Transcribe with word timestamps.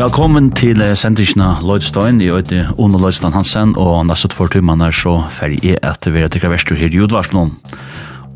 Velkommen 0.00 0.46
til 0.56 0.78
uh, 0.80 0.94
sendingsna 0.96 1.58
Lloydstein, 1.60 2.22
i 2.24 2.30
øyde 2.32 2.62
Ono 2.80 2.96
Lloydstein 2.96 3.34
Hansen, 3.34 3.74
og 3.76 4.06
nesten 4.08 4.32
for 4.32 4.48
timene 4.48 4.86
er 4.88 4.96
så 4.96 5.18
ferdig 5.28 5.74
er 5.74 5.82
at 5.90 6.08
vi 6.08 6.22
er 6.24 6.32
til 6.32 6.40
Kravestur 6.40 6.80
her 6.80 6.88
i 6.88 7.02
Jodvarsnån. 7.02 7.50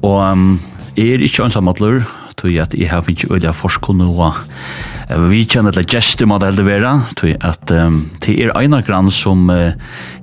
Og 0.05 0.19
um, 0.20 0.60
jeg 0.92 1.14
er 1.14 1.24
ikke 1.24 1.46
ansammatler, 1.46 2.05
tog 2.36 2.52
jeg 2.52 2.66
at 2.66 2.77
jeg 2.77 2.92
har 2.92 3.00
finnet 3.08 3.48
av 3.48 3.56
forskene, 3.56 4.05
og 4.05 4.36
uh, 4.36 5.24
vi 5.32 5.46
kjenner 5.48 5.72
til 5.72 5.88
gestum 5.88 6.36
at 6.36 6.45
det 6.45 6.52
heldig 6.52 6.69
være, 6.69 6.95
tog 7.16 7.32
at 7.41 7.77
um, 7.80 8.00
det 8.20 8.36
er 8.44 8.52
Einar 8.60 8.84
grann 8.84 9.08
som 9.08 9.48
uh, 9.48 9.72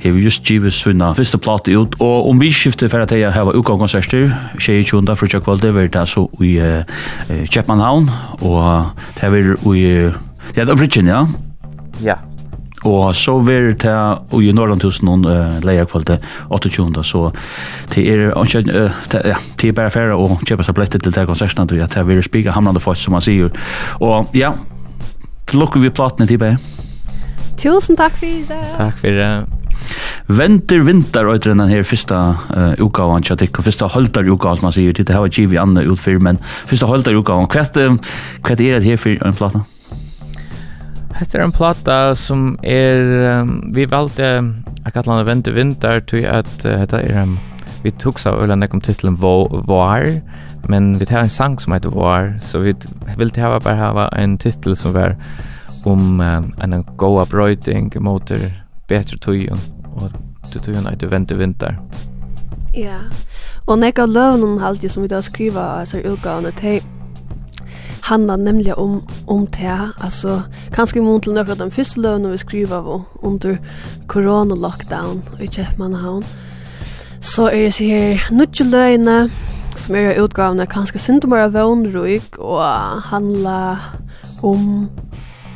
har 0.05 0.23
just 0.27 0.46
givet 0.46 0.77
sunna 0.77 1.16
første 1.18 1.41
plate 1.41 1.73
ut, 1.73 1.98
og 1.98 2.29
om 2.29 2.38
vi 2.44 2.54
skifter 2.54 2.91
for 2.91 3.01
at 3.01 3.18
jeg 3.18 3.34
har 3.34 3.55
utgangkonserter, 3.57 4.29
22. 4.62 5.07
tjekkvalde, 5.26 5.73
vi 5.73 5.90
er 5.90 5.96
det 5.98 6.10
så 6.13 6.29
i 6.38 6.60
uh, 6.62 6.99
Kjeppmannhavn, 7.49 8.12
og 8.46 8.91
det 9.18 9.23
er 9.26 9.40
vi 9.40 9.79
i 9.79 9.88
uh, 10.05 10.27
Det 10.55 10.68
er 10.68 10.76
bridgen, 10.76 11.07
ja? 11.07 11.26
Ja. 12.04 12.18
Og 12.84 13.16
så 13.16 13.35
vil 13.46 13.70
det 13.70 13.84
ta, 13.84 13.94
og 14.32 14.41
i 14.41 14.49
Norrland 14.49 14.82
Norrlandhusen 14.82 15.05
noen 15.05 15.26
uh, 15.26 15.60
leier 15.62 15.85
kvalitet 15.85 16.24
28. 16.49 17.04
Så 17.05 17.27
det 17.94 18.07
er, 18.10 18.32
uh, 18.34 19.02
det, 19.12 19.22
ja, 19.29 19.38
det 19.62 19.70
er 19.70 19.77
bare 19.77 19.94
færre 19.94 20.18
å 20.18 20.40
kjøpe 20.41 20.66
seg 20.66 20.77
blettet 20.77 21.05
til 21.05 21.13
det 21.13 21.27
konsertene. 21.29 21.77
Ja, 21.77 21.85
det 21.85 22.02
er 22.02 22.07
vil 22.10 22.24
spike 22.26 22.55
hamrande 22.55 22.82
folk, 22.82 22.98
som 22.98 23.13
man 23.13 23.22
sier. 23.22 23.54
Og 24.02 24.34
ja, 24.34 24.55
til 25.46 25.62
lukker 25.62 25.84
vi 25.84 25.94
platene 25.94 26.27
til 26.29 26.41
bare. 26.41 26.57
Tusen 27.62 27.99
takk 27.99 28.16
for 28.18 28.48
det. 28.49 28.62
Takk 28.79 28.98
for 28.98 29.20
det. 29.20 29.32
Venter 30.32 30.82
vinter 30.85 31.27
og 31.29 31.44
den 31.44 31.62
her 31.70 31.84
første 31.85 32.18
uh, 32.18 32.74
utgaven 32.82 33.26
til 33.27 33.38
dere, 33.38 33.66
første 33.66 33.91
holder 33.94 34.32
utgaven 34.32 34.57
som 34.57 34.70
man 34.70 34.74
sier, 34.74 34.96
til 34.96 35.05
det 35.05 35.13
her 35.13 35.22
var 35.22 35.34
givet 35.35 35.62
andre 35.62 35.85
utfyr, 35.91 36.18
men 36.24 36.41
første 36.66 36.90
holder 36.90 37.20
utgaven, 37.20 37.49
hva 37.52 38.57
er 38.57 38.57
det 38.57 38.90
her 38.90 38.98
for 39.02 39.22
en 39.22 39.38
plate? 39.38 39.62
Hetta 41.22 41.38
er 41.38 41.44
ein 41.46 41.52
plata 41.54 42.16
sum 42.18 42.55
er 42.66 43.41
um, 43.44 43.52
vi 43.76 43.86
valde 43.86 44.30
at 44.86 44.94
kalla 44.96 45.14
hana 45.14 45.26
Vente 45.28 45.52
Vinter 45.54 46.00
til 46.10 46.26
at 46.26 46.50
uh, 46.66 46.72
hetta 46.80 46.98
er 46.98 47.20
um, 47.22 47.36
vi 47.84 47.91
tok 47.91 48.18
så 48.20 48.32
øl 48.41 48.52
and 48.52 48.66
kom 48.70 48.82
titeln 48.82 49.22
Var, 49.22 50.22
men 50.68 51.00
vi 51.00 51.05
tar 51.05 51.22
en 51.22 51.30
sang 51.30 51.60
som 51.62 51.74
heter 51.74 51.90
Var, 51.90 52.34
så 52.40 52.60
vi 52.60 52.74
vill 53.18 53.30
ta 53.30 53.60
bara 53.60 53.76
hava 53.76 54.10
en 54.18 54.38
titel 54.38 54.76
som 54.76 54.94
var 54.94 55.13
om 55.86 56.20
um, 56.20 56.54
en 56.63 56.84
goa 56.98 57.26
brøyting 57.26 57.94
mot 58.02 58.32
betre 58.88 59.18
tøyen 59.18 59.62
og 59.94 60.10
tøyen 60.52 60.88
at 60.88 61.12
Vente 61.12 61.38
Vinter. 61.38 61.76
Ja. 62.74 62.98
Og 63.68 63.78
nekka 63.80 64.06
løvnum 64.06 64.58
haldi 64.58 64.90
som 64.90 65.03
vi 65.03 65.08
da 65.08 65.22
skriva, 65.22 65.79
altså 65.79 66.01
utgavene, 66.01 66.51
til 66.51 66.81
handlar 68.01 68.38
nämligen 68.38 68.75
om 68.75 69.03
om 69.25 69.47
te 69.47 69.78
alltså 69.97 70.44
kanske 70.73 71.01
mot 71.01 71.23
till 71.23 71.34
några 71.34 71.51
av 71.51 71.57
de 71.57 71.72
första 71.72 72.01
lönen 72.01 72.31
vi 72.31 72.38
skriver 72.38 72.75
av 72.75 73.03
under 73.22 73.62
corona 74.07 74.56
lockdown 74.56 75.22
i 75.39 75.47
Chefmanhavn 75.47 76.23
Så 77.22 77.47
är 77.50 77.79
det 77.79 77.85
här 77.85 78.31
nutje 78.31 78.66
löjna 78.66 79.29
som 79.75 79.95
är 79.95 80.23
utgavna 80.25 80.66
kanske 80.66 81.00
syndmara 81.00 81.47
vånrug 81.47 82.39
och 82.39 82.63
handla 83.03 83.79
om 84.41 84.89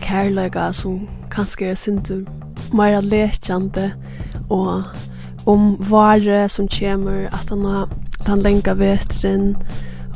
kärlega 0.07 0.73
som 0.73 1.07
kanske 1.31 1.65
är 1.65 1.75
syndmara 1.75 3.01
lekande 3.01 3.91
och 4.49 4.81
om 5.45 5.77
vare 5.79 6.49
som 6.49 6.67
kommer 6.67 7.25
att 7.31 7.49
han 7.49 7.65
har 7.65 7.89
den 8.25 8.41
länka 8.41 8.73
vetren 8.73 9.57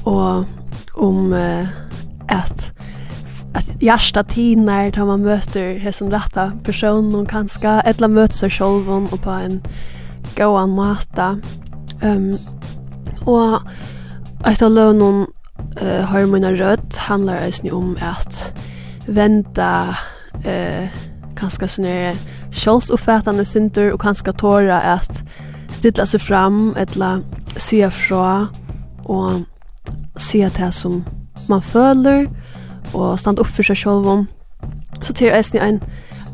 och 0.03 0.43
om 0.93 1.33
uh, 1.33 1.67
att 2.29 2.71
att 3.53 3.81
hjärsta 3.81 4.23
tinar 4.23 4.91
tar 4.91 5.05
man 5.05 5.21
möter 5.21 5.73
hesen 5.79 6.11
rätta 6.11 6.51
person 6.63 7.15
och 7.15 7.29
kanske 7.29 7.67
eller 7.67 8.07
möter 8.07 8.33
sig 8.33 8.49
själv 8.49 8.89
och 8.89 9.21
på 9.21 9.29
en 9.29 9.61
goan 10.35 10.69
mata. 10.69 11.39
Ehm 12.01 12.17
um, 12.17 12.37
och 13.25 13.61
att 14.43 14.61
alla 14.61 14.91
någon 14.91 15.27
eh 15.81 16.01
har 16.01 16.25
mina 16.25 16.51
rött 16.51 16.95
handlar 16.95 17.45
alltså 17.45 17.75
om 17.75 17.97
att 18.01 18.53
vänta 19.05 19.97
eh 20.43 20.89
kanske 21.35 21.67
såna 21.67 22.13
självsuppfattande 22.51 23.45
synder 23.45 23.91
och 23.91 24.01
kanske 24.01 24.33
tåra 24.33 24.81
att 24.81 25.23
stilla 25.71 26.05
sig 26.05 26.19
fram 26.19 26.75
eller 26.77 27.21
se 27.57 27.89
fra 27.89 28.47
och 29.03 29.31
se 30.17 30.49
det 30.57 30.71
som 30.71 31.03
man 31.49 31.61
føler, 31.61 32.27
og 32.93 33.19
stand 33.19 33.39
opp 33.39 33.49
for 33.53 33.65
seg 33.65 33.77
selv 33.77 34.07
om. 34.09 34.27
Så 35.01 35.13
til 35.13 35.29
jeg 35.29 35.63
en, 35.63 35.81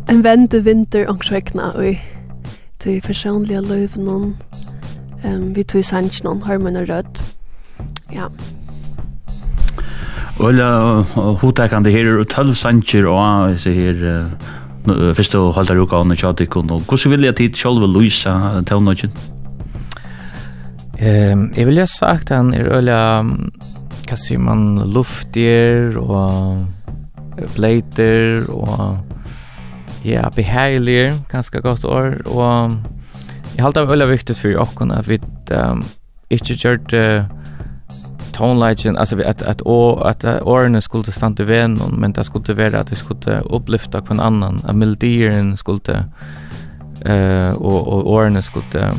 en 0.10 0.24
vende 0.24 0.64
vinter 0.64 1.06
og 1.06 1.16
ångsvekna, 1.16 1.72
og 1.76 1.96
til 2.80 3.02
personlige 3.02 3.62
løv 3.62 3.98
noen, 3.98 4.36
um, 5.24 5.56
vi 5.56 5.64
tog 5.64 5.86
sanns 5.86 6.24
noen, 6.24 6.44
har 6.46 6.58
man 6.62 6.78
rød. 6.78 7.22
Ja. 8.14 8.30
Ola, 10.44 10.68
hodtekande 11.42 11.92
her 11.94 12.12
og 12.20 12.28
tølv 12.30 12.56
sannsjer, 12.60 13.08
og 13.08 13.54
jeg 13.54 13.60
ser 13.64 13.78
her, 13.80 14.02
fyrst 14.86 15.16
først 15.18 15.36
og 15.40 15.54
holdt 15.56 15.72
her 15.72 15.80
uka 15.82 16.02
under 16.04 16.16
tjatikon, 16.20 16.70
og 16.70 16.84
hvordan 16.86 17.12
vil 17.12 17.24
jeg 17.30 17.36
tid 17.36 17.56
selv 17.58 17.88
løysa 17.90 18.62
tøvnodgen? 18.68 19.16
Um, 20.96 21.50
jeg 21.58 21.68
vil 21.68 21.80
ha 21.82 21.86
sagt 21.86 22.30
han 22.32 22.54
er 22.54 22.70
øyla 22.72 23.00
hva 24.06 24.18
sier 24.20 24.42
man, 24.42 24.78
luftier 24.94 25.98
og 26.00 26.66
bleiter 27.56 28.46
og 28.54 28.98
ja, 30.06 30.30
behagelier, 30.36 31.16
ganske 31.32 31.62
godt 31.62 31.86
år, 31.86 32.22
og 32.30 32.76
jeg 33.56 33.64
halte 33.64 33.82
det 33.82 33.90
veldig 33.90 34.10
viktig 34.12 34.36
for 34.38 34.62
åkken 34.62 34.92
at 34.92 35.10
vi 35.10 35.20
um, 35.56 35.82
ikke 36.30 36.58
gjør 36.60 36.78
tonelagen, 38.36 38.98
altså 38.98 39.18
at, 39.24 39.42
at, 39.42 39.62
å, 39.66 39.96
at 40.06 40.26
årene 40.44 40.82
skulle 40.84 41.14
stande 41.16 41.46
i 41.46 41.48
venen, 41.48 41.96
men 42.00 42.14
det 42.14 42.26
skulle 42.28 42.58
være 42.58 42.82
at 42.84 42.92
det 42.92 43.00
skulle 43.00 43.40
opplyfte 43.50 44.02
hver 44.04 44.22
annan, 44.22 44.60
at 44.68 44.76
melodieren 44.76 45.56
skulle, 45.58 46.04
uh, 47.08 47.52
og, 47.56 47.80
og 47.88 48.08
årene 48.18 48.44
skulle 48.44 48.92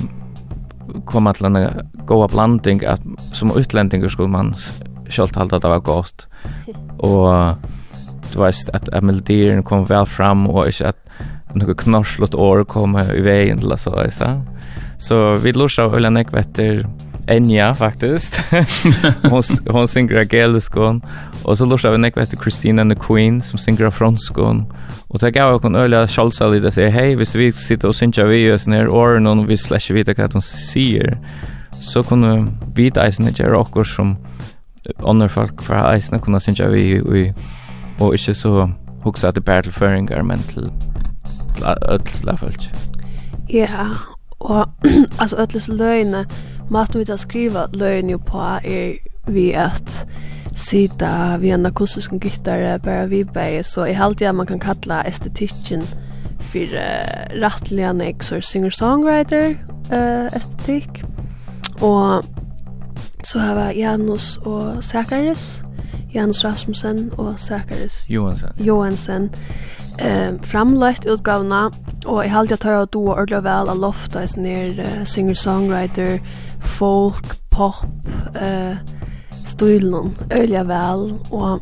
komma 1.07 1.33
til 1.37 1.51
en 1.51 1.59
goda 2.07 2.29
blanding, 2.33 2.85
at 2.85 3.03
som 3.33 3.53
utlendingur 3.53 4.09
skulle 4.09 4.33
man 4.33 4.55
självt 5.11 5.37
allt 5.37 5.53
at 5.53 5.63
det 5.63 5.69
var 5.69 5.81
gott. 5.81 6.27
Og 6.99 7.57
du 8.35 8.39
veist 8.41 8.71
at 8.75 8.89
att 8.93 9.65
kom 9.65 9.89
vel 9.89 10.07
fram 10.07 10.47
og 10.47 10.69
ikke 10.69 10.87
at 10.87 10.97
noe 11.55 11.75
knorslått 11.75 12.35
år 12.35 12.65
kom 12.65 12.97
i 12.97 13.21
veien, 13.21 13.59
eller 13.59 13.77
så 13.77 13.91
veist 13.91 14.19
så. 14.19 14.41
Så 14.99 15.37
vi 15.37 15.53
lurar 15.53 15.85
av 15.85 15.95
Ulla 15.95 16.11
Nekvetter, 16.11 16.87
Enya 17.29 17.75
faktiskt. 17.75 18.41
hon 19.23 19.43
hon 19.71 19.89
synger 19.89 20.25
Gelskon 20.25 21.03
och 21.43 21.59
så 21.59 21.65
lurar 21.65 21.93
vi 21.93 21.99
näck 21.99 22.17
vetter 22.17 22.37
Christina 22.37 22.83
and 22.83 22.93
the 22.93 22.99
Queen 23.07 23.43
som 23.43 23.59
synger 23.59 23.91
Fronskon. 23.91 24.73
och 25.09 25.21
ta 25.21 25.31
gav 25.31 25.59
kon 25.59 25.75
öliga 25.75 26.07
Charles 26.07 26.63
det 26.63 26.73
säger 26.73 26.91
hej 26.91 27.17
hvis 27.17 27.35
vi 27.35 27.53
sitter 27.53 27.89
och 27.89 27.97
synger 27.97 28.25
vi 28.25 28.53
oss 28.53 28.67
ner 28.67 28.89
or 28.89 29.19
någon 29.19 29.47
vi 29.47 29.57
slash 29.57 29.93
vita 29.93 30.15
kat 30.15 30.33
hon 30.33 30.43
ser 30.43 31.19
så 31.71 32.03
kunde 32.03 32.53
vi 32.75 32.91
ta 32.91 33.07
isen 33.07 33.27
där 33.27 33.85
som 33.85 34.17
andre 35.07 35.29
folk 35.29 35.63
fra 35.63 35.95
eisene 35.95 36.21
kunne 36.21 36.41
synge 36.41 36.71
vi, 36.73 37.01
vi 37.05 37.33
og 38.01 38.15
ikke 38.15 38.35
så 38.35 38.69
hukse 39.05 39.29
at 39.29 39.35
det 39.35 39.45
bare 39.45 39.63
til 39.63 39.73
føringer, 39.73 40.23
men 40.23 40.39
til 40.39 40.71
ødelsle 41.89 42.37
folk. 42.37 42.63
Ja, 43.53 43.89
og 44.41 44.69
altså 45.21 45.37
ødelsle 45.43 45.77
løgne, 45.77 46.27
måten 46.71 46.99
vi 46.99 47.05
da 47.05 47.17
skriva 47.17 47.67
løgne 47.73 48.13
jo 48.13 48.19
på 48.19 48.39
er 48.39 48.97
vi 49.27 49.53
at 49.53 50.07
sida 50.57 51.37
vi 51.41 51.51
en 51.51 51.67
akustisk 51.67 52.13
gitar 52.21 52.79
bare 52.79 53.09
vi 53.09 53.25
bei, 53.25 53.63
så 53.63 53.85
i 53.85 53.93
halte 53.93 54.33
man 54.33 54.47
kan 54.47 54.61
kalla 54.61 55.03
estetikken 55.09 55.83
for 56.41 56.73
uh, 56.73 57.43
rattliga 57.43 57.91
anek, 57.91 58.23
så 58.23 58.41
singer 58.41 58.71
songwriter 58.71 59.55
uh, 59.93 60.27
estetikk, 60.37 61.05
og 61.83 62.25
så 63.27 63.39
har 63.39 63.71
Janus 63.71 64.37
og 64.47 64.85
Sakaris, 64.85 65.63
Janus 66.15 66.45
Rasmussen 66.45 67.11
og 67.19 67.41
Sakaris 67.41 68.05
Johansen, 68.09 68.49
Johansen. 68.59 69.31
Eh, 69.99 70.35
framlagt 70.43 71.07
utgavna, 71.11 71.71
og 72.07 72.23
jeg 72.23 72.33
halte 72.33 72.53
jeg 72.53 72.61
tar 72.61 72.77
av 72.81 72.91
doa 72.93 73.15
ordentlig 73.17 73.43
vel 73.45 73.71
av 73.73 73.81
lofta 73.81 74.23
jeg 74.23 74.35
snir 74.35 74.83
uh, 74.85 75.05
singer-songwriter, 75.09 76.19
folk, 76.61 77.37
pop, 77.51 77.87
eh, 78.37 78.77
stilen, 79.47 80.17
øyelig 80.33 80.69
vel, 80.69 81.19
og 81.31 81.61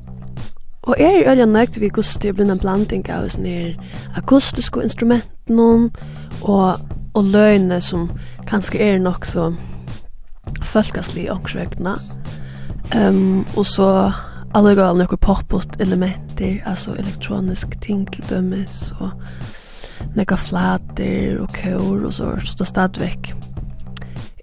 Og 0.84 0.94
er 0.99 1.14
i 1.17 1.28
ølja 1.32 1.46
nøgt 1.49 1.81
vi 1.81 1.88
gos 1.88 2.19
til 2.20 2.34
blina 2.37 2.58
blanding 2.60 3.06
av 3.08 3.31
sånne 3.32 3.72
akustiske 4.20 4.82
instrumenten 4.84 5.60
og, 6.43 6.82
og 7.14 7.25
løgne 7.25 7.81
som 7.81 8.10
kanskje 8.44 8.82
er 8.84 8.99
nok 9.00 9.25
så 9.25 9.46
folkaslig 10.62 11.29
ångsvegna. 11.32 11.96
Um, 12.94 13.46
og 13.56 13.67
så 13.67 13.88
allegale 14.55 15.05
noen 15.05 15.20
pop-up 15.23 15.79
elementer, 15.82 16.61
altså 16.69 16.94
elektronisk 16.99 17.75
ting 17.82 18.05
til 18.12 18.26
dømes, 18.31 18.93
og 19.00 19.14
noen 20.14 20.38
flater 20.38 21.41
og 21.43 21.50
kår 21.56 22.06
og 22.06 22.12
så, 22.14 22.35
så 22.44 22.55
det 22.61 22.69
stadigvæk 22.70 23.32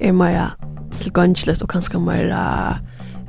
er 0.01 0.17
mer 0.17 0.57
tilgangsligt 1.01 1.63
og 1.63 1.69
kanskje 1.71 2.01
mer 2.01 2.33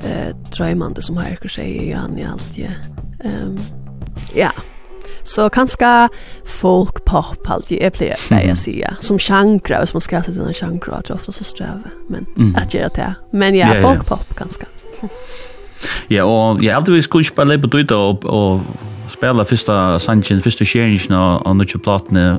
eh, 0.03 0.33
drøymande 0.51 1.05
som 1.05 1.21
har 1.21 1.37
ikke 1.37 1.53
skjer 1.53 1.71
i 1.87 1.89
han 1.95 2.19
i 2.19 2.27
alt, 2.27 2.53
ja. 2.59 2.75
Um, 3.23 3.59
ja. 4.35 4.51
Yeah. 4.51 4.72
Så 5.25 5.49
kanske 5.51 6.09
folk 6.45 7.05
pop 7.05 7.51
allt 7.51 7.69
det 7.69 7.85
är 7.85 8.03
mm. 8.31 8.49
jag 8.49 8.59
säger 8.59 8.97
som 9.01 9.19
chankra 9.19 9.87
som 9.87 9.97
man 9.97 10.01
ska 10.01 10.23
sätta 10.23 10.45
den 10.45 10.55
chankra 10.55 10.95
att 10.95 11.11
ofta 11.11 11.33
så 11.33 11.45
sträva 11.45 11.91
men 12.09 12.27
mm. 12.39 12.57
att 12.57 12.75
göra 12.75 12.89
det. 12.89 13.15
Men 13.33 13.55
ja, 13.55 13.67
yeah, 13.67 13.83
folk 13.83 13.95
yeah. 13.95 14.05
pop 14.05 14.35
kanske. 14.35 14.65
ja, 16.09 16.25
och 16.25 16.65
jag 16.65 16.73
har 16.73 16.77
alltid 16.77 17.05
skulle 17.05 17.25
spela 17.25 17.59
på 17.59 17.69
Twitter 17.69 17.97
och 17.97 18.25
og 18.25 18.61
spela 19.11 19.45
första 19.45 19.99
Sanchez 19.99 20.43
första 20.43 20.65
change 20.65 21.07
av 21.11 21.43
och 21.43 21.57
nu 21.57 21.65
platne 21.65 22.39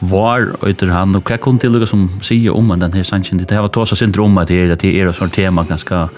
var 0.00 0.56
utur 0.62 0.90
han 0.90 1.16
och 1.16 1.24
kan 1.24 1.38
kom 1.38 1.58
til 1.58 1.70
lukka 1.70 1.86
som 1.86 2.08
sier 2.22 2.56
om 2.56 2.80
den 2.80 2.92
her 2.92 3.02
sanchen 3.02 3.38
det 3.38 3.50
här 3.50 3.60
var 3.60 3.68
tosa 3.68 3.96
syndrom 3.96 4.38
att 4.38 4.48
det 4.48 4.54
är 4.54 4.72
at 4.72 4.80
det 4.80 5.00
är 5.00 5.12
sånt 5.12 5.34
tema 5.34 5.64
ganska 5.64 6.08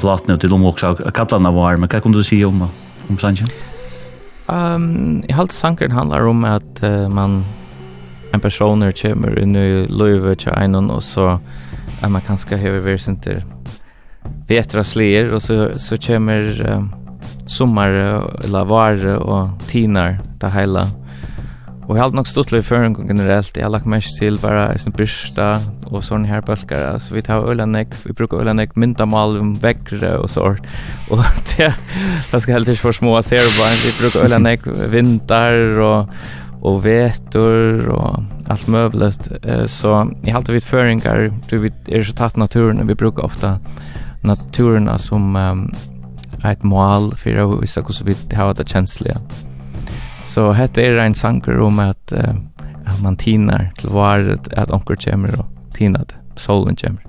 platene 0.00 0.34
og 0.34 0.40
til 0.40 0.50
dem 0.50 0.64
också 0.64 0.94
kallarna 0.94 1.50
var 1.50 1.76
men 1.76 1.88
kan 1.88 2.00
kom 2.00 2.12
du 2.12 2.24
säga 2.24 2.46
om 2.48 2.62
om 3.08 3.18
sanchen 3.18 3.48
Um, 4.46 5.22
I 5.28 5.32
halte 5.32 5.54
sankeren 5.54 5.94
handlar 5.94 6.26
om 6.26 6.44
at 6.44 6.82
uh, 6.82 7.08
man 7.08 7.44
en 8.32 8.40
personer 8.40 8.92
kommer 8.96 9.38
inn 9.38 9.54
i 9.56 9.84
løyve 9.86 10.34
til 10.40 10.54
einen 10.56 10.90
og 10.90 11.02
så 11.04 11.36
er 12.02 12.10
man 12.10 12.24
kanskje 12.26 12.58
hever 12.58 12.82
versinter 12.82 13.42
vetra 14.48 14.84
slier 14.84 15.32
og 15.34 15.42
så, 15.44 15.68
så 15.78 15.98
kommer 16.00 16.50
um, 16.72 16.90
sommare 17.46 18.22
eller 18.44 18.68
vare 18.68 19.18
og 19.18 19.62
tinar 19.68 20.18
det 20.40 20.52
heila. 20.54 20.86
Og 21.92 21.98
jeg 21.98 22.06
har 22.06 22.14
nog 22.16 22.28
stått 22.28 22.52
litt 22.54 22.64
för 22.64 22.84
en 22.86 22.94
generellt. 23.08 23.56
Jag 23.56 23.66
har 23.66 23.70
lagt 23.70 23.86
mest 23.86 24.16
til 24.16 24.38
bare 24.40 24.72
en 24.72 24.92
brista 24.92 25.60
och 25.84 26.04
sånne 26.04 26.28
här 26.28 26.40
bölkar. 26.40 26.98
Så 26.98 27.14
vi 27.14 27.22
tar 27.22 27.50
ölen 27.50 27.72
nek, 27.72 27.88
vi 28.06 28.12
brukar 28.12 28.40
ölen 28.40 28.56
nek, 28.56 28.76
myndamal, 28.76 29.36
om 29.36 29.54
väckre 29.54 30.16
och 30.16 30.30
så. 30.30 30.56
Och 31.10 31.18
det 31.56 31.74
jag 32.30 32.42
ska 32.42 32.52
helt 32.52 32.68
ikke 32.68 32.80
for 32.80 32.92
små 32.92 33.22
ser 33.22 33.44
bara 33.58 33.76
vi 33.84 33.92
brukar 34.00 34.24
ölen 34.24 34.42
nek, 34.42 34.60
vinter 34.88 35.78
och 35.78 36.08
och 36.62 36.86
vetor 36.86 37.88
och 37.88 38.22
allt 38.48 38.66
möjligt. 38.66 39.28
Så 39.66 40.10
i 40.22 40.30
allt 40.30 40.48
vi 40.48 40.60
föringar, 40.60 41.32
du 41.48 41.70
är 41.86 42.02
så 42.02 42.12
tatt 42.12 42.36
naturen 42.36 42.86
vi 42.86 42.94
brukar 42.94 43.22
ofta 43.22 43.58
naturerna 44.20 44.98
som 44.98 45.36
um, 45.36 45.72
ett 46.44 46.62
mål 46.62 47.16
för 47.16 47.36
att 47.36 47.62
visa 47.62 47.80
hur 47.80 48.04
vi 48.04 48.36
har 48.36 48.54
det 48.54 48.68
känsliga. 48.68 49.16
Så 50.24 50.52
hette 50.56 50.82
er 50.82 51.00
en 51.02 51.14
sanker 51.14 51.60
om 51.60 51.80
at, 51.82 52.12
uh, 52.12 52.34
at 52.86 53.02
man 53.02 53.16
tinar 53.16 53.70
til 53.78 53.90
varet, 53.90 54.52
at 54.56 54.70
onker 54.70 54.96
kommer 55.04 55.34
og 55.38 55.46
tinar 55.74 56.04
det, 56.08 56.16
solen 56.36 56.76
kommer. 56.76 57.02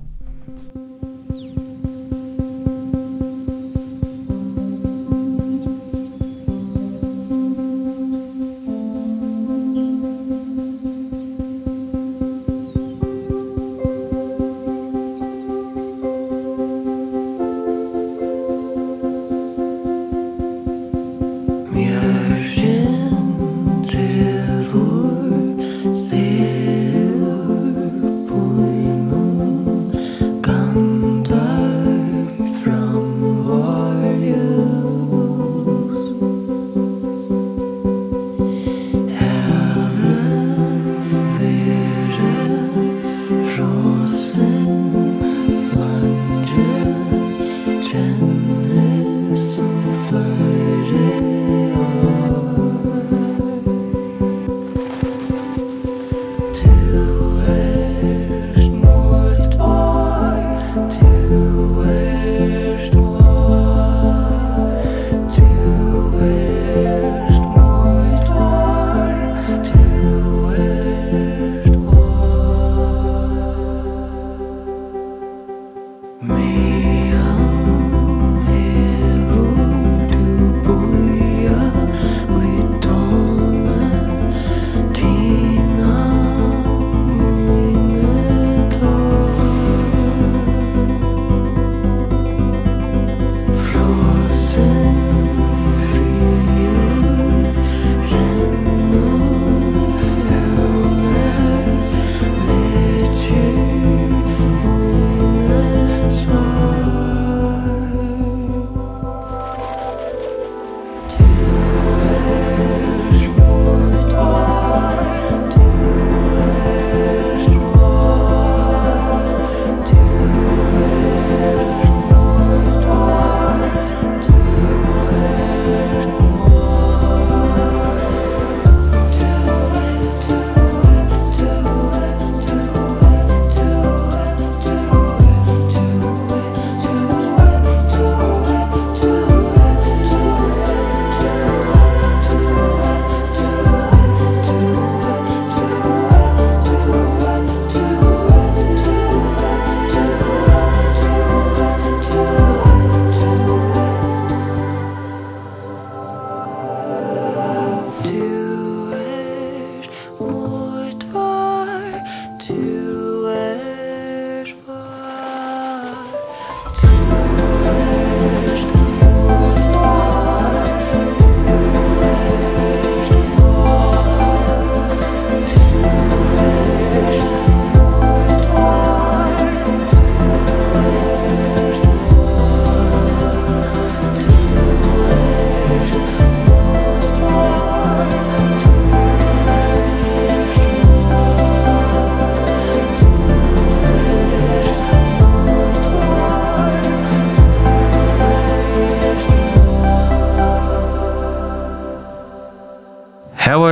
Vi 21.74 21.84
er 21.90 22.53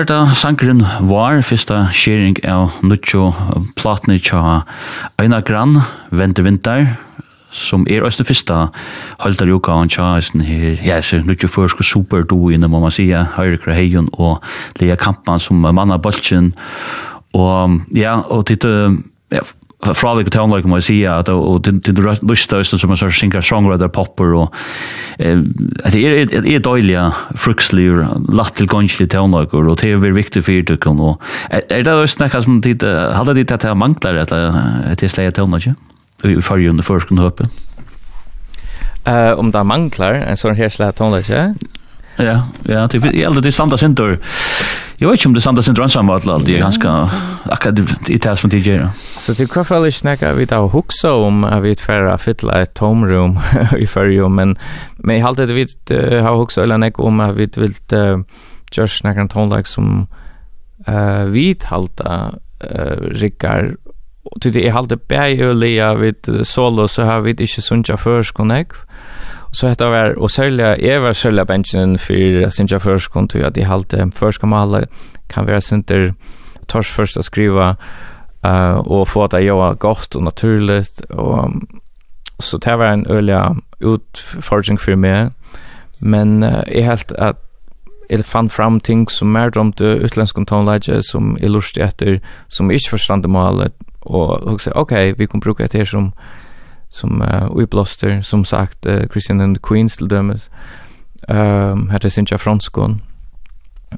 var 0.02 0.26
det 0.26 0.36
sangren 0.36 0.80
var 1.06 1.42
første 1.46 1.76
skjering 1.94 2.40
av 2.48 2.80
Nuccio 2.82 3.28
Platni 3.78 4.16
tja 4.18 4.64
Aina 5.20 5.38
Gran, 5.46 5.76
Vente 6.10 6.42
Vinter, 6.42 6.96
som 7.54 7.84
er 7.86 8.02
også 8.02 8.26
fyrsta 8.26 8.72
halter 9.22 9.46
joka 9.46 9.76
han 9.76 9.92
tja 9.92 10.16
her, 10.18 10.80
ja, 10.82 10.98
så 11.02 11.20
Nuccio 11.22 11.46
Førske 11.46 11.86
Super 11.86 12.24
du 12.26 12.50
inne, 12.50 12.66
må 12.66 12.80
man 12.82 12.90
sige, 12.90 13.20
Høyre 13.36 13.60
Kraheion 13.62 14.08
og 14.14 14.42
Lea 14.80 14.96
Kampan 14.96 15.38
som 15.38 15.62
manna 15.62 16.00
Bolchen, 16.02 16.50
og 17.32 17.78
ja, 17.94 18.16
og 18.26 18.46
titte, 18.50 18.96
ja, 19.30 19.44
fra 19.82 19.94
fralik 19.98 20.28
og 20.30 20.34
tónleik 20.36 20.66
må 20.70 20.78
jeg 20.78 20.86
si 20.86 20.96
at 21.10 21.28
og 21.32 21.64
til 21.66 21.94
du 21.96 22.02
lyst 22.06 22.50
til 22.50 22.64
som 22.64 22.92
en 22.94 23.00
sånn 23.00 23.14
singer 23.14 23.42
songwriter 23.42 23.90
popper 23.90 24.34
og 24.38 24.58
at 25.18 25.92
det 25.94 26.02
er 26.06 26.34
er 26.38 26.62
døyliga 26.62 27.08
frukslir 27.34 28.04
latt 28.30 28.54
til 28.58 28.70
gonsli 28.70 29.08
tónleik 29.10 29.54
og 29.58 29.72
det 29.82 29.90
er 29.90 30.02
veldig 30.02 30.20
viktig 30.20 30.44
for 30.46 30.68
du 30.68 30.76
kan 30.76 31.00
og 31.00 31.20
er 31.50 31.82
det 31.82 31.92
også 31.92 32.22
nekka 32.22 32.44
som 32.44 32.62
tid 32.62 32.86
hadde 32.86 33.34
dit 33.34 33.50
at 33.50 33.66
det 33.66 33.76
manglar 33.76 34.22
at 34.22 34.30
det 34.30 35.02
er 35.02 35.10
sleia 35.10 35.34
tónleik 35.34 35.72
i 36.24 36.40
fargen 36.42 36.76
under 36.76 36.86
forskun 36.86 37.18
høpe. 37.18 37.48
Uh, 39.02 39.34
om 39.38 39.50
det 39.50 39.64
manglar 39.66 40.20
en 40.22 40.38
sånn 40.38 40.54
her 40.54 40.70
slag 40.70 40.94
tonleik, 40.98 41.26
ja? 41.30 41.48
Ja, 42.20 42.36
ja, 42.68 42.84
det 42.92 43.00
er 43.00 43.26
alltid 43.26 43.48
det 43.48 43.54
standa 43.56 43.78
sindur 43.80 44.18
Jag 45.02 45.10
vet 45.10 45.20
inte 45.20 45.28
om 45.28 45.34
det 45.34 45.40
sanda 45.40 45.62
sin 45.62 45.74
drönsan 45.74 46.06
var 46.06 46.14
allt 46.14 46.46
det 46.46 46.54
är 46.54 46.58
ganska 46.58 47.10
akkurat 47.44 48.10
i 48.10 48.18
det 48.18 48.36
från 48.36 48.50
DJ. 48.50 48.68
gör. 48.68 48.88
Så 49.18 49.34
till 49.34 49.48
kvar 49.48 49.64
fall 49.64 49.92
snacka 49.92 50.34
vi 50.34 50.44
då 50.44 50.68
huxa 50.68 51.12
om 51.12 51.44
att 51.44 51.62
vi 51.62 51.76
färra 51.76 52.18
fylla 52.18 52.62
ett 52.62 52.74
tomrum 52.74 53.38
i 53.78 53.86
förr 53.86 54.28
men 54.28 54.58
men 54.96 55.16
jag 55.16 55.26
hade 55.26 55.46
det 55.46 55.54
vi 55.54 55.66
har 56.20 56.36
huxa 56.36 56.62
eller 56.62 56.78
näck 56.78 56.98
om 56.98 57.20
att 57.20 57.36
vi 57.36 57.48
vill 57.56 57.74
just 58.72 58.98
snacka 58.98 59.20
en 59.20 59.28
tonlag 59.28 59.66
som 59.66 60.06
eh 60.86 61.24
vi 61.24 61.56
halta 61.64 62.34
rikkar 63.10 63.76
och 64.22 64.40
det 64.40 64.68
är 64.68 64.72
halta 64.72 64.96
bäj 65.08 65.46
och 65.46 65.54
lea 65.54 65.94
vid 65.94 66.40
solo 66.42 66.88
så 66.88 67.02
har 67.02 67.20
vi 67.20 67.30
inte 67.30 67.46
sunja 67.46 67.96
förskonek. 67.96 68.68
Mm 68.72 69.11
Så 69.52 69.68
hetta 69.68 69.84
var 69.84 70.14
og 70.16 70.30
selja 70.30 71.00
var 71.00 71.12
selja 71.12 71.44
benchen 71.44 71.98
för 71.98 72.48
Sinja 72.50 72.78
Førskon, 72.78 73.12
kom 73.12 73.28
till 73.28 73.44
att 73.44 73.56
i 73.56 73.62
halte 73.62 74.10
först 74.14 74.40
kan 74.40 74.48
man 74.48 74.84
kan 75.28 75.46
vara 75.46 75.60
center 75.60 76.14
tors 76.68 76.90
først 76.90 77.16
å 77.16 77.22
skriva 77.22 77.76
eh 78.44 78.74
och 78.74 79.08
få 79.08 79.24
att 79.24 79.42
göra 79.42 79.74
gott 79.74 80.14
och 80.14 80.22
naturligt 80.22 81.00
och 81.00 81.50
så 82.38 82.58
det 82.58 82.76
var 82.76 82.86
en 82.86 83.06
øyelig 83.10 83.56
utfordring 83.80 84.78
för 84.78 84.96
meg, 84.96 85.30
men 85.98 86.42
uh, 86.42 86.62
jeg 86.68 86.84
helt 86.84 87.12
att 87.12 87.36
jeg 88.10 88.24
fann 88.24 88.50
fram 88.50 88.80
ting 88.80 89.10
som 89.10 89.28
mer 89.28 89.50
det 89.50 89.80
utländska 89.80 90.44
tonläge 90.44 91.02
som 91.02 91.38
jag 91.40 91.50
lust 91.50 91.78
etter, 91.78 92.20
som 92.48 92.70
jag 92.70 92.76
inte 92.76 92.90
förstod 92.90 93.26
målet 93.26 93.72
och 94.00 94.52
jag 94.52 94.60
sa 94.60 94.70
okej 94.74 95.14
vi 95.18 95.26
kan 95.26 95.40
bruka 95.40 95.66
det 95.66 95.78
här 95.78 95.84
som 95.84 96.12
som 96.92 97.22
uh, 97.22 97.50
uppblåster 97.54 98.22
som 98.22 98.44
sagt 98.44 98.86
uh, 98.86 99.06
Christian 99.12 99.40
and 99.40 99.56
the 99.56 99.62
Queens 99.62 99.96
till 99.96 100.08
dömes. 100.08 100.50
Ehm 101.28 101.88
hade 101.90 102.10
sin 102.10 102.26
franskon. 102.26 103.00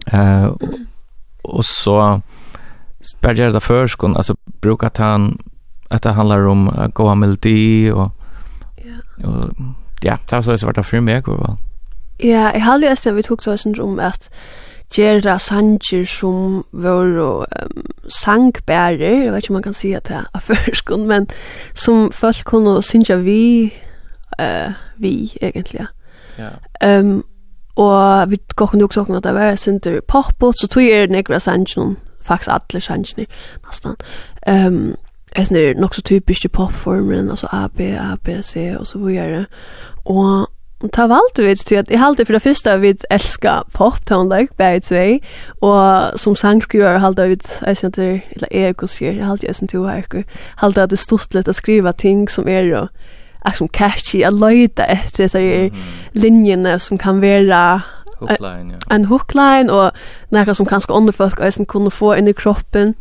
Eh 0.07 0.45
uh, 0.45 0.53
och 1.43 1.65
så 1.65 2.21
spärrar 3.01 3.51
det 3.51 3.61
förskon 3.61 4.17
alltså 4.17 4.37
brukar 4.61 4.91
han 4.97 5.39
att 5.89 6.03
det 6.03 6.11
handlar 6.13 6.47
om 6.47 6.69
att 6.69 6.95
gå 6.95 7.15
melodi 7.15 7.91
och 7.91 8.13
ja. 8.77 9.29
Och, 9.29 9.45
ja, 10.01 10.19
det 10.29 10.37
har 10.37 10.57
så 10.57 10.67
varit 10.67 10.87
för 10.87 11.01
mig 11.01 11.23
vad. 11.37 11.57
Ja, 12.19 12.53
jag 12.55 12.61
har 12.61 12.79
ju 12.79 12.97
sen 12.97 13.17
vi 13.17 13.23
tog 13.23 13.43
så 13.43 13.57
om 13.81 13.99
att 13.99 14.31
gera 14.93 15.39
sanger 15.39 16.05
som 16.05 16.65
var 16.73 17.21
um, 17.21 17.85
sangbærer, 18.09 19.25
jeg 19.25 19.33
vet 19.33 19.43
ikke 19.43 19.51
om 19.51 19.55
man 19.55 19.63
kan 19.63 19.75
si 19.75 19.93
at 19.99 20.09
det 20.09 20.17
er 20.35 20.41
førskon, 20.41 21.07
men 21.07 21.29
som 21.75 22.13
folk 22.13 22.45
kunne 22.45 22.83
synge 22.83 23.23
vi, 23.23 23.75
uh, 24.41 24.73
vi 24.99 25.39
egentlig. 25.43 25.87
Ja. 26.39 26.99
Um, 27.01 27.25
og 27.77 28.31
vi 28.31 28.39
går 28.57 28.67
kunne 28.67 28.85
også 28.85 29.01
åkne 29.01 29.17
at 29.17 29.25
det 29.25 29.35
var 29.35 29.55
synder 29.55 30.01
pop 30.09 30.55
så 30.57 30.67
tog 30.67 30.83
jeg 30.83 31.07
nekra 31.07 31.39
sanger, 31.39 31.95
faktisk 32.23 32.51
alle 32.51 32.81
sanger, 32.81 33.25
nesten. 33.67 33.97
Um, 34.49 34.95
jeg 35.37 35.47
synes 35.47 35.59
det 35.59 35.71
er 35.71 35.75
nok 35.75 35.95
så 35.95 36.03
typisk 36.03 36.45
i 36.45 36.49
popformen, 36.49 37.31
altså 37.31 37.47
A, 37.53 37.67
B, 37.67 37.81
A, 37.81 38.17
B, 38.25 38.29
C, 38.43 38.75
og 38.79 38.87
så 38.87 38.99
videre. 38.99 39.47
Og 40.05 40.49
Ta 40.93 41.07
valde 41.09 41.43
vi 41.49 41.55
til 41.55 41.75
at 41.81 41.91
i 41.91 41.97
halte 41.97 42.25
for 42.25 42.33
det 42.33 42.43
første 42.43 42.81
vi 42.81 42.95
elsker 43.11 43.63
pop 43.73 44.07
tonlag 44.07 44.49
by 44.59 44.79
the 44.85 45.21
og 45.63 46.19
som 46.21 46.37
sangskriver 46.37 46.99
halte 46.99 47.29
vi 47.29 47.37
jeg 47.67 47.77
sent 47.77 47.99
eller 47.99 48.49
er 48.51 48.87
sier, 48.87 49.13
jeg 49.13 49.27
halte 49.27 49.47
jeg 49.47 49.55
synes 49.55 49.71
to 49.73 49.87
her 49.87 50.25
halte 50.57 50.83
at 50.83 50.91
det 50.91 50.99
stort 50.99 51.35
litt 51.35 51.49
å 51.49 51.53
skriva 51.53 51.93
ting 51.93 52.31
som 52.31 52.49
er 52.49 52.61
jo 52.69 52.87
ak 53.45 53.57
som 53.57 53.69
catchy 53.69 54.23
a 54.23 54.31
leita 54.31 54.85
etter 54.89 55.29
så 55.29 55.39
er 55.39 55.71
linjene 56.13 56.79
som 56.79 56.99
kan 56.99 57.23
vera 57.23 57.81
hookline 58.21 58.73
ja. 58.73 58.95
en 58.95 59.05
hookline 59.05 59.73
og 59.73 59.93
nokre 60.31 60.55
som 60.55 60.67
kanskje 60.67 60.95
andre 60.95 61.13
folk 61.13 61.41
eisen 61.41 61.67
kunne 61.67 61.91
få 61.91 62.13
inn 62.19 62.29
i 62.29 62.37
kroppen 62.37 62.95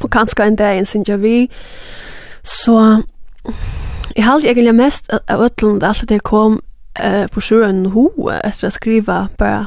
og 0.00 0.10
kanskje 0.10 0.46
en 0.46 0.56
dag 0.56 0.78
en 0.78 0.86
sinja 0.86 1.16
vi 1.16 1.50
så 2.42 2.98
Jeg 4.16 4.24
halte 4.24 4.48
egentlig 4.48 4.74
mest 4.74 5.06
av 5.28 5.40
ötlund 5.40 5.84
alt 5.86 6.08
det 6.08 6.22
kom 6.26 6.58
eh 6.94 7.26
på 7.26 7.40
sjön 7.40 7.86
ho 7.86 8.30
efter 8.44 8.66
att 8.66 8.74
skriva 8.74 9.28
bara 9.38 9.66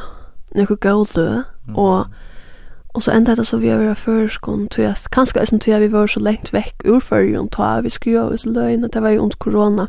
några 0.56 0.76
golde 0.76 1.44
och 1.76 2.06
och 2.94 3.04
så 3.04 3.12
ända 3.12 3.36
det 3.36 3.46
så 3.46 3.58
vi 3.58 3.70
över 3.70 3.96
först 3.96 4.42
kom 4.42 4.68
till 4.68 4.88
att 4.88 5.08
kanske 5.10 5.40
är 5.40 5.46
som 5.46 5.60
till 5.60 5.80
vi 5.80 5.88
var 5.88 6.08
så 6.08 6.20
långt 6.20 6.54
veck 6.54 6.82
ur 6.84 7.00
förrjun 7.00 7.48
ta 7.48 7.82
vi 7.82 7.90
skrev 7.90 8.38
så 8.38 8.50
lögn 8.50 8.90
det 8.94 9.00
var 9.00 9.10
ju 9.10 9.18
under 9.18 9.38
corona 9.38 9.88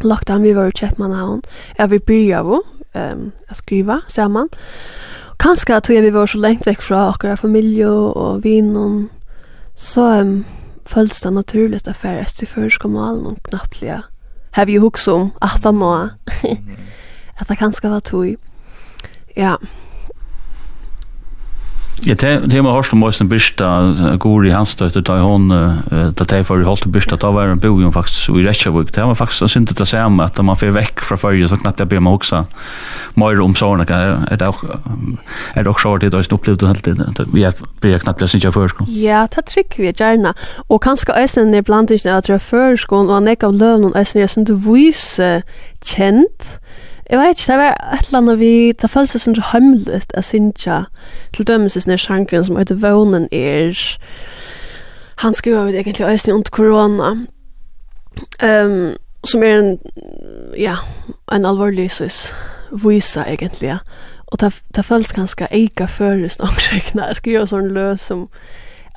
lockdown 0.00 0.42
vi 0.42 0.52
var 0.52 0.66
i 0.66 0.72
Chapmanhavn 0.72 1.42
är 1.76 1.86
vi 1.86 2.32
va 2.32 2.62
ehm 2.92 3.30
att 3.48 3.56
skriva 3.56 4.00
samman 4.08 4.48
kanske 5.38 5.76
att 5.76 5.90
vi 5.90 6.10
var 6.10 6.26
så 6.26 6.38
långt 6.38 6.66
veck 6.66 6.82
från 6.82 7.12
våra 7.22 7.36
familj 7.36 7.86
och 7.86 8.44
vinnon 8.44 9.08
så 9.74 10.20
um, 10.20 10.44
följs 10.84 11.20
det 11.20 11.30
naturligt 11.30 11.88
att 11.88 11.96
färdas 11.96 12.34
till 12.34 12.48
förskolan 12.48 13.26
och 13.26 13.42
knappt 13.42 13.82
Have 14.56 14.72
you 14.72 14.80
hooked 14.80 15.12
om 15.12 15.30
att 15.40 15.64
han 15.64 15.78
nå. 15.78 16.08
At 17.36 17.48
det 17.48 17.56
kanske 17.56 17.88
var 17.88 18.00
tog. 18.00 18.36
Ja. 19.34 19.58
Ja, 22.04 22.12
det 22.12 22.52
er 22.54 22.62
med 22.62 22.70
hørst 22.70 22.92
om 22.92 22.98
man 23.00 23.08
har 23.08 23.14
som 23.16 23.24
måste 23.24 23.24
bista 23.24 24.16
Gori 24.20 24.50
Hansdóttir 24.52 25.00
ta 25.02 25.16
hon 25.18 25.48
ta 26.14 26.24
ta 26.24 26.42
för 26.44 26.62
håll 26.62 26.76
till 26.76 26.90
bista 26.90 27.16
da 27.16 27.30
var 27.30 27.48
en 27.48 27.58
bojon 27.58 27.92
faktisk 27.92 28.28
i 28.28 28.44
Reykjavik. 28.44 28.92
Det 28.94 29.04
var 29.04 29.14
faktiskt 29.14 29.50
så 29.50 29.58
inte 29.58 29.74
det 29.74 29.86
samma 29.86 30.24
att 30.24 30.44
man 30.44 30.56
får 30.56 30.70
vekk 30.76 31.00
fra 31.00 31.16
fyrir, 31.16 31.48
så 31.48 31.56
knappt 31.56 31.80
jeg 31.80 31.88
ber 31.88 32.00
mig 32.00 32.12
också. 32.12 32.44
Mer 33.14 33.40
om 33.40 33.54
såna 33.54 33.86
kan 33.86 34.26
är 34.30 34.36
det 34.36 34.48
också 34.48 34.68
är 35.54 35.64
det 35.64 35.70
också 35.70 35.96
det 35.96 36.14
är 36.14 36.34
upplevt 36.34 36.62
helt 36.62 36.84
det 36.84 37.26
vi 37.32 37.44
är 37.44 37.54
blir 37.80 37.98
knappt 37.98 38.20
jag 38.20 38.30
syns 38.30 38.44
jag 38.44 38.54
försko. 38.54 38.84
Ja, 38.88 39.26
ta 39.26 39.40
trick 39.42 39.78
vi 39.78 39.92
gjerne 39.92 40.34
og 40.68 40.82
kanskje 40.82 41.12
gärna 41.16 41.56
er 41.56 41.62
blant 41.62 41.90
ikke 41.90 42.10
at 42.12 42.26
bland 42.26 42.40
inte 42.42 42.90
att 42.90 42.92
og 42.92 43.14
han 43.14 43.28
er 43.28 43.32
ikke 43.32 43.46
av 43.46 43.54
løvn, 43.54 43.84
og 43.84 43.90
och 43.96 44.16
er 44.16 44.26
sånn 44.26 44.44
du 44.44 44.54
vise 44.54 45.42
kjent, 45.84 46.60
Jeg 47.10 47.18
vet 47.18 47.38
ikke, 47.38 47.52
det 47.52 47.58
var 47.58 47.94
et 47.94 48.06
eller 48.06 48.18
annet 48.18 48.38
vi, 48.40 48.72
det 48.72 48.90
føles 48.90 49.12
seg 49.14 49.22
sånn 49.22 49.38
hemmelig, 49.52 50.00
jeg 50.14 50.24
synes 50.26 50.64
ikke, 50.64 50.78
til 51.36 51.46
dømes 51.46 51.76
i 51.76 51.82
sånne 51.84 51.98
sjankeren 52.02 52.46
som 52.48 52.58
heter 52.58 52.80
Vånen 52.82 53.28
er, 53.30 53.78
han 55.22 55.34
skriver 55.34 55.68
vi 55.68 55.78
egentlig 55.78 56.06
også 56.06 56.34
under 56.34 56.50
korona, 56.50 57.12
um, 58.42 58.96
som 59.24 59.42
er 59.42 59.58
en, 59.60 59.78
ja, 60.58 60.74
en 61.32 61.46
alvorlig 61.46 61.90
sys, 61.94 62.34
vise 62.72 63.22
egentlig, 63.22 63.70
ja. 63.70 63.78
Og 64.26 64.40
det, 64.42 64.50
det 64.74 64.84
føles 64.84 65.14
ganske 65.14 65.46
eika 65.54 65.86
føres 65.86 66.40
noen 66.40 66.58
jeg 66.58 67.18
skriver 67.20 67.46
sånn 67.46 67.70
løs 67.70 68.02
som, 68.10 68.26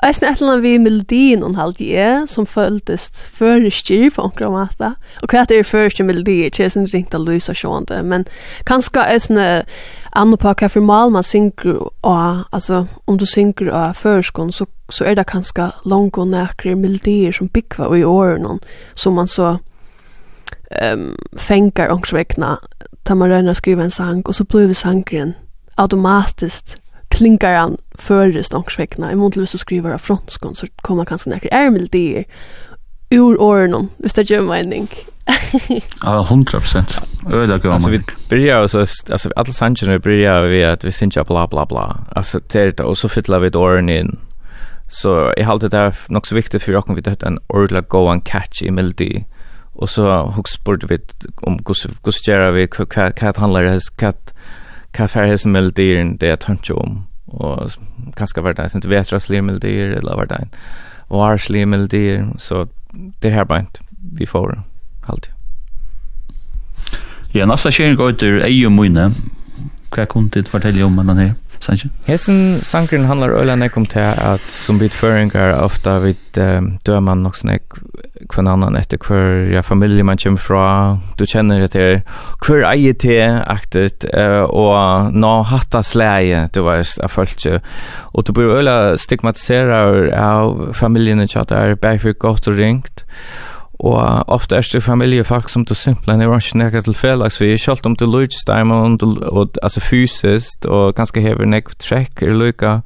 Eisen 0.04 0.30
et 0.30 0.40
eller 0.40 0.54
annet 0.54 0.64
vi 0.64 0.78
melodien 0.80 1.42
hun 1.44 1.58
halte 1.60 1.84
jeg, 1.84 2.28
som 2.32 2.46
føltes 2.48 3.10
føreskir 3.36 4.14
på 4.16 4.24
omkring 4.30 4.54
måte. 4.56 4.94
Og 5.24 5.34
hva 5.34 5.44
er 5.44 5.68
føreskir 5.68 6.08
melodier, 6.08 6.50
det 6.56 6.64
er 6.64 6.72
sånn 6.72 6.88
ringt 6.94 7.16
av 7.16 7.26
lys 7.28 7.50
og 7.52 7.60
sjående, 7.60 8.00
men 8.08 8.24
kanskje 8.70 9.04
eisen 9.04 9.42
anna 10.16 10.40
på 10.40 10.54
hva 10.56 10.70
for 10.72 10.86
mal 10.86 11.12
man 11.12 11.28
synger 11.28 11.82
og, 11.84 12.46
altså 12.52 12.86
om 13.08 13.20
du 13.20 13.26
synger 13.28 13.74
av 13.76 14.00
føreskånd, 14.00 14.56
så, 14.56 14.70
så 14.90 15.06
er 15.06 15.20
det 15.20 15.28
kanskje 15.28 15.68
langt 15.86 16.18
og 16.18 16.32
nækere 16.32 16.80
melodier 16.80 17.36
som 17.36 17.52
bygger 17.52 18.00
i 18.00 18.04
årene, 18.08 18.60
som 18.96 19.20
man 19.20 19.28
så 19.28 19.58
um, 20.94 21.16
fengar 21.36 21.92
omkring 21.92 22.32
tar 23.06 23.18
man 23.20 23.32
røyner 23.32 23.52
å 23.52 23.58
skrive 23.58 23.84
en 23.84 23.92
sang, 23.92 24.24
og 24.26 24.36
så 24.36 24.46
blir 24.48 24.70
vi 24.70 24.78
sangren 24.78 25.36
automatiskt 25.80 26.78
klinkar 27.10 27.56
han 27.56 27.78
före 27.96 28.44
stångsväckna. 28.44 29.12
I 29.12 29.16
mån 29.16 29.32
till 29.32 29.44
att 29.44 29.50
skriva 29.50 29.94
av 29.94 29.98
fronskon, 29.98 30.56
så 30.56 30.68
kommer 30.82 31.06
kanskje 31.06 31.30
nekker 31.30 31.54
ærmeldier 31.54 32.26
ur 33.10 33.42
åren, 33.42 33.90
hvis 33.98 34.14
det 34.14 34.30
gör 34.30 34.42
mening. 34.42 34.90
Ja, 36.04 36.22
100 36.22 36.60
procent. 36.60 37.02
Öda 37.32 37.58
går 37.58 37.72
Alltså 37.72 37.90
vi 37.90 38.02
börjar 38.30 38.68
så 38.68 38.80
alltså 38.80 39.30
alla 39.36 39.54
vi 39.92 40.00
börjar 40.00 40.42
vi 40.42 40.64
att 40.66 40.84
vi 40.84 40.92
syns 40.92 41.18
bla 41.28 41.48
bla 41.48 41.66
bla. 41.66 41.98
Alltså 42.16 42.40
det 42.52 42.80
och 42.80 42.98
så 42.98 43.10
fyller 43.10 43.40
vi 43.40 43.50
åren 43.50 43.90
in. 43.90 44.20
Så 44.90 45.34
jag 45.38 45.46
håller 45.46 45.60
det 45.60 45.78
där 45.78 45.96
nog 46.08 46.28
så 46.28 46.36
viktigt 46.36 46.64
för 46.64 46.72
jag 46.72 46.96
vi 46.96 47.02
det 47.02 47.24
en 47.24 47.40
ordla 47.48 47.82
go 47.82 48.08
and 48.08 48.24
catch 48.24 48.62
i 48.62 48.72
melody. 48.72 49.24
Och 49.74 49.90
så 49.90 50.22
hooks 50.22 50.64
bort 50.64 50.84
vi 50.84 51.00
om 51.42 51.54
hur 51.54 51.64
kus 52.04 52.28
vi 52.54 52.68
kat 53.16 53.38
handlar 53.38 53.64
det 53.64 53.80
kat 53.98 54.34
hva 54.98 55.08
færre 55.08 55.38
som 55.38 55.54
melodier 55.56 56.02
det 56.20 56.32
jeg 56.32 56.42
tømte 56.46 56.76
om, 56.76 57.02
og 57.28 57.76
kanskje 58.18 58.44
var 58.44 58.58
det 58.58 58.66
en 58.66 58.74
sånn 58.76 58.90
vetraslige 58.90 59.46
melodier, 59.46 59.94
eller 59.98 60.18
var 60.18 60.30
det 60.30 60.40
en 60.44 60.56
varslige 61.10 61.70
melodier, 61.70 62.26
så 62.38 62.66
det 63.22 63.34
her 63.34 63.46
beint 63.50 63.82
vi 64.18 64.26
får 64.26 64.58
alltid. 65.10 65.34
Ja, 67.34 67.46
nasta 67.46 67.70
kjering 67.70 67.98
går 67.98 68.16
etter 68.16 68.40
eie 68.42 68.66
og 68.66 68.74
mine. 68.74 69.12
Hva 69.94 70.08
kunne 70.10 70.34
du 70.34 70.50
fortelle 70.50 70.86
om 70.86 70.98
denne 70.98 71.18
her? 71.20 71.36
sannsyn. 71.64 71.92
Hessen 72.08 72.60
sankren 72.66 73.08
handlar 73.10 73.34
øyla 73.36 73.56
nek 73.60 73.78
om 73.78 73.86
til 73.90 74.04
at 74.04 74.44
som 74.52 74.80
bit 74.80 74.94
føringar 74.96 75.58
ofta 75.64 75.98
vid 76.04 76.40
um, 76.40 76.72
dør 76.86 77.00
man 77.00 77.24
nok 77.24 77.38
kvann 78.30 78.50
annan 78.52 78.78
etter 78.78 79.00
hver 79.02 79.48
ja, 79.54 79.62
familie 79.66 80.04
man 80.04 80.20
kjem 80.20 80.38
fra, 80.38 80.98
du 81.20 81.26
kjenner 81.26 81.64
det 81.64 81.72
til 81.76 82.02
hver 82.46 82.66
eier 82.72 82.96
til 83.00 83.40
aktet 83.48 84.06
uh, 84.14 84.46
og 84.46 85.14
nå 85.16 85.34
hatta 85.50 85.84
slei, 85.86 86.48
du 86.54 86.64
veist 86.68 87.00
av 87.04 87.14
følelse 87.16 87.60
og 88.14 88.26
du 88.28 88.34
blir 88.36 88.56
øyla 88.60 88.98
stigmatisera 89.00 89.84
av 90.16 90.74
familien 90.78 91.28
tja 91.28 91.46
der, 91.48 91.76
bæg 91.76 92.02
for 92.04 92.20
godt 92.20 92.52
og 92.52 92.60
ringt. 92.60 93.06
Og 93.80 94.24
ofte 94.28 94.58
er 94.58 94.68
det 94.74 94.84
familiefolk 94.84 95.50
som 95.50 95.64
du 95.66 95.74
simpelthen 95.74 96.22
er 96.22 96.34
ikke 96.36 96.58
nekka 96.58 96.82
til 96.84 96.94
felags 96.94 97.40
vi, 97.42 97.58
selv 97.58 97.86
om 97.88 97.96
du 97.96 98.06
lukkes 98.06 98.44
dem, 98.48 98.72
og, 98.72 99.04
og, 99.24 99.56
altså 99.64 99.80
fysiskt, 99.80 100.66
og 100.66 100.96
ganske 100.96 101.22
hever 101.22 101.48
nekk 101.48 101.72
trekk 101.80 102.22
er 102.22 102.36
lykka. 102.36 102.80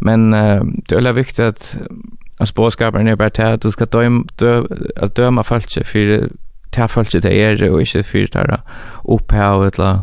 men 0.00 0.34
uh, 0.34 0.64
det 0.88 0.92
er 0.92 0.96
veldig 0.96 1.14
viktig 1.14 1.44
at 1.44 1.78
altså 2.40 2.54
bådskaperen 2.54 3.08
er 3.08 3.16
bare 3.16 3.30
til 3.30 3.42
at 3.42 3.62
du 3.62 3.70
skal 3.70 3.86
døm, 3.86 4.28
dø, 4.40 4.62
at 4.96 5.16
døma 5.16 5.42
folk 5.42 5.68
for 5.84 6.28
ta 6.72 6.86
folk 6.86 7.10
til 7.10 7.26
er, 7.26 7.70
og 7.70 7.80
ikke 7.80 8.02
for 8.02 8.18
det 8.18 8.60
opphav, 9.04 9.62
eller 9.62 10.02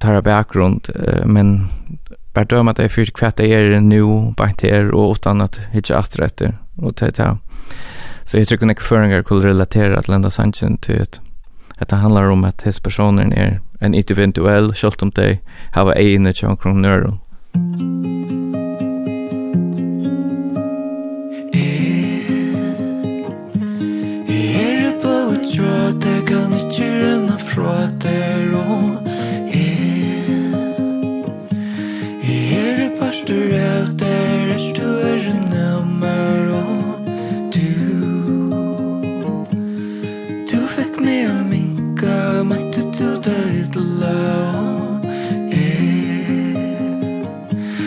tar 0.00 0.20
bakgrund, 0.20 0.80
men 1.24 1.70
bare 2.34 2.44
döma 2.44 2.72
det 2.72 2.90
for 2.92 3.04
hva 3.18 3.30
det 3.30 3.52
er 3.52 3.80
nu, 3.80 4.34
bare 4.36 4.54
til 4.58 4.70
er 4.70 4.94
och 4.94 5.12
utan 5.12 5.40
att 5.40 5.60
hitta 5.72 5.98
efter 5.98 6.52
och 6.78 6.96
ta 6.96 7.10
ta. 7.10 7.36
Så 8.24 8.38
jag 8.38 8.48
tycker 8.48 8.70
att 8.70 8.80
föringar 8.80 9.22
kunde 9.22 9.48
relatera 9.48 10.02
till 10.02 10.14
enda 10.14 10.30
sanchen 10.30 10.78
till 10.78 11.02
att 11.02 11.20
att 11.80 11.88
det 11.88 11.96
handlar 11.96 12.24
om 12.24 12.44
att 12.44 12.62
his 12.62 12.80
personer 12.80 13.32
är 13.32 13.60
en 13.80 13.94
individuell 13.94 14.74
kjolt 14.74 15.02
om 15.02 15.10
dig 15.10 15.40
hava 15.72 15.94
egna 15.94 16.32
tjonkron 16.32 16.82
nörron. 16.82 17.18
Er 24.28 24.92
på 25.02 25.14
et 25.32 25.52
tråd, 25.52 26.04
kan 26.28 26.52
ikke 26.52 26.90
renne 27.00 27.38
fra 27.38 27.88
der 28.02 28.52
og 28.54 29.08
Er 32.22 32.88
på 32.98 33.04
et 33.04 33.26
tråd, 33.26 34.09
døyt 43.24 43.76
lau 43.76 45.00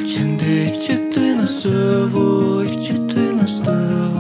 Kjende 0.09 0.53
ikkje 0.67 0.97
døyna 1.15 1.47
søv 1.47 2.15
og 2.15 2.65
ikkje 2.65 2.95
døyna 3.13 3.47
støv 3.47 4.13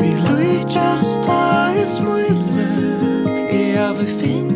Vi 0.00 0.10
løy 0.24 0.62
just 0.74 1.20
ta 1.26 1.42
i 1.76 1.84
smule 1.96 2.70
Ja, 3.52 3.92
vi 3.92 4.06
finne 4.06 4.51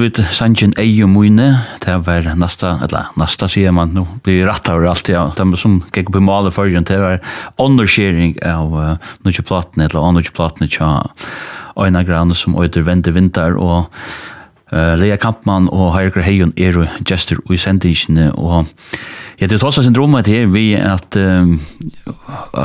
hørte 0.00 0.22
vi 0.24 0.34
sangen 0.34 0.72
Eio 0.80 1.06
Moine, 1.10 1.48
det 1.84 1.94
var 2.06 2.24
nasta, 2.38 2.72
eller 2.86 3.10
nasta 3.20 3.48
sier 3.50 3.72
man, 3.74 3.92
nå 3.92 4.06
blir 4.24 4.38
det 4.40 4.48
rattar 4.48 4.86
alt, 4.88 5.10
ja, 5.12 5.26
de 5.36 5.60
som 5.60 5.80
gikk 5.92 6.12
på 6.14 6.22
maler 6.24 6.54
forrige, 6.54 6.80
det 6.88 6.96
var 7.02 7.18
underskjering 7.60 8.38
av 8.46 8.72
uh, 8.72 9.10
nukje 9.26 9.44
platene, 9.44 9.88
eller 9.90 10.14
nukje 10.16 10.32
platene 10.36 10.70
tja 10.72 10.90
Øyna 11.80 12.02
Grane 12.04 12.36
som 12.36 12.56
øyder 12.56 12.86
vende 12.86 13.12
vinter, 13.12 13.58
og 13.60 13.90
uh, 14.72 14.94
Lea 15.00 15.18
Kampmann 15.20 15.68
og 15.68 15.92
Heirger 15.98 16.24
Heion 16.24 16.54
er 16.56 16.80
jo 16.80 16.86
gestur 17.04 17.44
i 17.52 17.60
sendingene, 17.60 18.30
og 18.32 18.70
Ja, 19.40 19.46
det 19.46 19.58
trossa 19.58 19.82
syndrom 19.82 20.14
att 20.14 20.24
det 20.24 20.46
vi 20.46 20.76
att 20.76 21.16
um, 21.16 21.60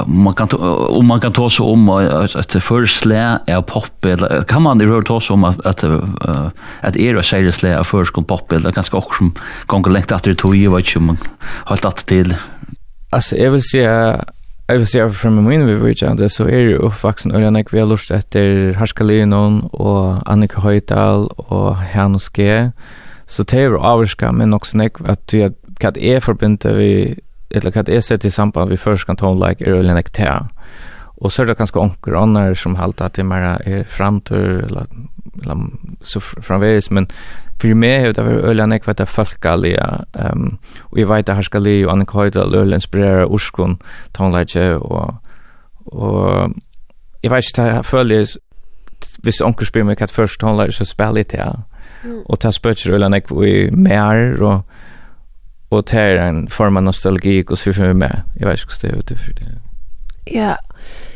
man 0.06 0.34
kan 0.34 0.48
om 0.52 1.00
um, 1.00 1.06
man 1.08 1.22
kan 1.22 1.32
ta 1.32 1.50
så 1.50 1.66
om 1.66 1.90
att 1.90 2.56
förslä 2.64 3.40
är 3.48 3.62
pop 3.62 4.06
eller 4.06 4.44
kan 4.44 4.62
man 4.62 4.78
det 4.78 4.86
höra 4.86 5.04
ta 5.04 5.22
om 5.34 5.44
att 5.44 5.66
att 5.66 5.84
uh, 5.84 6.50
att 6.82 6.96
era 6.96 7.24
säger 7.24 7.52
slä 7.52 7.70
är 7.70 7.84
först 7.84 8.14
kom 8.14 8.24
pop 8.24 8.52
eller 8.52 8.72
ganska 8.72 8.98
också 8.98 9.18
som 9.18 9.34
gånger 9.68 9.90
längt 9.90 10.12
att 10.12 10.24
det 10.24 10.36
tog 10.36 10.56
ju 10.56 10.68
vad 10.68 10.84
ju 10.86 11.00
man 11.00 11.18
hållt 11.66 11.86
att 11.86 12.06
till. 12.06 12.36
Alltså 13.10 13.38
jag 13.38 13.52
vill 13.52 13.62
säga 13.62 14.26
jag 14.68 14.78
vill 14.78 14.88
säga 14.88 15.10
från 15.10 15.48
min 15.48 15.66
vi 15.66 15.76
vet 15.76 16.02
inte 16.02 16.30
så 16.30 16.44
är 16.44 16.60
ju 16.60 16.76
uppvuxen 16.76 17.32
och 17.32 17.42
jag 17.42 17.54
vi 17.74 17.86
lust 17.86 18.12
efter 18.12 18.74
Harskalinon 18.74 19.62
och 19.62 20.32
Annika 20.32 20.62
Höjdal 20.62 21.28
och 21.28 21.76
Hanuske 21.76 22.72
så 23.28 23.44
det 23.44 23.62
är 23.62 23.72
avskam 23.72 24.38
men 24.38 24.54
också 24.54 24.78
nek 24.78 24.94
att 25.08 25.28
du 25.28 25.50
kat 25.80 25.98
är 25.98 26.20
förbundet 26.20 26.76
vi 26.76 27.20
eller 27.50 27.72
kat 27.72 27.90
är 27.90 28.02
sett 28.02 28.26
i 28.26 28.32
samband 28.32 28.70
vi 28.70 28.78
först 28.78 29.06
kan 29.06 29.16
tone 29.16 29.50
like 29.50 29.66
early 29.66 29.94
next 29.94 30.20
year. 30.20 30.48
Och 31.18 31.34
så 31.34 31.42
är 31.42 31.46
det 31.46 31.58
ganska 31.58 31.80
onker 31.80 32.14
annar 32.14 32.54
som 32.54 32.76
halt 32.76 33.02
att 33.02 33.14
det 33.14 33.24
mera 33.24 33.56
är 33.56 33.84
framtur 33.84 34.64
eller 34.64 34.86
eller 35.44 35.58
så 36.02 36.20
framvis 36.20 36.90
men 36.90 37.08
för 37.62 37.74
mig 37.74 38.06
har 38.06 38.14
det 38.14 38.22
varit 38.22 38.44
öliga 38.44 38.66
nek 38.66 38.88
vart 38.88 38.98
det 38.98 39.06
folkaliga 39.06 40.04
um, 40.14 40.58
og 40.92 41.00
jeg 41.00 41.10
vet 41.10 41.30
at 41.30 41.36
her 41.36 41.42
skal 41.42 41.62
le 41.62 41.86
og 41.86 41.92
Annika 41.92 42.18
Höjda 42.18 42.44
öl 42.44 42.74
inspirera 42.74 43.26
Urskon 43.26 43.80
tonläge 44.14 44.76
og, 44.76 45.16
og 45.86 46.54
jeg 47.24 47.32
vet 47.32 47.46
ikke, 47.46 47.62
jeg 47.62 47.86
føler 47.86 48.36
hvis 49.24 49.42
onker 49.42 49.66
spyr 49.66 49.84
meg 49.84 50.00
hva 50.00 50.08
først 50.12 50.40
tonläge 50.40 50.72
så 50.72 50.86
spelar 50.86 51.24
det 51.24 51.38
ja 51.40 51.52
och 52.26 52.40
tar 52.40 52.52
spötcher 52.52 52.94
öliga 52.94 53.10
nek 53.10 53.32
vi 53.32 53.72
mer 53.72 54.42
og 54.42 54.62
og 55.70 55.88
det 55.92 56.00
er 56.00 56.30
en 56.30 56.48
form 56.50 56.78
av 56.78 56.84
nostalgi 56.84 57.44
og 57.48 57.58
så 57.58 57.74
för 57.74 57.94
meg 57.94 58.22
jeg 58.40 58.48
vet 58.48 58.60
ikke 58.60 58.88
hur 58.88 59.02
det 59.02 59.12
är 59.12 59.18
för 59.18 59.34
det. 59.34 59.58
Ja. 60.32 60.56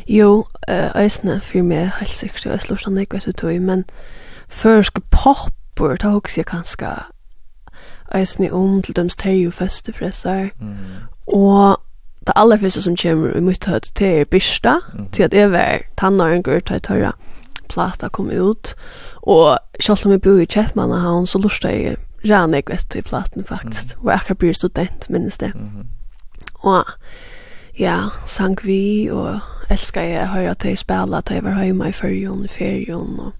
Jo, 0.08 0.46
ösna 0.94 1.40
för 1.40 1.62
meg 1.62 1.90
helt 1.98 2.10
sikkert 2.10 2.46
jeg 2.46 2.60
slår 2.60 2.76
såna 2.76 3.00
jag 3.00 3.12
vet 3.12 3.26
inte 3.26 3.60
men 3.60 3.84
først 4.48 4.98
popper 5.10 5.96
da 5.96 6.14
också 6.14 6.40
jeg 6.40 6.46
kanske 6.46 6.86
ösna 8.14 8.52
om 8.52 8.82
til 8.82 8.96
dem 8.96 9.08
stereo 9.08 9.50
fester 9.50 9.92
fressar. 9.92 10.50
Mm. 10.60 10.76
Och 11.26 11.76
det 12.26 12.32
aller 12.36 12.56
første 12.56 12.82
som 12.82 12.96
kommer 12.96 13.36
i 13.36 13.40
mitt 13.40 13.66
høyt 13.66 13.92
det 13.98 14.20
er 14.20 14.24
Birsta 14.24 14.74
til 15.12 15.22
at 15.22 15.34
jeg 15.34 15.52
var 15.52 15.80
tannaren 15.96 16.42
går 16.42 16.60
till 16.60 16.80
tørra 16.80 17.12
plata 17.68 18.08
kom 18.08 18.30
ut 18.30 18.74
og 19.22 19.58
selv 19.80 20.06
om 20.06 20.12
jeg 20.12 20.20
bor 20.20 20.38
i 20.38 20.44
Käppmannahavn 20.44 21.26
så 21.26 21.38
lustar 21.38 21.68
jeg 21.68 21.96
rann 22.28 22.54
jeg 22.54 22.68
vet 22.68 22.96
i 22.96 23.02
platen 23.02 23.44
faktisk, 23.44 23.96
og 24.02 24.12
akkurat 24.14 24.38
blir 24.38 24.52
student, 24.56 25.06
minnes 25.10 25.38
det. 25.38 25.52
Og 26.60 26.84
ja, 27.78 28.10
sang 28.26 28.58
vi, 28.64 29.08
og 29.12 29.40
elskar 29.70 30.04
jeg 30.04 30.26
å 30.26 30.32
høre 30.34 30.54
at 30.54 30.64
jeg 30.64 30.78
spela, 30.78 31.20
at 31.20 31.30
jeg 31.32 31.44
var 31.44 31.62
hjemme 31.62 31.88
i 31.88 31.96
fyrjon, 31.96 32.44
i 32.44 32.52
fyrjon. 32.52 33.18
Og... 33.20 33.32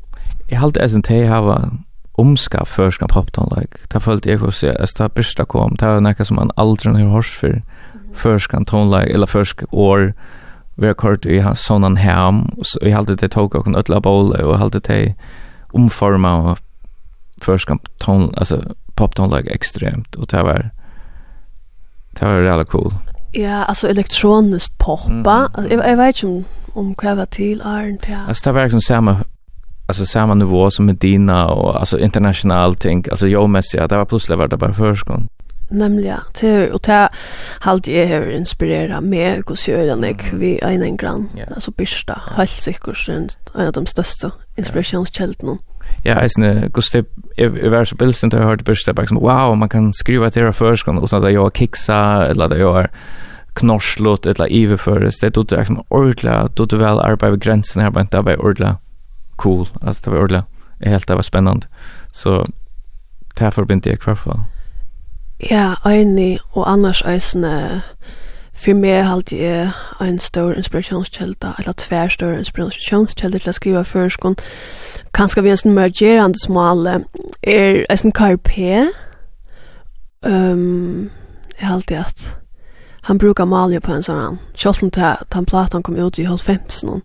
Jeg 0.51 0.61
halte 0.63 0.81
jeg 0.81 0.91
sin 0.91 1.05
til 1.05 1.25
jeg 1.27 1.45
var 1.45 1.71
omskap 2.21 2.69
først 2.69 3.01
når 3.01 3.57
like. 3.57 3.79
Da 3.93 3.99
følte 3.99 4.31
jeg 4.31 4.43
også 4.43 4.75
at 4.79 4.99
da 4.99 5.09
Birsta 5.09 5.45
kom, 5.45 5.77
det 5.77 5.89
var 5.89 6.01
noe 6.01 6.25
som 6.25 6.37
man 6.37 6.51
aldri 6.57 6.93
har 6.93 7.09
hørt 7.09 7.25
for. 7.25 7.61
Først 8.15 8.49
kan 8.49 8.65
like, 8.65 9.13
eller 9.13 9.27
først 9.27 9.65
år, 9.73 10.13
vi 10.77 10.87
har 10.87 10.95
kort 10.95 11.27
i 11.27 11.41
sånn 11.55 11.83
han 11.83 11.97
hem, 11.97 12.43
og 12.57 12.65
jeg 12.83 12.95
halte 12.95 13.17
det 13.17 13.31
tog 13.31 13.55
og 13.55 13.65
kunne 13.65 13.79
ødela 13.79 14.01
bolle, 14.01 14.41
og 14.45 14.53
jeg 14.53 14.59
halte 14.59 14.81
det 14.81 15.15
omforma 15.75 16.37
og 16.39 16.59
förskam 17.45 17.79
ton 17.99 18.35
alltså 18.37 18.63
pop 18.95 19.15
ton 19.15 19.37
like 19.37 19.51
extremt 19.51 20.15
och 20.15 20.27
det 20.27 20.43
var 20.43 20.71
det 22.11 22.27
var 22.27 22.41
jävla 22.41 22.65
cool. 22.65 22.95
Ja, 23.33 23.65
alltså 23.65 23.89
elektroniskt 23.89 24.79
poppa. 24.79 25.51
Alltså, 25.55 25.75
jag, 25.75 25.91
jag 25.91 25.97
vet 25.97 26.23
inte 26.23 26.27
om 26.27 26.45
om 26.73 26.95
vad 27.03 27.17
var 27.17 27.27
till 27.27 27.63
Arnt 27.63 28.09
ja. 28.09 28.19
Alltså 28.29 28.51
det 28.51 28.55
var 28.55 28.63
liksom 28.63 28.81
samma 28.81 29.17
alltså 29.87 30.07
samma 30.07 30.35
nivå 30.35 30.71
som 30.71 30.87
Medina 30.87 31.49
och 31.49 31.81
alltså 31.81 31.99
international 31.99 32.75
tänk 32.75 33.09
alltså 33.09 33.29
jag 33.29 33.51
mest 33.51 33.75
ja 33.75 33.87
det 33.87 33.97
var 33.97 34.05
plötsligt 34.05 34.39
var 34.39 34.49
det 34.49 34.57
bara 34.57 34.75
förskon 34.75 35.29
nämligen 35.71 36.21
till 36.33 36.71
och 36.73 36.83
ta 36.83 37.09
halt 37.61 37.87
jag 37.87 38.07
här 38.07 38.31
inspirera 38.31 39.01
mig 39.01 39.43
och 39.43 39.59
så 39.59 39.71
jag 39.71 39.87
vi 40.33 40.61
en 40.63 40.83
en 40.83 40.97
grann. 40.97 41.29
yeah. 41.37 41.53
alltså 41.55 41.71
Birsta, 41.71 42.23
helt 42.37 42.51
säkert 42.51 43.09
en 43.09 43.67
av 43.67 43.73
de 43.73 43.87
största 43.87 44.33
inspirationskällorna 44.57 45.59
ja, 46.05 46.21
eisne, 46.21 46.69
Gustav, 46.73 47.05
jag 47.37 47.71
var 47.71 47.85
så 47.85 47.97
bilsen 47.97 48.31
til 48.31 48.39
jeg 48.39 48.49
hørte 48.49 48.65
børste, 48.65 48.95
bare 48.95 49.07
som, 49.07 49.19
wow, 49.19 49.55
man 49.55 49.69
kan 49.69 49.93
skriva 49.93 50.29
til 50.29 50.47
det 50.47 50.55
først, 50.55 50.89
og 50.89 51.09
sånn 51.09 51.25
at 51.25 51.33
jeg 51.33 51.41
har 51.41 51.51
kiksa, 51.51 52.01
eller 52.31 52.45
at 52.45 52.59
jeg 52.59 52.67
har 52.67 52.91
knorslått, 53.55 54.27
eller 54.27 54.47
iverføres, 54.47 55.21
det 55.21 55.35
tog 55.35 55.49
det 55.51 55.59
liksom 55.59 55.83
ordla, 55.91 56.49
tog 56.57 56.71
det 56.71 56.79
vel 56.81 57.03
arbeid 57.03 57.37
ved 57.37 57.41
grensen 57.45 57.83
her, 57.83 57.91
men 57.91 58.09
det 58.13 58.25
var 58.25 58.41
ordla 58.41 58.77
cool, 59.37 59.69
altså 59.83 60.03
det 60.05 60.13
var 60.13 60.23
ordla, 60.23 60.43
helt 60.85 61.09
det 61.09 61.17
var 61.17 61.27
spennende, 61.27 61.67
så 62.13 62.45
det 63.37 63.45
her 63.47 63.51
forbindte 63.51 63.91
jeg 63.91 63.99
i. 64.01 64.41
Ja, 65.51 65.75
enig, 65.87 66.39
og 66.53 66.69
annars 66.71 67.03
eisne, 67.03 67.53
uh, 67.77 67.81
For 68.61 68.77
meg 68.77 69.05
halte 69.09 69.37
jeg 69.37 69.71
en 70.01 70.19
stor 70.19 70.53
inspirationskälla 70.53 71.55
eller 71.59 71.73
tver 71.73 72.09
stor 72.09 72.33
inspirationskälla 72.33 73.39
till 73.39 73.49
att 73.49 73.55
skriva 73.55 73.85
förskon 73.85 74.37
Kanskje 75.13 75.43
vi 75.43 75.51
en 75.51 75.57
sånn 75.57 75.75
mergerande 75.75 76.39
smal 76.39 76.87
Er 77.43 77.87
en 77.89 78.13
karpe 78.13 78.91
ehm 80.27 80.53
um, 80.53 81.11
jeg 81.61 81.69
halte 81.69 81.99
at 81.99 82.37
han 83.03 83.19
brukar 83.19 83.45
malja 83.45 83.81
på 83.81 83.93
en 83.93 84.03
sån 84.03 84.21
här 84.21 84.37
själv 84.55 84.91
ta 84.91 85.17
han 85.31 85.47
platan 85.47 85.83
kom 85.83 85.97
ut 85.97 86.19
i 86.19 86.23
95 86.23 86.59
någon 86.83 87.03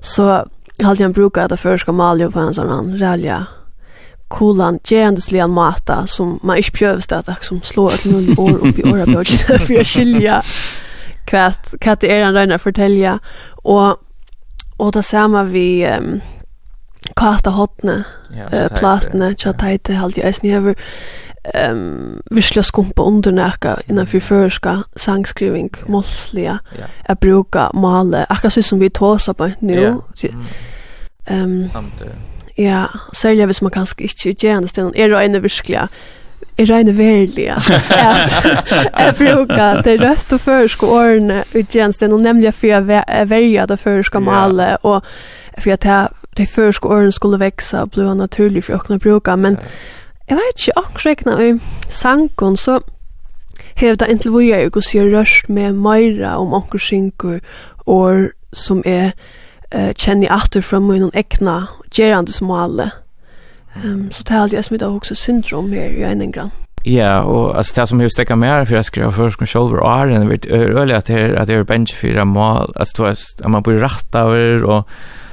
så 0.00 0.44
halt 0.82 1.00
han 1.00 1.12
brukar 1.12 1.52
att 1.52 1.60
förska 1.60 1.92
malja 1.92 2.30
på 2.30 2.38
en 2.38 2.54
sånn 2.54 2.68
här 2.68 2.98
ralja 2.98 3.46
kolan 4.28 4.78
gerandeslian 4.84 5.50
mata 5.50 6.06
som 6.06 6.40
man 6.42 6.58
ikke 6.58 6.72
prøvst 6.72 7.12
at 7.12 7.28
som 7.44 7.62
slår 7.62 7.94
et 7.94 8.04
null 8.04 8.34
år 8.38 8.58
opp 8.68 8.78
i 8.78 8.82
åra 8.82 9.06
børs 9.06 9.42
for 9.46 9.80
å 9.80 9.84
skilja 9.84 10.42
kvart 11.26 11.80
kvart 11.80 12.02
är 12.02 12.24
han 12.24 12.34
rönar 12.34 12.58
fortälja 12.58 13.18
och 13.50 13.96
och 14.76 14.92
då 14.92 15.02
samma 15.02 15.44
vi 15.44 15.86
um, 15.86 16.20
karta 17.16 17.50
hotne 17.50 18.04
ja, 18.30 18.44
uh, 18.58 18.78
platne 18.78 19.34
chatajte 19.34 19.92
ja. 19.92 19.98
halt 19.98 20.16
jag 20.16 20.34
sni 20.34 20.54
över 20.54 20.74
ehm 21.54 21.78
um, 21.78 22.22
visla 22.30 22.62
skumpa 22.62 23.02
undernäka 23.02 23.78
innan 23.86 24.06
för 24.06 24.20
förska 24.20 24.82
sangskriving 24.96 25.70
ja. 25.80 25.84
målsliga 25.88 26.58
ja. 26.78 26.84
att 27.08 27.20
bruka 27.20 27.70
male 27.74 28.26
akkurat 28.28 28.52
så 28.52 28.62
som 28.62 28.78
vi 28.78 28.90
tåsar 28.90 29.34
på 29.34 29.50
nu 29.58 29.86
ehm 29.86 30.00
ja. 30.20 30.30
um, 31.42 31.68
samt 31.68 32.02
ja 32.56 32.88
sälja 33.12 33.46
vis 33.46 33.62
man 33.62 33.70
kanske 33.70 34.02
inte 34.02 34.46
gärna 34.46 34.68
stannar 34.68 34.96
är 34.96 35.08
det 35.08 35.24
en 35.24 35.42
verkliga 35.42 35.88
Jeg 36.58 36.70
regner 36.70 36.92
verlig 36.96 37.50
at 37.52 37.64
jeg 38.98 39.14
bruker 39.18 39.82
det 39.84 39.98
røst 40.00 40.32
og 40.32 40.40
føreske 40.40 40.86
årene 40.86 41.44
utgjensten, 41.54 42.12
og 42.12 42.20
nemlig 42.20 42.54
for 42.54 42.66
jeg 42.66 42.86
verger 43.28 43.66
det 43.66 43.78
føreske 43.78 44.20
malet, 44.20 44.76
og 44.82 45.02
for 45.58 45.72
at 45.72 45.84
jeg 45.84 46.08
de 46.36 46.46
føreske 46.46 46.88
årene 46.88 47.12
skulle 47.12 47.40
vekse 47.40 47.80
og 47.80 47.90
bli 47.90 48.08
naturlig 48.16 48.64
for 48.64 48.76
å 48.76 48.82
kunne 48.84 49.00
bruke 49.00 49.36
men 49.36 49.56
jeg 50.28 50.36
vet 50.36 50.60
ikke 50.60 50.78
akkurat 50.80 51.42
i 51.44 51.52
sanken, 51.88 52.56
så 52.56 52.80
hevda 53.76 54.08
inntil 54.10 54.32
hvor 54.34 54.42
jeg 54.42 54.72
går 54.74 54.82
sier 54.82 55.10
røst 55.12 55.48
med 55.48 55.76
meira 55.78 56.34
om 56.40 56.54
anker 56.56 56.82
synker, 56.82 57.38
og 57.86 58.32
som 58.52 58.82
er 58.84 59.12
uh, 59.74 59.92
kjenner 59.94 60.26
jeg 60.26 60.34
atter 60.34 60.64
fra 60.66 60.80
min 60.82 61.10
egna 61.14 61.60
gjerandesmale, 61.94 62.90
Um, 63.84 64.10
så 64.10 64.22
det 64.22 64.34
alltid 64.34 64.56
jag 64.58 64.64
smittar 64.64 64.88
också 64.88 65.14
syndrom 65.14 65.72
här 65.72 65.88
i 65.88 66.02
en 66.02 66.30
grann. 66.30 66.50
Ja, 66.86 67.24
og 67.24 67.56
alltså 67.56 67.80
det 67.80 67.86
som 67.86 68.00
jag 68.00 68.12
stäcker 68.12 68.36
med 68.36 68.68
för 68.68 68.74
jag 68.74 68.84
skriver 68.84 69.10
först 69.10 69.40
med 69.40 69.48
shoulder 69.48 69.78
och 69.78 69.90
är 69.90 70.06
en 70.06 70.28
vet 70.28 70.46
øyelig 70.46 70.94
att 70.94 71.06
det 71.06 71.38
att 71.38 71.48
det 71.48 71.54
är 71.54 71.64
bench 71.64 71.94
för 71.94 72.24
mål 72.24 72.72
alltså 72.76 73.02
då 73.02 73.08
att 73.08 73.48
man 73.48 73.62
bor 73.62 73.72
rett 73.72 74.14
over 74.14 74.64
och 74.64 74.88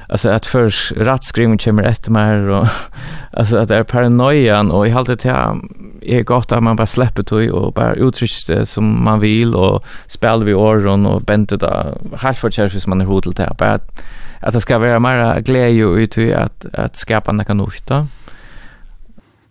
alltså 0.10 0.30
att 0.30 0.46
først 0.46 0.92
rätt 0.92 1.62
kommer 1.64 1.84
etter 1.84 2.12
mer 2.12 2.50
och 2.50 2.68
alltså 3.34 3.58
att 3.58 3.68
det 3.68 3.76
är 3.76 3.84
paranoian 3.84 4.72
och 4.72 4.88
i 4.88 4.92
allt 4.92 5.08
det 5.08 5.26
jeg 5.26 6.20
är 6.20 6.24
gott 6.24 6.52
att 6.52 6.64
man 6.64 6.76
bara 6.76 6.88
släpper 6.88 7.24
tog 7.24 7.52
och 7.52 7.74
bara 7.74 7.94
uttrykker 7.94 8.56
det 8.56 8.66
som 8.66 9.04
man 9.04 9.20
vill 9.20 9.56
och 9.56 9.84
spiller 10.08 10.46
vi 10.46 10.54
åren 10.54 11.06
och 11.06 11.22
bäntet 11.22 11.60
det 11.60 11.98
helt 12.22 12.38
for 12.38 12.50
kärlek 12.50 12.82
som 12.82 12.90
man 12.90 13.02
er 13.02 13.06
hotell 13.06 13.34
til 13.34 13.46
bare 13.58 13.74
att, 13.74 14.04
at 14.42 14.54
det 14.54 14.62
ska 14.62 14.78
vara 14.78 15.00
mer 15.00 15.42
glädje 15.42 15.86
och 15.86 15.96
ut 15.96 16.18
att 16.18 16.66
att 16.74 16.96
skapa 16.96 17.32
något 17.32 17.58
nytt. 17.58 17.92
Mm 17.92 18.08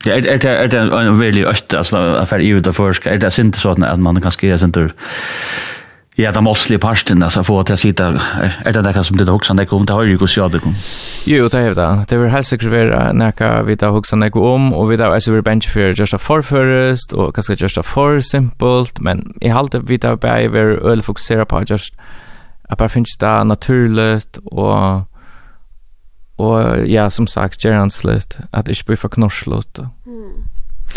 Det 0.05 0.13
är 0.13 0.39
det 0.39 0.49
är 0.49 0.69
det 0.69 0.79
en 0.79 1.19
väldigt 1.19 1.47
ötta 1.47 1.79
alltså 1.79 1.97
affär 1.97 2.39
ju 2.39 2.61
det 2.61 2.73
förska 2.73 3.11
är 3.11 3.19
det 3.19 3.39
inte 3.39 3.59
sånn 3.59 3.85
at 3.85 3.99
man 3.99 4.23
kan 4.23 4.31
skriva 4.31 4.59
sånt 4.59 4.75
tur? 4.75 4.93
Ja, 6.17 6.33
det 6.33 6.41
måste 6.41 6.73
ju 6.73 6.79
parsten 6.79 7.23
alltså 7.23 7.45
få 7.45 7.61
att 7.61 7.69
jag 7.69 7.79
sitta 7.79 8.21
är 8.65 8.73
det 8.73 8.83
där 8.83 9.03
som 9.03 9.17
det 9.17 9.31
också 9.31 9.55
när 9.55 9.65
kom 9.65 9.87
det 9.87 9.93
har 9.93 10.03
ju 10.05 10.17
gått 10.17 10.31
så 10.31 10.49
det 10.49 10.59
kom. 10.59 10.75
Jo, 11.25 11.49
det 11.49 11.59
är 11.59 11.75
det. 11.75 12.05
Det 12.09 12.19
vill 12.19 12.31
helst 12.31 12.53
skriva 12.53 13.13
näka 13.13 13.63
vita 13.63 13.89
huxa 13.89 14.17
när 14.17 14.37
om 14.37 14.75
och 14.75 14.93
vi 14.93 14.97
där 14.97 15.11
alltså 15.11 15.33
vi 15.33 15.43
bench 15.43 15.73
för 15.73 16.01
just 16.01 16.15
a 16.15 16.19
for 16.19 16.43
first 16.43 17.13
och 17.13 17.35
kanske 17.35 17.55
just 17.55 17.79
a 17.79 17.83
for 17.83 18.21
simpelt 18.21 19.01
men 19.01 19.35
i 19.41 19.49
halt 19.49 19.75
vi 19.75 19.97
där 19.97 20.49
vi 20.49 20.59
öl 20.59 21.03
fokusera 21.03 21.45
på 21.45 21.63
just 21.67 21.95
att 22.69 22.79
bara 22.79 22.89
finns 22.89 23.17
det 23.21 23.45
naturligt 23.45 24.39
och 24.45 25.12
Och 26.37 26.89
ja, 26.89 27.11
som 27.11 27.27
sagt, 27.27 27.65
gör 27.65 27.73
han 27.73 27.91
slut. 27.91 28.39
Att 28.51 28.69
inte 28.69 28.87
blir 28.87 28.97
för 28.97 29.09
knorslått. 29.09 29.79
Mm. 29.79 30.33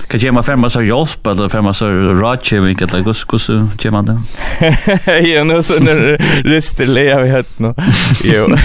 Kan 0.07 0.19
jag 0.19 0.33
med 0.33 0.45
fem 0.45 0.69
så 0.69 0.81
hjälp 0.81 1.27
eller 1.27 1.49
fem 1.49 1.73
så 1.73 1.87
rådgivning 1.89 2.77
eller 2.81 3.03
hur 3.03 3.03
hur 3.49 3.77
hur 3.77 3.91
man 3.91 4.05
det? 4.05 4.19
Ja, 5.27 5.43
nu 5.43 5.63
så 5.63 5.79
när 5.79 6.17
rister 6.43 6.85
le 6.85 7.19
vi 7.21 7.29
hött 7.29 7.59
nu. 7.59 7.73
Jo. 8.23 8.55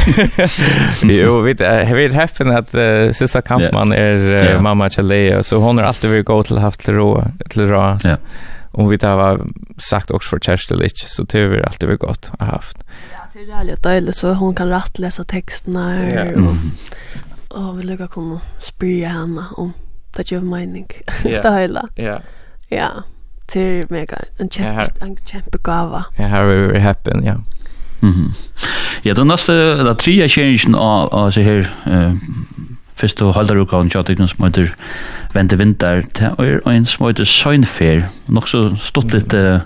Jo, 1.02 1.40
vet 1.40 1.60
jag 1.60 1.96
vet 1.96 2.12
häften 2.14 2.50
att 2.50 2.74
Sissa 3.16 3.42
kampman 3.42 3.92
är 3.92 4.58
mamma 4.60 4.90
till 4.90 5.06
Lea 5.06 5.42
så 5.42 5.58
hon 5.58 5.78
har 5.78 5.84
alltid 5.84 6.10
varit 6.10 6.26
god 6.26 6.44
till 6.46 6.58
haft 6.58 6.80
till 6.80 6.94
ro 6.94 7.24
till 7.50 7.66
ro. 7.66 7.98
Ja. 8.04 8.16
Och 8.72 8.92
vi 8.92 8.98
har 9.06 9.40
sagt 9.78 10.10
också 10.10 10.28
för 10.28 10.38
Kerstin 10.38 10.78
så 10.94 11.22
det 11.22 11.42
har 11.42 11.60
alltid 11.60 11.88
varit 11.88 12.00
gott 12.00 12.30
att 12.38 12.48
haft. 12.48 12.76
Ja 13.12 13.19
Det 13.40 13.52
är 13.52 13.58
räligt 13.58 13.82
dejligt 13.82 14.16
så 14.16 14.32
hon 14.32 14.54
kan 14.54 14.68
rätt 14.68 14.98
läsa 14.98 15.24
texterna 15.24 16.10
ja. 16.10 16.24
och, 17.48 17.68
och 17.68 17.78
vi 17.78 17.82
lyckas 17.82 18.10
komma 18.10 18.40
spyrja 18.58 19.08
henne 19.08 19.44
om 19.56 19.72
det 20.16 20.30
gör 20.30 20.40
mening. 20.40 20.86
Ja. 21.24 21.42
det 21.42 21.60
hela. 21.60 21.88
Ja. 21.94 22.20
Ja. 22.68 22.88
Det 23.52 23.60
är 23.60 23.86
mega 23.88 24.16
en 24.38 24.50
kämpe, 24.50 24.92
en 25.00 25.16
kämpe 25.16 25.58
gava. 25.62 26.04
Ja, 26.16 26.24
här 26.24 26.42
är 26.42 26.72
vi 26.72 26.78
happen, 26.78 27.24
ja. 27.24 27.34
Mhm. 28.00 28.32
Ja, 29.02 29.14
då 29.14 29.24
nästa, 29.24 29.52
den 29.54 29.96
tredje 29.96 30.28
changen 30.28 30.74
av, 30.74 31.08
av 31.08 31.30
så 31.30 31.40
här, 31.40 31.70
eh, 31.86 32.14
Fyrst 33.00 33.22
og 33.24 33.34
halda 33.36 33.56
ruka 33.56 33.76
og 33.80 33.90
tjata 33.92 34.14
ikon 34.14 34.28
som 34.28 34.44
heter 34.46 34.70
Vente 35.34 35.58
Vinter, 35.58 36.02
det 36.18 36.30
er 36.38 36.60
en 36.68 36.86
som 36.86 37.06
heter 37.06 37.24
Søgnfer, 37.28 38.02
nok 38.28 38.48
så 38.50 38.64
stått 38.82 39.14
litt 39.14 39.34
uh, 39.34 39.62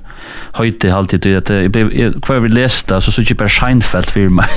høyt 0.59 0.85
i 0.85 0.93
halvtid, 0.93 1.27
at 1.39 1.49
hver 1.49 2.43
vi 2.45 2.53
leste, 2.53 3.01
så 3.01 3.13
så 3.13 3.25
ikke 3.25 3.39
bare 3.43 3.55
Seinfeld 3.55 4.13
for 4.13 4.29
meg. 4.29 4.53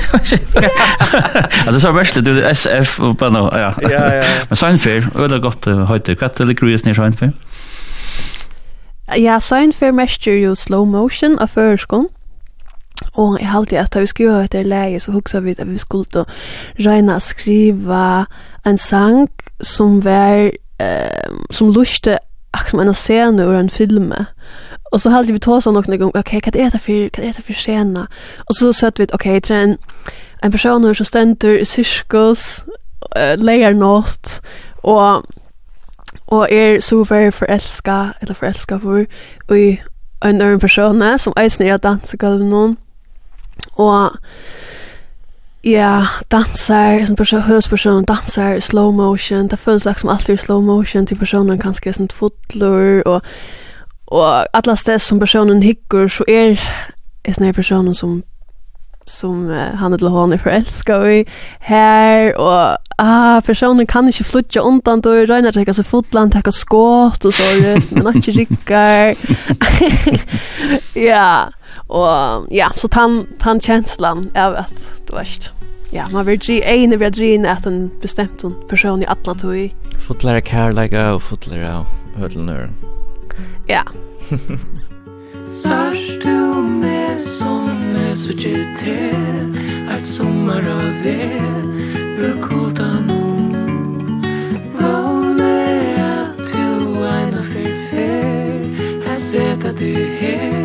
Altså 1.66 1.80
så 1.80 1.92
verst 1.96 2.20
litt, 2.20 2.28
SF 2.28 2.98
og 3.00 3.16
bare 3.20 3.34
noe, 3.34 3.48
ja. 3.56 3.72
Men 4.50 4.60
Søgnfer, 4.60 5.08
veldig 5.14 5.40
gott 5.44 5.68
høyt, 5.88 6.12
hva 6.12 6.28
er 6.28 6.36
det 6.38 6.50
ligger 6.52 6.74
i 6.74 6.78
Seinfer? 6.78 7.32
Ja, 9.16 9.38
Søgnfer 9.40 9.92
mestur 9.92 10.36
jo 10.36 10.54
slow 10.54 10.84
motion 10.84 11.38
av 11.40 11.54
føreskånd, 11.56 12.10
Og 13.12 13.38
jeg 13.40 13.50
halte 13.50 13.78
at 13.78 13.92
da 13.94 14.00
vi 14.00 14.10
skriver 14.10 14.46
etter 14.46 14.66
leie, 14.66 15.00
så 15.00 15.12
hugsa 15.12 15.40
vi 15.40 15.54
at 15.58 15.68
vi 15.68 15.78
skulle 15.78 16.04
då 16.14 16.24
regna 16.78 17.16
å 17.16 17.22
skriva 17.22 18.26
en 18.66 18.78
sang 18.78 19.28
som 19.62 20.00
var, 20.04 20.50
eh, 20.80 21.36
som 21.50 21.70
luste 21.70 22.18
akkurat 22.52 22.70
som 22.70 22.80
en 22.80 22.94
scene 22.94 23.42
ur 23.42 23.54
en 23.54 23.70
film. 23.70 24.12
Og 24.92 25.00
så 25.00 25.10
halte 25.10 25.32
vi 25.32 25.38
tås 25.38 25.64
sånn 25.64 25.74
noen 25.76 25.98
gang, 25.98 26.12
ok, 26.16 26.32
hva 26.40 26.52
er 26.54 26.70
det 26.72 26.80
for, 26.80 27.10
hva 27.12 27.24
er 27.24 27.36
det 27.36 27.44
for 27.44 27.52
scene? 27.52 28.06
Og 28.48 28.56
så 28.56 28.72
søtt 28.72 28.98
vi, 28.98 29.06
ok, 29.12 29.24
det 29.24 29.50
er 29.50 29.62
en, 29.62 29.76
en 30.44 30.52
person 30.52 30.94
som 30.94 31.04
stender 31.04 31.58
i 31.60 31.66
syrkos, 31.68 32.64
uh, 33.16 33.34
leier 33.36 33.76
nåt, 33.76 34.40
og, 34.82 35.28
og 36.26 36.48
er 36.50 36.80
så 36.80 37.04
veldig 37.04 37.34
forelska, 37.34 37.98
eller 38.22 38.34
forelska 38.34 38.80
for, 38.82 39.04
og 39.48 39.58
en 40.24 40.40
øren 40.42 40.60
person 40.60 41.02
som 41.18 41.36
eisen 41.36 41.66
er 41.66 41.76
å 41.76 41.82
danse 41.82 42.16
gulv 42.16 42.42
noen, 42.42 42.78
og 43.78 44.18
ja, 45.64 46.06
dansar, 46.30 47.04
som 47.06 47.16
person, 47.16 47.42
høyspersonen 47.42 48.04
dansar 48.04 48.56
i 48.56 48.60
slow 48.60 48.92
motion, 48.92 49.48
det 49.48 49.58
føles 49.58 49.84
liksom 49.84 50.10
alltid 50.10 50.34
i 50.34 50.42
slow 50.44 50.60
motion 50.62 51.06
til 51.06 51.18
personen 51.18 51.58
kanskje 51.58 51.92
sånn 51.92 52.12
fotler, 52.14 53.02
og, 53.06 53.20
og 54.06 54.46
alla 54.54 54.76
sted 54.76 55.02
som 55.02 55.20
personen 55.20 55.62
hikker, 55.62 56.08
så 56.08 56.24
er 56.28 56.58
er 57.28 57.36
sånne 57.36 57.52
personen 57.52 57.94
som 57.94 58.22
som 59.08 59.48
uh, 59.48 59.74
han 59.80 59.94
eller 59.96 60.12
hon 60.12 60.32
er 60.32 60.38
forelska 60.38 60.96
i 61.12 61.24
här 61.60 62.36
och 62.36 62.76
ah 62.98 63.40
personen 63.40 63.86
kan 63.86 64.06
inte 64.06 64.24
flutja 64.24 64.60
undan 64.60 65.00
då 65.00 65.14
er 65.16 65.26
røyna 65.26 65.52
trekka 65.52 65.74
seg 65.74 65.86
fotland 65.86 66.32
tar 66.32 66.52
skott 66.52 67.24
och 67.24 67.34
så 67.34 67.42
det 67.60 67.90
men 67.90 68.16
inte 68.16 68.30
rikkar. 68.30 69.14
ja 70.94 71.48
Og 71.88 72.46
ja, 72.50 72.68
så 72.76 72.88
tan 72.88 73.26
tan 73.38 73.60
känslan 73.60 74.30
av 74.36 74.52
vet, 74.52 75.06
det 75.06 75.12
var. 75.12 75.28
Ja, 75.90 76.04
man 76.12 76.26
vill 76.26 76.40
ju 76.42 76.62
en 76.62 76.92
av 76.92 77.10
drin 77.12 77.46
at 77.46 77.66
en 77.66 77.90
bestämd 78.02 78.68
person 78.68 79.02
i 79.02 79.06
atla 79.06 79.34
tog. 79.34 79.74
Fotlar 80.06 80.40
kär 80.40 80.72
like 80.72 81.08
och 81.10 81.22
fotlar 81.22 81.86
ödlnör. 82.22 82.70
Ja. 83.66 83.82
Sars 85.62 86.18
du 86.22 86.62
med 86.62 87.20
som 87.20 87.70
er 87.96 88.14
så 88.14 88.32
tjute 88.38 88.94
at 89.90 90.04
sommar 90.04 90.62
av 90.70 91.06
er 91.06 91.64
Ur 92.18 92.42
kultan 92.42 93.10
om 93.10 94.22
Våne 94.78 95.66
at 95.96 96.36
du 96.52 97.02
ena 97.06 97.42
fyrfer 97.42 98.76
Här 99.06 99.20
sätta 99.20 99.72
du 99.72 99.94
her 100.20 100.57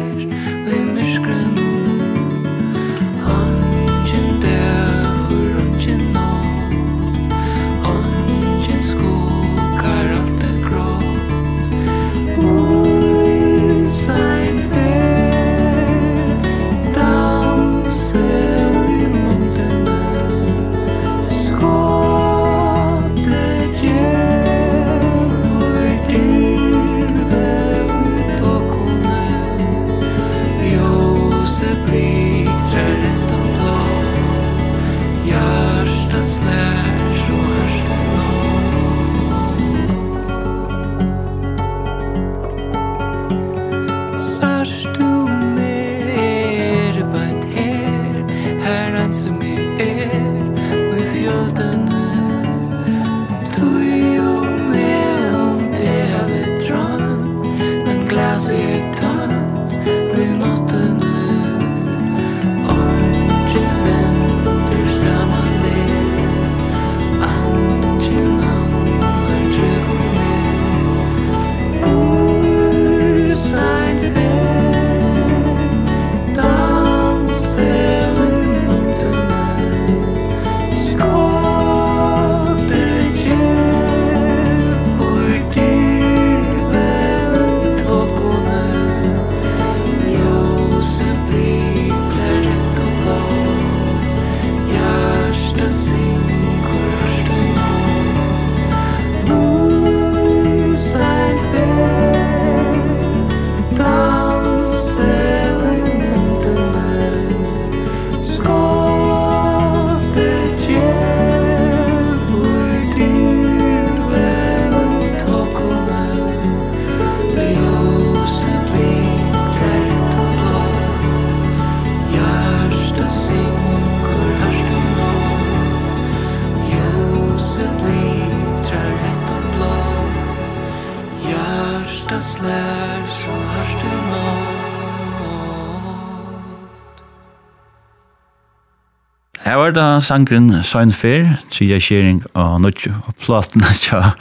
Her 139.43 139.58
var 139.60 139.73
det 139.75 140.03
sangren 140.08 140.62
Sein 140.63 140.93
Fair, 140.95 141.34
tida 141.51 141.75
skjering 141.84 142.21
og 142.32 142.62
nutju 142.63 142.93
og 142.95 143.15
Platen 143.19 143.65
tja 143.84 144.13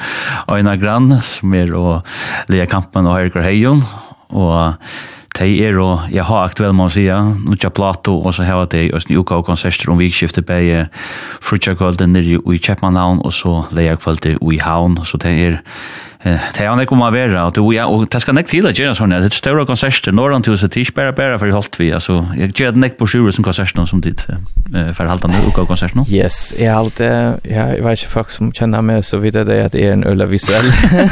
Øyna 0.50 0.74
Grann, 0.82 1.14
som 1.22 1.54
er 1.54 1.70
og 1.78 2.08
Lea 2.50 2.66
Kampen 2.66 3.06
og 3.06 3.20
Høyrkar 3.20 3.46
Heijon, 3.46 3.85
og 4.35 4.74
de 5.38 5.52
er 5.62 5.78
og 5.78 6.11
jeg 6.11 6.26
har 6.26 6.48
aktuell 6.48 6.74
må 6.74 6.88
sige, 6.90 7.14
nutja 7.46 7.70
plato, 7.70 8.16
og 8.18 8.35
så 8.35 8.42
heva 8.42 8.66
de 8.66 8.88
Østni 8.96 9.16
Uka 9.16 9.38
og 9.38 9.46
konserter 9.46 9.94
om 9.94 10.02
vikskiftet 10.02 10.46
bei 10.46 10.88
frutja 11.40 11.76
kvölden 11.78 12.16
nirri 12.16 12.40
i 12.42 12.58
Kjeppmannhavn, 12.58 13.22
og 13.22 13.32
så 13.32 13.62
Lea 13.70 13.94
kvölden 13.94 14.42
i 14.42 14.58
Havn, 14.58 15.04
så 15.04 15.22
de 15.22 15.28
er 15.46 15.62
Det 16.22 16.62
er 16.62 16.76
nekko 16.78 16.94
må 16.94 17.08
være, 17.11 17.35
og, 17.42 17.54
du, 17.56 17.64
ja, 17.74 17.88
og 17.90 18.04
det 18.12 18.20
skal 18.22 18.37
nekk 18.37 18.46
til 18.52 18.68
å 18.68 18.70
gjøre 18.70 18.94
sånn, 18.94 19.11
det 19.11 19.26
er 19.26 19.35
større 19.35 19.64
konserter, 19.66 20.14
når 20.14 20.37
han 20.37 20.44
til 20.46 20.54
seg 20.61 20.70
tid, 20.70 20.92
bare 20.94 21.14
bare 21.18 21.38
for 21.40 21.50
i 21.50 21.54
holdt 21.54 21.78
vi, 21.80 21.88
altså, 21.94 22.20
jeg 22.38 22.52
gjør 22.54 22.76
det 22.76 22.82
nekk 22.85 22.98
på 23.00 23.08
sju 23.11 23.24
som 23.35 23.46
konserter 23.46 23.88
som 23.90 24.02
dit, 24.04 24.22
for 24.94 25.11
halta 25.11 25.30
nu, 25.30 25.40
uka 25.48 25.64
konsert 25.66 25.96
nå. 25.98 26.04
Yes, 26.12 26.52
jeg 26.54 26.70
har 26.70 26.85
alltid, 26.85 27.42
jeg 27.50 27.82
vet 27.82 28.04
ikke 28.04 28.12
folk 28.12 28.30
som 28.30 28.52
kjenner 28.54 28.85
meg, 28.87 29.02
så 29.08 29.18
vidt 29.22 29.35
det 29.35 29.58
at 29.64 29.74
jeg 29.74 29.90
er 29.90 29.96
en 29.96 30.06
øla 30.06 30.28
visuell, 30.30 30.70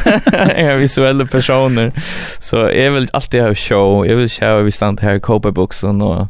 jeg 0.60 0.66
er 0.68 0.78
visuelle 0.78 1.26
personer, 1.26 1.90
så 2.38 2.68
jeg 2.70 2.94
vil 2.94 3.10
alltid 3.10 3.42
ha 3.48 3.54
show, 3.58 4.04
jeg 4.06 4.20
vil 4.20 4.30
sjå, 4.30 4.52
vi 4.68 4.74
stand 4.74 5.02
her 5.02 5.18
i 5.18 5.24
Kåperbuksen, 5.24 6.04
og 6.06 6.28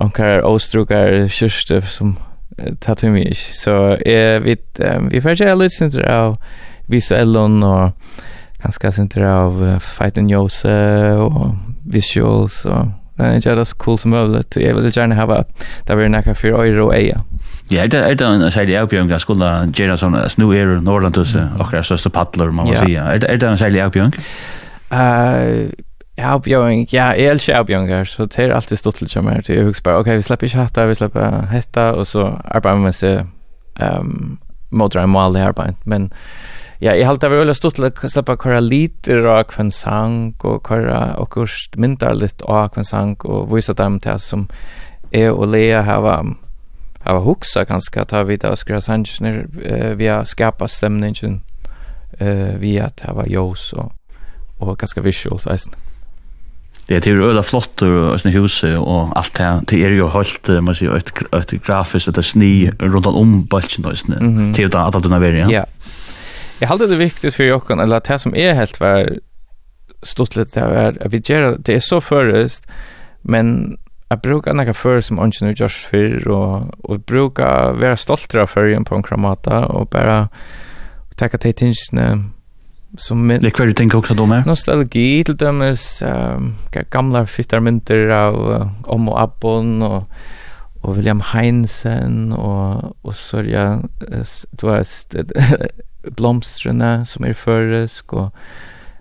onkar 0.00 0.40
åstrukar 0.48 1.28
kyrste, 1.28 1.82
som 1.92 2.16
tatt 2.80 3.04
vi 3.04 3.12
mye, 3.12 3.36
så 3.36 3.98
jeg 4.00 4.40
vet, 4.46 4.80
vi 5.12 5.20
får 5.20 5.36
gjøre 5.42 5.58
litt 5.60 5.76
sinter 5.76 6.08
av, 6.08 6.38
visuellen 6.86 7.62
och 7.62 7.90
ganska 8.62 8.92
center 8.92 9.22
av 9.22 9.62
uh, 9.62 9.78
Fight 9.78 10.18
and 10.18 10.30
Jose 10.30 11.12
och 11.12 11.54
visuals 11.84 12.64
och 12.64 12.86
det 13.16 13.22
är 13.22 13.46
jävla 13.46 13.64
så 13.64 13.76
cool 13.76 13.98
som 13.98 14.10
möjligt. 14.10 14.56
Jag 14.56 14.74
vill 14.74 14.96
gärna 14.96 15.14
ha 15.14 15.44
det 15.86 15.94
vi 15.94 16.08
näka 16.08 16.34
för 16.34 16.48
öre 16.48 16.82
och 16.82 16.94
eja. 16.94 17.20
Ja, 17.68 17.86
det 17.86 17.98
är 17.98 18.14
det 18.14 18.24
en 18.24 18.52
särlig 18.52 18.76
avbjörn 18.76 19.08
jag 19.08 19.20
skulle 19.20 19.70
göra 19.74 19.96
sådana 19.96 20.28
snu 20.28 20.56
er 20.56 20.66
Norrland 20.66 21.18
och 21.18 21.26
åkra 21.60 21.82
största 21.82 22.10
paddlar 22.10 22.46
man 22.50 22.66
måste 22.66 22.84
säga. 22.84 23.02
Är 23.02 23.36
det 23.36 23.46
en 23.46 23.58
särlig 23.58 23.80
avbjörn? 23.80 24.12
Uh, 24.92 25.70
Avbjörn, 26.24 26.86
ja, 26.90 27.16
jag 27.16 27.18
älskar 27.18 27.58
avbjörningar 27.58 28.04
så 28.04 28.24
det 28.24 28.38
är 28.38 28.50
alltid 28.50 28.78
stått 28.78 28.96
till 28.96 29.22
mig 29.22 29.42
till 29.42 29.56
jag 29.56 29.74
bara, 29.84 29.94
okej, 29.94 30.00
okay, 30.00 30.16
vi 30.16 30.22
släpper 30.22 30.46
inte 30.46 30.58
hatta, 30.58 30.86
vi 30.86 30.94
släpper 30.94 31.42
hetta 31.42 31.94
och 31.94 32.08
så 32.08 32.40
arbetar 32.44 32.74
man 32.74 32.82
med 32.82 32.94
sig 32.94 33.24
um, 33.80 34.38
mot 34.70 34.94
en 34.94 35.08
mål 35.08 35.36
i 35.36 35.40
arbetet, 35.40 35.86
men 35.86 36.10
Ja, 36.80 36.92
jeg 36.92 37.06
halte 37.08 37.24
det 37.24 37.32
var 37.32 37.44
veldig 37.44 37.56
stort 37.56 37.78
til 37.78 37.86
å 37.88 38.08
slippe 38.12 38.36
hva 38.36 38.58
liter 38.60 39.24
av 39.24 39.46
hva 39.48 39.68
sang, 39.72 40.34
og 40.44 40.68
hva 40.68 40.98
akkurat 41.16 41.78
mindre 41.80 42.12
litt 42.14 42.42
av 42.44 42.74
hva 42.74 42.84
sang, 42.84 43.16
og 43.24 43.48
vise 43.54 43.72
dem 43.72 44.00
til 44.04 44.20
som 44.20 44.48
er 45.12 45.32
og 45.32 45.48
Lea 45.54 45.82
hava 45.86 46.18
hava 47.06 47.22
hugsa 47.22 47.64
ganske 47.64 48.04
ta 48.10 48.22
vi 48.26 48.36
da 48.36 48.54
Skra 48.58 48.80
sanger 48.82 49.46
uh, 49.46 49.92
via 49.96 50.24
skapa 50.24 50.66
stemningen 50.68 51.40
eh, 52.18 52.56
via 52.60 52.90
at 52.90 53.04
hava 53.06 53.26
jós 53.30 53.72
og, 53.76 53.92
og 54.60 54.78
ganske 54.78 55.02
visuals 55.04 55.46
eisen. 55.46 55.74
Det 56.88 57.06
er 57.06 57.16
jo 57.18 57.26
øyla 57.26 57.42
flott 57.42 57.82
og 57.82 58.20
sånne 58.20 58.34
huset 58.36 58.76
og 58.78 59.10
alt 59.18 59.38
det 59.38 59.70
Det 59.72 59.80
er 59.82 59.96
jo 59.96 60.06
holdt, 60.06 60.48
man 60.62 60.74
sier, 60.74 60.94
et, 60.94 61.10
et 61.34 61.54
grafisk, 61.62 62.08
et 62.08 62.24
sni 62.24 62.70
rundt 62.78 63.06
om 63.10 63.40
balsen 63.50 63.84
og 63.84 63.96
sånne. 63.96 64.18
Mm 64.20 64.36
-hmm. 64.36 64.52
Det 64.52 64.58
er 64.58 64.62
jo 64.62 64.68
da 64.68 64.86
at 64.86 65.02
det 65.02 65.12
er 65.12 65.34
ja? 65.34 65.48
Ja, 65.50 65.64
Jag 66.58 66.68
hade 66.68 66.86
det 66.86 66.96
viktigt 66.96 67.34
för 67.34 67.44
Jockan 67.44 67.80
eller 67.80 67.96
att 67.96 68.04
det 68.04 68.18
som 68.18 68.34
är 68.34 68.54
helt 68.54 68.80
var 68.80 69.18
stort 70.02 70.36
lite 70.36 70.60
det 70.60 70.66
var 70.66 71.06
att 71.06 71.12
vi 71.12 71.22
gör 71.24 71.56
det. 71.58 71.74
Är 71.74 71.80
så 71.80 72.00
förrest 72.00 72.66
men 73.22 73.78
jag 74.08 74.20
brukar 74.20 74.54
några 74.54 74.74
för 74.74 75.00
som 75.00 75.24
inte 75.24 75.44
nu 75.44 75.54
just 75.56 75.76
för 75.76 76.28
och 76.28 76.84
och 76.84 77.00
brukar 77.00 77.72
vara 77.72 77.96
stolt 77.96 78.32
för 78.46 78.68
en 78.68 78.84
på 78.84 78.94
en 78.94 79.02
kramata 79.02 79.66
och 79.66 79.86
bara 79.86 80.28
tacka 81.16 81.38
till 81.38 81.54
tinsen 81.54 82.32
som 82.98 83.26
min 83.26 83.40
det 83.40 83.50
kvar 83.50 83.66
du 83.66 83.72
tänker 83.72 83.98
också 83.98 84.14
då 84.14 84.26
med 84.26 84.46
nostalgi 84.46 85.24
till 85.24 85.36
dömes 85.36 86.02
um, 86.02 86.54
gamla 86.90 87.26
fittar 87.26 87.60
mynter 87.60 88.08
av 88.08 88.50
uh, 88.50 88.68
om 88.84 89.08
och 89.08 89.22
abbon 89.22 89.82
och 89.82 90.10
och 90.82 90.98
William 90.98 91.20
Heinsen 91.20 92.32
och 92.32 92.96
och 93.02 93.16
så 93.16 93.42
jag 93.42 93.88
du 94.50 94.70
vet 94.70 95.14
blomstrene 96.16 97.00
som 97.08 97.26
er 97.26 97.36
føresk, 97.36 98.12
og 98.12 98.30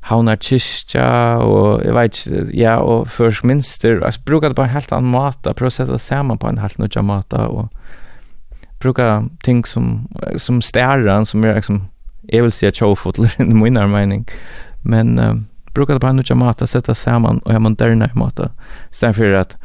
Havnar 0.06 0.38
Kyrkja, 0.38 1.38
og 1.42 1.82
jeg 1.82 1.96
vet 1.96 2.20
ikke, 2.20 2.44
ja, 2.54 2.76
og 2.78 3.08
Førsk 3.10 3.44
Minster, 3.44 4.04
altså 4.06 4.22
bruker 4.26 4.52
det 4.52 4.58
på 4.60 4.66
en 4.66 4.74
helt 4.76 4.94
annen 4.94 5.12
måte, 5.12 5.54
prøver 5.54 5.74
å 5.74 5.78
sette 5.80 5.96
det 5.96 6.04
sammen 6.04 6.38
på 6.38 6.50
en 6.50 6.62
helt 6.62 6.78
nødja 6.78 7.02
måte, 7.02 7.42
og 7.42 7.70
brukar 8.84 9.26
ting 9.44 9.64
som, 9.66 10.06
som 10.38 10.62
stæren, 10.62 11.26
som 11.26 11.46
er 11.46 11.58
liksom, 11.58 11.88
jeg 12.30 12.46
vil 12.46 12.54
si 12.54 12.70
at 12.70 12.78
tjofotler, 12.78 13.34
i 13.42 13.50
min 13.50 13.82
mening, 13.90 14.28
men 14.84 15.18
uh, 15.18 15.34
brukar 15.74 15.98
det 15.98 16.06
på 16.06 16.14
en 16.14 16.22
nødja 16.22 16.38
måte, 16.38 16.70
sette 16.70 16.94
det 16.94 17.02
sammen, 17.02 17.42
og 17.46 17.54
jeg 17.54 17.66
moderne 17.66 18.12
måte, 18.14 18.52
stemmer 18.94 19.40
at 19.42 19.58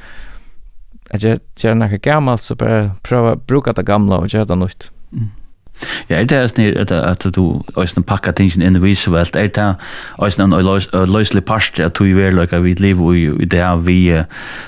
at 1.10 1.24
jeg 1.24 1.40
gjør 1.58 1.74
noe 1.74 1.98
gammelt 2.02 2.44
så 2.44 2.54
bare 2.58 2.92
prøver 3.06 3.34
å 3.34 3.42
bruke 3.42 3.74
det 3.74 3.86
gamle 3.86 4.22
og 4.22 4.30
gjøre 4.30 4.46
det 4.52 4.58
nytt. 4.60 4.90
Mm. 5.10 5.30
Ja, 6.08 6.16
er 6.20 6.24
det 6.24 6.38
æsni 6.44 6.66
at, 6.76 6.92
at 6.92 7.26
du 7.34 7.62
æsni 7.78 8.02
pakker 8.02 8.32
tingsin 8.36 8.62
inn 8.62 8.76
i 8.76 8.82
visevelt, 8.82 9.36
er 9.36 9.48
det 9.48 9.68
også 10.18 10.44
en 10.44 10.54
løyslig 11.12 11.44
parst 11.44 11.80
at 11.80 11.98
du 11.98 12.04
i 12.04 12.14
verleika 12.16 12.60
vi 12.60 12.74
liv 12.78 13.00
i 13.40 13.44
det 13.44 13.62
her 13.62 13.76
vi 13.76 13.98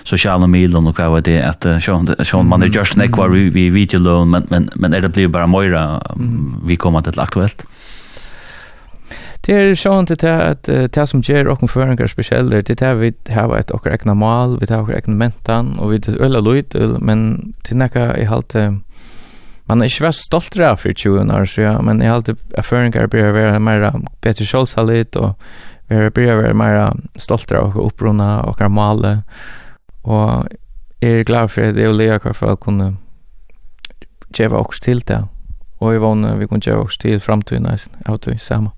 sosiale 0.05 0.49
milen 0.49 0.87
og 0.87 0.97
hva 0.97 1.11
var 1.13 1.25
det, 1.27 1.41
at 1.43 1.67
sånn 1.85 2.49
man 2.49 2.63
er 2.63 2.73
just 2.73 2.97
nekvar 2.97 3.33
vi 3.33 3.69
videolån, 3.71 4.31
men, 4.31 4.47
men, 4.51 4.69
men 4.77 4.95
er 4.95 5.05
det 5.05 5.13
blir 5.13 5.29
bara 5.33 5.47
moira 5.47 6.01
vi 6.67 6.77
kommer 6.77 7.05
til 7.05 7.21
aktuelt? 7.21 7.65
Det 9.43 9.55
er 9.59 9.73
sånn 9.75 10.07
til 10.07 10.21
det 10.23 10.33
at 10.33 10.69
det 10.95 11.05
som 11.11 11.23
gjør 11.27 11.51
okken 11.57 11.71
føringar 11.71 12.07
spesielt, 12.07 12.53
det 12.53 12.77
er 12.77 12.79
det 12.79 12.93
vi 13.01 13.35
har 13.35 13.51
et 13.57 13.73
okker 13.75 13.91
egna 13.91 14.15
mal, 14.15 14.55
vi 14.61 14.69
har 14.71 14.85
okker 14.85 15.01
egna 15.01 15.17
mentan, 15.19 15.75
og 15.83 15.91
vi 15.91 15.99
er 15.99 16.21
øyla 16.23 16.39
løyt, 16.39 16.77
men 17.03 17.55
til 17.67 17.81
nekka 17.83 18.13
i 18.23 18.29
halte 18.31 18.69
man 19.73 19.81
er 19.81 19.89
ikke 19.89 20.05
vært 20.05 20.19
stolt 20.21 20.57
av 20.61 20.83
for 20.83 20.93
20 20.93 21.31
år 21.33 21.47
så 21.49 21.63
ja, 21.63 21.77
men 21.81 22.03
jeg 22.03 22.11
har 22.11 22.19
alltid 22.21 22.41
erfaringer 22.61 23.07
blir 23.09 23.31
å 23.31 23.37
være 23.37 23.61
mer 23.65 23.87
Peter 24.21 24.45
Scholz 24.45 24.75
har 24.77 24.85
litt, 24.85 25.17
og 25.17 25.33
vi 25.89 25.97
har 25.97 26.13
blir 26.13 26.35
være 26.43 26.57
mer 26.61 26.81
stolt 27.17 27.53
av 27.57 27.73
å 27.73 27.87
opprunde 27.87 28.27
og 28.45 28.61
å 28.61 28.69
male, 28.69 29.15
og 30.05 30.53
jeg 31.01 31.23
er 31.23 31.25
glad 31.27 31.55
for 31.55 31.73
det 31.73 31.87
jeg 31.87 31.89
og 31.89 31.97
Lea 31.97 32.21
hver 32.21 32.37
fall 32.37 32.61
kunne 32.61 32.91
gjøre 34.37 34.61
oss 34.61 34.85
til 34.85 35.01
det, 35.09 35.23
og 35.81 35.97
jeg 35.97 36.05
vågner 36.05 36.37
vi 36.37 36.53
kunne 36.53 36.69
gjøre 36.69 36.85
oss 36.85 37.01
til 37.01 37.21
fremtiden, 37.21 37.73
jeg 37.73 38.05
har 38.07 38.21
tog 38.21 38.41
sammen. 38.41 38.77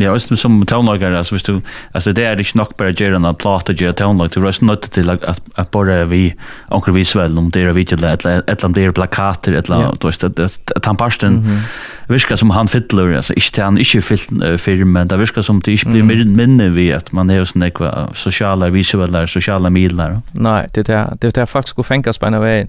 Ja, 0.00 0.14
og 0.14 0.20
som 0.20 0.54
tonelager, 0.64 1.12
altså 1.12 1.34
hvis 1.34 1.42
du, 1.44 1.60
altså 1.92 2.14
det 2.16 2.24
er 2.24 2.40
ikke 2.40 2.56
nok 2.56 2.76
bare 2.80 2.94
gjerne 2.96 3.28
en 3.28 3.36
plate 3.36 3.74
gjerne 3.76 3.92
tonelager, 3.92 4.40
du 4.40 4.46
er 4.46 4.48
også 4.48 4.64
nødt 4.64 4.86
til 4.90 5.10
at, 5.10 5.24
at 5.28 5.40
at 5.56 5.68
bare 5.68 6.08
vi, 6.08 6.32
anker 6.72 6.92
vi 6.92 7.04
svel, 7.04 7.38
om 7.38 7.50
det 7.50 7.62
er 7.62 7.72
vidt 7.72 7.92
eller 7.92 8.08
et 8.08 8.24
eller 8.24 8.64
annet, 8.64 8.76
det 8.76 8.84
er 8.84 8.92
plakater, 8.92 9.52
et 9.52 9.64
eller 9.68 9.76
annet, 9.76 10.04
yeah. 10.04 10.14
at, 10.24 10.38
at, 10.40 10.72
at 10.76 10.86
han 10.86 10.96
parsten 10.96 11.42
mm 11.42 11.58
virker 12.12 12.36
som 12.36 12.50
han 12.50 12.68
fyller, 12.68 13.14
altså 13.16 13.32
ikke 13.36 13.50
til 13.54 13.64
han 13.64 13.78
ikke 13.78 14.02
fyllt 14.02 14.32
uh, 14.44 14.58
firmen, 14.58 15.08
det 15.08 15.18
virker 15.18 15.40
som 15.40 15.60
det 15.60 15.72
ikke 15.72 15.90
blir 15.90 16.24
mm 16.24 16.36
minne 16.36 16.70
vi 16.74 16.90
at 16.90 17.12
man 17.12 17.30
har 17.30 17.44
sånne 17.48 17.70
ekva 17.70 18.08
sosiale 18.14 18.68
visuelle, 18.72 19.26
sosiale 19.28 19.70
midler. 19.70 20.18
Nei, 20.34 20.66
det 20.74 20.88
er 20.88 21.14
det, 21.22 21.34
det 21.34 21.42
er 21.42 21.48
faktisk 21.48 21.78
å 21.78 21.86
fengas 21.86 22.18
på 22.18 22.26
en 22.26 22.34
av 22.34 22.44
veien, 22.44 22.68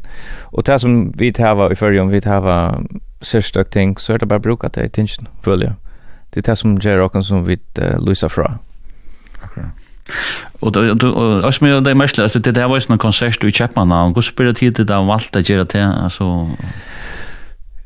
og 0.53 0.63
det 0.67 0.79
som 0.81 1.11
vi 1.17 1.31
tar 1.31 1.59
i 1.71 1.75
fyrrjum, 1.75 2.11
vi 2.11 2.21
tar 2.23 2.47
sørstøk 3.21 3.71
ting, 3.71 3.99
så 3.99 4.13
er 4.13 4.17
det 4.17 4.27
bare 4.27 4.39
brukat 4.39 4.75
det 4.75 4.85
i 4.85 4.93
tingene, 5.01 5.27
føler 5.43 5.65
jeg 5.67 5.82
det 6.33 6.47
är 6.47 6.51
det 6.51 6.55
som 6.55 6.77
gör 6.77 6.99
och 6.99 7.25
som 7.25 7.45
vi 7.45 7.57
uh, 7.81 8.05
lyser 8.05 8.29
fra. 8.29 8.57
Akkurat. 9.41 9.71
Och 10.59 10.71
då 10.71 10.93
då 10.93 11.41
alltså 11.45 11.63
men 11.63 11.83
det 11.83 11.91
är 11.91 11.95
mest 11.95 12.19
alltså 12.19 12.39
det 12.39 12.51
där 12.51 12.67
var 12.67 12.77
ju 12.77 12.85
en 12.89 12.97
konsert 12.97 13.43
i 13.43 13.51
Chapman 13.51 13.91
och 13.91 14.15
hur 14.15 14.21
spelar 14.21 14.53
tid 14.53 14.73
det 14.73 14.83
där 14.83 15.03
valta 15.03 15.39
göra 15.39 15.63
det 15.63 15.83
alltså 16.03 16.49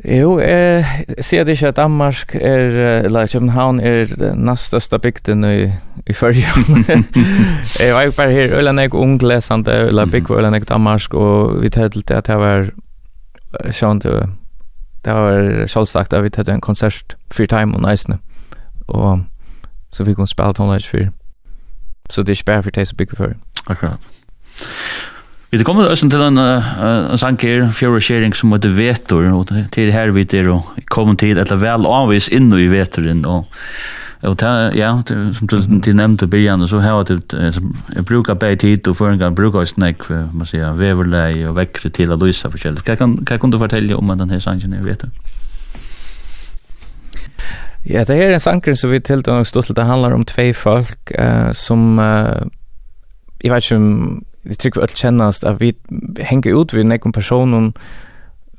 Jo, 0.06 0.40
jeg 0.40 0.86
ser 1.22 1.44
det 1.44 1.52
ikke 1.52 1.68
at 1.68 1.78
Danmark 1.78 2.36
er, 2.36 3.02
eller 3.04 3.28
København 3.28 3.80
er 3.80 4.06
den 4.06 4.46
næst 4.46 4.66
største 4.66 5.00
bygden 5.00 5.44
i, 5.44 5.72
i 6.08 6.14
Førjøen. 6.14 6.86
jeg 7.80 7.94
var 7.94 8.02
jo 8.02 8.12
bare 8.12 8.32
her, 8.32 8.54
eller 8.54 8.72
nek 8.72 8.94
ung 8.94 9.24
lesende, 9.24 9.72
eller 9.72 10.06
bygd, 10.06 10.30
eller 10.30 10.50
nek 10.50 10.70
Danmark, 10.70 11.14
og 11.14 11.62
vi 11.62 11.70
tar 11.70 11.88
til 11.88 12.08
det 12.08 12.16
at 12.16 12.30
jeg 12.30 12.40
var 12.40 12.70
sjønt, 13.72 14.04
det 14.04 15.14
var 15.14 15.66
selvsagt 15.68 16.14
at 16.14 16.24
vi 16.24 16.30
tar 16.30 16.54
en 16.54 16.62
konsert 16.62 17.18
for 17.32 17.46
time 17.46 17.76
og 17.76 17.82
næsne 17.82 18.18
og 18.88 19.24
så 19.92 20.06
fikk 20.06 20.18
hun 20.18 20.28
spille 20.28 20.54
tonelage 20.54 20.90
for 20.90 21.12
så 22.10 22.24
det 22.24 22.34
er 22.34 22.40
ikke 22.40 22.52
bare 22.52 22.64
for 22.64 22.76
deg 22.78 22.88
som 22.88 22.98
bygger 22.98 23.20
for 23.20 23.36
Akkurat 23.68 24.00
Vi 25.52 25.60
er 25.60 25.64
kommet 25.64 25.88
også 25.88 26.10
til 26.12 26.22
en, 26.24 26.38
uh, 26.38 27.12
en 27.12 27.18
sang 27.18 27.40
her, 27.42 27.70
fjord 27.72 28.02
kjering 28.02 28.36
som 28.36 28.52
heter 28.52 28.74
Vetor, 28.76 29.28
og 29.32 29.48
til 29.72 29.92
her 29.92 30.12
vi 30.12 30.26
er 30.34 30.50
og 30.52 30.74
kommet 30.92 31.20
til 31.20 31.40
etter 31.40 31.56
vel 31.56 31.88
avvis 31.88 32.28
inn 32.28 32.52
i 32.54 32.68
Vetoren, 32.72 33.26
og 33.26 33.46
Og 34.26 34.34
ta, 34.38 34.72
ja, 34.74 34.90
som 35.06 35.48
du, 35.48 35.60
du 35.62 35.92
nevnte 35.94 36.26
i 36.26 36.32
byrjan, 36.32 36.64
så 36.68 36.80
har 36.82 37.06
jeg 37.06 38.06
brukt 38.06 38.40
bare 38.40 38.56
tid, 38.56 38.88
og 38.88 38.96
før 38.98 39.16
gang 39.16 39.36
bruke 39.36 39.62
jeg 39.62 39.76
snakk, 39.76 40.08
må 40.34 40.46
si, 40.46 40.58
veverlei 40.58 41.46
og 41.46 41.54
vekkere 41.60 41.92
til 41.94 42.14
å 42.14 42.18
løse 42.18 42.50
forskjellig. 42.50 42.82
Hva 42.88 42.96
kan, 42.98 43.14
kan 43.30 43.54
du 43.54 43.60
fortelle 43.62 43.98
om 43.98 44.14
denne 44.18 44.42
sangen, 44.42 44.74
jeg 44.74 44.86
vet 44.86 45.06
det? 45.06 45.12
Ja, 47.84 48.06
det 48.06 48.16
här 48.16 48.22
är 48.22 48.32
en 48.32 48.40
sanker 48.40 48.74
som 48.74 48.90
vi 48.92 49.02
till 49.02 49.20
och 49.30 49.48
stått 49.48 49.76
det 49.76 49.84
handlar 49.84 50.12
om 50.12 50.26
två 50.26 50.54
folk 50.54 51.12
eh, 51.12 51.52
som 51.52 52.00
Uh, 52.00 52.48
jag 53.40 53.54
vet 53.54 53.64
inte 53.64 53.76
om 53.76 54.24
vi 54.42 54.56
tycker 54.56 54.82
att 54.82 54.98
kännas 54.98 55.44
att 55.44 55.62
vi 55.62 55.76
hänger 56.20 56.62
ut 56.62 56.74
vid 56.74 56.86
någon 56.86 57.12
person 57.12 57.74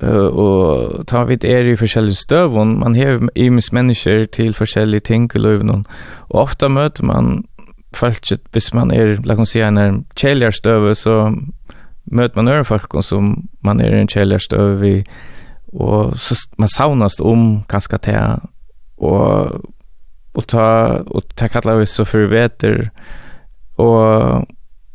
uh, 0.03 0.27
och 0.27 1.07
tar 1.07 1.25
vid 1.25 1.45
er 1.45 1.65
i 1.65 1.77
forskjellige 1.77 2.15
stövon. 2.15 2.79
Man 2.79 2.95
har 2.95 3.31
ims 3.35 3.73
människor 3.73 4.25
till 4.25 4.55
olika 4.77 5.01
ting 5.01 5.31
i 5.35 5.39
livet 5.39 5.87
och 6.17 6.43
ofta 6.43 6.69
möter 6.69 7.05
man 7.05 7.45
folk 7.93 8.33
hvis 8.53 8.75
man 8.75 8.93
er, 8.93 9.19
låt 9.25 9.39
oss 9.39 9.51
säga, 9.51 9.67
en 9.67 10.05
käljarstöv 10.15 10.95
så 10.95 11.35
möter 12.05 12.37
man 12.37 12.49
öra 12.49 12.65
folk 12.65 13.05
som 13.05 13.49
man 13.61 13.81
är 13.81 13.93
en 13.93 14.09
käljarstöv 14.09 14.85
i 14.85 15.05
och 15.67 16.17
så 16.17 16.35
man 16.57 16.69
saunas 16.69 17.21
om 17.21 17.63
ganska 17.69 17.99
till 17.99 18.41
og 19.01 19.61
og 20.35 20.47
ta 20.47 20.67
og 21.07 21.23
ta 21.37 21.49
kalla 21.49 21.77
vi 21.77 21.87
så 21.87 22.05
för 22.05 22.27
veter 22.27 22.91
og 23.79 24.47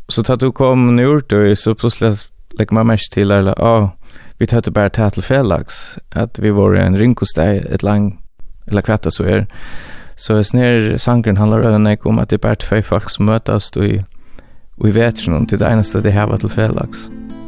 så 0.09 0.23
tar 0.23 0.35
du 0.35 0.51
kom 0.51 0.95
nu 0.95 1.17
ut 1.17 1.31
so 1.31 1.55
så 1.55 1.75
plötsligt 1.75 2.29
lägger 2.59 2.73
man 2.73 2.87
mest 2.87 3.11
till 3.11 3.31
eller 3.31 3.53
ja 3.57 3.89
vi 4.37 4.45
tar 4.45 4.71
bara 4.71 4.89
ta 4.89 5.09
till 5.09 5.23
felax 5.23 5.97
att 6.11 6.39
vi 6.39 6.51
var 6.51 6.73
en 6.73 6.97
rinkostej 6.97 7.65
ett 7.69 7.83
lang 7.83 8.19
eller 8.67 8.81
kvatta 8.81 9.11
så 9.11 9.23
är 9.23 9.47
så 10.15 10.43
snär 10.43 10.97
sankren 10.97 11.37
handlar 11.37 11.59
över 11.59 11.79
nei 11.79 11.97
kom 11.97 12.19
att 12.19 12.29
det 12.29 12.41
bara 12.41 12.55
två 12.55 12.81
folk 12.81 13.09
som 13.09 13.25
mötas 13.25 13.71
då 13.71 13.83
i 13.83 14.03
och 14.77 14.87
i 14.87 14.91
vetsen 14.91 15.45
till 15.45 15.59
det 15.59 15.65
ena 15.65 15.83
det 16.03 16.11
här 16.11 16.27
var 16.27 16.37
till 16.37 16.49
felax. 16.49 17.07
Mm. 17.07 17.42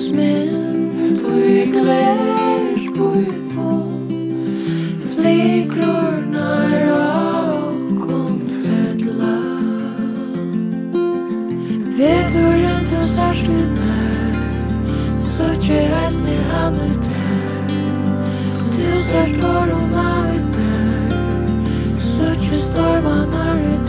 Lysmen, 0.00 1.18
du 1.20 1.72
glær, 1.72 2.76
på 3.52 3.68
Flikror 5.12 6.14
nær 6.32 6.86
og 6.94 8.06
fedla 8.62 9.34
Veturen 11.98 12.88
du 12.88 13.02
sars 13.12 13.44
du 13.44 13.58
nær 13.74 14.40
Så 15.20 15.50
tje 15.66 15.84
hesne 15.92 16.38
han 16.54 16.80
ut 16.86 17.12
her 17.18 17.76
Du 18.72 18.88
sars 19.10 19.36
du 19.36 19.52
roma 19.74 20.08
ut 20.32 20.48
nær 20.56 21.12
Så 22.00 22.32
tje 22.40 22.64
ut 23.74 23.79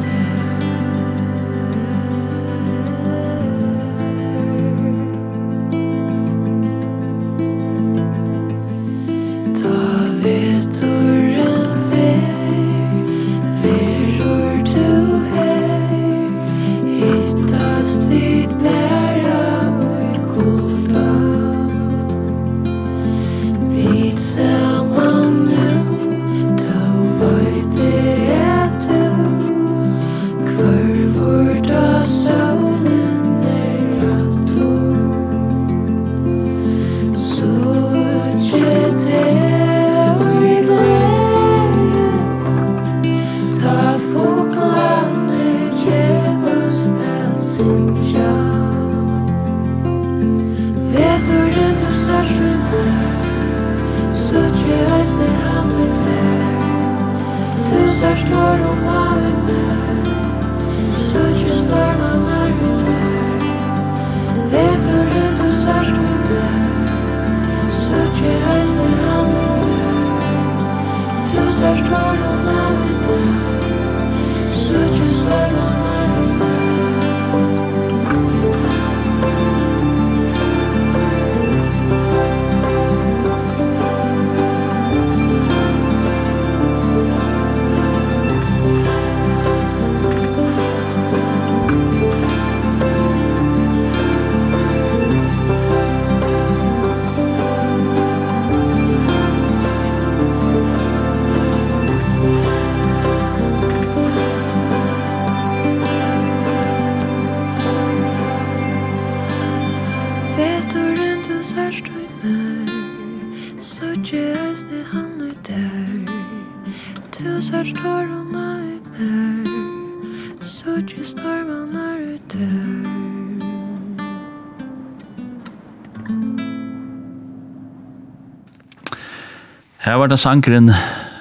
var 130.02 130.10
det 130.10 130.18
sangren 130.18 130.72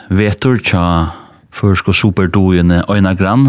Vetur 0.09 0.57
tja 0.65 0.83
Først 1.53 1.89
og 1.91 1.97
superdoene 1.99 2.79
Øyna 2.89 3.11
Gran, 3.19 3.49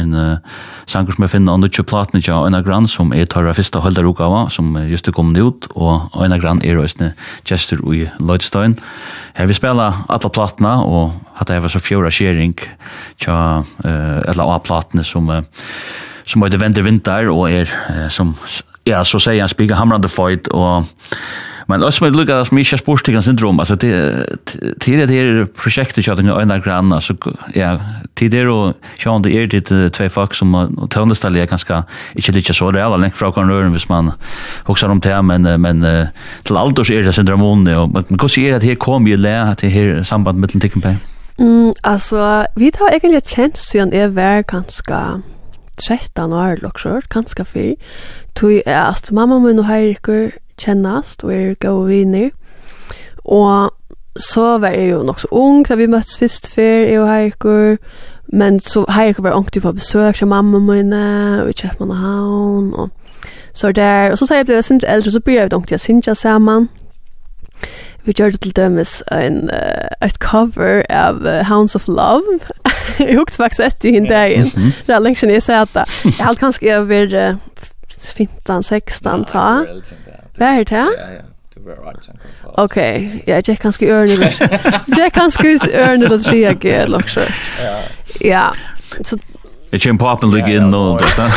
en 0.00 0.14
uh, 0.16 0.56
sanger 0.90 1.14
som 1.14 1.22
jeg 1.22 1.30
finner 1.30 1.54
under 1.54 1.70
tja 1.70 1.84
platene 1.86 2.22
tja 2.24 2.40
Øyna 2.42 2.62
grann 2.66 2.88
som 2.90 3.12
er 3.14 3.28
tar 3.30 3.46
av 3.46 3.54
første 3.54 3.78
holderugava, 3.84 4.46
som 4.50 4.72
uh, 4.74 4.82
just 4.90 5.06
er 5.06 5.14
kommet 5.14 5.38
ut, 5.38 5.68
og 5.76 6.16
Øyna 6.16 6.40
grann 6.42 6.64
er 6.64 6.80
også 6.80 7.12
gestur 7.46 7.84
i 7.94 8.08
Lloydstein. 8.18 8.74
Her 9.36 9.46
vi 9.46 9.54
spela 9.54 9.92
alle 10.08 10.32
platene, 10.34 10.74
og 10.82 11.14
hatt 11.36 11.52
det 11.52 11.60
var 11.62 11.70
så 11.70 11.84
fjora 11.84 12.10
skjering 12.10 12.56
tja, 13.22 13.36
uh, 13.84 14.18
eller 14.24 14.42
av 14.56 14.64
platene 14.66 15.06
som, 15.06 15.30
uh, 15.30 15.44
som 16.24 16.42
er 16.42 16.50
det 16.50 16.62
venter 16.64 16.88
vinter, 16.88 17.30
og 17.30 17.52
er 17.52 17.70
uh, 17.70 18.08
som, 18.10 18.34
ja, 18.88 19.04
så 19.04 19.22
sier 19.22 19.44
han 19.44 19.52
spiga 19.52 19.78
hamrande 19.78 20.10
fight, 20.10 20.50
og 20.50 20.88
Men 21.68 21.82
også 21.82 22.04
med 22.04 22.16
lukka 22.16 22.40
som 22.44 22.58
ikke 22.58 22.76
er 22.76 22.80
sporstikken 22.80 23.22
syndrom, 23.22 23.60
altså 23.60 23.76
tidligere 23.76 25.06
det 25.10 25.18
er 25.20 25.44
prosjektet 25.58 26.04
kjøtt 26.04 26.22
under 26.24 26.40
øyne 26.40 26.58
grann, 26.64 26.92
altså 26.92 27.14
ja, 27.54 27.76
til 28.16 28.32
det 28.32 28.46
og 28.50 28.74
kjønn 28.98 29.24
det 29.26 29.34
er 29.36 29.46
det 29.52 29.92
tvei 29.96 30.08
folk 30.12 30.34
som 30.34 30.54
tøndestallet 30.90 31.42
er 31.42 31.50
ganske 31.50 31.82
ikke 32.18 32.36
litt 32.36 32.50
så 32.54 32.70
reala 32.74 32.98
lengt 33.00 33.16
fra 33.18 33.32
kan 33.32 33.50
røren 33.50 33.74
hvis 33.74 33.88
man 33.90 34.12
hoksar 34.66 34.90
om 34.90 35.00
det, 35.00 35.14
men, 35.24 35.48
men 35.60 35.86
til 36.44 36.58
alders 36.58 36.90
er 36.90 37.06
det 37.06 37.14
syndromon, 37.14 37.66
og 37.68 37.92
men 37.92 38.18
hvordan 38.18 38.44
er 38.44 38.58
det 38.58 38.68
her 38.68 38.80
kom 38.80 39.06
i 39.06 39.16
le, 39.16 39.36
at 39.52 39.60
det 39.62 39.72
her 39.72 40.02
samband 40.02 40.38
med 40.38 40.48
tikkene 40.48 40.82
på? 40.82 40.94
Mm, 41.38 41.72
altså, 41.84 42.46
vi 42.56 42.70
tar 42.70 42.92
egentlig 42.92 43.22
kjent 43.26 43.58
siden 43.58 43.92
jeg 43.92 44.14
var 44.14 44.42
ganske 44.42 44.98
13 45.80 46.32
år 46.32 46.60
lukkjørt, 46.62 47.08
ganske 47.08 47.44
fyr. 47.44 47.74
Tog 48.36 48.60
er 48.66 48.82
at 48.92 49.10
mamma 49.12 49.38
min 49.38 49.58
og 49.58 49.66
Heirikur 49.66 50.30
kjennast 50.62 51.24
og 51.26 51.34
er 51.34 51.54
gode 51.60 51.88
viner. 51.88 52.30
Og 53.24 53.70
så 54.16 54.58
var 54.58 54.68
jeg 54.68 54.90
jo 54.90 55.02
nok 55.02 55.20
så 55.20 55.28
ung 55.30 55.68
da 55.68 55.74
vi 55.74 55.86
møttes 55.86 56.18
først 56.18 56.50
før, 56.54 56.62
jeg 56.62 57.00
og 57.00 57.08
Heirikur. 57.08 57.76
Men 58.32 58.60
så 58.60 58.84
Heirikur 58.88 59.22
var 59.22 59.36
ångtig 59.36 59.62
på 59.62 59.72
besøk 59.72 60.16
til 60.16 60.26
mamma 60.26 60.58
mine, 60.58 61.42
og 61.42 61.50
i 61.50 61.52
Kjøpmannahavn, 61.52 62.74
og 62.74 62.88
så 63.54 63.72
der. 63.72 64.10
Og 64.10 64.18
så 64.18 64.26
sa 64.26 64.34
jeg 64.34 64.46
ble 64.46 64.62
sindre 64.62 64.88
eldre, 64.88 65.10
så 65.10 65.20
blir 65.20 65.40
jeg 65.40 65.54
ångtig 65.54 65.74
av 65.74 65.78
Sintja 65.78 66.14
sammen. 66.14 66.68
Vi 68.04 68.12
gjør 68.12 68.30
det 68.30 68.40
til 68.40 68.56
dømes 68.56 69.02
en, 69.12 69.50
uh, 69.52 70.06
et 70.06 70.18
cover 70.18 70.82
av 70.90 71.20
uh, 71.22 71.44
Hounds 71.48 71.74
of 71.74 71.88
Love. 71.88 72.40
jeg 72.98 73.16
hukte 73.16 73.36
faktisk 73.36 73.62
etter 73.66 73.92
henne 73.94 74.08
dagen. 74.08 74.50
Det 74.86 74.94
er 74.94 74.98
lenge 74.98 75.20
siden 75.20 75.34
jeg 75.34 75.42
sier 75.42 75.62
at 75.68 75.76
jeg 76.04 76.18
hadde 76.18 76.40
kanskje 76.40 76.78
over 76.78 77.30
uh, 77.30 77.36
15, 77.88 78.62
16 78.62 79.24
ta. 79.30 79.46
Var 80.42 80.58
det 80.58 80.68
det? 80.68 80.76
Ja, 80.76 81.12
ja. 81.12 81.22
Det 81.54 81.60
var 81.60 81.90
right 81.90 82.04
sen. 82.04 82.18
Okej, 82.44 83.22
ja, 83.26 83.42
jag 83.46 83.58
kan 83.58 83.72
ska 83.72 83.86
göra 83.86 84.06
det. 84.06 84.32
Jag 84.86 85.12
kan 85.12 85.30
ska 85.30 85.46
göra 85.48 85.96
det 85.96 86.14
att 86.14 86.22
se 86.22 86.40
jag 86.40 86.64
är 86.64 86.96
också. 86.96 87.20
Ja. 87.64 87.80
Ja. 88.20 88.52
Så 89.04 89.18
Det 89.70 89.78
kjem 89.78 89.98
på 89.98 90.08
appen 90.08 90.30
ligga 90.30 90.48
inn 90.48 90.74
og 90.74 91.00
det. 91.00 91.30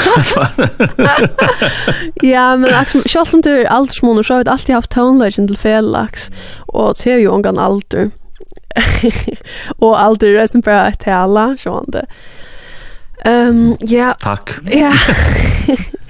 Ja, 2.27 2.57
men 2.57 2.69
liksom 2.79 3.01
själv 3.05 3.33
om 3.33 3.41
du 3.41 3.49
er 3.49 3.65
aldersmåner, 3.65 4.23
så 4.23 4.33
har 4.33 4.43
vi 4.43 4.49
alltid 4.49 4.75
haft 4.75 4.91
tonlägen 4.91 5.47
til 5.47 5.57
felax 5.57 6.29
og 6.67 6.95
det 7.03 7.13
er 7.13 7.17
jo 7.17 7.31
ungan 7.31 7.59
alder. 7.59 8.09
og 9.83 10.03
alder 10.03 10.27
er 10.27 10.41
resten 10.41 10.61
bare 10.61 10.87
ett 10.87 10.99
tala, 10.99 11.55
så 11.57 11.73
han 11.73 11.91
det. 11.93 12.05
Ehm, 13.25 13.77
ja. 13.89 14.13
Takk. 14.19 14.59
Ja. 14.73 14.91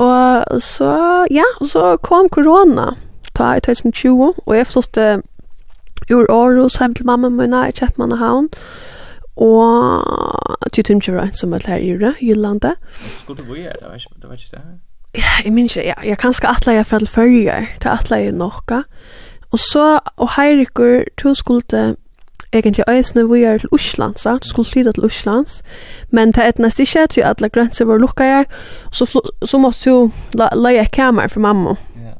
Og 0.00 0.62
så, 0.64 0.92
ja, 1.30 1.46
så 1.66 1.96
kom 2.02 2.28
korona 2.32 2.94
ta 3.36 3.54
i 3.56 3.60
2020, 3.60 4.34
og 4.46 4.56
jeg 4.56 4.66
flyttet 4.66 5.22
ur 6.10 6.26
Aarhus 6.32 6.78
hjem 6.80 6.94
til 6.94 7.06
mamma 7.06 7.28
min 7.28 7.54
i 7.54 7.72
Kjeppmannahavn, 7.76 8.48
og 9.36 10.72
til 10.72 10.84
Tumkjøra, 10.84 11.28
som 11.34 11.52
er 11.52 11.66
her 11.66 11.76
i 11.76 11.90
Jure, 11.92 12.14
Jyllandet. 12.20 12.74
Skulle 13.20 13.42
du 13.42 13.46
bo 13.48 13.54
her, 13.54 13.72
det 13.72 13.88
var 13.88 13.94
ikke 13.94 14.14
det? 14.16 14.28
Var 14.28 14.34
ikke 14.34 14.56
det. 14.56 14.62
Ja, 15.14 15.32
jeg 15.44 15.52
minns 15.52 15.76
ikke, 15.76 15.88
ja, 15.88 15.94
jeg 16.08 16.18
kan 16.18 16.32
skal 16.32 16.54
atle 16.54 16.72
jeg 16.72 16.86
fra 16.86 16.98
til 16.98 17.08
førjer, 17.08 17.66
til 17.80 17.88
atle 17.88 18.16
jeg 18.16 18.32
nokka. 18.32 18.82
Og 19.50 19.58
så, 19.58 19.98
og 20.16 20.28
Heirikur, 20.36 21.02
to 21.18 21.34
skulle 21.34 21.96
egentlig 22.52 22.84
eisne 22.88 23.28
vi 23.32 23.42
er 23.42 23.58
til 23.58 23.68
Osland, 23.72 24.16
så 24.16 24.38
du 24.42 24.48
skulle 24.48 24.70
flytta 24.70 24.92
til 24.92 25.04
Uslands, 25.04 25.62
men 26.10 26.32
det 26.32 26.48
etnast 26.48 26.80
ikke, 26.80 27.06
til 27.06 27.20
alle 27.20 27.48
grænser 27.48 27.84
var 27.84 27.98
lukka 27.98 28.44
så, 28.92 29.20
så 29.44 29.58
måtte 29.58 29.90
du 29.90 30.10
leie 30.54 30.80
et 30.80 30.90
kamer 30.90 31.28
for 31.28 31.40
mamma. 31.40 31.74
Yeah. 31.96 32.16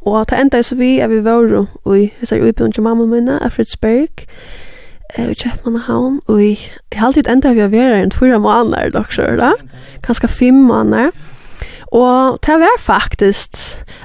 Og 0.00 0.30
det 0.30 0.40
enda 0.40 0.62
så 0.62 0.74
vi 0.74 0.98
er 0.98 1.08
vi 1.08 1.24
var 1.24 1.66
i 1.96 2.12
hessar 2.20 2.36
uibund 2.36 2.72
til 2.72 2.82
mamma 2.82 3.04
minne, 3.06 3.42
av 3.44 3.50
Fritzberg, 3.50 4.26
i 5.18 5.34
Kjepmannahavn, 5.34 6.20
og 6.26 6.42
i 6.42 6.58
halvtid 6.92 7.28
enda 7.28 7.52
vi 7.52 7.60
har 7.60 7.68
vært 7.68 8.02
enn 8.02 8.12
fyra 8.12 8.38
måneder, 8.38 8.90
dere 8.90 9.36
da, 9.36 9.52
kanskje 10.04 10.28
fem 10.28 10.54
månader, 10.54 11.10
Og 11.92 12.38
det 12.46 12.54
var 12.60 12.76
faktisk, 12.78 13.50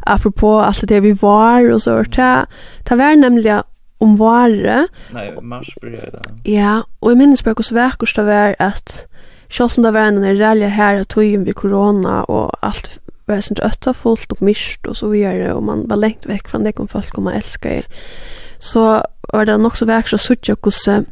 apropos 0.08 0.66
alt 0.66 0.90
det 0.90 1.04
vi 1.04 1.22
var 1.22 1.74
og 1.74 1.82
så, 1.82 1.98
det, 2.04 2.46
det 2.90 2.98
var 2.98 3.16
nemlig 3.16 3.62
om 4.04 4.18
vare. 4.20 4.88
Nei, 5.16 5.30
mars 5.42 5.72
börjar 5.82 6.12
det. 6.18 6.26
Ja, 6.52 6.82
og 7.02 7.14
jeg 7.14 7.22
minnes 7.22 7.44
bare 7.44 7.58
hvordan 7.60 7.80
vekkurs 7.80 8.16
det 8.20 8.26
var 8.28 8.56
at 8.60 9.06
selv 9.54 9.78
om 9.78 9.88
det 9.88 9.94
var 9.94 10.10
en 10.10 10.24
rally 10.40 10.70
her 10.70 11.00
og 11.00 11.10
tog 11.14 11.46
vi 11.46 11.56
korona 11.56 12.22
og 12.28 12.52
alt 12.62 13.00
var 13.28 13.44
sånn 13.44 13.62
øtta 13.64 13.94
fullt 13.96 14.34
og 14.36 14.44
mist 14.44 14.88
og 14.90 14.98
så 15.00 15.10
videre, 15.12 15.54
og 15.56 15.64
man 15.64 15.86
var 15.90 16.02
lengt 16.02 16.28
vekk 16.28 16.50
fra 16.52 16.60
det 16.64 16.76
kom 16.76 16.90
folk 16.92 17.18
og 17.18 17.30
man 17.30 17.40
elsker 17.40 17.84
Så 18.60 19.02
var 19.34 19.46
det 19.46 19.60
nok 19.60 19.76
så 19.76 19.86
vekkurs 19.86 20.16
å 20.16 20.24
suttje 20.24 20.56
hvordan 20.56 21.08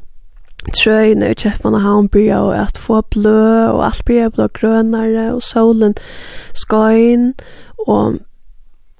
trøyne 0.77 1.31
i 1.31 1.35
Kjefmannahavn 1.35 2.09
byrja 2.13 2.39
og 2.45 2.53
at 2.55 2.77
få 2.77 3.01
blø 3.13 3.71
og 3.71 3.81
alt 3.85 4.05
blir 4.05 4.29
blå 4.29 4.47
grønare 4.53 5.31
og 5.33 5.41
solen 5.43 5.95
skøyn 6.53 7.31
og, 7.87 8.19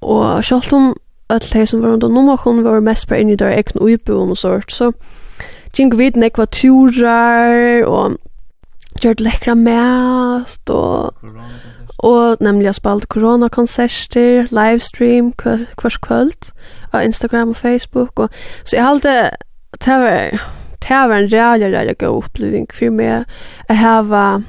og 0.01 0.43
selv 0.43 0.73
om 0.73 0.93
öll 1.31 1.53
det 1.53 1.67
som 1.69 1.81
var 1.81 1.95
under 1.95 2.09
nummerkon 2.09 2.63
var 2.63 2.79
mest 2.79 3.07
på 3.07 3.15
inni 3.15 3.35
der 3.35 3.55
egen 3.55 3.81
uiboen 3.81 4.31
og 4.31 4.37
sånt, 4.37 4.71
så 4.71 4.91
tjink 5.73 5.97
vi 5.97 6.09
den 6.09 6.23
ekva 6.23 6.45
turar 6.45 7.85
og 7.87 8.17
gjør 9.01 9.17
det 9.17 9.25
lekkra 9.25 9.55
mest 9.55 10.69
og 10.69 11.13
og 12.01 12.37
nemlig 12.41 12.65
har 12.65 12.73
spalt 12.73 13.09
koronakonserter, 13.13 14.47
livestream 14.49 15.33
hvers 15.37 15.97
kvöld 16.01 16.51
av 16.93 17.03
Instagram 17.03 17.49
og 17.49 17.55
Facebook 17.55 18.19
og 18.19 18.29
så 18.63 18.75
jeg 18.75 18.85
halte 18.85 19.29
det 19.85 19.99
var 20.01 20.41
det 20.81 20.89
var 20.89 21.17
en 21.17 21.33
rævlig 21.33 21.77
rævlig 21.77 21.97
god 21.97 22.23
oppleving 22.23 22.67
for 22.73 22.89
meg 22.89 23.25
jeg 23.69 23.77
hava 23.77 24.41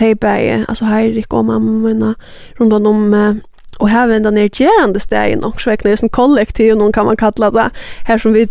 teibæg, 0.00 0.64
altså 0.68 0.84
Heirik 0.84 1.32
og 1.32 1.44
mamma 1.44 1.70
mine, 1.88 2.14
rundt 2.60 2.72
om 2.72 3.14
og 3.80 3.88
här 3.88 4.06
vända 4.06 4.30
ner 4.30 4.48
gerande 4.48 5.00
stegen 5.00 5.44
också 5.44 5.70
räknar 5.70 5.96
som 5.96 6.08
kollektiv 6.08 6.76
noen 6.76 6.92
kan 6.92 7.06
man 7.06 7.16
kalla 7.16 7.50
det 7.50 7.70
her 8.04 8.18
som 8.18 8.32
vi 8.32 8.46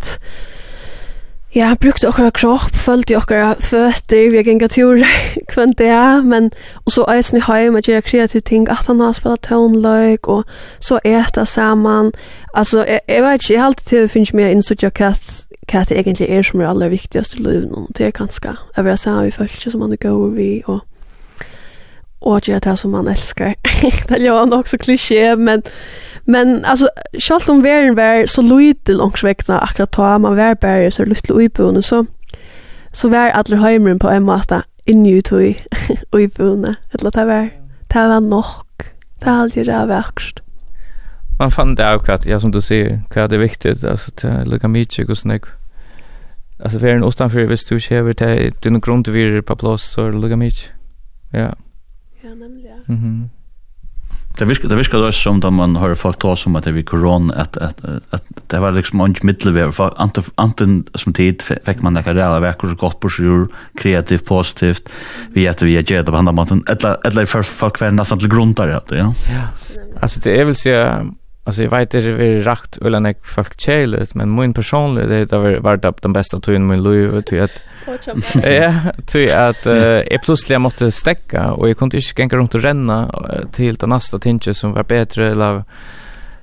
Ja, 1.55 1.75
brukte 1.82 2.07
okra 2.07 2.30
kropp, 2.32 2.75
følte 2.75 3.15
okra 3.17 3.55
føtter, 3.59 4.30
vi 4.30 4.38
har 4.38 4.45
gikk 4.45 4.67
tur 4.69 4.99
kvendt 5.51 5.80
det 5.80 5.88
er, 5.89 6.21
men 6.21 6.51
og 6.86 6.91
så 6.93 7.05
eisen 7.09 7.39
i 7.39 7.41
høy 7.41 7.71
med 7.73 7.89
gjerne 7.89 8.05
kreative 8.05 8.41
ting, 8.45 8.67
at 8.69 8.86
han 8.86 8.99
har 9.01 9.15
spela 9.17 9.36
tånløyk, 9.36 10.27
og 10.27 10.43
så 10.80 10.99
eta 11.03 11.45
saman. 11.45 12.11
Altså, 12.53 12.86
jeg, 12.86 12.99
jeg 13.07 13.23
vet 13.23 13.41
ikke, 13.41 13.53
jeg 13.53 13.61
har 13.61 13.67
alltid 13.67 13.86
til 13.86 14.03
å 14.03 14.11
finne 14.13 14.38
meg 14.38 14.51
inn 14.51 14.61
så 14.61 14.77
ikke 14.77 15.01
hva 15.01 15.84
det 15.89 15.97
egentlig 15.97 16.30
er 16.30 16.45
som 16.45 16.61
er 16.61 16.69
aller 16.69 16.93
viktigast 16.93 17.39
i 17.39 17.41
livet, 17.41 17.73
og 17.73 17.89
det 17.97 18.05
er 18.05 18.13
ganske, 18.13 18.53
jeg 18.77 18.86
vil 18.86 18.97
si 18.97 19.09
at 19.09 19.25
vi 19.25 19.38
følte 19.41 19.73
som 19.73 19.82
han 19.82 19.97
er 19.97 20.03
gode 20.05 20.36
vi, 20.38 20.51
og 20.67 20.86
och 22.22 22.41
gjøre 22.47 22.59
det 22.59 22.78
som 22.78 22.91
man 22.91 23.07
älskar. 23.07 23.55
det 24.07 24.17
gör 24.17 24.39
han 24.39 24.53
också 24.53 24.78
klisjé, 24.78 25.36
men 25.36 25.63
men 26.26 26.65
alltså 26.65 26.88
självt 27.20 27.49
om 27.49 27.61
världen 27.61 27.95
var 27.95 28.26
så 28.26 28.41
lite 28.41 28.93
långs 28.93 29.24
vägna 29.24 29.59
akkurat 29.59 29.91
ta 29.91 30.17
man 30.17 30.36
var 30.36 30.55
bara 30.55 30.91
så 30.91 31.05
lite 31.05 31.34
uibon 31.34 31.84
så 31.84 32.05
så 32.91 33.09
var 33.09 33.30
alla 33.30 33.57
hemmen 33.57 33.99
på 33.99 34.09
en 34.09 34.24
måte 34.24 34.61
inne 34.86 35.11
ut 35.11 35.32
i 35.32 35.57
uibon 36.11 36.76
eller 36.91 37.11
det 37.11 37.26
var 37.26 37.49
det 37.88 38.07
var 38.07 38.22
nog 38.22 38.45
det 39.20 39.30
hade 39.30 39.59
ju 39.59 39.63
det 39.63 39.86
värst. 39.86 40.41
Man 41.39 41.51
fann 41.51 41.76
det 41.76 41.95
också 41.95 42.17
ja 42.26 42.39
som 42.39 42.51
du 42.51 42.61
säger, 42.61 43.01
vad 43.15 43.30
det 43.30 43.36
är 43.36 43.39
viktigt 43.39 43.84
alltså 43.84 44.11
att 44.11 44.47
lucka 44.47 44.67
mycket 44.67 45.09
och 45.09 45.17
snägg. 45.17 45.43
Alltså 46.63 46.80
för 46.80 46.88
en 46.88 47.03
utanför 47.03 47.45
visst 47.45 47.70
du 47.70 47.80
kör 47.80 48.03
det 48.03 48.13
till 48.13 48.53
din 48.61 48.80
grund 48.80 49.07
vi 49.07 49.41
på 49.41 49.55
plats 49.55 49.84
så 49.84 50.09
lucka 50.09 50.36
mycket. 50.36 50.70
Ja. 51.32 51.39
Yeah. 51.39 51.53
Ja, 52.22 52.30
nemlig, 52.30 52.65
ja. 52.65 52.93
Mm 52.93 53.01
-hmm. 53.01 53.30
Det 54.39 54.45
virkar 54.45 54.70
det 54.70 54.76
virkar 54.76 54.97
då 54.97 55.11
som 55.11 55.39
då 55.39 55.51
man 55.51 55.76
hör 55.76 55.95
folk 55.95 56.17
ta 56.20 56.36
som 56.36 56.55
att 56.55 56.63
det 56.63 56.72
vi 56.72 56.84
koron 56.84 57.32
att 57.32 57.57
att 57.57 57.86
att 58.09 58.24
det 58.47 58.59
var 58.59 58.72
liksom 58.72 59.05
inte 59.05 59.26
mittelväg 59.26 59.74
för 59.74 59.93
anten 59.97 60.24
anten 60.36 60.86
som 60.93 61.13
tid 61.13 61.41
fick 61.41 61.82
man 61.82 61.93
några 61.93 62.13
reella 62.13 62.39
verkor 62.39 62.70
så 62.70 62.76
gott 62.76 62.99
på 62.99 63.09
sjur 63.09 63.47
kreativt 63.76 64.26
positivt 64.26 64.89
vi 65.34 65.47
att 65.47 65.61
vi 65.61 65.74
gör 65.74 66.03
det 66.03 66.11
på 66.11 66.15
andra 66.17 66.32
måten 66.32 66.63
eller 66.67 66.97
eller 67.07 67.26
för 67.26 67.43
folk 67.43 67.82
var 67.82 67.91
nästan 67.91 68.20
till 68.20 68.30
grund 68.30 68.55
där 68.55 68.67
ja. 68.67 68.82
Ja. 68.89 69.13
Alltså 70.01 70.22
det 70.24 70.41
är 70.41 70.45
väl 70.45 70.55
så 70.55 70.70
alltså 71.43 71.63
jag 71.63 71.70
vet 71.70 71.91
det 71.91 71.99
är 71.99 72.43
rakt 72.43 72.78
eller 72.78 72.99
när 72.99 73.15
folk 73.24 73.61
chillet 73.61 74.15
men 74.15 74.36
min 74.36 74.53
personlig, 74.53 75.09
det 75.09 75.32
har 75.32 75.59
varit 75.59 76.01
den 76.01 76.13
bästa 76.13 76.39
tiden 76.39 76.67
min 76.67 76.84
liv 76.84 77.22
till 77.22 77.41
att 77.41 77.61
Ja, 78.43 78.73
till 79.05 79.34
att 79.34 79.67
uh, 79.67 79.73
jag 80.11 80.21
plötsligt 80.21 80.61
måste 80.61 80.91
stäcka 80.91 81.51
och 81.51 81.69
jag 81.69 81.77
kunde 81.77 81.97
inte 81.97 82.21
gänga 82.21 82.38
runt 82.38 82.55
och 82.55 82.61
renna 82.61 83.11
till 83.51 83.75
det 83.75 83.88
nästa 83.88 84.19
tinge 84.19 84.53
som 84.53 84.73
var 84.73 84.84
bättre 84.84 85.32
eller 85.32 85.63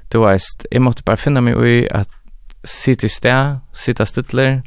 du 0.08 0.18
vet, 0.18 0.40
jag 0.70 0.82
måste 0.82 1.02
bara 1.02 1.16
finna 1.16 1.40
mig 1.40 1.68
i 1.70 1.90
att 1.90 2.08
sitta 2.64 3.06
i 3.06 3.08
stä, 3.08 3.60
sitta 3.72 4.06
stilla 4.06 4.62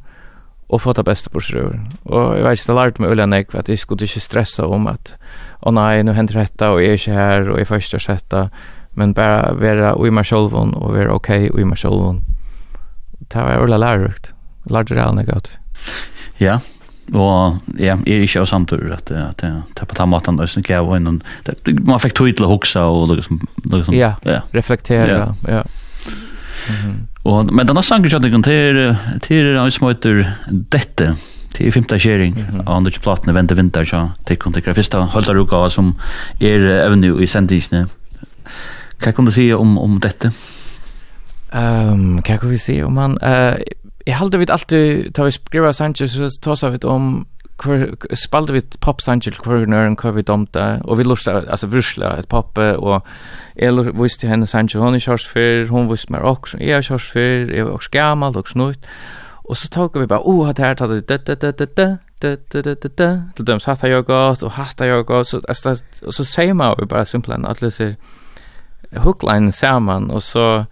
och 0.67 0.81
få 0.81 0.93
det 0.93 1.03
bästa 1.03 1.29
på 1.29 1.41
sig 1.41 1.61
Och 2.03 2.37
jag 2.37 2.49
vet 2.49 2.59
inte, 2.59 2.71
jag 2.71 2.75
lärde 2.75 3.01
mig 3.01 3.11
Ulan 3.11 3.29
nek, 3.29 3.55
att 3.55 3.69
jag 3.69 3.79
skulle 3.79 4.03
inte 4.03 4.19
stressa 4.19 4.65
om 4.65 4.87
att 4.87 5.13
åh 5.61 5.69
oh, 5.69 5.73
nej, 5.73 6.03
nu 6.03 6.11
händer 6.11 6.33
detta 6.33 6.71
och 6.71 6.81
jag 6.81 6.87
är 6.87 6.91
inte 6.91 7.11
här 7.11 7.49
och 7.49 7.59
jag 7.59 7.67
får 7.67 7.77
inte 7.77 8.11
detta. 8.13 8.49
Men 8.91 9.13
bara 9.13 9.53
vara 9.53 10.07
i 10.07 10.11
mig 10.11 10.23
själv 10.23 10.55
och 10.55 10.93
vara 10.93 11.13
okej 11.13 11.49
okay, 11.49 11.61
i 11.61 11.65
mig 11.65 11.77
själv. 11.77 12.21
Det 13.19 13.41
var 13.41 13.63
Ulan 13.63 13.79
lärrukt. 13.79 14.33
Lärde 14.63 14.95
det 14.95 15.03
aldrig 15.03 15.27
gott. 15.27 15.57
Ja, 16.39 16.59
og 17.13 17.57
ja, 17.79 17.95
jeg 18.05 18.15
er 18.15 18.25
ikke 18.25 18.43
av 18.43 18.47
samtur 18.49 18.91
at 18.93 19.11
at 19.11 19.43
ta 19.75 19.85
på 19.85 19.95
tamma 19.97 20.19
tanna 20.23 20.47
så 20.47 20.61
kan 20.61 20.75
jag 20.75 20.97
innan 20.97 21.21
man 21.65 21.99
fick 21.99 22.13
tog 22.13 22.39
huxa 22.39 22.85
och 22.85 23.15
liksom 23.15 23.47
liksom 23.63 23.93
ja, 23.93 24.15
reflektera 24.51 25.35
ja. 25.47 25.63
Och 27.23 27.53
men 27.53 27.67
den 27.67 27.77
här 27.77 27.83
sangen 27.83 28.09
jag 28.09 28.21
tänkte 28.21 28.49
till 28.49 28.95
till 29.21 29.55
en 29.55 29.71
småter 29.71 30.33
detta 30.49 31.15
till 31.53 31.73
femte 31.73 31.99
sharing 31.99 32.45
av 32.65 32.75
andra 32.75 32.91
plattan 32.91 33.33
vänta 33.33 33.55
vinter 33.55 33.85
så 33.85 33.95
kontakt 33.97 34.41
kontakta 34.41 34.73
första 34.73 34.99
hålla 34.99 35.33
ruka 35.33 35.69
som 35.69 35.95
är 36.39 36.59
även 36.59 37.01
nu 37.01 37.23
i 37.23 37.27
sentisen. 37.27 37.89
Kan 38.99 39.25
du 39.25 39.31
säga 39.31 39.57
om 39.57 39.77
om 39.77 39.99
detta? 39.99 40.31
Ehm, 41.51 41.91
um, 41.91 42.21
kan 42.21 42.49
vi 42.49 42.57
se 42.57 42.83
om 42.83 42.93
man 42.93 43.17
eh 43.17 43.55
Jeg 44.09 44.17
halde 44.17 44.39
vi 44.41 44.45
alltid, 44.49 45.11
ta 45.13 45.23
vi 45.27 45.31
skriva 45.35 45.69
Sanchez, 45.73 46.15
så 46.17 46.29
tåsa 46.41 46.71
vi 46.73 46.79
om 46.89 47.27
hver, 47.61 47.91
spalte 48.17 48.55
vi 48.55 48.61
pop 48.81 49.03
sanger 49.05 49.35
til 49.35 49.37
hver 49.45 49.67
nøren, 49.69 49.97
hver 50.01 50.15
vi 50.15 50.23
domte, 50.25 50.63
og 50.81 50.97
vi 50.97 51.05
lusta, 51.05 51.35
altså 51.45 51.69
vursla 51.69 52.15
et 52.17 52.29
poppe, 52.31 52.71
og 52.79 53.05
jeg 53.59 53.93
viste 53.99 54.27
henne 54.27 54.47
sanger, 54.47 54.81
hun 54.81 54.97
er 54.97 55.03
kjørs 55.03 55.27
fyr, 55.29 55.69
hun 55.69 55.91
viste 55.91 56.13
meg 56.15 56.25
også, 56.25 56.57
jeg 56.57 56.79
er 56.79 56.87
kjørs 56.87 57.05
fyr, 57.13 57.53
jeg 57.53 57.67
var 57.67 57.77
også 57.77 57.93
gammal, 57.93 58.37
og 58.37 58.49
snutt, 58.49 58.89
og 59.45 59.57
så 59.57 59.69
tog 59.69 60.01
vi 60.01 60.09
bare, 60.09 60.25
oh, 60.25 60.45
hatt 60.47 60.61
her, 60.63 60.73
tatt 60.79 60.89
det, 60.89 61.05
det, 61.27 61.41
det, 61.41 61.59
det, 61.59 62.97
det, 62.97 63.09
til 63.35 63.47
dem 63.47 63.61
hatta 63.65 63.93
jeg 63.93 64.05
godt, 64.09 64.43
og 64.43 64.51
hatta 64.57 64.89
jeg 64.89 65.05
godt, 65.05 65.27
så, 65.27 65.41
altså, 65.47 65.77
og 66.05 66.13
så 66.17 66.25
sier 66.25 66.57
man 66.57 66.73
jo 66.79 66.89
bare 66.89 67.05
simpelthen, 67.05 67.45
at 67.45 67.61
det 67.61 67.73
ser 67.73 67.93
hookline 68.97 69.51
saman, 69.51 70.09
og 70.11 70.23
så, 70.25 70.63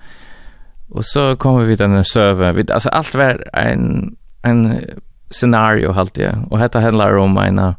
Och 0.89 1.05
så 1.05 1.35
kommer 1.35 1.65
vi 1.65 1.77
till 1.77 1.85
en 1.85 2.05
server. 2.05 2.53
Vi 2.53 2.71
alltså 2.71 2.89
allt 2.89 3.15
var 3.15 3.43
en 3.53 4.15
en 4.41 4.81
scenario 5.29 5.91
halt 5.91 6.17
jag. 6.17 6.47
Och 6.49 6.59
detta 6.59 6.79
handlar 6.79 7.17
om 7.17 7.37
en 7.37 7.73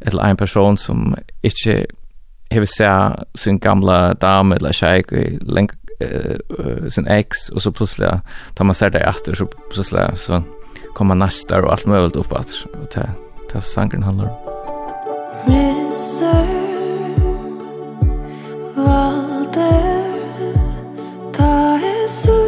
eller 0.00 0.22
en 0.22 0.36
person 0.36 0.76
som 0.76 1.16
inte 1.40 1.86
har 2.50 2.64
sett 2.64 3.38
sin 3.38 3.58
gamla 3.58 4.14
dam 4.14 4.52
eller 4.52 4.72
tjej 4.72 5.04
länge 5.40 5.72
uh, 6.02 6.88
sin 6.88 7.06
ex 7.06 7.48
och 7.48 7.62
så 7.62 7.72
plötsligt 7.72 8.10
tar 8.54 8.64
man 8.64 8.74
ser 8.74 8.90
där 8.90 9.00
efter 9.00 9.34
så 9.34 9.46
plötsligt 9.46 10.18
så 10.18 10.42
kommer 10.94 11.14
nästa 11.14 11.62
och 11.62 11.72
allt 11.72 11.86
möjligt 11.86 12.16
uppåt 12.16 12.66
och 12.82 12.90
ta 12.90 13.00
ta 13.52 13.60
sanken 13.60 14.02
handlar. 14.02 14.30
Reserve 15.46 17.14
Valder 18.76 20.04
Ta 21.32 21.78
Jesus 21.78 22.47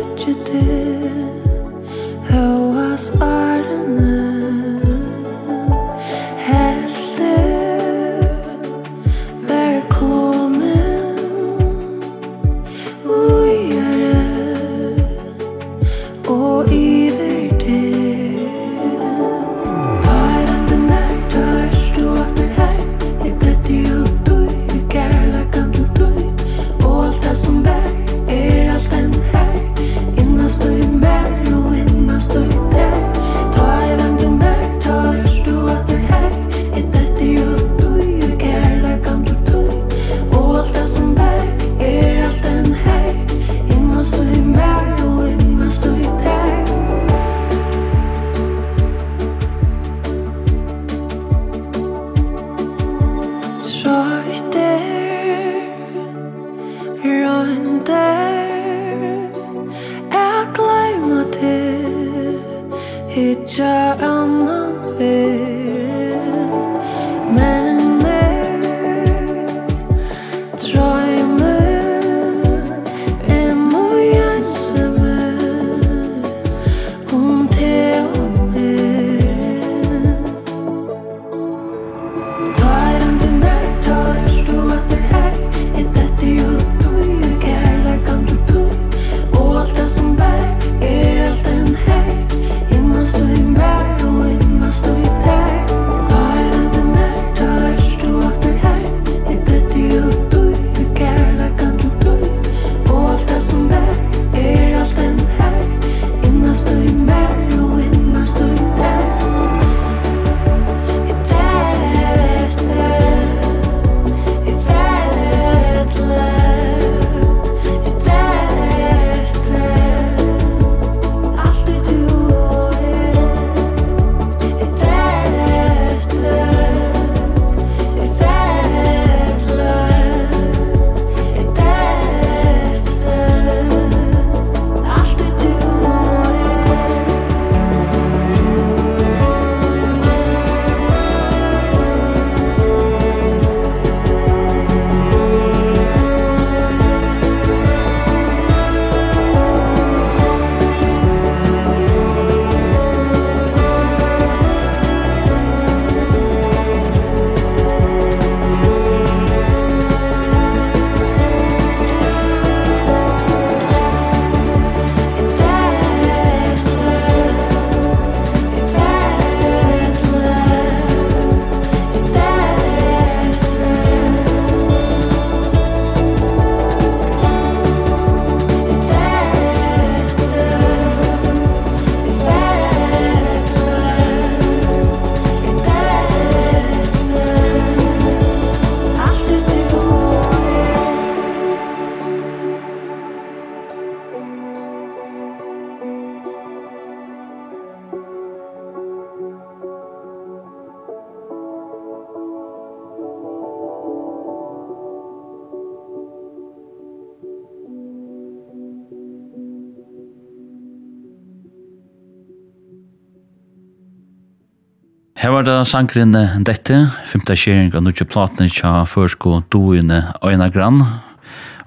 Her 215.20 215.34
var 215.34 215.44
det 215.44 215.54
sangren 215.68 216.14
dette, 216.48 216.76
femte 217.10 217.34
kjering 217.36 217.74
av 217.76 217.82
nødje 217.84 218.06
platene 218.08 218.48
tja 218.48 218.86
først 218.88 219.18
gå 219.20 219.34
doene 219.52 219.98
Øyna 220.24 220.46
Grann, 220.48 220.78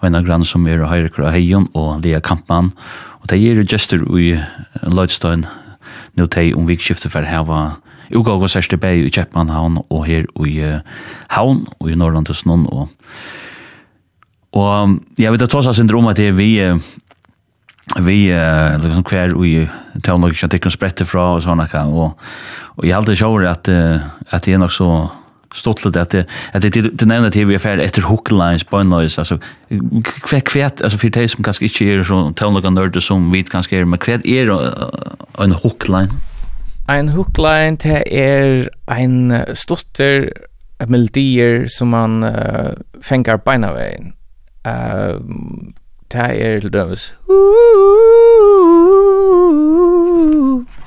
Øyna 0.02 0.24
Grann 0.26 0.42
som 0.42 0.66
er 0.66 0.82
Heirekra 0.90 1.30
Heion 1.30 1.68
og 1.78 2.02
Lea 2.02 2.18
Kampmann, 2.18 2.72
og 3.22 3.30
det 3.30 3.38
gir 3.38 3.62
gestur 3.70 4.08
i 4.18 4.32
Løydstøyen 4.82 5.46
nå 6.18 6.26
teg 6.34 6.58
om 6.58 6.66
vikskiftet 6.66 7.14
for 7.14 7.30
her 7.30 7.46
var 7.46 7.78
Ugaag 8.10 8.42
og 8.42 8.50
sørste 8.50 8.78
bæg 8.82 9.06
i 9.06 9.14
Kjeppmannhavn 9.14 9.84
og 9.84 10.02
her 10.10 10.26
i 10.42 10.58
Havn 11.38 11.68
og 11.78 11.94
i 11.94 12.00
Norrland 12.00 12.26
til 12.26 12.50
og 12.50 12.90
Og 14.54 15.00
jeg 15.18 15.32
vet 15.32 15.42
at 15.42 15.50
Tåsa 15.50 15.74
syndrom 15.74 16.08
at 16.08 16.18
det 16.18 16.28
er 16.28 16.38
vi 16.38 16.58
vi 18.00 18.34
uh, 18.34 18.84
liksom 18.84 19.04
kvar 19.04 19.42
vi 19.42 19.70
tar 20.04 20.18
nog 20.18 20.30
inte 20.30 20.48
tycker 20.48 20.70
sprätte 20.70 21.06
fra 21.06 21.32
och 21.32 21.44
såna 21.44 21.68
kan 21.68 21.88
och 21.88 22.20
och 22.76 22.86
jag 22.86 22.96
hade 22.96 23.16
sjåre 23.16 23.50
att 23.50 23.70
att 24.30 24.44
det 24.44 24.54
är 24.54 24.58
nog 24.58 24.72
så 24.72 25.12
stolt 25.54 25.86
att 25.86 26.10
det 26.10 26.26
att 26.54 26.62
det 26.62 26.70
det 26.70 27.06
nämnde 27.06 27.32
till 27.32 27.46
vi 27.46 27.56
affär 27.56 27.78
efter 27.78 28.02
hook 28.02 28.32
lines 28.32 28.64
på 28.64 28.84
noise 28.84 29.22
alltså 29.22 29.40
kvätt 30.04 30.44
kvätt 30.44 30.82
alltså 30.82 30.98
för 30.98 31.10
det 31.10 31.28
som 31.30 31.44
kanske 31.44 31.66
inte 31.66 31.86
är 31.86 32.04
så 32.04 32.34
tar 32.34 32.52
några 32.52 32.70
nörd 32.70 33.04
som 33.04 33.32
vi 33.32 33.44
kanske 33.44 33.78
är 33.78 33.86
men 33.86 34.00
kvätt 34.00 34.26
är 34.26 34.48
en 35.44 35.52
hook 35.52 35.88
line 35.88 36.10
en 36.88 37.10
hook 37.10 37.38
line 37.38 37.78
det 37.84 38.20
är 38.20 38.70
en 38.88 39.34
stotter 39.54 40.34
melodier 40.88 41.66
som 41.68 41.90
man 41.90 42.24
uh, 42.24 42.72
fänger 43.02 43.38
på 43.38 43.52
vägen. 43.52 44.14
Uh, 44.68 45.20
det 46.14 46.42
er 46.46 46.60
til 46.60 46.74
dømes. 46.74 47.16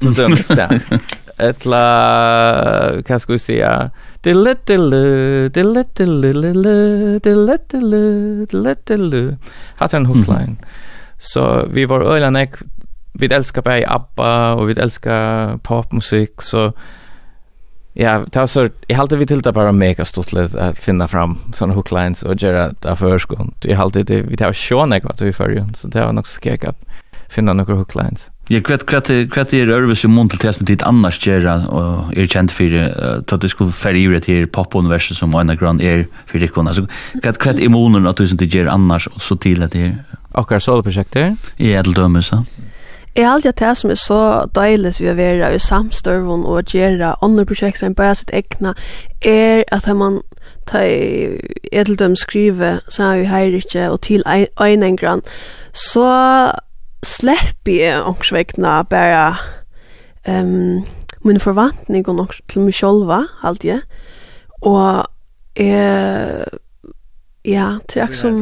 Til 0.00 0.16
dømes, 0.16 0.46
det. 0.48 1.00
Etla, 1.36 1.80
hva 3.04 3.18
skal 3.20 3.34
vi 3.34 3.40
si, 3.42 3.58
ja. 3.58 3.88
Dille, 4.24 4.54
dille, 4.68 5.48
dille, 5.52 5.84
dille, 5.98 6.32
dille, 6.32 7.18
dille, 7.24 7.58
dille, 7.72 8.02
dille, 8.50 8.76
dille. 8.88 9.24
En 9.92 10.06
hookline. 10.06 10.56
Så 11.18 11.66
vi 11.70 11.88
var 11.88 12.06
øyla 12.14 12.30
nek, 12.30 12.62
vi 13.14 13.28
elskar 13.30 13.62
bare 13.62 13.88
ABBA, 13.88 14.32
og 14.56 14.68
vi 14.68 14.78
elskar 14.80 15.56
popmusik, 15.64 16.40
så... 16.40 16.70
So 16.70 17.04
Ja, 17.98 18.24
det 18.32 18.38
var 18.38 18.46
så, 18.46 18.68
jag 18.86 18.96
hade 18.96 19.16
vi 19.16 19.26
till 19.26 19.42
det 19.42 19.52
bara 19.52 19.72
mega 19.72 20.04
stort 20.04 20.32
att 20.32 20.78
finna 20.78 21.08
fram 21.08 21.38
sådana 21.54 21.74
hooklines 21.74 22.22
och 22.22 22.42
göra 22.42 22.72
det 22.80 22.88
här 22.88 22.94
förskånd. 22.94 23.54
Jag 23.62 23.76
hade 23.76 24.02
det, 24.02 24.22
vi 24.22 24.36
tar 24.36 24.52
sjön 24.52 24.92
jag 24.92 25.04
var 25.04 25.24
vi 25.24 25.32
förr 25.32 25.64
så 25.74 25.88
det 25.88 26.00
var 26.00 26.12
nog 26.12 26.26
skek 26.26 26.64
att 26.64 26.84
finna 27.28 27.52
några 27.52 27.74
hooklines. 27.74 28.30
Ja, 28.48 28.60
kvart 28.60 28.86
kvart 28.86 29.06
kvart 29.32 29.52
är 29.52 29.70
Örvis 29.70 30.04
i 30.04 30.08
mun 30.08 30.14
Montel 30.14 30.38
test 30.38 30.60
med 30.60 30.66
ditt 30.66 30.82
annars 30.82 31.26
göra 31.26 31.66
och 31.66 32.16
är 32.16 32.26
känd 32.26 32.50
för 32.50 33.34
att 33.34 33.40
det 33.40 33.48
skulle 33.48 33.72
färja 33.72 34.00
ju 34.00 34.20
det 34.20 34.26
här 34.32 34.46
pop 34.46 34.74
universum 34.74 35.16
som 35.16 35.34
en 35.34 35.56
grand 35.56 35.80
är 35.80 36.06
för 36.26 36.38
det 36.38 36.48
kunna. 36.48 36.74
Så 36.74 36.86
kvart 37.22 37.38
kvart 37.38 37.58
i 37.58 37.68
munen 37.68 38.06
att 38.06 38.16
du 38.16 38.28
inte 38.28 38.44
gör 38.44 38.66
annars 38.66 39.06
och 39.06 39.22
så 39.22 39.36
till 39.36 39.62
att 39.62 39.72
det 39.72 39.82
är. 39.82 40.04
Och 40.32 40.52
är 40.52 40.58
soloprojekter? 40.58 41.36
Ja, 41.56 41.82
det 41.82 41.94
dömer 41.94 42.20
så. 42.20 42.44
Jeg 43.16 43.26
har 43.26 43.34
alltid 43.34 43.52
det 43.52 43.76
som 43.78 43.90
er 43.90 43.94
så 43.94 44.20
deilig 44.54 44.92
vi 45.00 45.08
å 45.08 45.16
være 45.16 45.54
i 45.54 45.58
samstørven 45.58 46.42
og 46.44 46.72
gjøre 46.74 47.14
andre 47.24 47.46
prosjekter 47.48 47.86
enn 47.86 47.94
bare 47.96 48.14
sitt 48.18 48.32
egna, 48.36 48.74
er 49.24 49.62
at 49.72 49.88
man 49.96 50.20
tar 50.68 50.84
edeldøm 51.72 52.16
skrive, 52.16 52.80
så 52.88 53.02
er 53.02 53.18
vi 53.18 53.30
her 53.30 53.56
ikke, 53.56 53.90
og 53.90 54.00
til 54.00 54.22
øynengren, 54.60 55.22
så 55.72 56.10
slipper 57.04 57.72
jeg 57.72 58.04
ångsvekkene 58.04 58.74
bare 58.90 59.36
um, 60.28 60.84
min 61.24 61.40
forventning 61.40 62.08
og 62.08 62.14
nok 62.14 62.34
til 62.48 62.66
meg 62.66 62.74
selv, 62.74 63.12
alltid. 63.42 63.80
Og 64.60 65.04
jeg 65.56 66.44
Ja, 67.46 67.78
det 67.94 68.02
er 68.02 68.12
som... 68.12 68.40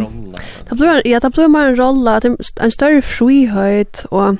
Det 0.70 0.76
blir, 0.78 1.02
ja, 1.04 1.18
det 1.18 1.32
blir 1.32 1.48
mer 1.48 1.68
en 1.68 1.80
rolle, 1.80 2.20
en 2.60 2.70
større 2.70 3.02
frihøyt, 3.02 4.06
og 4.10 4.38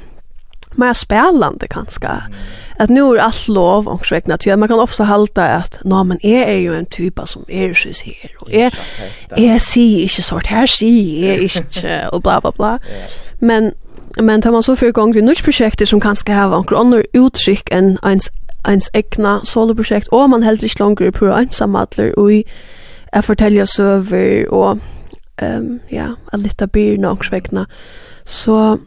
mer 0.76 0.94
spelande 0.94 1.66
kanske. 1.68 2.06
Mm. 2.06 2.32
Att 2.78 2.90
nu 2.90 3.00
är 3.00 3.16
allt 3.16 3.48
lov 3.48 3.88
och 3.88 4.10
räkna 4.12 4.38
till 4.38 4.56
man 4.56 4.68
kan 4.68 4.80
ofta 4.80 5.04
hålla 5.04 5.48
att 5.48 5.78
nå 5.84 6.04
men 6.04 6.26
är 6.26 6.46
är 6.46 6.58
ju 6.58 6.74
en 6.74 6.86
typa 6.86 7.26
som 7.26 7.44
är 7.48 7.74
så 7.74 7.88
här 7.88 8.30
och 8.40 8.52
är 8.52 8.74
är 9.30 9.58
sig 9.58 10.02
inte 10.02 10.22
sort 10.22 10.46
här 10.46 10.66
sig 10.66 11.26
är 11.26 11.56
inte 11.56 12.08
och 12.12 12.22
bla 12.22 12.40
bla 12.40 12.52
bla. 12.56 12.78
Men 13.38 13.72
men 14.20 14.42
tar 14.42 14.50
man 14.50 14.62
så 14.62 14.76
för 14.76 14.92
gång 14.92 15.12
till 15.12 15.24
nytt 15.24 15.44
projekt 15.44 15.88
som 15.88 16.00
kanske 16.00 16.32
har 16.32 16.58
en 16.58 16.76
annan 16.76 17.04
uttryck 17.12 17.70
än 17.70 17.98
ens 18.04 18.30
ens 18.68 18.90
egna 18.92 19.40
soloprojekt 19.44 20.08
och 20.08 20.30
man 20.30 20.42
helt 20.42 20.62
inte 20.62 20.84
längre 20.84 21.12
på 21.12 21.26
ensamadler 21.26 22.18
och 22.18 22.32
i 22.32 22.44
att 23.12 23.24
fortälja 23.24 23.66
söver 23.66 24.48
och 24.48 24.78
ehm 25.36 25.66
um, 25.66 25.80
ja, 25.88 26.14
att 26.32 26.40
lita 26.40 26.66
byr 26.66 26.98
någon 26.98 27.18
vegna. 27.30 27.66
Så 28.24 28.78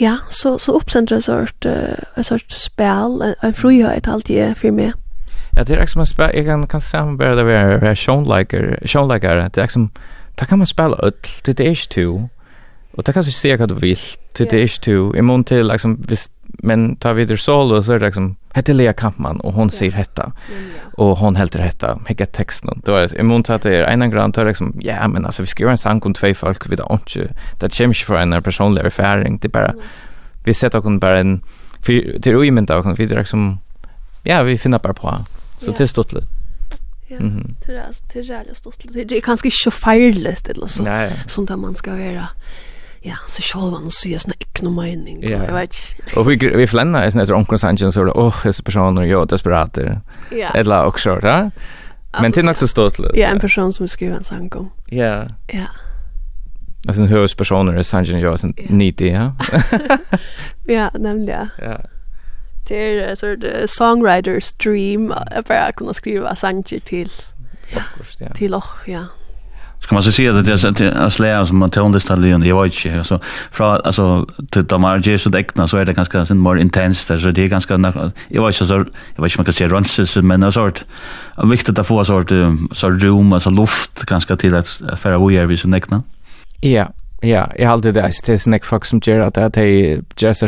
ja, 0.00 0.16
så, 0.30 0.58
så 0.58 0.74
oppsender 0.74 1.16
en 1.16 1.22
sort, 1.22 1.66
uh, 1.66 1.94
en 2.16 2.24
sort 2.24 2.52
spel, 2.52 3.22
en, 3.22 3.34
en 3.42 3.54
frihøyt 3.54 4.08
alltid 4.08 4.38
er 4.38 4.54
for 4.54 4.74
meg. 4.74 4.92
Ja, 5.56 5.62
det 5.62 5.76
er 5.76 5.80
ikke 5.80 5.92
som 5.92 6.02
en 6.02 6.10
spel, 6.10 6.30
jeg 6.34 6.44
kan, 6.44 6.66
kan 6.66 6.80
sammenbære 6.80 7.36
det 7.36 7.46
med 7.46 7.82
reaksjonleikere, 7.82 9.48
det 9.48 9.58
er 9.58 9.62
ikke 9.62 9.72
som, 9.72 9.90
da 10.40 10.44
kan 10.44 10.58
man 10.58 10.66
spela 10.66 10.96
öll, 11.02 11.42
det 11.46 11.60
er 11.60 11.70
ikke 11.70 11.88
to, 11.90 12.28
Och 12.96 13.02
det 13.02 13.12
kan 13.12 13.22
du 13.22 13.32
se 13.32 13.56
vad 13.56 13.68
du 13.68 13.74
vill. 13.74 13.98
Det 14.36 14.52
är 14.52 14.62
inte. 14.62 15.18
I 15.18 15.22
mån 15.22 15.44
till 15.44 15.66
liksom 15.68 16.04
visst 16.08 16.32
men 16.46 16.96
tar 16.96 17.12
vi 17.12 17.24
det 17.24 17.36
solo 17.36 17.82
så 17.82 17.92
är 17.92 17.98
det 17.98 18.06
liksom 18.06 18.36
hette 18.52 18.72
Lea 18.72 18.92
Kampmann 18.92 19.40
och 19.40 19.52
hon 19.52 19.70
säger 19.70 19.92
hetta. 19.92 20.32
Och 20.96 21.18
hon 21.18 21.36
helt 21.36 21.56
hetta. 21.56 22.00
Hicka 22.06 22.26
texten. 22.26 22.82
Då 22.84 22.94
är 22.94 23.08
det 23.08 23.18
i 23.18 23.22
mån 23.22 23.42
till 23.42 23.54
att 23.54 23.62
det 23.62 23.76
är 23.76 23.82
en 23.82 24.10
grann 24.10 24.32
tar 24.32 24.46
liksom 24.46 24.74
ja 24.80 25.08
men 25.08 25.26
alltså 25.26 25.42
vi 25.42 25.46
skriver 25.46 25.70
en 25.70 25.78
sang 25.78 26.00
om 26.04 26.14
två 26.14 26.34
folk 26.34 26.70
vi 26.70 26.76
och 26.76 26.92
inte. 26.92 27.34
Det 27.60 27.72
känns 27.72 28.02
för 28.02 28.16
en 28.16 28.42
personlig 28.42 28.84
erfaring. 28.84 29.38
Det 29.38 29.48
bara 29.48 29.74
vi 30.44 30.54
sätter 30.54 30.80
kon 30.80 30.98
bara 30.98 31.18
en 31.18 31.42
för 31.82 32.20
till 32.20 32.36
ojämnt 32.36 32.68
då 32.68 32.82
kan 32.82 32.94
vi 32.94 33.06
det 33.06 33.18
liksom 33.18 33.58
ja 34.22 34.42
vi 34.42 34.58
finner 34.58 34.78
bara 34.78 34.94
på. 34.94 35.24
Så 35.58 35.72
till 35.72 35.88
stuttligt. 35.88 36.26
Ja, 37.08 37.18
det 37.66 37.72
är 37.72 37.86
det 38.12 38.18
är 38.18 38.22
jävligt 38.22 38.56
stort. 38.56 38.76
Det 38.92 39.16
är 39.16 39.20
kanske 39.20 39.48
inte 39.48 39.56
så 39.56 39.70
farligt 39.70 40.48
eller 40.48 40.66
så 40.66 41.08
som 41.26 41.46
där 41.46 41.56
man 41.56 41.74
ska 41.74 41.90
vara 41.90 42.28
ja, 43.04 43.16
så 43.26 43.42
själva 43.42 43.78
nu 43.78 43.90
ser 43.90 44.18
såna 44.18 44.34
ekno 44.38 44.70
mening. 44.70 45.22
Ja. 45.22 45.28
Jag 45.28 45.54
vet. 45.54 45.76
Och 46.16 46.30
vi 46.30 46.36
vi 46.36 46.66
flänna 46.66 47.04
är 47.04 47.10
såna 47.10 47.36
onkel 47.36 47.58
Sanchez 47.58 47.94
så 47.94 48.04
där 48.04 48.18
åh, 48.18 48.36
dessa 48.44 48.62
personer 48.62 49.02
jag 49.02 49.28
desperat. 49.28 49.78
Ja. 50.30 50.48
Eller 50.54 50.84
också, 50.86 51.18
ja. 51.22 51.50
Men 52.20 52.30
det 52.30 52.40
är 52.40 52.50
också 52.50 52.68
stort. 52.68 52.94
Ja, 53.14 53.26
en 53.26 53.40
person 53.40 53.72
som 53.72 53.88
skriver 53.88 54.16
en 54.16 54.24
sång 54.24 54.50
om. 54.54 54.70
Ja. 54.86 55.28
Ja. 55.46 55.66
Alltså 56.86 57.02
en 57.02 57.28
personer 57.38 57.72
är 57.72 57.82
Sanchez 57.82 58.22
jag 58.22 58.40
sen 58.40 58.54
90, 58.68 59.12
ja. 59.12 59.34
Ja, 60.66 60.90
nämligen. 60.98 61.48
Ja. 61.58 61.80
Det 62.68 63.00
är 63.00 63.14
så 63.14 63.36
det 63.36 63.70
songwriters 63.70 64.52
dream 64.52 65.12
att 65.12 65.48
bara 65.48 65.72
kunna 65.72 65.94
skriva 65.94 66.36
sånger 66.36 66.80
till. 66.80 67.10
Ja. 67.74 68.26
Till 68.34 68.54
och 68.54 68.64
ja 68.86 69.04
ska 69.84 69.94
man 69.94 70.02
så 70.02 70.12
säga 70.12 70.38
att 70.38 70.46
det 70.46 70.52
är 70.80 71.40
att 71.40 71.48
som 71.48 71.58
man 71.58 71.70
tar 71.70 71.92
det 71.92 72.38
där 72.38 72.46
jag 72.46 72.62
vet 72.62 72.84
inte 72.84 72.98
alltså 72.98 73.20
från 73.50 73.80
alltså 73.84 74.26
till 74.50 74.64
de 74.64 74.84
här 74.84 75.16
så 75.16 75.36
äckna 75.36 75.68
så 75.68 75.76
är 75.76 75.84
det 75.84 75.92
ganska 75.92 76.24
sen 76.24 76.42
mer 76.42 76.56
intensivt 76.56 77.20
så 77.20 77.30
det 77.30 77.42
är 77.42 77.48
ganska 77.48 77.74
jag 78.28 78.46
vet 78.46 78.60
inte 78.60 78.66
så 78.66 78.74
jag 79.16 79.22
vet 79.22 79.32
inte 79.32 79.38
man 79.38 79.44
kan 79.44 79.54
se 79.54 79.68
runs 79.68 80.16
men 80.16 80.42
en 80.42 80.52
sort 80.52 80.84
viktigt 81.44 81.78
att 81.78 81.86
få 81.86 82.04
sort 82.04 82.32
så 82.72 82.90
rum 82.90 83.32
alltså 83.32 83.50
luft 83.50 84.04
ganska 84.04 84.36
till 84.36 84.54
att 84.54 84.82
för 84.96 85.12
att 85.12 85.48
vi 85.50 85.56
så 85.56 85.68
näckna 85.68 86.02
ja 86.60 86.88
Ja, 87.20 87.52
jag 87.56 87.66
har 87.66 87.72
alltid 87.72 87.94
det 87.94 88.00
är 88.00 88.38
snack 88.38 88.64
folk 88.64 88.84
som 88.84 89.00
gör 89.04 89.20
att 89.20 89.34
det 89.34 89.56
är 89.56 90.02
just 90.16 90.42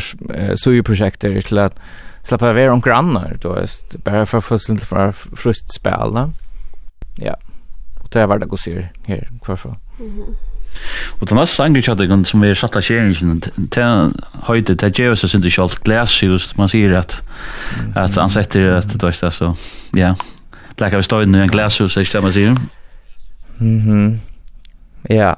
så 0.54 0.72
ju 0.72 0.82
projekter 0.82 1.40
till 1.40 1.58
att 1.58 1.74
släppa 2.22 2.48
över 2.48 2.70
om 2.70 2.80
grannar 2.80 3.36
då 3.42 3.54
är 3.54 3.68
bara 4.04 4.26
för 4.26 4.58
sin 4.58 4.78
för 4.78 5.12
fruktspel. 5.12 6.30
Ja 7.16 7.36
og 8.06 8.12
det 8.14 8.22
er 8.22 8.28
hver 8.30 8.38
dag 8.38 8.52
å 8.54 8.58
se 8.60 8.76
her 9.08 9.24
hverfor. 9.42 9.74
Mm 9.98 10.12
-hmm. 10.12 10.34
Og 11.20 11.28
den 11.28 11.38
neste 11.38 11.64
angrikjøttingen 11.64 12.24
som 12.24 12.42
vi 12.42 12.50
er 12.52 12.58
satt 12.58 12.76
av 12.76 12.84
kjeringen, 12.84 13.40
til 13.72 14.12
høyde, 14.46 14.74
det 14.74 14.92
djeves 14.98 15.24
er 15.24 15.28
synd 15.28 15.44
ikke 15.44 15.62
alt 15.62 15.84
glæshus, 15.84 16.50
man 16.58 16.68
sier 16.68 16.98
at, 16.98 17.22
at 17.96 18.18
han 18.20 18.30
setter 18.30 18.76
at 18.76 18.92
det 18.92 19.22
er 19.22 19.30
så, 19.30 19.54
ja, 19.96 20.14
Black 20.76 20.92
vi 20.92 21.02
støyden 21.02 21.34
i 21.34 21.42
en 21.42 21.50
glæshus, 21.50 21.96
er 21.96 22.00
ikke 22.00 22.12
det 22.12 22.22
man 22.22 22.32
sier? 22.32 22.56
Mhm, 23.58 24.20
ja. 25.10 25.34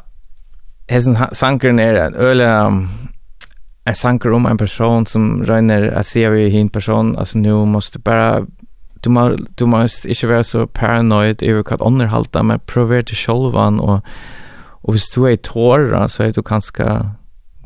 Hessen 0.90 1.16
sankeren 1.32 1.78
er 1.78 2.06
en 2.06 2.16
øle, 2.16 2.48
en 3.86 3.94
sanker 3.94 4.34
om 4.34 4.46
en 4.46 4.58
person 4.58 5.06
som 5.06 5.44
røyner, 5.48 5.92
jeg 5.94 6.04
ser 6.04 6.30
vi 6.30 6.48
hin 6.50 6.68
person, 6.68 7.14
altså 7.18 7.38
nu 7.38 7.64
måste 7.64 7.98
bara 7.98 8.40
du 9.04 9.10
må 9.10 9.28
du 9.58 9.66
må 9.66 9.84
ikke 9.86 10.28
være 10.28 10.44
så 10.44 10.66
paranoid 10.66 11.42
over 11.42 11.62
hva 11.62 11.78
andre 11.86 12.08
halter 12.12 12.42
men 12.42 12.66
prøver 12.66 13.02
til 13.02 13.16
sjølvan 13.16 13.80
og 13.80 14.00
og 14.82 14.94
hvis 14.94 15.08
du 15.14 15.24
er 15.26 15.36
i 15.36 15.42
tårer 15.42 16.08
så 16.08 16.22
er 16.24 16.32
du 16.32 16.42
kanskje 16.42 16.86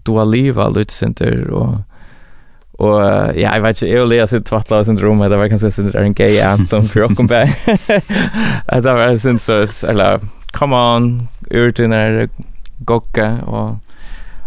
du 0.06 0.16
har 0.16 0.26
livet 0.26 0.76
litt 0.76 0.92
sinter 0.92 1.44
og 1.52 1.82
Og 2.82 2.98
ja, 3.36 3.52
jeg 3.52 3.62
vet 3.62 3.82
ikke, 3.82 3.90
jeg 3.92 4.02
og 4.02 4.08
Lea 4.10 4.26
sitt 4.26 4.46
tvattla 4.48 4.80
av 4.80 4.88
syndrom, 4.88 5.20
det 5.30 5.38
var 5.38 5.50
kanskje 5.52 5.70
sin 5.70 5.90
en 5.94 6.14
gay 6.16 6.38
anthem 6.42 6.86
for 6.88 7.04
åkken 7.06 7.28
bæ. 7.30 7.44
Det 8.86 8.94
var 8.96 9.16
sin 9.22 9.38
så, 9.38 9.60
eller, 9.88 10.24
come 10.56 10.76
on, 10.76 11.28
ur 11.54 11.70
til 11.70 11.92
nær 11.92 12.26
gokka, 12.86 13.28
og, 13.46 13.76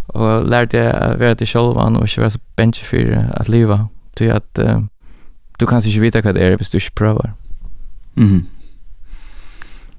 og 0.08 0.50
lærte 0.50 0.82
jeg 0.82 0.92
å 0.92 1.20
være 1.22 1.40
til 1.40 1.52
sjolvan, 1.54 1.96
og 1.96 2.10
ikke 2.10 2.26
være 2.26 2.36
så 2.36 2.44
bench 2.58 2.84
for 2.84 3.16
at 3.40 3.50
liva, 3.50 3.86
til 4.18 4.34
at 4.36 4.60
uh, 4.60 4.82
du 5.60 5.66
kan 5.66 5.82
ikke 5.86 6.02
vite 6.02 6.22
hva 6.22 6.32
det 6.32 6.44
er 6.44 6.56
hvis 6.56 6.70
du 6.70 6.78
ikke 6.78 6.96
prøver. 6.96 7.32
Mhm. 8.16 8.28
Mm 8.28 8.46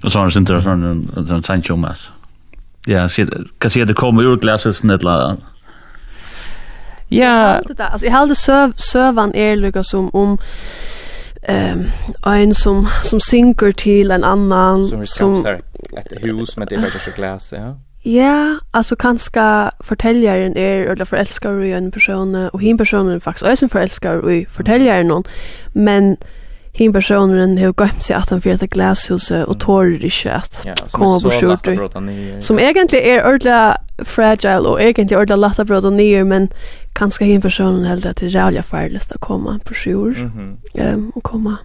og 0.03 0.11
så 0.11 0.19
har 0.19 0.27
han 0.27 0.33
sin 0.33 0.47
til 0.47 0.63
sånn 0.63 0.85
en 1.17 1.43
tanke 1.43 1.73
om 1.73 1.85
at 1.89 2.11
ja, 2.87 3.09
kan 3.61 3.73
si 3.73 3.81
at 3.83 3.89
det 3.89 3.97
kommer 3.99 4.23
ur 4.29 4.37
glasset 4.39 4.77
sånn 4.77 4.93
et 4.95 5.03
eller 5.03 5.25
annet. 5.31 5.45
Ja. 7.11 7.61
Alltså 7.79 8.07
jag 8.07 8.13
hade 8.13 8.35
söv 8.35 8.73
sövan 8.77 9.35
är 9.35 9.57
lika 9.57 9.85
som 9.85 10.11
om 10.15 10.39
ehm 11.43 11.85
en 12.27 12.55
som 12.55 12.89
som 13.03 13.21
synker 13.21 13.73
till 13.73 14.11
en 14.11 14.25
annan 14.25 14.87
som 14.87 15.07
som 15.07 15.47
ett 15.47 16.23
hus 16.23 16.57
med 16.57 16.69
det 16.69 16.77
värsta 16.77 17.11
glas 17.17 17.53
ja. 17.53 17.75
Ja, 18.09 18.59
alltså 18.71 18.97
kanske 18.97 19.71
fortäljaren 19.81 20.57
är 20.57 20.87
eller 20.87 21.05
förälskar 21.05 21.65
i 21.65 21.73
en 21.73 21.91
person 21.91 22.35
och 22.35 22.63
hin 22.63 22.79
personen 22.79 23.21
faktiskt 23.21 23.47
är 23.47 23.57
som 23.57 23.69
förälskar 23.69 24.31
i 24.31 24.47
fortäljaren 24.47 25.09
någon. 25.09 25.25
Men 25.73 26.17
hin 26.73 26.93
personen 26.93 27.59
har 27.59 27.73
gått 27.73 28.03
sig 28.03 28.17
att 28.17 28.31
han 28.31 28.41
för 28.41 28.51
ett 28.51 28.61
glashus 28.61 29.31
och 29.31 29.61
tår 29.61 29.93
inte 29.93 30.31
att 30.31 30.93
komma 30.93 31.21
på 31.21 31.31
skjort. 31.31 31.69
Som 32.41 32.59
egentligen 32.59 33.07
är 33.07 33.35
ordla 33.35 33.77
fragile 33.99 34.69
och 34.69 34.83
egentligen 34.83 35.23
ordla 35.23 35.37
lätta 35.37 35.65
bröd 35.65 35.85
och 35.85 35.93
ner 35.93 36.25
men 36.25 36.49
kanske 36.93 37.25
hin 37.25 37.43
personen 37.43 37.85
hellre 37.85 38.11
att 38.11 38.17
det 38.17 38.27
är 38.27 38.63
farligt 38.63 39.13
att 39.13 39.21
komma 39.21 39.61
på 39.65 39.75
skjort. 39.75 40.17
Mm 40.17 40.59
um, 40.75 41.13
och 41.15 41.23
komma 41.23 41.57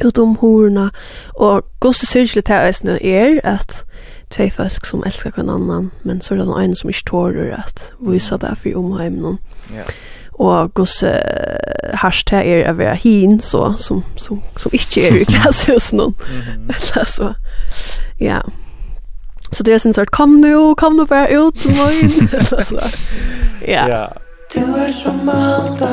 ut 0.00 0.18
om 0.18 0.36
horna. 0.36 0.90
Och 1.34 1.62
gosse 1.78 2.06
syrkligt 2.06 2.48
här 2.48 2.72
är 3.02 3.46
att 3.46 3.84
två 4.28 4.50
folk 4.50 4.86
som 4.86 5.04
älskar 5.04 5.30
kvann 5.30 5.50
annan 5.50 5.90
men 6.02 6.20
så 6.20 6.34
är 6.34 6.38
det 6.38 6.44
den 6.44 6.62
en 6.62 6.76
som 6.76 6.90
inte 6.90 7.04
tårer 7.04 7.52
att 7.52 7.92
visa 7.98 8.38
det 8.38 8.56
för 8.62 8.76
omheimen 8.76 9.38
ja 9.76 9.84
och 10.38 10.74
gos 10.74 11.02
uh, 11.02 11.08
är 11.08 11.96
her 11.96 12.80
er 12.80 12.94
hin 12.94 13.40
så, 13.40 13.74
som, 13.76 14.04
som, 14.16 14.42
som 14.56 14.72
inte 14.72 15.00
är 15.00 15.16
i 15.16 15.24
klasse 15.24 15.72
hos 15.72 15.92
noen. 15.92 16.14
Mm 16.38 16.74
så, 17.06 17.34
ja. 18.18 18.42
Så 19.50 19.62
det 19.62 19.72
är 19.72 19.78
sånn 19.78 19.94
sort, 19.94 20.10
kom 20.10 20.40
nu, 20.40 20.74
kom 20.74 20.96
nu 20.96 21.06
bara 21.06 21.28
ut, 21.28 21.64
moin. 21.64 22.28
så, 22.62 22.80
ja. 23.66 23.88
ja. 23.88 24.12
Du 24.54 24.60
er 24.60 24.92
som 24.92 25.18
Malta 25.24 25.88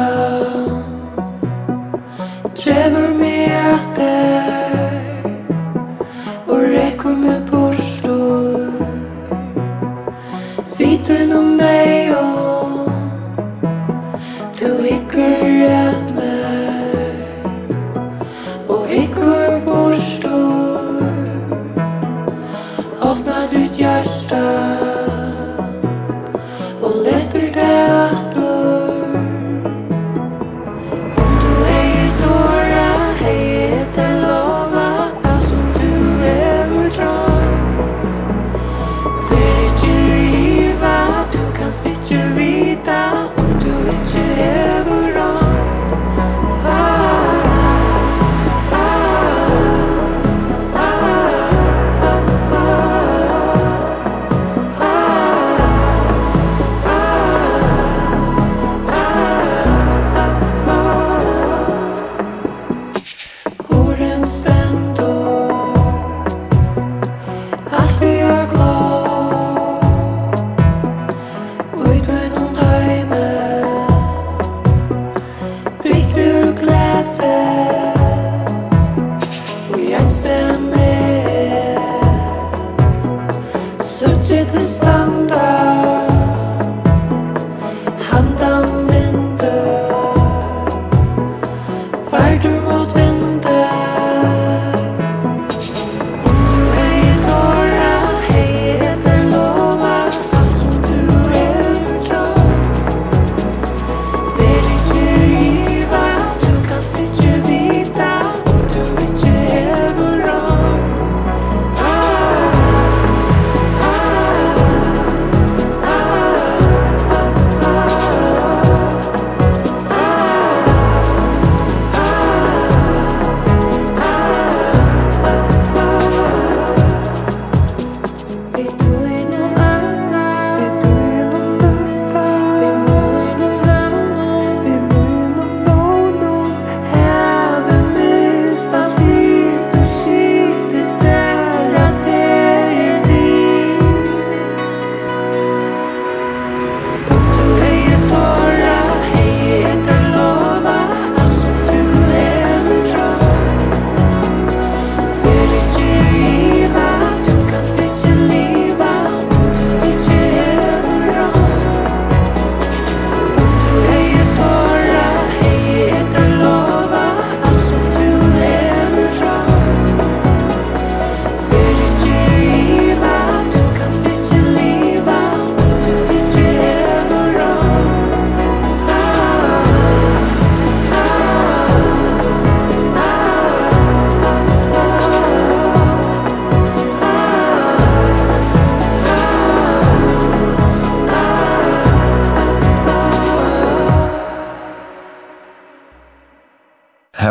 Trevor 2.55 3.09
meg 3.17 3.51
etter 3.51 4.95
Og 6.47 6.61
rekker 6.71 7.17
meg 7.19 7.49
på 7.49 7.64
utan 11.05 11.31
om 11.31 11.45
mig 11.45 12.17
og 12.17 12.34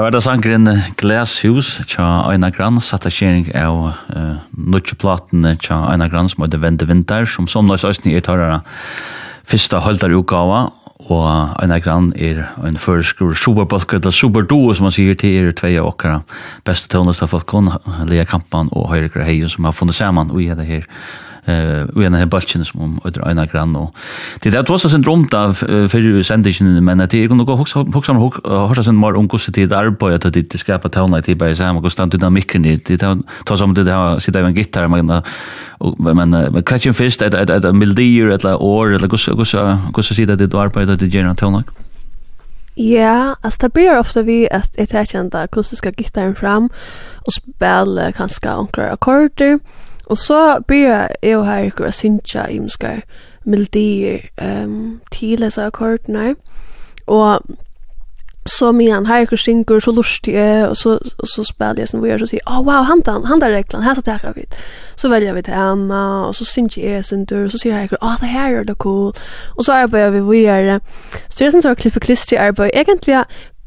var 0.04 0.12
det 0.12 0.20
sangren 0.20 0.68
Glashus 1.00 1.78
tja 1.88 2.04
Aina 2.28 2.50
Gran, 2.52 2.76
satt 2.84 3.06
skjering 3.08 3.46
av 3.56 3.78
uh, 4.12 4.42
nutjeplatene 4.52 5.54
tja 5.64 5.78
Aina 5.88 6.10
Gran 6.12 6.28
som 6.28 6.44
heter 6.44 6.60
Vende 6.60 6.84
Vinter, 6.84 7.24
som 7.24 7.46
som 7.48 7.64
nøys 7.64 7.86
òsni 7.88 8.12
er 8.12 8.24
tørre 8.26 8.58
fyrsta 9.48 9.80
holdar 9.80 10.12
utgava, 10.12 10.66
og 11.08 11.24
Aina 11.56 11.78
Gran 11.80 12.10
er 12.20 12.42
en 12.68 12.76
føreskur 12.76 13.32
superbalker 13.32 14.02
eller 14.02 14.12
superduo, 14.12 14.74
som 14.76 14.90
man 14.90 14.92
sier 14.92 15.16
til 15.16 15.40
er 15.40 15.56
tvei 15.56 15.72
av 15.80 15.88
okkara 15.94 16.20
beste 16.68 16.92
tøvnest 16.92 17.24
av 17.24 17.32
folk, 17.32 17.56
Lea 18.04 18.28
Kampan 18.28 18.68
og 18.76 18.90
Høyre 18.92 19.24
Heien, 19.24 19.48
som 19.48 19.64
har 19.64 19.72
funnet 19.72 19.96
saman 19.96 20.34
og 20.34 20.42
i 20.44 20.50
det 20.52 20.68
her 20.68 20.88
eh 21.54 21.86
vi 21.94 22.04
har 22.04 22.20
en 22.20 22.28
bulchen 22.28 22.64
som 22.64 22.80
om 22.80 23.00
ödra 23.04 23.30
ena 23.30 23.46
grann 23.46 23.76
och 23.76 23.94
det 24.42 24.50
där 24.50 24.64
var 24.68 24.78
så 24.78 24.88
syndromt 24.88 25.34
av 25.34 25.54
för 25.54 26.22
sendingen 26.22 26.84
men 26.84 27.00
att 27.00 27.10
det 27.10 27.28
kunde 27.28 27.44
gå 27.44 27.52
också 27.52 27.86
också 27.94 28.12
har 28.12 28.82
sen 28.82 28.96
mer 28.96 29.16
om 29.16 29.28
hur 29.32 29.52
det 29.52 29.66
där 29.66 29.90
på 29.90 30.06
att 30.08 30.32
det 30.32 30.58
ska 30.58 30.78
på 30.78 30.88
tona 30.88 31.22
till 31.22 31.38
på 31.38 31.54
samma 31.54 31.80
konstant 31.80 32.12
dynamiken 32.12 32.62
det 32.62 32.98
tar 33.44 33.56
som 33.56 33.74
det 33.74 33.92
har 33.92 34.18
sitta 34.18 34.40
en 34.40 34.54
gitarr 34.54 34.88
men 34.88 35.22
men 35.98 36.62
catching 36.62 36.94
fest 36.94 37.22
att 37.22 37.34
att 37.34 37.50
att 37.50 37.74
melodier 37.74 38.26
eller 38.26 38.56
or 38.56 38.94
eller 38.94 39.08
hur 39.08 39.36
hur 39.36 39.96
hur 39.96 40.02
så 40.02 40.14
sitter 40.14 40.36
det 40.36 40.46
där 40.46 40.68
på 40.68 40.80
att 40.80 40.98
det 40.98 41.10
genererar 41.10 41.34
tona 41.34 41.64
Ja, 42.76 43.36
alltså 43.40 43.58
det 43.60 43.72
blir 43.72 43.98
ofta 43.98 44.22
vi 44.22 44.48
att 44.50 44.74
jeg 44.78 44.88
tar 44.88 45.04
kända 45.04 45.42
akustiska 45.42 45.90
gitarren 45.90 46.34
fram 46.34 46.70
och 47.26 47.32
spela 47.32 48.12
kanske 48.12 48.50
anker 48.50 48.92
akkorder. 48.92 49.58
Og 50.06 50.18
så 50.18 50.60
blir 50.68 50.88
jeg 50.88 51.32
jo 51.32 51.42
her 51.42 51.68
ikke 51.68 51.88
å 51.88 51.94
synge 51.94 52.48
i 52.48 52.58
imskar 52.58 53.04
melodier 53.44 54.24
um, 54.40 55.00
til 55.12 55.44
disse 55.44 55.62
akkordene. 55.62 56.34
Og 57.06 57.40
så 58.46 58.72
mye 58.72 58.92
han 58.92 59.06
her 59.06 59.24
ikke 59.24 59.36
synger, 59.40 59.80
så 59.80 59.92
lustig 59.92 60.34
jeg, 60.34 60.68
og 60.68 60.76
så, 60.76 60.98
og 61.18 61.28
så 61.28 61.44
spiller 61.44 61.74
jeg 61.78 61.88
som 61.88 62.02
vi 62.02 62.08
gjør, 62.08 62.18
så 62.18 62.26
sier, 62.26 62.42
åh, 62.46 62.58
oh, 62.58 62.66
wow, 62.66 62.82
han 62.84 63.02
tar, 63.02 63.22
han 63.24 63.40
tar 63.40 63.54
reglene, 63.54 63.84
her 63.84 63.94
satt 63.96 64.06
jeg 64.06 64.34
vidt. 64.36 64.58
Så 65.00 65.08
velger 65.08 65.32
vi 65.32 65.42
til 65.42 65.56
henne, 65.56 66.02
og 66.28 66.34
så 66.34 66.44
synger 66.44 66.82
jeg 66.82 67.04
sin 67.04 67.26
tur, 67.26 67.44
og 67.44 67.50
så 67.50 67.58
sier 67.58 67.76
jeg 67.76 67.88
ikke, 67.88 68.02
åh, 68.02 68.18
det 68.20 68.28
her 68.28 68.58
er 68.60 68.68
det 68.68 68.76
cool. 68.78 69.14
Og 69.56 69.64
så 69.64 69.72
arbeider 69.72 70.10
vi 70.10 70.20
vi 70.20 70.38
videre. 70.38 70.80
Så 71.28 71.38
det 71.38 71.46
er 71.46 71.56
sånn 71.56 71.64
så 71.64 71.74
klippe 71.74 72.00
klister 72.04 72.36
klistri 72.36 72.40
arbeid. 72.40 72.70
Egentlig, 72.74 73.22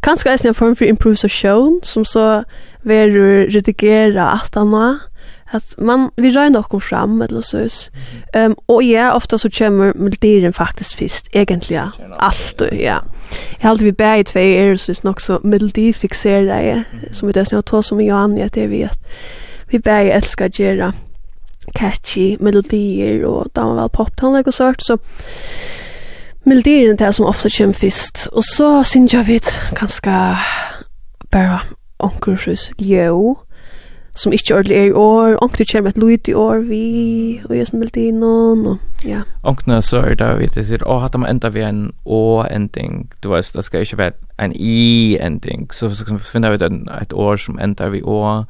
kanskje 0.06 0.32
er 0.32 0.38
det 0.38 0.52
en 0.54 0.62
form 0.62 0.76
for 0.76 0.86
improvisasjon, 0.86 1.80
som 1.84 2.06
så 2.06 2.44
verur 2.86 3.50
redigera 3.50 4.30
atana, 4.38 4.88
og 4.94 5.17
att 5.52 5.76
man 5.78 6.12
vi 6.16 6.32
rör 6.32 6.50
nog 6.50 6.66
kom 6.66 6.82
fram 6.82 7.22
eller 7.22 7.42
så 7.42 7.60
is. 7.60 7.92
Ehm 8.34 8.56
och 8.66 8.84
ja 8.84 9.14
ofta 9.14 9.38
så 9.38 9.50
kommer 9.50 9.94
melodin 9.94 10.54
faktiskt 10.54 10.94
först 10.94 11.28
egentligen 11.32 11.92
allt 12.18 12.62
ja. 12.72 13.02
Jag 13.60 13.70
hade 13.70 13.86
vi 13.86 13.92
bär 13.92 14.24
två 14.24 14.40
är 14.40 14.76
så 14.76 14.92
är 14.92 15.06
nog 15.06 15.22
så 15.22 15.40
melodi 15.44 15.94
fixerade 15.94 16.84
som 17.12 17.28
vi 17.28 17.34
det 17.34 17.46
snart 17.46 17.66
tar 17.66 17.82
som 17.82 18.02
jag 18.02 18.18
annet 18.18 18.54
det 18.54 18.68
vi 18.68 18.84
att 18.84 19.08
vi 19.70 19.80
bär 19.80 20.06
älskar 20.06 20.62
göra 20.62 20.94
catchy 21.74 22.38
melodier 22.40 23.26
och 23.26 23.48
då 23.54 23.62
var 23.62 23.76
väl 23.76 23.90
poptonlägg 23.90 24.48
och 24.48 24.54
sånt 24.54 24.82
så 24.82 24.98
melodier 26.44 26.94
det 26.98 27.14
som 27.14 27.26
ofta 27.26 27.50
kommer 27.50 27.74
först 27.74 28.28
och 28.32 28.46
så 28.46 28.84
syns 28.84 29.14
jag 29.14 29.24
vet 29.24 29.54
ganska 29.80 30.40
bara 31.32 31.62
onkursus 31.98 32.72
jo 32.78 33.47
som 34.18 34.34
ikke 34.34 34.56
ordentlig 34.56 34.78
er 34.78 34.90
i 34.90 34.96
år, 34.98 35.38
onkne 35.46 35.66
kommer 35.72 35.94
et 35.94 35.98
lyd 36.02 36.28
i 36.28 36.34
år, 36.34 36.64
vi, 36.66 37.42
og 37.46 37.58
jeg 37.58 37.68
som 37.70 37.82
vil 37.82 37.92
til 37.94 38.16
noen, 38.18 38.66
og 38.74 39.06
ja. 39.06 39.22
Onkne 39.44 39.78
så 39.86 40.02
er 40.02 40.18
det, 40.18 40.32
vi 40.40 40.50
sier, 40.56 40.84
å, 40.90 40.98
hatt 41.04 41.18
man 41.18 41.30
enda 41.30 41.52
vi 41.54 41.62
en 41.62 41.84
å-ending, 42.06 43.06
du 43.24 43.30
vet, 43.30 43.52
det 43.54 43.66
skal 43.68 43.86
ikke 43.86 44.02
være 44.02 44.18
en 44.42 44.58
i-ending, 44.58 45.70
så, 45.74 45.92
så 45.94 46.08
så 46.10 46.18
finner 46.32 46.56
vi 46.56 46.64
et, 46.66 46.82
et 47.02 47.14
år 47.14 47.38
som 47.46 47.62
ender 47.62 47.94
vi 47.94 48.02
å, 48.02 48.18
og 48.26 48.46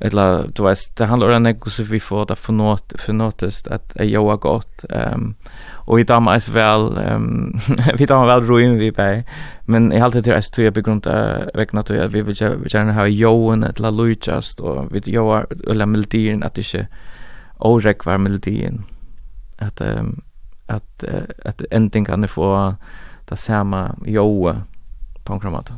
eller 0.00 0.48
du 0.54 0.62
vet 0.62 0.96
det 0.96 1.04
handlar 1.04 1.30
om 1.30 1.42
något 1.42 1.72
så 1.72 1.82
vi 1.82 2.00
får 2.00 2.26
det 2.26 2.36
för 2.36 2.52
något 2.52 2.92
för 2.98 3.12
något 3.12 3.42
att 3.42 3.96
är 3.96 4.04
jag 4.04 4.40
gott 4.40 4.84
ehm 4.90 5.34
och 5.86 6.00
i 6.00 6.04
damer 6.04 6.52
väl 6.52 6.96
ehm 6.96 7.52
vi 7.98 8.06
damer 8.06 8.26
väl 8.26 8.46
ruin 8.50 8.78
vi 8.78 8.92
på 8.92 9.22
men 9.64 9.92
i 9.92 10.00
allt 10.00 10.24
det 10.24 10.26
är 10.26 10.40
så 10.40 10.62
jag 10.62 10.74
begrunda 10.74 11.40
vägna 11.54 11.80
att 11.80 11.90
vi 11.90 12.22
vill 12.22 12.42
gärna 12.42 12.92
ha 12.92 13.06
joen 13.06 13.64
eller 13.64 13.90
lujast 13.90 14.60
och 14.60 14.94
vi 14.94 15.00
jag 15.04 15.46
eller 15.70 15.86
melodin 15.86 16.42
att 16.42 16.54
det 16.54 16.74
är 16.74 16.86
orek 17.58 18.04
var 18.04 18.18
melodin 18.18 18.82
att 19.58 19.80
ehm 19.80 20.20
att 20.66 21.04
att 21.44 21.62
ending 21.70 22.04
kan 22.04 22.28
få 22.28 22.74
det 23.28 23.36
samma 23.36 23.94
joa 24.06 24.62
på 25.24 25.32
en 25.32 25.40
kramat. 25.40 25.70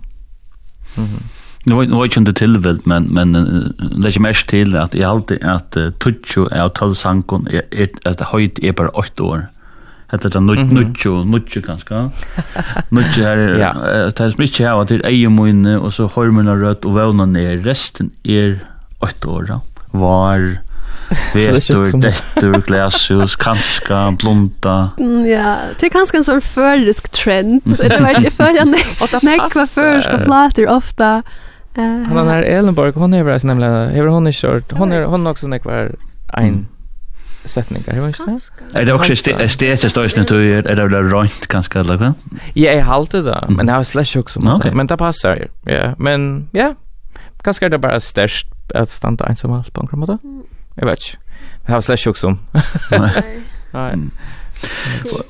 Mhm. 0.97 1.07
Mm 1.07 1.23
Nu 1.67 1.75
var 1.75 1.85
nu 1.85 2.03
vet 2.03 2.17
inte 2.17 2.47
men, 2.85 3.05
men 3.05 3.31
men 3.33 3.75
lägger 3.79 4.21
mest 4.21 4.47
till 4.47 4.77
att 4.77 4.95
i 4.95 5.05
allt 5.05 5.31
att 5.43 5.77
Tucho 5.99 6.49
är 6.51 6.61
att 6.61 6.97
sankon 6.97 7.49
är 7.71 7.89
att 8.05 8.21
höjt 8.21 8.59
är 8.59 8.73
bara 8.73 8.89
8 8.89 9.23
år. 9.23 9.47
Hetta 10.07 10.29
det 10.35 10.41
nut 10.41 10.73
nutjo 10.73 11.25
nutjo 11.25 11.61
ganska. 11.61 12.11
Nutjo 12.89 13.23
här 13.25 13.37
det 14.17 14.21
är 14.21 14.39
mycket 14.39 14.67
här 14.67 14.81
att 14.81 14.89
det 14.89 15.05
är 15.05 15.11
ju 15.11 15.29
mun 15.29 15.67
och 15.67 15.95
så 15.95 16.07
hormona 16.07 16.55
rött 16.55 16.85
och 16.85 16.95
våna 16.95 17.27
ner 17.27 17.57
resten 17.57 18.11
är 18.23 18.59
8 18.99 19.29
år. 19.29 19.61
Var 19.91 20.59
Vetur, 21.35 22.01
dettur, 22.01 22.63
glashus, 22.67 23.37
kanska, 23.37 24.17
blunda. 24.19 24.91
Mm, 24.99 25.27
ja, 25.27 25.57
det 25.79 25.87
er 25.87 25.93
kanskje 25.95 26.19
en 26.19 26.27
sånn 26.27 26.43
førisk 26.43 27.11
trend. 27.15 27.63
Det 27.63 28.01
var 28.03 28.19
ikke 28.19 28.33
førisk, 28.35 28.81
jeg 29.13 29.23
nekva 29.23 29.67
førisk 29.71 30.15
og 30.15 30.25
flater 30.27 30.71
ofta 30.71 31.11
Uh, 31.79 32.03
han 32.03 32.29
här 32.29 32.43
Ellenborg, 32.43 32.93
hon 32.95 33.15
är 33.15 33.25
väl 33.25 33.41
nämligen, 33.45 33.89
hever 33.91 34.09
hon 34.09 34.27
inte 34.27 34.39
kört. 34.41 34.73
Hon 34.73 34.93
är 34.93 35.05
hon 35.05 35.27
också 35.27 35.47
när 35.47 35.59
kvar 35.59 35.93
en 36.33 36.67
setningar, 37.45 37.93
hur 37.93 38.01
var 38.01 38.09
det? 38.73 38.81
Är 38.81 38.85
det 38.85 38.93
också 38.93 39.13
estetiskt 39.31 39.95
då 39.95 40.05
istället 40.05 40.29
du 40.29 40.59
är 40.59 40.63
det 40.63 40.89
där 40.89 41.03
rent 41.03 41.47
kanske 41.47 41.81
eller 41.81 41.97
vad? 41.97 42.13
Ja, 42.55 42.73
jag 42.73 42.85
håller 42.85 43.23
det, 43.23 43.47
men 43.49 43.67
det 43.67 43.73
har 43.73 43.85
slash 43.85 44.21
också 44.21 44.41
men 44.73 44.87
det 44.87 44.97
passar 44.97 45.37
ju. 45.37 45.73
Ja, 45.73 45.95
men 45.99 46.49
ja. 46.53 46.75
Kanske 47.43 47.67
är 47.67 47.71
det 47.71 47.79
bara 47.79 48.01
störst 48.01 48.47
att 48.75 48.91
stanna 48.91 49.27
ensam 49.29 49.65
på 49.73 49.81
en 49.81 49.87
kromoda. 49.87 50.19
Jag 50.75 50.87
vet 50.87 50.99
inte. 50.99 51.19
Det 51.67 51.73
har 51.73 51.81
slash 51.81 52.11
också. 52.11 52.37
Nej. 52.91 53.43
Nej. 53.71 53.95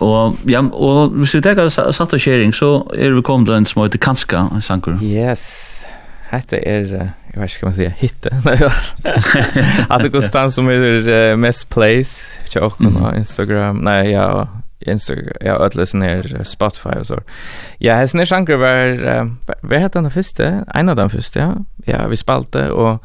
Og 0.00 0.36
ja, 0.48 0.60
og 0.72 1.08
hvis 1.08 1.34
vi 1.34 1.40
ta 1.40 1.68
satt 1.68 2.14
og 2.14 2.20
kjering, 2.20 2.54
så 2.54 2.82
er 2.94 3.10
vi 3.10 3.22
kommet 3.22 3.46
til 3.46 3.56
en 3.56 3.66
som 3.66 3.82
heter 3.82 3.98
Kanska, 3.98 4.36
en. 4.36 5.00
Yes. 5.02 5.65
Hette 6.30 6.58
er, 6.58 6.86
jeg 6.90 7.38
vet 7.40 7.54
ikke 7.54 7.66
hva 7.66 7.70
man 7.70 7.76
sier, 7.76 7.92
hitte. 8.00 8.32
At 9.92 10.02
det 10.02 10.12
konstant 10.14 10.54
som 10.54 10.70
er 10.72 11.06
uh, 11.06 11.34
mest 11.38 11.68
plays, 11.70 12.16
ikke 12.46 12.64
åkken 12.70 12.96
og 12.98 13.18
Instagram, 13.18 13.82
nei, 13.86 14.00
ja, 14.10 14.26
Instagram, 14.86 15.38
ja, 15.44 15.58
ødelsen 15.64 16.02
er 16.02 16.26
Spotify 16.44 16.98
og 17.00 17.06
så. 17.12 17.20
Ja, 17.82 18.00
hesten 18.00 18.22
er 18.22 18.30
sjanker 18.30 18.58
var, 18.62 18.98
uh, 19.06 19.54
hva 19.62 19.82
hette 19.84 20.02
den 20.02 20.10
første? 20.14 20.50
En 20.74 20.92
av 20.92 20.98
den 20.98 21.12
første, 21.14 21.40
ja. 21.40 21.54
Ja, 21.86 22.02
vi 22.10 22.18
spalte, 22.18 22.68
og 22.74 22.98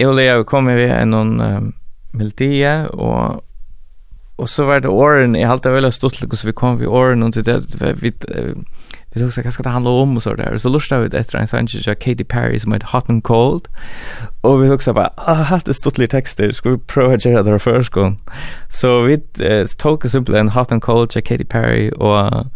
jeg 0.00 0.08
og 0.08 0.16
Lea 0.16 0.40
kom 0.48 0.70
vi 0.72 0.88
en 0.88 1.12
noen 1.12 1.72
melodier, 2.16 2.88
og 2.96 3.44
og 4.40 4.48
så 4.48 4.64
var 4.64 4.80
det 4.80 4.88
åren, 4.88 5.34
jeg 5.36 5.48
halte 5.48 5.72
veldig 5.72 5.92
stått 5.92 6.22
hvordan 6.22 6.48
vi 6.48 6.52
kom 6.56 6.78
vi 6.80 6.88
åren, 6.88 7.22
og 7.22 7.34
til 7.34 7.44
det 7.44 7.58
vi, 7.76 7.90
vi, 8.00 8.12
vi 8.32 8.54
vi 9.12 9.20
tog 9.20 9.32
så 9.32 9.42
ganska 9.42 9.62
det 9.62 9.68
handlar 9.68 9.90
om 9.90 10.16
och 10.16 10.22
så 10.22 10.34
där. 10.34 10.58
Så 10.58 10.68
lustade 10.68 11.08
vi 11.08 11.18
efter 11.18 11.38
en 11.38 11.46
sån 11.46 11.66
där 11.66 11.94
Katy 11.94 12.24
Perry 12.24 12.58
som 12.58 12.72
heter 12.72 12.88
Hot 12.92 13.10
and 13.10 13.24
Cold. 13.24 13.68
Och 14.40 14.64
vi 14.64 14.68
tog 14.68 14.82
så 14.82 14.92
bara, 14.92 15.12
ah, 15.16 15.60
det 15.64 15.74
stod 15.74 15.98
lite 15.98 16.16
texter. 16.16 16.52
Ska 16.52 16.70
vi 16.70 16.78
prova 16.78 17.14
att 17.14 17.24
göra 17.24 17.42
det 17.42 17.58
först 17.58 17.92
gång. 17.92 18.18
Så 18.68 19.00
vi 19.02 19.14
eh, 19.38 19.66
tog 19.78 20.10
simpelt 20.10 20.38
en 20.38 20.48
Hot 20.48 20.72
and 20.72 20.82
Cold 20.82 21.16
av 21.16 21.20
Katy 21.20 21.44
Perry 21.44 21.90
och 21.90 22.46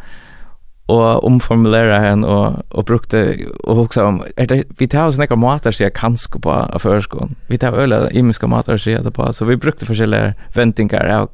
och 0.87 1.25
omformulera 1.25 1.99
hen 1.99 2.25
och 2.25 2.53
och 2.69 2.85
brukte 2.85 3.37
och 3.65 3.79
också 3.79 4.05
om 4.05 4.23
är 4.37 4.47
det 4.47 4.65
vi 4.79 4.89
tar 4.89 5.07
oss 5.07 5.19
några 5.19 5.37
matar 5.37 5.73
så 5.73 5.83
jag 5.83 5.95
kan 5.95 6.17
sko 6.17 6.41
på 6.41 6.79
förskon. 6.79 7.35
Vi 7.47 7.59
tar 7.59 7.73
øle 7.73 8.11
i 8.13 8.23
muska 8.23 8.47
matar 8.47 8.77
så 8.77 8.91
jag 8.91 9.15
på 9.15 9.33
så 9.33 9.45
vi 9.45 9.57
brukte 9.57 9.87
forskjellige 9.87 10.35
ventingar 10.55 11.09
av 11.09 11.31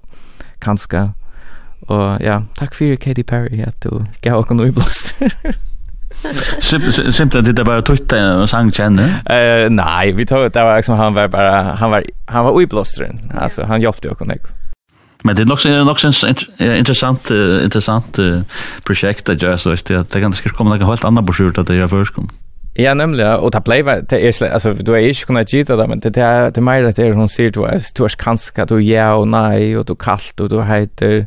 kanska 0.58 1.12
Og 1.88 2.20
ja, 2.20 2.40
takk 2.58 2.74
fyrir 2.74 2.96
Katy 2.96 3.22
Perry 3.22 3.62
at 3.66 3.74
du 3.84 4.04
gav 4.22 4.42
okkur 4.42 4.54
noe 4.54 4.72
blåst. 4.72 5.14
at 7.34 7.56
det 7.56 7.64
bara 7.64 7.80
tutta 7.80 8.16
en 8.20 8.46
sang 8.46 8.72
kjenne. 8.72 9.22
Eh 9.30 9.68
nej, 9.72 10.12
vi 10.12 10.24
tog 10.24 10.52
det 10.52 10.62
var 10.62 10.76
liksom 10.76 10.96
han 10.96 11.14
var 11.14 11.26
bara 11.28 11.62
han 11.80 11.90
var 11.90 12.02
han 12.28 12.44
var 12.44 12.50
oblåstren. 12.50 13.32
Alltså 13.34 13.62
han 13.62 13.80
hjälpte 13.80 14.10
okkur 14.10 14.24
kunde. 14.24 14.38
Men 15.24 15.36
det 15.36 15.42
är 15.42 15.46
nok 15.46 15.64
en 15.64 15.88
också 15.88 16.06
en 16.06 16.76
intressant 16.76 17.30
intressant 17.64 18.18
projekt 18.86 19.28
at 19.28 19.42
just 19.42 19.62
så 19.62 19.76
det 19.86 20.20
kan 20.20 20.32
ska 20.32 20.50
komme 20.50 20.70
något 20.70 20.86
helt 20.86 21.04
annat 21.04 21.26
på 21.26 21.32
skjut 21.32 21.58
att 21.58 21.66
det 21.66 21.74
är 21.74 21.86
förskom. 21.86 22.28
Ja, 22.76 22.94
nämligen 22.94 23.40
og 23.42 23.52
ta 23.52 23.60
play 23.60 23.82
det 23.82 24.12
er 24.12 24.32
slik, 24.32 24.50
alltså 24.52 24.72
du 24.72 24.92
är 24.94 24.98
ikke 24.98 25.26
kunnet 25.26 25.50
gita 25.50 25.76
det 25.76 25.88
men 25.88 26.00
det 26.00 26.16
är 26.16 26.50
det 26.50 26.62
mer 26.62 26.84
att 26.84 26.96
det 26.96 27.14
hon 27.14 27.28
ser 27.28 27.50
du 27.50 27.64
er, 27.64 27.82
du 27.98 28.04
er 28.04 28.14
kanske 28.18 28.64
du 28.64 28.78
ja 28.78 29.14
och 29.14 29.28
nej 29.28 29.76
och 29.76 29.84
du 29.84 29.94
kallt 29.94 30.40
och 30.40 30.48
du 30.48 30.62
heter 30.62 31.26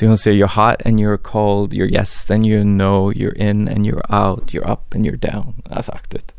Så 0.00 0.06
hon 0.06 0.18
säger 0.18 0.46
you're 0.46 0.70
hot 0.70 0.86
and 0.86 1.00
you're 1.00 1.16
cold, 1.16 1.74
you're 1.74 1.92
yes 1.92 2.24
then 2.24 2.44
you 2.44 2.64
know, 2.64 3.12
you're 3.12 3.50
in 3.50 3.68
and 3.68 3.86
you're 3.86 4.06
out, 4.08 4.54
you're 4.54 4.72
up 4.72 4.94
and 4.94 5.06
you're 5.06 5.32
down. 5.32 5.62
Alltså 5.70 5.92
aktigt. 5.92 6.34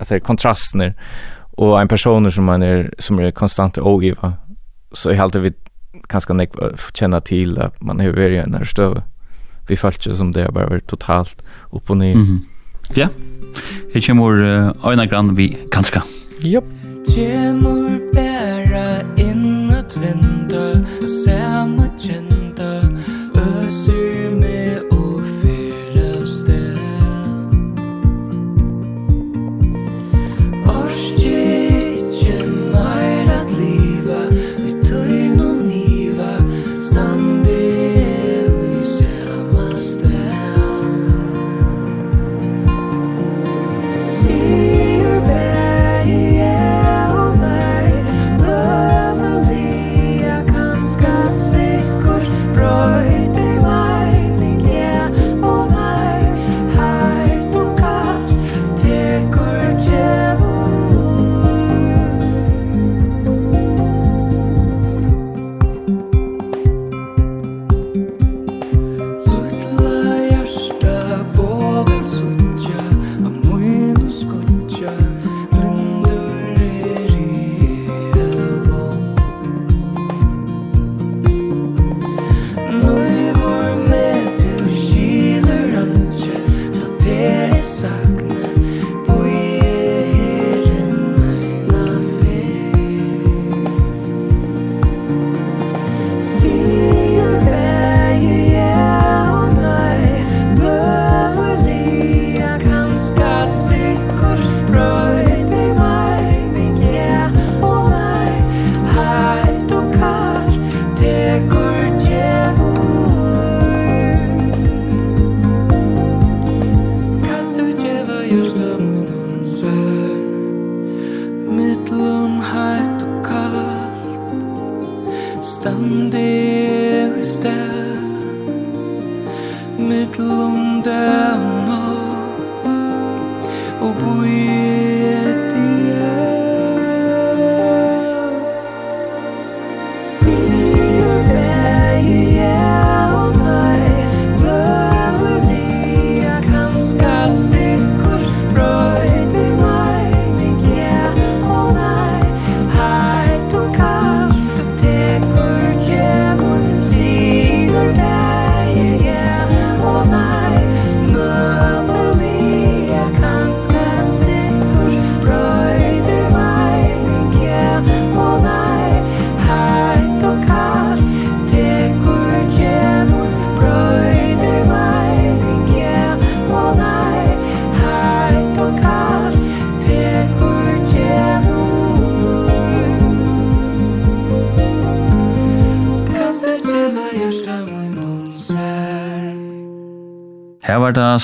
Att 0.00 0.08
det 0.08 0.14
är 0.14 0.20
kontraster 0.20 0.94
och 1.40 1.80
en 1.80 1.88
person 1.88 2.32
som 2.32 2.44
man 2.44 2.62
är 2.62 2.94
som 2.98 3.18
är 3.18 3.30
konstant 3.30 3.78
ogiva. 3.78 4.32
Så 4.92 5.10
är 5.10 5.20
alltid 5.20 5.42
vi 5.42 5.52
ganska 6.08 6.32
nek 6.32 6.50
känna 6.94 7.20
till 7.20 7.58
att 7.58 7.82
man 7.82 8.00
är 8.00 8.08
över 8.08 8.28
ju 8.28 8.36
en 8.36 8.66
stöv. 8.66 9.02
Vi 9.68 9.76
fallt 9.76 10.02
som 10.02 10.32
det 10.32 10.52
bara 10.52 10.68
var 10.68 10.78
totalt 10.78 11.42
upp 11.72 11.90
och 11.90 11.96
ner. 11.96 12.14
Mm 12.14 12.26
-hmm. 12.26 12.40
Ja. 12.94 13.08
Jeg 13.94 14.04
kommer 14.04 14.42
uh, 14.42 14.90
øyne 14.90 15.06
grann 15.06 15.36
vi 15.36 15.56
kanskje. 15.72 16.02
Japp. 16.40 16.64
Yep. 16.64 16.64
Kjemur 17.14 18.00
bæra 18.14 19.02
innut 19.16 19.96
vinn 19.96 20.35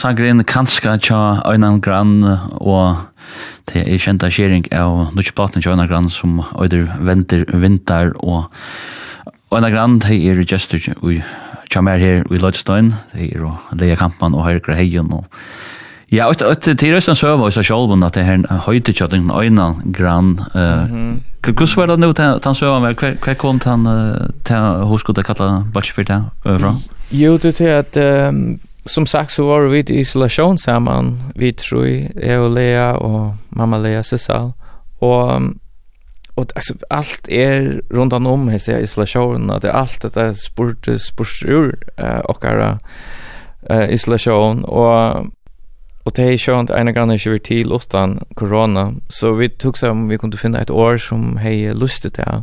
sangren 0.03 0.43
kanska 0.45 0.97
tja 0.99 1.19
einan 1.47 1.81
grann 1.83 2.23
og 2.59 2.97
det 3.71 3.85
er 3.85 4.01
kjenta 4.03 4.31
skjering 4.33 4.65
av 4.75 5.13
nukje 5.15 5.35
platen 5.37 5.63
tja 5.63 5.77
einan 5.77 5.91
grann 5.91 6.09
som 6.11 6.41
øyder 6.59 6.89
venter 7.07 7.45
vinter 7.53 8.11
og 8.19 8.49
einan 9.55 9.75
grann 9.75 10.01
det 10.03 10.19
er 10.19 10.43
gestur 10.49 10.89
ui 11.03 11.21
tja 11.71 11.83
mer 11.87 12.03
her 12.03 12.27
i 12.27 12.41
Lodstein 12.43 12.97
det 13.13 13.29
er 13.31 13.45
og 13.47 13.77
leia 13.79 13.99
kampan 14.01 14.35
og 14.35 14.49
Høyre 14.49 14.79
heion 14.79 15.13
og 15.21 15.29
Ja, 16.13 16.27
og 16.29 16.37
det 16.37 16.75
er 16.75 16.91
røsten 16.93 17.17
søva 17.17 17.47
i 17.49 17.55
seg 17.55 17.65
sjolv 17.65 17.95
at 18.05 18.19
det 18.19 18.27
er 18.29 18.43
høyte 18.67 18.93
tja 18.93 19.07
den 19.09 19.31
øynan 19.31 19.79
grann 19.97 20.35
Hvordan 21.43 21.73
var 21.77 21.87
det 21.89 21.99
nå 22.03 22.13
til 22.13 22.37
han 22.45 22.59
søve 22.59 22.83
med? 22.83 22.99
Hva 23.23 23.35
kom 23.39 23.63
til 23.63 23.71
han 23.71 23.87
til 24.45 24.85
hos 24.91 25.07
god 25.07 25.23
kalla 25.25 25.63
balsje 25.73 25.95
fyrt 25.97 26.13
herfra? 26.13 26.75
Jo, 27.11 27.39
det 27.41 27.55
er 27.61 27.81
at 27.81 27.97
som 28.85 29.07
sagt 29.07 29.33
så 29.33 29.47
var 29.47 29.61
vi 29.61 29.79
i 29.79 30.01
isolation 30.01 30.59
samman, 30.59 31.23
vi 31.35 31.53
tror, 31.53 31.87
jag 32.15 32.45
och 32.45 32.51
Lea 32.51 32.97
och 32.97 33.35
mamma 33.49 33.79
Lea 33.79 34.03
Cecil. 34.03 34.53
Och, 34.99 35.33
och 36.35 36.47
alltså, 36.55 36.75
allt 36.91 37.29
är 37.29 37.83
runt 37.91 38.13
om 38.13 38.49
här 38.49 38.71
i 38.71 38.83
isolationen, 38.83 39.51
att 39.51 39.63
det 39.63 39.73
allt 39.73 40.03
det 40.03 40.15
där 40.15 40.33
spurt, 40.33 40.89
spurt 41.01 41.43
ur 41.45 41.79
äh, 41.97 42.19
och 42.19 42.45
är 42.45 42.79
äh, 43.71 43.91
isolation. 43.91 44.65
Och, 44.65 45.27
och 46.03 46.13
det 46.15 46.23
är 46.23 46.39
skönt 46.39 46.71
en 46.71 46.95
grann 46.95 47.11
inte 47.11 47.31
vi 47.31 47.39
till 47.39 47.73
utan 47.73 48.25
corona. 48.35 48.95
Så 49.09 49.33
vi 49.33 49.49
tog 49.49 49.79
så 49.79 49.91
om 49.91 50.09
vi 50.09 50.19
kunde 50.19 50.37
finna 50.37 50.61
ett 50.61 50.71
år 50.71 50.99
som 50.99 51.37
hej 51.37 51.75
lustigt 51.75 52.15
det 52.15 52.43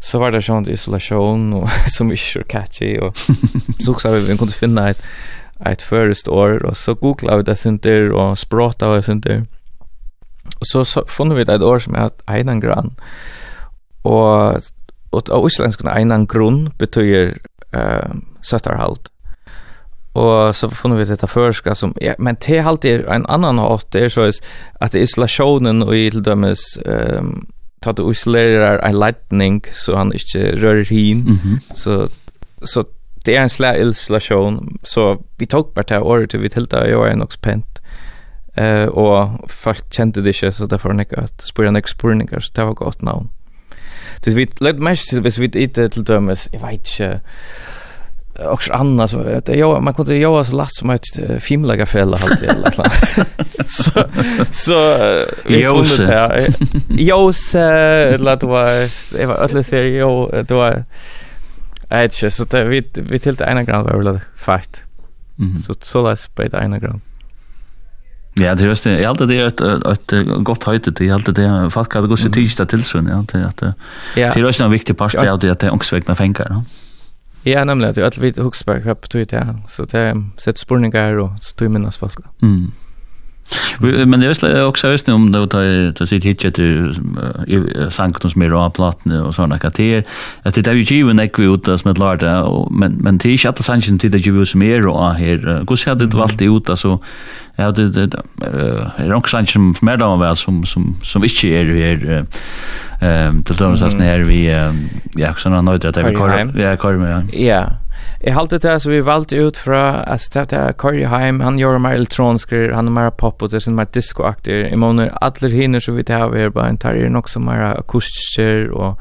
så 0.00 0.18
var 0.18 0.30
det 0.30 0.42
sånt 0.42 0.68
isolation 0.68 1.52
och 1.52 1.68
som 1.86 2.08
vi 2.08 2.16
kör 2.16 2.42
catchy 2.42 2.98
och 2.98 3.16
så 3.78 3.92
också 3.92 4.10
vi 4.10 4.38
kunde 4.38 4.52
finna 4.52 4.90
ett 4.90 5.02
ett 5.64 5.82
först 5.82 6.28
år 6.28 6.64
och 6.64 6.76
så 6.76 6.94
googlade 6.94 7.36
vi 7.36 7.42
det 7.42 7.56
center 7.56 8.12
och 8.12 8.38
språta 8.38 8.96
vi 8.96 9.02
sånt 9.02 9.24
där. 9.24 9.46
Och 10.60 10.66
så, 10.66 10.84
så 10.84 11.04
fann 11.06 11.34
vi 11.34 11.42
ett 11.42 11.62
år 11.62 11.78
som 11.78 11.94
heter 11.94 12.22
Einan 12.26 12.60
Gran. 12.60 12.94
Och 14.02 14.60
och 15.10 15.30
av 15.30 15.46
isländska 15.46 15.90
Einan 15.90 16.26
Grun 16.26 16.70
betyder 16.78 17.38
eh 17.72 18.08
söttarhalt. 18.42 19.10
Och 20.12 20.56
så 20.56 20.70
fann 20.70 20.96
vi 20.96 21.04
detta 21.04 21.26
förska 21.26 21.74
som 21.74 21.94
ja, 22.00 22.14
men 22.18 22.36
te 22.36 22.58
halt 22.58 22.66
alltid 22.66 23.00
en 23.00 23.26
annan 23.26 23.58
hat 23.58 23.92
det 23.92 24.04
är 24.04 24.08
så 24.08 24.30
att 24.80 24.94
isolationen 24.94 25.82
och 25.82 25.96
i 25.96 26.10
dömes 26.10 26.76
ehm 26.76 27.18
um, 27.18 27.46
ta 27.80 27.92
du 27.92 28.10
isolerar 28.10 28.78
en 28.78 28.98
lightning 28.98 29.62
så 29.72 29.96
han 29.96 30.12
inte 30.12 30.56
rör 30.56 30.84
hin. 30.84 31.20
Mm 31.20 31.36
-hmm. 31.36 31.58
Så 31.74 32.08
så 32.62 32.84
det 33.26 33.36
er 33.36 33.42
en 33.42 33.48
slä 33.48 33.74
illustration 33.80 34.78
så 34.84 35.16
vi 35.38 35.46
tok 35.46 35.74
bare 35.74 35.84
til 35.84 36.02
året 36.02 36.30
till 36.30 36.40
vi 36.40 36.48
tilta 36.48 36.88
jag 36.88 37.08
är 37.08 37.16
nok 37.16 37.32
spent. 37.32 37.80
Eh 38.56 38.82
uh, 38.82 38.88
och 38.88 39.50
folk 39.50 39.94
kände 39.94 40.22
det 40.22 40.28
inte 40.28 40.52
så 40.52 40.66
därför 40.66 40.92
nick 40.92 41.12
att 41.12 41.40
spåra 41.40 41.70
nick 41.70 41.88
spårningar 41.88 42.40
så 42.40 42.52
det 42.56 42.64
var 42.64 42.74
gott 42.74 43.02
navn. 43.02 43.28
Det 44.24 44.36
vi 44.36 44.46
lagt 44.60 44.78
mest 44.78 45.08
til 45.08 45.20
hvis 45.20 45.38
vi 45.38 45.50
inte 45.54 45.88
till 45.88 46.04
dømes 46.04 46.48
jeg 46.52 46.62
vet 46.62 46.72
ikke 46.72 47.20
och 48.44 48.62
så 48.62 48.72
annars 48.72 49.10
så 49.10 49.18
vet 49.18 49.48
jag 49.48 49.82
man 49.82 49.94
kunde 49.94 50.16
göra 50.16 50.44
så 50.44 50.56
lätt 50.56 50.74
som 50.78 50.90
ett 50.90 51.42
filmlägga 51.42 51.86
fälla 51.86 52.16
halt 52.16 52.42
eller 52.42 52.70
så 53.64 54.04
så 54.50 54.98
Jose. 55.48 56.46
Jose 56.88 57.60
eller 58.14 58.36
det 58.36 58.46
var 58.46 58.88
det 59.18 59.26
var 59.26 59.44
ödligt 59.44 59.72
jag 59.72 60.46
det 60.48 60.54
var 60.54 60.84
Jag 61.88 61.98
vet 61.98 62.12
inte, 62.12 62.30
så 62.30 62.44
det, 62.44 62.64
vi, 62.64 62.88
vi 62.94 63.18
till 63.18 63.42
ena 63.42 63.62
grann 63.62 63.84
var 63.84 64.02
väl 64.02 64.20
fakt. 64.36 64.82
Mm. 65.38 65.58
Så 65.58 65.74
så 65.80 66.08
läs 66.08 66.28
på 66.28 66.42
det 66.42 66.58
ena 66.58 66.78
grann. 66.78 67.00
Ja, 68.34 68.54
det 68.54 68.64
är 68.64 68.68
just 68.68 68.84
det. 68.84 69.00
Jag 69.00 69.08
hade 69.08 69.26
det 69.26 69.40
ett, 69.40 69.60
ett 69.60 70.12
gott 70.38 70.64
höjde. 70.64 71.04
Jag 71.04 71.18
hade 71.18 71.32
det 71.32 71.70
folk 71.70 71.94
hade 71.94 72.08
gått 72.08 72.20
sig 72.20 72.30
tisdag 72.30 72.66
till 72.66 72.84
sån. 72.84 73.06
Ja, 73.06 73.24
det, 73.32 73.46
att, 73.46 73.62
ja. 73.62 73.72
det 74.14 74.40
är 74.40 74.48
också 74.48 74.64
en 74.64 74.70
viktig 74.70 74.98
part 74.98 75.12
det 75.12 75.32
av 75.32 75.38
det 75.38 75.50
att 75.50 75.58
det 75.58 75.66
är 75.66 75.74
också 75.74 75.96
vägna 75.96 76.14
fänkar. 76.14 76.46
Ja. 76.50 76.62
Ja, 77.42 77.64
nämligen 77.64 78.04
att 78.04 78.18
vi 78.18 78.32
huxar 78.36 78.94
på 78.94 79.06
Twitter. 79.06 79.56
Så 79.68 79.84
det 79.84 80.24
sätter 80.36 80.58
spårningar 80.58 81.18
och 81.18 81.30
så 81.40 81.56
tog 81.56 81.70
minnas 81.70 81.96
folk. 81.96 82.14
Mm. 82.42 82.72
Men 83.80 84.20
det 84.20 84.42
är 84.42 84.64
också 84.64 84.90
just 84.90 85.06
nu 85.06 85.12
om 85.12 85.32
det 85.32 85.46
tar 85.46 85.92
tar 85.92 86.04
sitt 86.04 86.24
hit 86.24 86.44
att 86.44 87.92
sankten 87.92 88.30
som 88.30 88.42
är 88.42 88.48
rå 88.48 88.70
plattan 88.70 89.12
och 89.12 89.34
såna 89.34 89.58
kater. 89.58 90.04
Att 90.42 90.54
det 90.54 90.66
är 90.66 90.74
ju 90.74 90.82
given 90.82 91.20
ek 91.20 91.38
ut 91.38 91.64
som 91.64 91.90
ett 91.90 91.98
lärda 91.98 92.48
men 92.70 92.92
men 92.92 93.18
det 93.18 93.28
är 93.28 93.32
inte 93.32 93.48
att 93.48 93.64
sanken 93.64 93.98
till 93.98 94.10
det 94.10 94.18
ju 94.18 94.46
som 94.46 94.62
är 94.62 94.80
rå 94.80 95.08
här. 95.08 95.64
Hur 95.68 95.76
ser 95.76 95.94
det 95.94 96.14
valt 96.16 96.42
ut 96.42 96.70
alltså 96.70 96.98
ja 97.56 97.70
det 97.70 97.88
det 97.88 98.22
är 98.96 99.14
också 99.14 99.36
sanken 99.36 99.74
för 99.74 99.86
mer 99.86 99.96
då 99.96 100.16
väl 100.16 100.36
som 100.36 100.64
som 100.64 100.96
som 101.02 101.24
inte 101.24 101.46
är 101.46 101.64
här 101.64 102.26
ehm 103.00 103.42
till 103.42 103.56
dömsas 103.56 103.94
när 103.94 104.20
vi 104.20 104.68
ja 105.16 105.34
såna 105.34 105.62
nöjda 105.62 105.88
att 105.88 105.96
vi 105.96 106.02
kör 106.02 106.44
vi 106.44 106.76
kör 106.76 106.96
med. 106.96 107.28
Ja. 107.32 107.64
Jeg 108.24 108.34
halte 108.34 108.58
det 108.58 108.78
så 108.82 108.90
vi 108.90 109.02
valgte 109.04 109.36
ut 109.36 109.58
fra, 109.60 110.02
altså 110.08 110.46
det 110.48 110.56
er 110.56 110.72
Corey 110.72 111.04
Heim, 111.06 111.40
han 111.40 111.58
gjør 111.60 111.78
mer 111.78 111.98
elektronisk, 111.98 112.50
han 112.50 112.88
er 112.88 112.94
mer 112.94 113.10
pop 113.10 113.42
og 113.42 113.50
det 113.52 113.60
er 113.60 113.76
mer 113.76 113.90
discoaktig. 113.92 114.72
I 114.72 114.76
måneder, 114.76 115.12
alle 115.22 115.50
hinner 115.52 115.84
så 115.84 115.92
vidt 115.92 116.10
jeg 116.10 116.18
har 116.18 116.32
vært 116.32 116.54
bare 116.56 116.72
en 116.72 116.80
tarjer 116.80 117.12
nok 117.12 117.28
så 117.28 117.42
mer 117.44 117.74
akustikker 117.76 118.72
og 118.72 118.96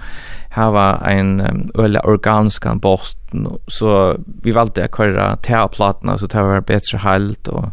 hava 0.55 0.99
en 1.11 1.41
um, 1.41 1.63
øle 1.79 2.05
organsk 2.05 2.65
an. 2.65 2.81
Så 3.67 4.15
vi 4.43 4.53
valgte 4.55 4.85
å 4.87 4.91
køre 4.91 5.35
teaplatene, 5.43 6.17
så 6.19 6.27
det 6.31 6.43
var 6.47 6.67
bedre 6.67 7.01
halt 7.03 7.51
og, 7.51 7.71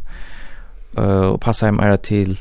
uh, 0.98 1.34
og 1.34 1.40
passa 1.40 1.70
mer 1.70 1.96
til, 1.96 2.38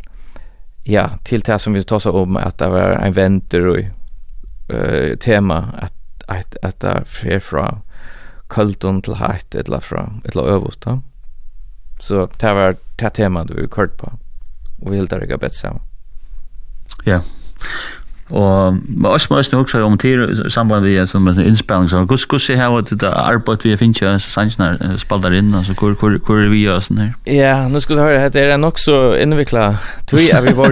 ja, 0.86 1.18
til 1.26 1.46
det 1.46 1.60
som 1.62 1.74
vi 1.74 1.84
tar 1.84 2.02
seg 2.02 2.18
om, 2.18 2.38
at 2.38 2.58
det 2.60 2.72
var 2.74 2.98
en 3.00 3.16
venter 3.16 3.70
og 3.70 3.80
uh, 4.74 5.14
tema, 5.22 5.64
at, 5.78 5.94
at, 6.30 6.58
at 6.62 6.82
det 6.82 6.98
er 7.38 7.42
fra 7.44 7.70
kulton 8.52 9.02
til 9.06 9.18
hatt 9.22 9.56
etla 9.56 9.80
fra 9.84 10.08
etla 10.28 10.44
øvost 10.56 10.84
da. 10.86 11.00
Så 12.02 12.28
det 12.42 12.56
var 12.58 12.76
det 13.00 13.14
tema 13.14 13.44
du 13.44 13.56
kort 13.68 13.98
på. 13.98 14.12
Og 14.82 14.92
vi 14.92 14.98
helt 14.98 15.14
er 15.14 15.24
ikke 15.24 15.38
bedt 15.38 15.56
sammen. 15.56 15.82
Ja. 17.06 17.22
Og 18.32 18.74
men 18.74 19.06
også 19.06 19.28
må 19.30 19.38
jeg 19.38 19.54
også 19.54 19.82
om 19.84 19.98
til 19.98 20.52
samband 20.52 20.86
vi 20.86 21.08
som 21.08 21.28
en 21.28 21.40
innspilling 21.40 21.90
så 21.90 21.98
hur 21.98 22.18
hur 22.32 22.38
ser 22.38 22.56
her 22.56 22.82
det 22.82 23.02
där 23.02 23.14
arbete 23.14 23.70
vi 23.70 23.78
finner 23.78 24.18
så 24.18 24.30
sannsnar 24.30 24.98
spaltar 24.98 25.32
inn 25.32 25.54
altså 25.56 25.74
hvor 25.74 25.94
hvor 25.94 26.20
hvor 26.26 26.40
er 26.40 26.50
vi 26.50 26.68
og 26.68 26.84
sånn 26.84 26.98
her. 26.98 27.14
Ja, 27.28 27.68
nu 27.68 27.80
skal 27.80 27.96
du 27.96 28.02
høre 28.02 28.30
det 28.30 28.42
er 28.42 28.58
nok 28.58 28.80
så 28.80 29.16
innvikla 29.16 29.76
tui 30.08 30.30
er 30.30 30.42
vi 30.42 30.58
var 30.58 30.70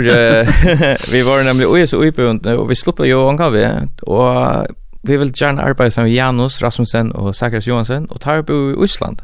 vi 1.11 1.21
var 1.21 1.43
nemlig 1.43 1.67
oi 1.67 1.85
så 1.85 1.97
oi 1.97 2.11
på 2.11 2.21
og 2.45 2.69
vi 2.69 2.75
slipper 2.75 3.05
jo 3.05 3.27
angav 3.29 3.53
vi 3.53 3.65
og 4.07 4.65
vi 5.03 5.17
vil 5.17 5.31
gjerne 5.31 5.63
arbeide 5.63 5.91
sammen 5.91 6.09
med 6.09 6.15
Janus 6.15 6.63
Rasmussen 6.63 7.11
og 7.15 7.35
Sakras 7.35 7.67
Johansen, 7.67 8.07
og 8.09 8.21
tar 8.21 8.41
bo 8.41 8.69
i 8.69 8.83
Island. 8.83 9.17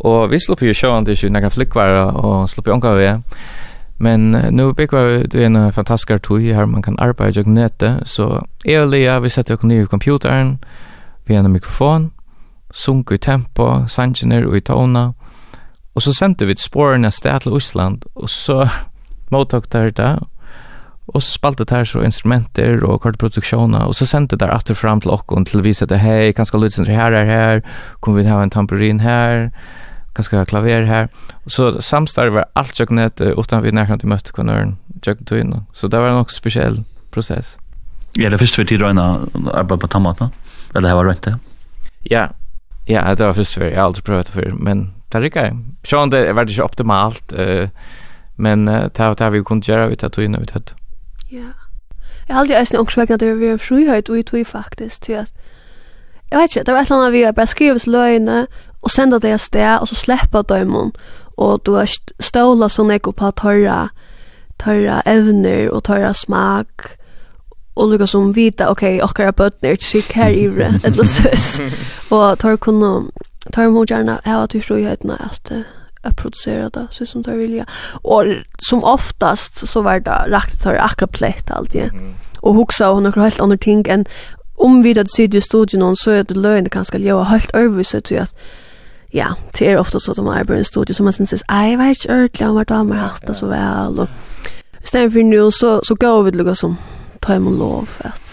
Og 0.00 0.30
vi 0.30 0.38
slipper 0.38 0.66
jo 0.66 0.74
sjøen 0.74 1.04
til 1.06 1.32
noen 1.32 1.50
flykkvarer, 1.50 2.16
og 2.16 2.48
slipper 2.50 2.72
jo 2.72 2.74
omgave 2.74 2.98
vi. 2.98 3.12
Men 3.98 4.30
nu 4.50 4.72
bygger 4.72 5.08
vi 5.08 5.22
det 5.22 5.44
en 5.46 5.72
fantastisk 5.72 6.22
tog 6.22 6.40
her 6.40 6.66
man 6.66 6.82
kan 6.82 6.96
arbeide 6.98 7.40
og 7.40 7.48
nøte, 7.48 8.00
så 8.04 8.40
jeg 8.64 8.82
og 8.82 8.88
Lea, 8.88 9.18
vi 9.18 9.28
setter 9.28 9.54
oss 9.54 9.62
nye 9.64 9.82
i 9.82 9.86
computeren, 9.86 10.58
vi 11.26 11.34
har 11.34 11.44
en 11.44 11.52
mikrofon, 11.52 12.12
sunker 12.72 13.14
i 13.14 13.18
tempo, 13.18 13.86
sangener 13.86 14.46
og 14.46 14.56
i 14.56 14.60
tona, 14.60 15.12
og 15.94 16.02
så 16.02 16.12
sendte 16.12 16.46
vi 16.46 16.56
sporene 16.56 17.10
sted 17.10 17.40
til 17.40 17.52
Osland, 17.52 18.02
og 18.14 18.28
så 18.28 18.68
mottok 19.32 19.72
der 19.72 19.90
det, 19.90 20.18
Och 21.12 21.22
så 21.22 21.30
spalte 21.30 21.64
där 21.64 21.84
så 21.84 22.04
instrumenter 22.04 22.84
och 22.84 23.02
kardproduktioner 23.02 23.84
och 23.84 23.96
så 23.96 24.06
sände 24.06 24.36
där 24.36 24.56
åter 24.56 24.74
fram 24.74 25.00
till 25.00 25.10
och 25.10 25.32
och 25.32 25.46
till 25.46 25.62
visa 25.62 25.86
det 25.86 25.96
hej 25.96 26.32
kanske 26.32 26.56
lite 26.58 26.82
det 26.84 26.92
här 26.92 27.12
är 27.12 27.24
här 27.24 27.62
kommer 28.00 28.22
vi 28.22 28.28
ha 28.28 28.42
en 28.42 28.50
tamburin 28.50 29.00
här 29.00 29.50
kanske 30.14 30.36
ha 30.36 30.44
klaver 30.44 30.82
här 30.82 31.08
och 31.44 31.52
så 31.52 31.82
samstarvar 31.82 32.44
allt 32.52 32.78
jag 32.78 32.90
net 32.90 33.20
utan 33.20 33.62
vi 33.62 33.72
när 33.72 33.86
kan 33.86 34.00
möta 34.02 34.32
kunnern 34.32 34.76
jag 35.04 35.26
tog 35.26 35.38
in 35.38 35.64
så 35.72 35.88
det 35.88 35.98
var 35.98 36.08
en 36.08 36.16
också 36.16 36.36
speciell 36.36 36.84
process. 37.10 37.58
Ja, 38.12 38.30
det 38.30 38.38
första 38.38 38.62
vi 38.62 38.68
tid 38.68 38.80
röna 38.80 39.20
arbeta 39.52 39.76
på 39.76 39.88
tomaterna. 39.88 40.30
Eller 40.74 40.88
det 40.88 40.94
var 40.94 41.04
rätt 41.04 41.22
det. 41.22 41.38
Ja. 42.02 42.28
Ja, 42.86 43.14
det 43.14 43.26
var 43.26 43.34
först 43.34 43.54
för 43.54 43.64
jag 43.64 43.76
har 43.76 43.84
aldrig 43.84 44.04
provat 44.04 44.26
det 44.26 44.32
för 44.32 44.52
men 44.56 44.92
det 45.08 45.20
rycker. 45.20 45.58
Sjön 45.82 46.10
det 46.10 46.32
var 46.32 46.44
det 46.44 46.62
optimalt 46.62 47.32
eh 47.32 47.68
men 48.36 48.64
det 48.64 48.98
har 48.98 49.30
vi 49.30 49.42
kunde 49.42 49.72
göra 49.72 49.86
vi 49.86 49.96
tar 49.96 50.08
tog 50.08 50.24
in 50.24 50.36
vi 50.40 50.52
hade. 50.52 50.72
Ja. 51.32 51.52
Jeg 52.28 52.36
har 52.36 52.40
aldri 52.40 52.54
eisen 52.54 52.78
ångsvegna 52.78 53.16
det 53.16 53.32
vi 53.40 53.48
en 53.48 53.58
frihøyt 53.58 54.10
ui 54.10 54.22
tui 54.22 54.44
faktisk, 54.44 55.02
til 55.02 55.12
at 55.12 55.32
jeg 56.30 56.40
vet 56.40 56.56
ikke, 56.56 56.64
det 56.66 56.74
var 56.74 56.80
et 56.80 56.90
eller 56.90 57.02
annet 57.02 57.12
vi 57.12 57.32
bare 57.36 57.46
skrives 57.46 57.86
løgne 57.86 58.46
og 58.82 58.90
senda 58.90 59.18
det 59.18 59.40
sted, 59.40 59.78
og 59.80 59.88
så 59.88 59.94
sleppa 59.94 60.42
døymon 60.42 60.92
og 61.36 61.62
du 61.66 61.74
har 61.76 61.90
ståla 62.20 62.68
sånn 62.70 62.92
ekko 62.94 63.14
på 63.16 63.30
tørra 63.40 63.86
tørra 64.62 65.00
evner 65.08 65.70
og 65.72 65.84
tørra 65.88 66.12
smak 66.14 66.92
og 67.72 67.88
lukka 67.88 68.06
som 68.06 68.34
vita, 68.36 68.68
ok, 68.68 69.00
okkar 69.02 69.30
er 69.30 69.36
bøtner 69.36 69.72
er 69.72 69.78
trygg 69.80 70.10
her 70.12 70.34
ivre, 70.36 70.74
eller 70.84 71.08
søs 71.08 71.46
og 72.12 72.38
torra 72.38 72.58
kunne 72.60 72.90
torra 73.48 73.70
må 73.72 73.86
gjerne 73.88 74.18
heva 74.26 74.46
til 74.46 74.64
frihøytna 74.66 75.16
at 75.30 75.54
att 76.02 76.16
producera 76.16 76.70
det 76.70 76.86
så 76.90 77.06
som 77.06 77.22
de 77.22 77.30
vilja. 77.30 77.66
Och 78.02 78.24
som 78.58 78.84
oftast 78.84 79.68
så 79.68 79.82
var 79.82 80.00
det 80.00 80.10
rakt 80.10 80.62
tar 80.62 80.74
akkurat 80.74 81.12
plätt 81.12 81.50
allt 81.50 81.74
Ja. 81.74 81.82
Mm. 81.82 82.14
Och 82.40 82.54
huxa 82.54 82.90
och 82.90 83.02
några 83.02 83.22
helt 83.22 83.40
andra 83.40 83.56
ting 83.56 83.84
än 83.88 84.04
om 84.56 84.82
vi 84.82 84.94
det 84.94 85.10
sitter 85.10 85.38
i 85.38 85.40
studion 85.40 85.96
så 85.96 86.10
är 86.10 86.24
det 86.24 86.34
löjande 86.34 86.70
ganska 86.70 86.98
låga 86.98 87.24
helt 87.24 87.54
över 87.54 87.82
så 87.82 88.00
tror 88.00 88.20
att 88.20 88.34
ja, 89.12 89.26
det 89.58 89.66
er 89.66 89.76
ofta 89.76 90.00
så 90.00 90.10
at 90.10 90.24
man 90.24 90.38
arbetar 90.38 90.54
i 90.54 90.58
en 90.58 90.64
studio 90.64 90.94
som 90.94 91.04
man 91.04 91.12
synes, 91.12 91.44
jeg 91.50 91.78
vet 91.78 91.90
ikke 91.90 92.12
ordentlig 92.12 92.46
om 92.46 92.54
hva 92.54 92.64
damer 92.64 92.94
har 92.94 93.08
hatt 93.08 93.26
det 93.26 93.36
så 93.36 93.46
vel. 93.46 94.00
Og, 94.00 94.08
I 94.84 94.86
stedet 94.86 95.12
for 95.12 95.22
nu 95.22 95.50
så, 95.50 95.80
så 95.84 95.94
går 95.94 96.22
vi 96.22 96.30
till 96.30 96.44
något 96.44 96.58
som 96.58 96.78
ta 97.22 97.34
imot 97.34 97.58
lov 97.58 97.88
at 98.00 98.31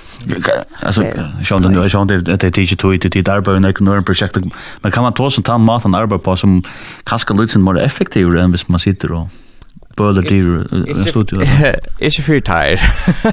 Alltså 0.84 1.04
jag 1.50 1.66
undrar 1.66 1.90
jag 1.94 2.08
det 2.08 2.20
det 2.20 2.36
det 2.36 2.52
teacher 2.52 2.76
tog 2.76 3.00
det 3.00 3.10
det 3.10 3.28
arbete 3.28 3.60
när 3.60 3.74
några 3.80 4.02
projekt 4.02 4.38
men 4.82 4.92
kan 4.92 5.04
man 5.04 5.14
ta 5.14 5.30
sånt 5.32 5.46
tant 5.46 5.66
mat 5.66 5.86
och 5.86 5.96
arbeta 5.96 6.24
på 6.24 6.36
som 6.36 6.64
kanske 7.04 7.34
lite 7.34 7.60
mer 7.60 7.78
effektivt 7.78 8.36
än 8.36 8.52
hvis 8.52 8.68
man 8.68 8.80
sitter 8.80 9.12
och 9.12 9.28
bøler 9.98 10.22
dyr 10.22 10.64
studio. 11.10 11.42
Ikke 12.00 12.22
fyrt 12.22 12.48
her. 12.48 12.80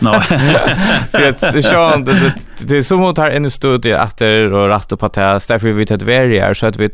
No. 0.03 0.11
Det 1.53 1.65
sjón 1.65 2.05
det 2.07 2.33
det 2.69 2.85
så 2.85 2.97
mot 2.97 3.19
her 3.19 3.37
en 3.37 3.51
studio 3.51 3.99
det 4.19 4.53
og 4.53 4.71
rett 4.71 4.93
og 4.93 5.15
det. 5.15 5.47
Därför 5.49 5.67
vi 5.67 5.73
vet 5.73 6.01
det 6.01 6.41
her 6.41 6.55
så 6.55 6.67
att 6.67 6.77
vi 6.77 6.89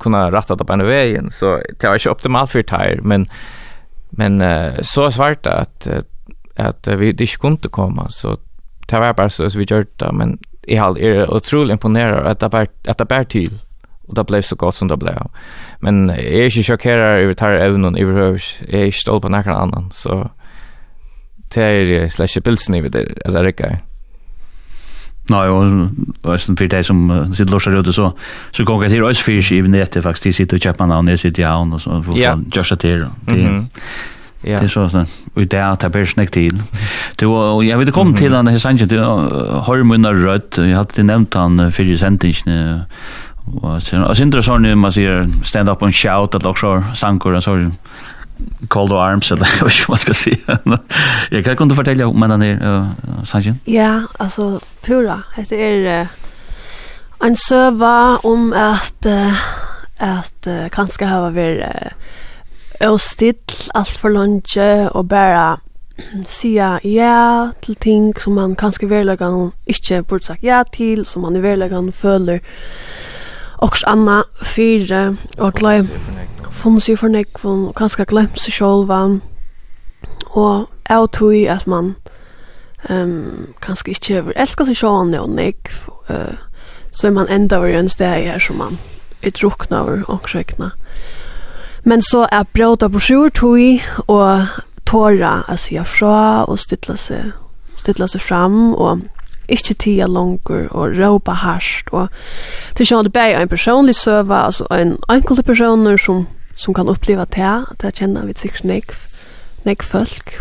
kunna 0.00 0.30
det 0.30 0.64
på 0.66 0.72
en 0.72 0.86
vägen 0.86 1.30
så 1.30 1.58
det 1.80 1.88
var 1.88 1.94
inte 1.94 2.10
optimalt 2.10 2.50
för 2.50 2.62
tire 2.62 3.00
men 3.02 3.26
men 4.10 4.42
så 4.82 5.10
svårt 5.10 5.46
att 5.46 5.88
att 6.56 6.88
vi 6.88 7.12
det 7.12 7.26
skulle 7.26 7.52
inte 7.52 7.68
komma 7.68 8.08
så 8.10 8.36
det 8.92 9.00
var 9.00 9.12
bara 9.12 9.30
så, 9.30 9.50
så 9.50 9.58
vi 9.58 9.64
gjorde 9.64 9.86
det, 10.00 10.12
men 10.12 10.38
jag 10.68 10.82
har 10.82 10.98
er 10.98 11.34
otroligt 11.34 11.72
imponerad 11.72 12.26
att 12.26 12.40
det 12.40 12.48
bare, 12.48 12.66
att 12.88 12.98
det 12.98 13.04
bare 13.04 13.24
till. 13.24 13.58
Och 14.08 14.14
det 14.14 14.24
blev 14.24 14.42
så 14.42 14.56
gott 14.56 14.74
som 14.74 14.88
det 14.88 14.96
blev. 14.96 15.26
Men 15.80 16.08
jag 16.08 16.18
är 16.18 16.44
inte 16.44 16.62
chockerad 16.62 17.20
över 17.20 17.34
tar 17.34 17.52
evnen 17.52 17.96
i 17.96 18.04
behøver, 18.04 18.38
jeg 18.68 18.80
er 18.80 18.84
ikke 18.84 18.98
stål 18.98 19.20
på 19.20 19.28
någon 19.28 19.48
annan, 19.48 19.90
så 19.92 20.28
det 21.54 21.62
er 21.62 22.08
slags 22.08 22.38
pilsen 22.44 22.74
i 22.74 22.80
det, 22.80 23.08
eller 23.24 23.38
det 23.38 23.46
rikker 23.46 23.66
jeg. 23.66 23.78
och 25.30 25.66
og 26.22 26.32
Øystein 26.32 26.70
det 26.70 26.86
som 26.86 27.10
uh, 27.10 27.32
sitter 27.32 27.52
lorser 27.52 27.78
ute, 27.78 27.92
så, 27.92 28.10
så 28.52 28.64
går 28.64 28.82
jeg 28.82 28.90
till 28.90 29.04
oss 29.04 29.22
for 29.22 29.32
i 29.32 29.60
nätet 29.60 30.02
faktiskt. 30.02 30.24
de 30.24 30.32
sitter 30.32 30.56
och 30.56 30.62
köper 30.62 30.86
navn, 30.86 31.08
jeg 31.08 31.18
sitter 31.18 31.42
i 31.42 31.46
havn, 31.46 31.72
og 31.72 31.80
så 31.80 32.02
får 32.02 32.16
ja. 32.16 32.36
gjør 32.54 32.62
seg 32.62 32.78
til. 32.78 32.98
Det, 32.98 33.08
mm 33.26 33.58
-hmm. 33.58 33.66
Ja. 34.42 34.58
Det 34.58 34.64
är 34.64 34.68
så 34.68 34.88
sån. 34.88 35.06
Och 35.34 35.46
det 35.46 35.56
är 35.56 35.70
att 35.70 36.08
snäkt 36.08 36.32
till. 36.32 36.62
Det 37.16 37.26
var 37.26 37.62
jag 37.62 37.78
vet 37.78 37.92
kom 37.92 38.14
till 38.14 38.34
han 38.34 38.46
här 38.46 38.58
sanjen 38.58 38.88
till 38.88 38.98
Holmunar 38.98 40.14
rött. 40.14 40.54
Jag 40.56 40.76
hade 40.76 41.02
nämnt 41.02 41.34
han 41.34 41.72
för 41.72 41.82
i 41.82 41.98
sändningen 41.98 42.80
och 43.62 43.82
sen 43.82 44.04
och 44.04 44.16
sen 44.16 44.42
så 44.42 44.58
när 44.58 44.74
man 44.74 44.92
ser 44.92 45.28
stand 45.44 45.68
up 45.68 45.82
and 45.82 45.94
shout 45.94 46.34
att 46.34 46.46
också 46.46 46.84
sankor 46.94 47.34
och 47.34 47.42
så 47.42 47.70
Cold 48.68 48.92
Arms 48.92 49.32
eller 49.32 49.48
vad 49.62 49.72
ska 49.72 49.92
man 49.92 49.98
ska 49.98 50.14
se. 50.14 50.36
Jag 51.30 51.44
kan 51.44 51.62
inte 51.62 51.74
fortälja 51.74 52.06
om 52.06 52.20
den 52.20 52.40
där 52.40 52.88
sanjen. 53.24 53.58
Ja, 53.64 54.02
alltså 54.18 54.60
pura. 54.86 55.22
Det 55.48 55.86
är 55.86 56.08
en 57.24 57.36
server 57.36 58.26
om 58.26 58.52
att 58.56 59.06
att 59.98 60.46
kanske 60.70 61.04
ha 61.04 61.30
varit 61.30 61.64
og 62.82 63.00
still 63.00 63.70
alt 63.74 63.98
for 63.98 64.08
lunge 64.08 64.90
og 64.90 65.08
bare 65.08 65.56
sia 66.24 66.78
ja 66.84 67.50
til 67.62 67.74
ting 67.74 68.20
som 68.20 68.32
man 68.32 68.56
kanskje 68.56 68.88
verlegan 68.90 69.52
ikke 69.66 70.02
burde 70.02 70.24
sagt 70.24 70.42
ja 70.42 70.62
til, 70.72 71.04
som 71.06 71.22
man 71.22 71.36
i 71.36 71.68
han 71.68 71.92
føler 71.92 72.38
oks 73.58 73.84
anna 73.86 74.22
fire 74.42 75.16
og 75.38 75.54
glem 75.54 75.86
funnes 76.50 76.86
for 76.86 76.96
fornekvun 76.96 77.68
og 77.68 77.74
kanskje 77.74 78.04
glem 78.04 78.36
seg 78.36 78.52
sjolva 78.52 79.18
og 80.34 80.68
jeg 80.88 81.08
tror 81.12 81.50
at 81.50 81.66
man 81.66 81.94
um, 82.90 83.54
kanskje 83.62 83.90
ikke 83.90 84.22
over 84.22 84.32
elsker 84.36 84.64
seg 84.64 84.76
sjolva 84.76 85.20
og 85.20 85.30
nekv 85.30 85.88
uh, 86.10 86.34
så 86.90 87.06
er 87.06 87.10
man 87.10 87.28
enda 87.28 87.56
over 87.56 87.78
en 87.78 87.88
sted 87.88 88.06
her 88.06 88.38
som 88.38 88.56
man 88.56 88.78
er 89.22 89.30
drukna 89.30 89.80
over 89.82 90.02
og. 90.08 90.70
Men 91.84 92.02
så 92.02 92.26
er 92.32 92.44
bråta 92.54 92.88
på 92.88 93.00
sjur 93.02 93.28
tog 93.34 93.80
og 94.08 94.46
tåra 94.86 95.32
å 95.50 95.56
si 95.58 95.78
fra 95.84 96.44
og 96.44 96.58
stytla 96.58 96.96
seg, 96.96 97.32
stytla 97.80 98.06
seg 98.10 98.22
fram 98.22 98.74
og 98.74 99.02
ikke 99.52 99.74
tida 99.74 100.06
langer 100.06 100.68
og 100.70 100.94
råpa 100.98 101.32
harsht. 101.32 101.90
og 101.92 102.08
til 102.74 102.86
sjøen 102.86 103.04
det 103.04 103.12
bare 103.12 103.42
en 103.42 103.48
personlig 103.48 103.96
søva, 103.96 104.46
altså 104.46 104.66
en 104.70 104.96
enkelte 105.10 105.42
personer 105.42 105.96
som, 105.96 106.26
som 106.56 106.74
kan 106.74 106.88
oppleva 106.88 107.24
det, 107.24 107.42
at 107.42 107.82
jeg 107.82 107.92
kjenner 107.92 108.26
vi 108.26 108.34
sikkert 108.36 108.64
nek, 108.64 108.94
nek 109.64 109.82
folk 109.82 110.40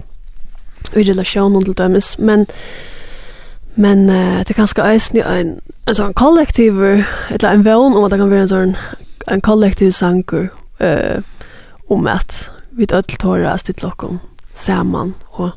i 0.95 1.03
relasjonen 1.03 1.65
til 1.65 1.73
dømes, 1.73 2.19
men 2.19 2.47
Men 3.75 4.09
uh, 4.09 4.39
det 4.39 4.49
er 4.49 4.53
ganske 4.53 4.83
eisen 4.83 5.17
i 5.17 5.21
en, 5.23 5.59
en 5.87 5.95
sånn 5.95 6.13
kollektiv, 6.13 6.75
eller 7.31 7.47
en 7.47 7.63
vøn 7.65 7.95
om 7.95 8.03
at 8.03 8.11
det 8.11 8.19
kan 8.19 8.29
være 8.29 8.41
en 8.41 8.49
sånn 8.51 8.73
en 9.31 9.41
kollektiv 9.41 9.91
sanger, 9.95 10.49
eh, 10.81 11.21
om 11.89 12.07
at 12.07 12.49
vi 12.71 12.85
öll 12.85 13.17
tåra 13.19 13.57
stitt 13.57 13.83
lokkom 13.83 14.19
saman 14.53 15.13
og, 15.31 15.51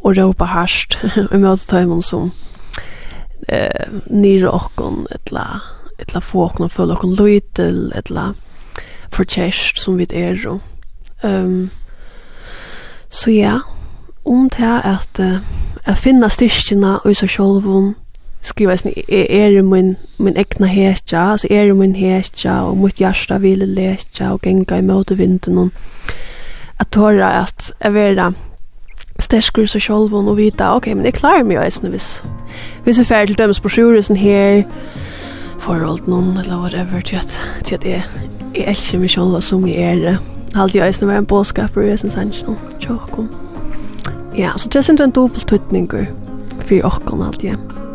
og 0.00 0.16
råpa 0.16 0.44
harst 0.44 0.98
og 1.02 1.38
møte 1.42 1.66
tøymon 1.66 2.02
som 2.02 2.30
eh, 3.48 3.88
nir 4.10 4.46
okkon 4.50 5.06
etla, 5.14 5.46
etla 5.98 6.22
folk 6.22 6.60
og 6.60 6.72
føl 6.72 6.94
okkon 6.94 7.16
løytel 7.18 7.90
etla 7.98 8.32
forkjæst 9.14 9.80
som 9.82 9.98
vi 9.98 10.06
er 10.10 10.38
og 10.48 10.60
um, 11.22 11.70
så 13.10 13.30
ja 13.30 13.58
om 14.26 14.50
det 14.50 14.66
er 14.66 14.82
at, 14.82 15.20
at 15.84 15.98
finna 15.98 16.28
styrkina 16.28 16.98
og 17.04 17.16
så 17.16 17.28
sjolvun 17.30 17.94
skriva 18.46 18.76
sin 18.76 18.92
er 19.08 19.62
min 19.62 19.96
min 20.18 20.36
egna 20.36 20.66
hetja, 20.66 21.18
alltså 21.18 21.46
er 21.50 21.72
min 21.72 21.94
hetja 21.94 22.62
och 22.62 22.76
mot 22.76 23.00
hjärta 23.00 23.38
vill 23.38 23.74
lecha 23.74 24.32
och 24.32 24.46
gänga 24.46 24.78
i 24.78 24.82
mot 24.82 25.10
vinden 25.10 25.58
och 25.58 25.68
att 26.76 26.90
tåra 26.90 27.26
att 27.26 27.72
jag 27.78 27.90
vill 27.90 28.32
stärker 29.18 29.66
så 29.66 29.80
själv 29.80 30.14
och 30.14 30.38
vita 30.38 30.68
okej 30.68 30.76
okay, 30.76 30.94
men 30.94 31.04
det 31.04 31.12
klarar 31.12 31.44
mig 31.44 31.56
jag 31.56 31.72
snävis. 31.72 32.22
vis. 32.22 32.96
Vis 32.96 32.98
är 32.98 33.04
färdigt 33.04 33.38
dem 33.38 33.54
på 33.62 33.68
sjuren 33.68 34.16
här 34.16 34.64
forhold 35.58 36.08
någon 36.08 36.38
eller 36.38 36.56
whatever 36.56 37.00
till 37.00 37.18
att 37.18 37.38
till 37.64 37.74
att 37.74 37.80
det 37.80 38.02
är 38.54 38.68
inte 38.68 38.98
mig 38.98 39.08
själv 39.08 39.40
som 39.40 39.68
jag 39.68 39.76
er 39.76 40.18
Halt 40.52 40.74
jag 40.74 40.88
är 40.88 41.08
en 41.10 41.24
boskap 41.24 41.76
och 41.76 41.82
jag 41.82 41.90
är 41.90 41.96
sen 41.96 42.10
sen 42.10 42.32
Ja, 44.34 44.52
så 44.56 44.68
det 44.68 44.78
är 44.78 44.90
inte 44.90 45.04
en 45.04 45.10
dubbeltutning 45.10 45.90
för 46.66 46.86
åkken 46.86 47.22
alltid. 47.22 47.50
Ja. 47.50 47.85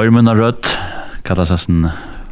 Høyrmunna 0.00 0.32
Rødt, 0.32 0.64
kallas 1.28 1.50
hessen 1.52 1.82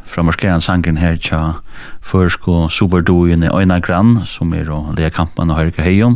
framorskeran 0.09 0.63
sangen 0.65 0.97
her 0.97 1.19
tja 1.21 1.59
førsko 2.01 2.63
superduin 2.73 3.45
i 3.45 3.51
Øyna 3.53 3.77
Grann, 3.85 4.23
som 4.25 4.55
er 4.57 4.71
og 4.73 4.95
Lea 4.97 5.11
Kampmann 5.13 5.53
og 5.53 5.59
Høyrika 5.59 5.85
Heion, 5.85 6.15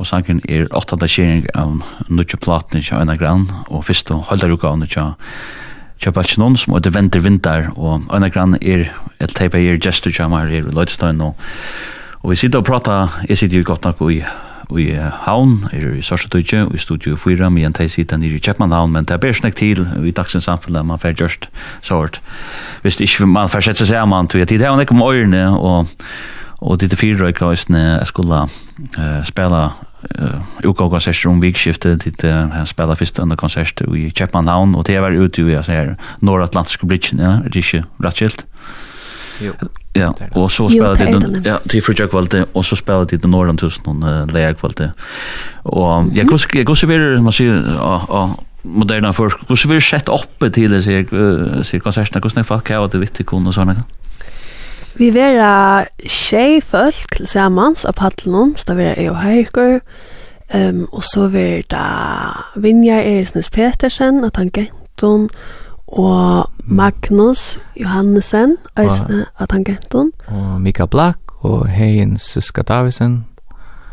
og 0.00 0.08
sangen 0.08 0.40
er 0.48 0.64
8. 0.72 0.96
kjering 1.04 1.44
av 1.52 1.82
nutje 2.08 2.40
platen 2.40 2.80
i 2.80 2.86
Øyna 2.88 3.18
Grann, 3.20 3.44
og 3.68 3.84
fyrst 3.84 4.14
og 4.16 4.32
av 4.32 4.88
tja 4.88 5.12
tja 6.00 6.10
Balchinon, 6.10 6.56
som 6.56 6.72
er 6.72 6.80
det 6.80 6.94
venter 6.94 7.20
vinter, 7.20 7.68
og 7.76 8.08
Øyna 8.08 8.32
Grann 8.32 8.56
er 8.62 8.88
et 9.20 9.36
teipa 9.36 9.58
er 9.58 9.76
gestur 9.76 10.10
tja 10.10 10.28
mar 10.28 10.48
er 10.48 10.64
i 10.64 10.72
Løydstein, 10.72 11.20
og, 11.20 11.36
og 12.22 12.30
vi 12.30 12.36
sitter 12.36 12.64
og 12.64 12.64
prata, 12.64 13.08
jeg 13.28 13.36
sitter 13.36 13.58
jo 13.58 13.74
godt 13.74 13.84
nok 13.84 14.00
i 14.08 14.22
i 14.76 14.90
Havn, 15.24 15.68
er 15.72 15.94
i 15.96 16.02
Sorsatøyke, 16.04 16.66
og 16.66 16.74
i 16.74 16.78
Studio 16.82 17.16
4, 17.16 17.50
men 17.50 17.72
de 17.72 17.88
sitter 17.88 18.20
nere 18.20 18.36
i 18.36 18.42
Kjeppmannhavn, 18.42 18.92
men 18.92 19.06
det 19.08 19.16
er 19.16 19.36
snakk 19.36 19.56
til 19.56 19.86
i 20.04 20.12
dagsens 20.12 20.44
samfunnet, 20.44 20.86
man 20.86 21.00
får 21.00 21.16
gjørst 21.16 21.48
sårt. 21.82 22.20
Hvis 22.82 22.98
det 22.98 23.08
ikke, 23.08 23.26
man 23.26 23.48
får 23.48 23.68
sette 23.70 23.86
seg 23.86 23.96
sammen, 23.96 24.28
tror 24.28 24.44
jeg 24.44 24.48
tid, 24.48 24.60
det 24.60 24.68
var 24.68 24.80
ikke 24.84 24.96
om 24.96 25.04
øyrene, 25.06 25.44
og, 25.56 25.88
og 26.60 26.80
det 26.80 26.92
er 26.92 27.00
fire 27.00 27.22
røyke, 27.22 27.46
og 27.46 27.56
jeg 27.56 28.06
skulle 28.10 28.42
uh, 28.44 29.24
spille 29.24 29.64
uh, 30.20 30.54
UK-konserter 30.64 31.30
om 31.30 31.42
vikskiftet, 31.42 32.04
dit 32.04 32.24
uh, 32.28 32.50
han 32.52 32.68
spela 32.68 32.98
fyrst 32.98 33.18
under 33.24 33.40
konsert 33.40 33.80
i 33.88 34.10
Kjeppmannhavn, 34.10 34.74
og 34.74 34.86
det 34.86 35.00
var 35.00 35.16
ute 35.16 35.42
i, 35.42 35.52
jeg 35.54 35.64
sier, 35.70 35.94
Nordatlantisk 36.20 36.84
Bridge, 36.84 37.16
ja, 37.16 37.38
det 37.46 37.56
er 37.56 37.64
ikke 37.64 37.84
rett 38.04 38.20
skilt. 38.20 38.48
Jo. 39.38 39.54
Ja, 39.96 40.10
og 40.36 40.50
så 40.50 40.68
spelar 40.68 40.94
det 40.94 41.08
den 41.12 41.44
ja, 41.44 41.56
til 41.70 41.82
frukja 41.82 42.06
kvalitet 42.06 42.52
og 42.54 42.64
så 42.64 42.76
spelar 42.76 43.04
det 43.08 43.22
den 43.22 43.30
nordan 43.30 43.56
tusen 43.58 43.86
og 43.86 44.32
leir 44.32 44.52
kvalitet. 44.52 44.92
Og 45.64 46.12
jeg 46.14 46.28
kus 46.28 46.46
jeg 46.54 46.66
kus 46.66 46.84
ver 46.88 47.20
man 47.20 47.32
ser 47.32 47.78
og 47.80 48.36
moderna 48.62 49.10
først 49.10 49.46
kus 49.48 49.68
ver 49.68 49.80
sett 49.80 50.08
oppe 50.08 50.50
til 50.50 50.70
det 50.76 50.84
ser 50.84 51.08
ser 51.64 51.78
konsertna 51.78 52.20
kus 52.20 52.36
nei 52.36 52.44
folk 52.44 52.68
har 52.68 52.86
det 52.92 53.00
vittig 53.00 53.26
kon 53.26 53.46
og 53.46 53.54
såna. 53.54 53.76
Vi 54.98 55.12
vera 55.14 55.84
tjej 56.02 56.58
folk 56.66 57.14
tillsammans 57.14 57.84
av 57.86 57.94
paddelen, 58.00 58.56
så 58.58 58.72
det 58.72 58.78
vera 58.80 58.94
jeg 58.98 59.12
og 59.12 59.20
Heikur, 59.22 59.76
um, 60.54 60.80
og 60.90 61.04
så 61.06 61.28
vera 61.30 61.84
Vinjar 62.58 63.06
Eresnes 63.06 63.50
Petersen, 63.54 64.24
at 64.26 64.40
han 64.42 64.50
genton, 64.50 65.28
og 65.88 66.50
Magnus 66.64 67.58
Johannesen, 67.80 68.56
eisne 68.76 69.24
av 69.40 69.48
Tangenton. 69.48 70.12
Og 70.28 70.60
Mika 70.60 70.86
Black, 70.86 71.18
og 71.40 71.68
Hein 71.72 72.18
Siska 72.18 72.62
Davisen. 72.62 73.24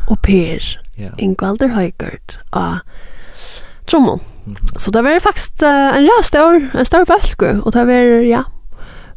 Og 0.07 0.19
Per 0.19 0.59
yeah. 0.99 1.13
Ingvalder 1.17 1.71
Høygard 1.73 2.39
av 2.53 2.83
Trommon. 3.87 4.19
Mm 4.45 4.55
-hmm. 4.55 4.79
Så 4.79 4.91
det 4.91 5.03
var 5.03 5.19
faktisk 5.19 5.51
uh, 5.61 5.97
en 5.97 6.07
rast 6.09 6.27
stor, 6.27 6.79
en 6.79 6.85
stor 6.85 7.05
bølge, 7.05 7.63
og 7.63 7.73
det 7.73 7.87
var, 7.87 8.03
ja, 8.23 8.43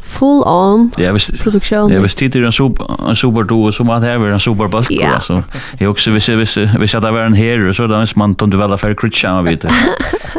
full 0.00 0.42
on 0.46 0.92
ja, 0.98 1.12
hvis, 1.12 1.30
produktion. 1.42 1.92
Ja, 1.92 2.00
hvis 2.00 2.14
tid 2.14 2.36
er 2.36 2.46
en 2.46 2.52
super, 2.52 3.08
en 3.10 3.16
super 3.16 3.42
duo 3.42 3.72
så 3.72 3.84
må 3.84 3.94
det 3.94 4.20
være 4.20 4.32
en 4.32 4.40
super 4.40 4.68
bulk. 4.68 4.90
Ja. 4.90 5.14
Alltså, 5.14 5.42
jag 5.80 5.90
också 5.90 6.10
hvis, 6.10 6.26
hvis, 6.26 6.54
hvis 6.54 6.94
att 6.94 7.02
det 7.02 7.10
var 7.10 7.24
en 7.24 7.34
hero 7.34 7.72
så 7.74 7.86
där 7.86 8.18
man 8.18 8.30
inte 8.30 8.56
väl 8.56 8.72
affär 8.72 8.94
krutcha 8.94 9.30
av 9.30 9.44
vet. 9.44 9.64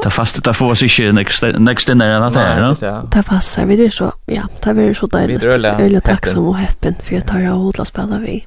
Ta 0.03 0.09
fast 0.09 0.43
ta 0.43 0.53
få 0.53 0.75
sig 0.75 1.11
next 1.11 1.43
next 1.57 1.89
in 1.89 1.97
där 1.97 2.11
att 2.11 2.35
här. 2.35 2.75
Ta 3.11 3.23
passar 3.23 3.65
vi 3.65 3.85
er 3.85 3.89
så. 3.89 4.11
Ja, 4.25 4.43
ta 4.61 4.73
vi 4.73 4.93
så 4.93 5.05
där. 5.07 5.29
Jag 5.29 5.77
vill 5.77 6.01
takksom 6.01 6.47
og 6.47 6.57
heppen, 6.57 6.95
for 7.03 7.13
jeg 7.13 7.25
tar 7.27 7.39
jag 7.39 7.53
hodla 7.53 7.85
spela 7.85 8.19
vi. 8.19 8.45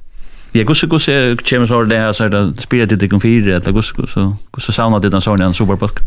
Ja, 0.51 0.63
gusse 0.63 0.87
gusse 0.87 1.35
kommer 1.49 1.67
så 1.67 1.83
där 1.83 2.13
så 2.13 2.27
där 2.27 2.53
spelar 2.57 2.85
det 2.85 2.95
dig 2.95 3.09
eller 3.09 3.71
gus 3.71 3.91
gus, 3.91 4.11
så 4.11 4.19
gus 4.25 4.37
gusse 4.53 4.71
sauna 4.71 4.99
det 4.99 5.09
den 5.09 5.21
sån 5.21 5.41
en 5.41 5.53
super 5.53 5.75
bulk. 5.75 5.99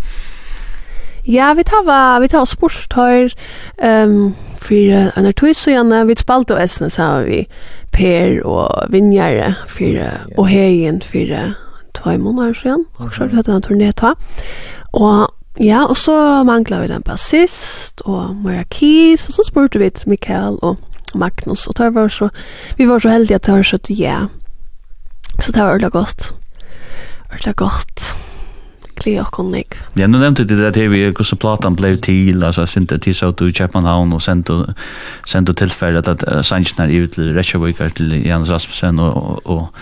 Ja, 1.29 1.55
vi 1.55 1.65
tar 1.65 1.85
va, 1.85 2.19
vi 2.21 2.29
tar 2.29 2.47
sport 2.47 2.95
ehm 2.97 4.11
um, 4.11 4.35
för 4.59 4.91
en 5.19 5.27
artist 5.27 5.61
så 5.61 5.71
gärna 5.71 6.05
vi 6.05 6.17
spalt 6.17 6.51
och 6.51 6.61
essen 6.61 6.91
så 6.91 7.03
har 7.03 7.23
vi 7.23 7.49
Per 7.91 8.47
och 8.47 8.95
Vinjare 8.95 9.55
för 9.67 10.11
och 10.37 10.49
Hejen 10.49 11.01
för 11.01 11.55
två 11.93 12.19
månader 12.19 12.55
sedan 12.55 12.85
och 12.97 13.15
så 13.15 13.29
hade 13.29 13.53
han 13.53 13.63
turné 13.63 13.93
ta. 13.93 14.15
Och 14.91 15.29
ja, 15.57 15.87
och 15.87 15.97
så 15.97 16.45
manglar 16.45 16.81
vi 16.81 16.89
den 16.89 17.03
bassist 17.07 18.01
och 18.01 18.35
Maria 18.35 18.65
Keys 18.71 19.29
och 19.29 19.35
så 19.35 19.43
spurte 19.43 19.79
vi 19.79 19.93
Mikael 20.05 20.59
och 20.59 20.77
Magnus 21.15 21.67
och 21.67 21.77
tar 21.77 21.91
var 21.91 22.09
så 22.09 22.31
vi 22.77 22.87
var 22.87 23.01
så 23.01 23.09
heldiga 23.09 23.37
att 23.37 23.47
ha 23.47 23.61
att 23.61 23.91
ja. 23.91 24.29
Så 25.47 25.53
det 25.53 25.61
var 25.61 25.75
ordentligt 25.75 25.93
gott. 25.93 26.33
Ordentligt 27.27 27.57
gott 27.57 28.26
vi 29.07 29.21
och 29.21 29.27
kon 29.27 29.53
lik. 29.53 29.75
Ja, 29.95 30.07
nu 30.07 30.19
nämnde 30.19 30.45
det 30.45 30.71
där 30.71 30.89
vi 30.89 31.05
hur 31.05 31.25
så 31.25 31.37
platan 31.37 31.75
blev 31.75 31.97
till 31.97 32.45
alltså 32.45 32.67
synte 32.67 32.99
till 32.99 33.15
så 33.15 33.31
du 33.31 33.53
chapman 33.53 34.13
och 34.13 34.23
sen 34.23 34.43
då 34.43 34.67
sent 35.27 35.47
då 35.47 35.53
tillfället 35.53 36.09
att 36.09 36.47
Sanchnar 36.47 36.89
ut 36.89 37.13
till 37.13 37.35
Reykjavik 37.35 37.95
till 37.95 38.27
Jens 38.27 38.49
Rasmussen 38.49 38.99
och 38.99 39.47
och 39.47 39.75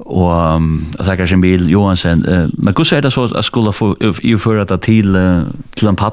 och 0.00 0.54
um, 0.54 0.86
säkert 1.04 1.28
sin 1.28 1.40
bil 1.40 1.70
Johansen 1.70 2.26
uh, 2.26 2.48
men 2.52 2.74
hur 2.76 2.84
så 2.84 3.00
det 3.00 3.10
så 3.10 3.24
att 3.24 3.44
skulle 3.44 3.72
få 3.72 3.96
ju 4.22 4.38
för 4.38 4.58
att 4.58 4.82
till 4.82 5.16
uh, 5.16 5.42
till 5.74 5.88
en 5.88 5.96
pall 5.96 6.12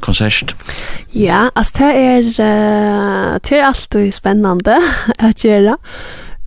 konsert? 0.00 0.54
Ja, 1.10 1.50
alltså 1.54 1.74
det 1.78 1.94
er 1.94 2.22
uh, 2.22 3.38
det 3.42 3.58
är 3.58 3.62
alltid 3.62 4.14
spännande 4.14 4.82
att 5.18 5.44
göra. 5.44 5.76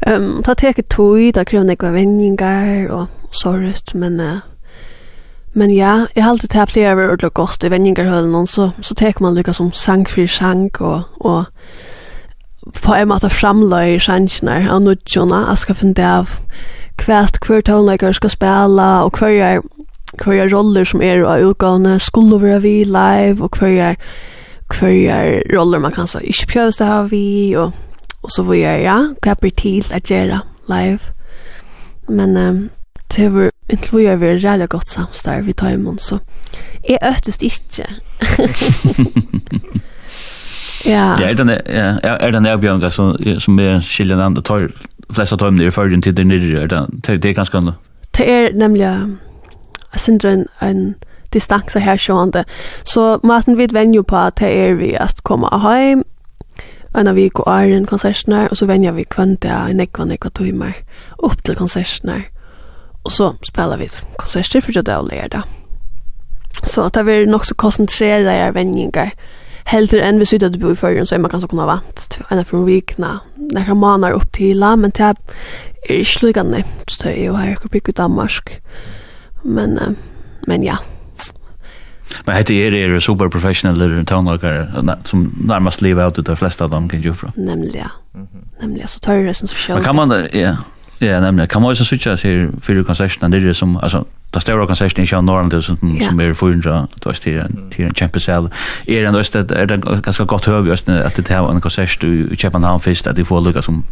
Ehm 0.02 0.22
um, 0.22 0.44
ta 0.44 0.53
teker 0.53 0.84
tog, 0.84 1.34
ta 1.34 1.44
krona 1.45 1.76
kvar 1.76 1.91
vänningar 1.91 2.91
och 2.91 3.07
sorgt 3.31 3.94
men 3.94 4.19
uh, 4.19 4.38
Men 5.57 5.71
ja, 5.73 6.05
jeg 6.15 6.23
har 6.23 6.35
alltid 6.35 6.51
tatt 6.53 6.71
flere 6.71 6.91
over 6.93 7.07
ordentlig 7.07 7.34
godt 7.34 7.63
i 7.65 7.71
vendingerhølen, 7.73 8.35
og 8.35 8.49
så, 8.49 8.69
så 8.81 8.93
tek 8.93 9.21
man 9.21 9.34
lykka 9.34 9.55
som 9.57 9.71
sang 9.73 10.05
for 10.09 10.29
sang, 10.29 10.69
og, 10.79 11.01
og 11.19 11.45
på 12.84 12.93
en 12.93 13.09
måte 13.09 13.31
framløy 13.34 13.97
sjansene 14.03 14.59
av 14.69 14.84
nudjona, 14.85 15.47
jeg 15.49 15.63
skal 15.63 15.79
finne 15.79 16.11
av 16.19 16.38
hvert 17.01 17.41
hver 17.41 17.65
tonleikere 17.65 18.13
skal 18.13 18.34
spela, 18.35 18.88
og 19.07 19.17
hver 19.17 19.34
er 19.34 19.65
hver 20.21 20.53
roller 20.53 20.85
som 20.85 21.01
er 21.01 21.25
av 21.25 21.41
utgående 21.49 21.97
skulle 21.99 22.41
være 22.41 22.61
vi 22.61 22.75
live, 22.85 23.41
og 23.41 23.57
hver 23.57 23.81
er 23.89 23.99
hver 24.77 25.41
roller 25.57 25.79
man 25.79 25.91
kan 25.91 26.07
så 26.07 26.21
ikke 26.21 26.53
prøves 26.53 26.77
det 26.77 26.85
av 26.85 27.09
vi, 27.11 27.55
og, 27.57 27.71
og 28.21 28.31
så 28.31 28.43
hvor 28.43 28.53
jeg, 28.53 28.85
ja, 28.85 28.99
hva 29.23 29.39
blir 29.41 29.57
til 29.57 29.89
å 29.89 30.05
gjøre 30.05 30.41
live. 30.69 31.13
Men 32.07 32.38
um, 32.38 32.69
det 33.15 33.34
var 33.34 33.56
inntil 33.69 33.99
vi 33.99 34.07
har 34.07 34.22
vært 34.22 34.45
rævlig 34.45 34.69
godt 34.69 34.89
samstarv 34.89 35.45
vi 35.45 35.53
tar 35.53 35.76
imot, 35.76 36.02
så 36.02 36.19
jeg 36.88 36.98
øtest 37.03 37.44
ikke. 37.44 37.85
ja. 40.85 41.15
ja. 41.19 41.30
Er 41.30 41.34
det 41.34 41.61
ja, 41.68 42.18
er 42.19 42.31
den 42.31 42.45
erbjørnga 42.45 42.89
som, 42.89 43.15
som 43.39 43.60
er 43.60 43.80
skiljen 43.80 44.23
andre 44.23 44.41
tar 44.41 44.69
flest 45.14 45.34
av 45.34 45.39
tøymene 45.39 45.68
i 45.68 45.72
førgen 45.72 46.02
til 46.02 46.18
det 46.18 46.27
nyrre, 46.27 46.64
er 46.64 46.68
det, 46.68 47.23
det 47.23 47.30
er 47.30 47.34
ganske 47.34 47.57
annet? 47.57 47.73
Det 48.18 48.30
er 48.30 48.53
nemlig, 48.53 48.81
jeg 49.94 49.99
synes 49.99 50.22
det 50.22 50.31
er 50.31 50.34
en, 50.34 50.48
en 50.61 50.95
distanse 51.34 51.80
her 51.80 51.98
sjående. 51.98 52.44
Så 52.84 53.19
maten 53.23 53.57
vi 53.57 53.68
venner 53.72 53.95
jo 53.95 54.03
på 54.07 54.18
at 54.18 54.39
det 54.39 54.52
er 54.57 54.80
vi 54.80 54.94
at 54.94 55.23
komme 55.23 55.52
hjem, 55.52 56.03
en 56.98 57.07
av 57.07 57.15
vi 57.15 57.27
går 57.30 57.49
æren 57.52 57.85
konsertene, 57.85 58.48
og 58.49 58.57
så 58.57 58.65
venner 58.65 58.95
vi 58.95 59.03
kvendt 59.03 59.44
det 59.44 59.52
nekva, 59.52 59.84
ekvann 59.84 60.14
ekvatøymer 60.15 60.73
opp 61.19 61.44
til 61.44 61.56
konsertene. 61.56 62.23
Og 63.07 63.11
så 63.11 63.31
spelar 63.47 63.79
vi 63.79 63.88
konserter 64.19 64.61
for 64.61 64.75
det 64.75 64.95
og 64.95 65.07
lærer 65.07 65.31
det. 65.31 65.43
Så 66.63 66.89
at 66.89 66.95
det 66.97 67.05
blir 67.05 67.29
nok 67.29 67.45
så 67.45 67.55
konsentrere 67.55 68.34
jeg 68.35 68.55
vendingar. 68.55 69.13
Helt 69.67 69.93
enn 69.93 70.19
vi 70.19 70.25
sydde 70.25 70.45
att 70.45 70.53
du 70.53 70.59
bor 70.59 70.71
i 70.71 70.75
førjen, 70.75 71.05
så 71.05 71.15
er 71.15 71.19
man 71.19 71.31
kanskje 71.31 71.47
kunne 71.51 71.67
vant 71.67 72.03
til 72.09 72.23
en 72.31 72.39
av 72.39 72.51
vikna. 72.65 73.19
Når 73.38 73.67
man 73.67 73.77
maner 73.77 74.15
opp 74.15 74.31
til 74.34 74.59
men 74.59 74.91
det 74.91 74.99
er 74.99 75.15
ikke 75.89 76.25
lykkende. 76.25 76.63
Så 76.88 77.03
det 77.03 77.19
er 77.19 77.25
jo 77.25 77.35
her 77.35 77.49
jeg 77.49 77.71
bygger 77.71 77.93
Danmark. 77.93 78.61
Men, 79.43 79.79
men 80.47 80.63
ja. 80.63 80.75
Men 82.25 82.35
hette 82.35 82.53
er 82.53 82.95
er 82.95 82.99
super 82.99 83.29
professional 83.29 84.05
tonlager 84.05 84.67
som 85.05 85.34
nærmast 85.38 85.81
lever 85.81 86.07
ut 86.07 86.17
av 86.17 86.23
de 86.23 86.35
flesta 86.35 86.63
av 86.63 86.71
dem 86.71 86.89
kan 86.89 87.01
ju 87.01 87.13
fra. 87.13 87.31
Nämligen. 87.35 87.73
Ja. 87.75 87.88
Nemlig. 88.13 88.43
Nämligen 88.61 88.88
så 88.88 88.99
tar 88.99 89.13
det 89.13 89.34
som 89.34 89.47
så 89.47 89.55
själv. 89.55 89.77
Men 89.77 89.85
kan 89.85 89.95
man 89.95 90.27
ja. 90.34 90.55
Ja, 91.01 91.19
nemlig. 91.21 91.49
Kan 91.49 91.61
man 91.61 91.71
også 91.71 91.85
sutja 91.85 92.15
seg 92.17 92.53
fyrir 92.63 92.83
det 92.83 93.43
der 93.43 93.53
som, 93.53 93.77
altså, 93.83 94.03
det 94.33 94.41
større 94.41 94.67
konsertene 94.67 95.05
ikke 95.05 95.17
av 95.17 95.23
Norrland, 95.23 95.53
som, 95.61 95.77
ja. 95.81 96.09
som 96.09 96.19
er 96.19 96.33
400, 96.33 96.87
det 96.95 97.05
var 97.05 97.13
til, 97.13 97.41
til 97.71 97.85
en 97.85 97.93
kjempe 97.93 98.19
sel. 98.19 98.49
Er 98.87 99.11
det 99.11 99.15
også, 99.15 99.45
er 99.55 99.65
det 99.65 99.81
ganske 100.03 100.25
godt 100.25 100.45
høy, 100.45 100.71
at 100.71 100.85
det 101.17 101.29
er 101.31 101.51
en 101.51 101.61
konsert 101.61 102.03
i 102.03 102.35
København 102.35 102.81
først, 102.81 103.07
at 103.07 103.17
de 103.17 103.25
får 103.25 103.45
lukka 103.45 103.61
som 103.61 103.83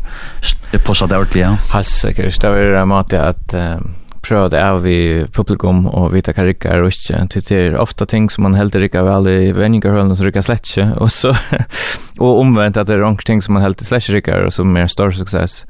det 0.72 0.82
passer 0.84 1.08
det 1.08 1.18
ordentlig, 1.18 1.42
ja? 1.42 1.56
Helt 1.74 1.88
sikkert. 1.88 2.42
Det 2.42 2.50
er 2.50 2.82
en 2.82 2.90
måte 2.90 3.22
at 3.22 3.56
uh, 3.56 3.80
prøve 4.26 4.50
det 4.50 4.62
av 4.62 4.86
i 4.90 5.26
publikum 5.34 5.86
og 5.88 6.10
vita 6.14 6.34
hva 6.36 6.48
rikka 6.48 6.72
er 6.74 6.84
og 6.84 6.94
ikke. 6.94 7.22
Det 7.36 7.60
er 7.60 7.78
ofte 7.80 8.08
ting 8.10 8.28
som 8.34 8.48
man 8.48 8.58
heldig 8.58 8.86
rikka 8.86 9.06
vel 9.06 9.30
i 9.30 9.52
vendingarhølen 9.56 10.16
som 10.16 10.28
rikka 10.28 10.44
slett 10.46 10.66
ikke. 10.68 10.90
Og, 11.00 11.12
så, 11.14 11.36
og 12.24 12.42
omvendt 12.42 12.80
at 12.82 12.90
det 12.90 12.98
er 12.98 13.06
onker 13.08 13.28
ting 13.30 13.44
som 13.46 13.56
man 13.58 13.66
heldig 13.66 13.88
slett 13.88 14.10
ikke 14.10 14.18
rikka 14.20 14.42
og 14.48 14.56
som 14.56 14.76
er 14.78 14.92
stor 14.92 15.14
suksess. 15.16 15.64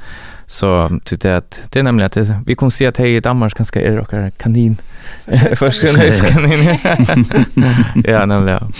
Så 0.47 0.99
tyckte 1.03 1.27
jag 1.27 1.37
att 1.37 1.61
det 1.69 1.79
är 1.79 1.83
nämligen 1.83 2.05
att 2.05 2.11
det, 2.11 2.39
vi 2.45 2.55
kommer 2.55 2.69
se 2.69 2.87
att 2.87 2.97
hej 2.97 3.15
i 3.15 3.19
Danmark 3.19 3.57
ganska 3.57 3.81
är 3.81 3.91
rockar 3.91 4.29
kanin. 4.29 4.77
Först 5.55 5.81
kan 5.81 5.95
jag 5.95 6.33
kanin. 6.33 6.79
ja, 8.03 8.25
nämligen. 8.25 8.73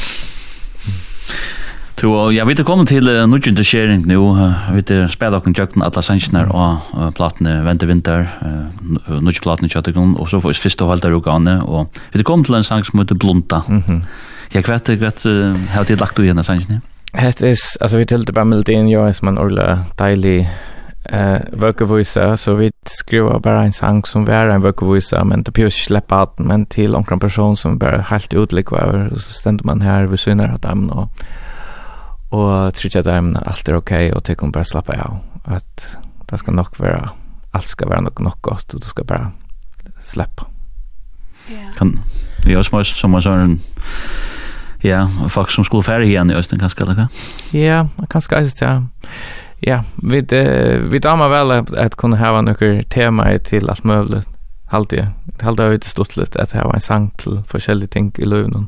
Så 2.01 2.31
jag 2.31 2.45
vet 2.45 2.59
att 2.59 2.65
komma 2.65 2.85
till 2.85 3.09
uh, 3.09 3.27
nudgen 3.27 3.63
sharing 3.63 4.05
nu. 4.05 4.17
Vi 4.73 4.81
vet 4.81 5.11
spela 5.11 5.37
och 5.37 5.43
kontakten 5.43 5.81
alla 5.81 6.01
sannsnar 6.01 6.55
och 6.55 7.15
platne 7.15 7.61
vänta 7.61 7.85
vinter. 7.85 8.29
Uh, 8.45 9.21
nudgen 9.21 9.41
platne 9.41 9.69
chatten 9.69 10.15
och 10.15 10.29
så 10.29 10.41
får 10.41 10.49
vi 10.49 10.55
första 10.55 10.83
hålta 10.83 11.07
organet 11.07 11.63
och 11.63 11.97
vi 12.11 12.23
kom 12.23 12.43
till 12.43 12.53
en 12.53 12.63
sång 12.63 12.83
som 12.83 12.99
heter 12.99 13.15
Blunta. 13.15 13.63
Mhm. 13.67 13.83
Mm 13.87 14.03
jag 14.51 14.67
vet 14.67 14.89
att 14.89 15.25
uh, 15.25 15.55
har 15.69 15.85
det 15.85 15.99
lagt 15.99 16.15
du 16.15 16.25
i 16.25 16.27
den 16.27 16.43
sannsnar. 16.43 16.81
Det 17.11 17.41
is, 17.41 17.77
alltså 17.81 17.97
vi 17.97 18.05
tänkte 18.05 18.33
bara 18.33 18.45
med 18.45 18.69
in 18.69 18.89
jag 18.89 19.15
som 19.15 19.27
en 19.27 19.39
orla 19.39 19.79
deilig 19.97 20.49
eh 21.05 21.41
vöckovisa 21.51 22.37
så 22.37 22.53
vi 22.53 22.71
skrev 22.85 23.41
bara 23.41 23.63
en 23.63 23.73
sang 23.73 24.05
som 24.05 24.25
var 24.25 24.47
en 24.47 24.61
vöckovisa 24.61 25.23
men 25.23 25.43
det 25.43 25.51
pure 25.51 25.71
släppa 25.71 26.23
ut 26.23 26.39
men 26.39 26.65
till 26.65 26.95
omkring 26.95 27.19
person 27.19 27.57
som 27.57 27.77
bara 27.77 28.01
helt 28.01 28.33
utlikva 28.33 28.77
över 28.77 29.09
så 29.09 29.33
ständer 29.33 29.65
man 29.65 29.81
här 29.81 30.05
vi 30.05 30.17
synar 30.17 30.47
att 30.47 30.61
dem 30.61 30.89
och 30.89 31.09
och 32.29 32.73
tycker 32.73 32.99
att 32.99 33.05
dem 33.05 33.37
allt 33.45 33.69
är 33.69 33.75
okej 33.75 34.07
okay, 34.07 34.11
och 34.11 34.23
tycker 34.23 34.47
bara 34.47 34.65
slappa 34.65 34.93
av 34.93 35.17
att 35.43 35.97
det 36.25 36.37
ska 36.37 36.51
nog 36.51 36.79
vara 36.79 37.09
allt 37.51 37.67
ska 37.67 37.85
vara 37.85 38.01
nog 38.01 38.21
nog 38.21 38.33
gott 38.41 38.73
och 38.73 38.79
du 38.79 38.87
ska 38.87 39.03
bara 39.03 39.31
släppa. 40.03 40.47
Ja. 41.47 41.71
Kan 41.77 41.99
det 42.45 42.53
är 42.53 42.63
små 42.63 42.83
som 42.83 43.11
man 43.11 43.21
sån 43.21 43.59
ja, 44.81 45.09
folk 45.29 45.51
som 45.51 45.65
skulle 45.65 45.83
färja 45.83 46.05
igen 46.05 46.31
i 46.31 46.33
östen 46.33 46.59
kanske 46.59 46.83
eller 46.83 47.07
Ja, 47.51 47.87
kanske 48.09 48.37
alltså 48.37 48.65
ja 48.65 48.83
ja, 49.61 49.83
vi, 50.03 50.19
uh, 50.19 50.91
vi 50.91 50.99
damer 50.99 51.27
vel 51.31 51.51
at, 51.51 51.73
at 51.73 51.97
kunne 51.97 52.17
hava 52.17 52.41
noen 52.41 52.83
temaer 52.89 53.37
til 53.37 53.69
alt 53.69 53.85
mulig. 53.85 54.23
Halte 54.73 54.95
jeg. 54.97 55.07
Halte 55.41 55.63
jeg 55.63 55.79
ut 55.79 55.85
stort 55.85 56.15
litt 56.17 56.35
at 56.41 56.55
hava 56.57 56.73
en 56.73 56.81
sang 56.81 57.11
til 57.21 57.39
forskjellige 57.47 57.93
ting 57.93 58.11
i 58.17 58.25
løvnen. 58.25 58.65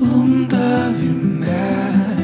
Blunda 0.00 0.90
vi 0.98 1.10
mer, 1.44 2.18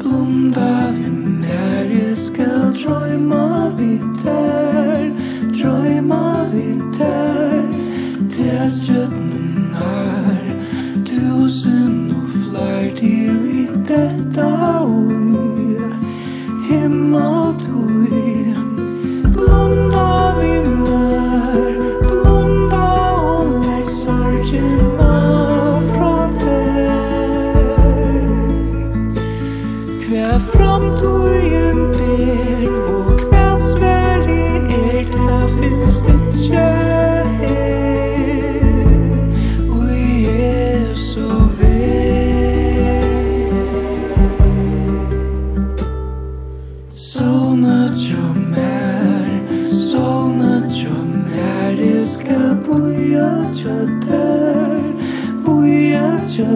blunda 0.00 0.70
vi 0.96 1.10
mer, 1.10 1.84
jeg 1.92 2.16
skal 2.16 2.72
drøyma 2.80 3.68
vi 3.76 3.92
der, 4.24 5.12
drøyma 5.60 6.24
vi 6.54 6.66
der, 6.98 7.62
til 8.32 8.72
stjøtten 8.80 9.76
her, 9.76 10.50
tusen 11.04 12.05
detta 13.96 14.82
ui 14.82 15.80
Himmel 16.68 17.45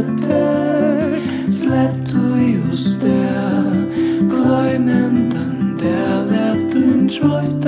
der 0.03 1.19
Slepp 1.51 1.95
du 2.11 2.37
just 2.37 3.03
der 3.03 3.87
Gläumen 4.29 5.31
den 5.31 5.77
der 5.79 6.23
Lebt 6.31 6.75
du 6.75 7.07
treut 7.09 7.60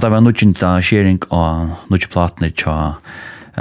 at 0.00 0.06
det 0.06 0.14
var 0.14 0.22
nudgjenta 0.24 0.68
skjering 0.80 1.18
av 1.28 1.74
nudgjeplatene 1.92 2.48
tja 2.56 2.72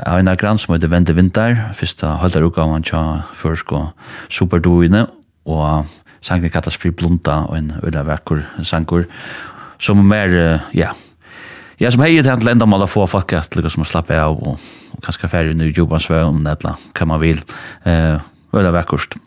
Einar 0.07 0.37
Gran 0.39 0.55
som 0.61 0.71
heter 0.71 0.87
Vende 0.87 1.11
Vinter, 1.11 1.57
første 1.75 1.81
fyrsta 1.81 2.11
haldarutgavan 2.21 2.85
tja 2.87 3.01
først 3.35 3.73
og 3.75 3.89
superduene, 4.31 5.01
og 5.43 5.89
sangen 6.23 6.53
kallas 6.53 6.79
Fri 6.79 6.93
Blunda, 6.95 7.41
og 7.49 7.57
en 7.57 7.73
øyla 7.83 8.05
vekkur 8.07 8.45
sangur, 8.63 9.03
som 9.83 9.99
er 9.99 10.07
mer, 10.13 10.39
ja, 10.71 10.93
ja, 11.75 11.91
som 11.91 12.05
hei 12.05 12.13
til 12.21 12.31
at 12.31 12.47
lenda 12.47 12.69
mal 12.69 12.87
å 12.87 12.87
få 12.87 13.03
folk 13.11 13.35
at 13.35 13.59
lukka 13.59 13.75
som 13.75 13.83
slappe 13.83 14.15
av, 14.15 14.39
og, 14.39 14.71
og 14.95 15.03
kanskje 15.03 15.33
færre 15.35 15.59
nu 15.59 15.67
jobban 15.67 15.99
svø 15.99 16.23
om 16.29 16.39
netla, 16.45 16.77
hva 16.95 17.09
man 17.09 17.19
vil, 17.19 17.43
eh, 17.83 18.15
øyla 18.55 18.71
vekkurst. 18.79 19.19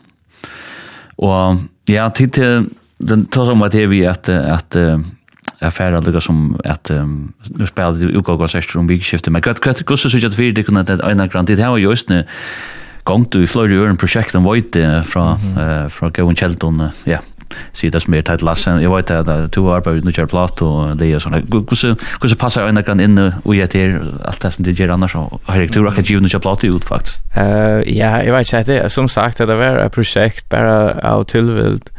Og 1.21 1.61
ja, 1.93 2.09
tid 2.09 2.39
til, 2.39 2.71
den 2.97 3.27
tar 3.29 3.53
som 3.53 3.61
at 3.61 3.77
vi 3.77 4.01
at, 4.09 4.33
at, 4.33 4.73
at 4.73 5.21
affärer 5.63 6.01
lukka 6.01 6.21
som 6.21 6.55
at 6.65 6.91
um, 6.91 7.33
nu 7.57 7.67
spela 7.67 7.91
du 7.91 8.09
utgåga 8.11 8.47
sester 8.47 8.79
om 8.79 8.87
vikskiftet, 8.87 9.31
men 9.33 9.41
gott 9.41 9.61
gott 9.63 9.85
gott 9.85 9.99
så 9.99 10.17
at 10.17 10.37
det 10.37 10.65
kunna 10.65 10.85
at 10.85 11.01
einar 11.01 11.27
grant 11.27 11.47
det 11.47 11.63
hava 11.63 11.77
just 11.77 12.09
nu 12.09 12.23
gongt 13.05 13.33
du 13.33 13.43
i 13.43 13.47
Florida 13.47 13.75
øren 13.75 13.97
prosjekten 13.97 14.43
void 14.43 14.75
fra, 15.03 15.35
mm 15.35 15.53
-hmm. 15.55 15.83
uh, 15.85 15.89
fra 15.89 16.09
Gavun 16.09 16.35
Kjeldon, 16.35 16.81
ja, 17.05 17.19
sida 17.73 18.01
som 18.01 18.13
er 18.17 18.25
tætt 18.27 18.43
lassen, 18.45 18.81
jeg 18.83 18.91
vet 18.91 19.11
at 19.13 19.31
to 19.55 19.65
arbeid 19.73 20.01
uten 20.01 20.11
å 20.11 20.15
kjøre 20.15 20.31
plat 20.31 20.63
og 20.65 20.97
det 20.99 21.11
og 21.17 21.23
sånn, 21.25 21.39
hvordan 21.49 22.39
passer 22.41 22.67
øyne 22.67 22.83
grann 22.85 23.03
inn 23.03 23.19
og 23.19 23.53
jeg 23.55 23.71
til 23.73 23.97
alt 24.25 24.41
det 24.43 24.53
som 24.55 24.67
det 24.67 24.75
gjør 24.79 24.95
annars, 24.97 25.15
og 25.19 25.39
har 25.49 25.63
jeg 25.63 25.73
tur 25.73 25.87
akkurat 25.89 26.09
givende 26.09 26.31
kjøre 26.31 26.45
plat 26.47 26.65
ut 26.67 26.87
faktisk? 26.87 27.23
Ja, 27.33 28.15
jeg 28.23 28.35
vet 28.35 28.49
ikke, 28.49 28.63
det 28.71 28.79
som 28.93 29.09
sagt, 29.11 29.41
det 29.43 29.57
var 29.59 29.81
et 29.83 29.95
prosjekt 29.95 30.47
bare 30.53 30.95
av 31.03 31.25
tilvild, 31.31 31.89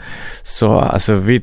så 0.44 0.76
altså, 0.84 1.18
vi 1.22 1.40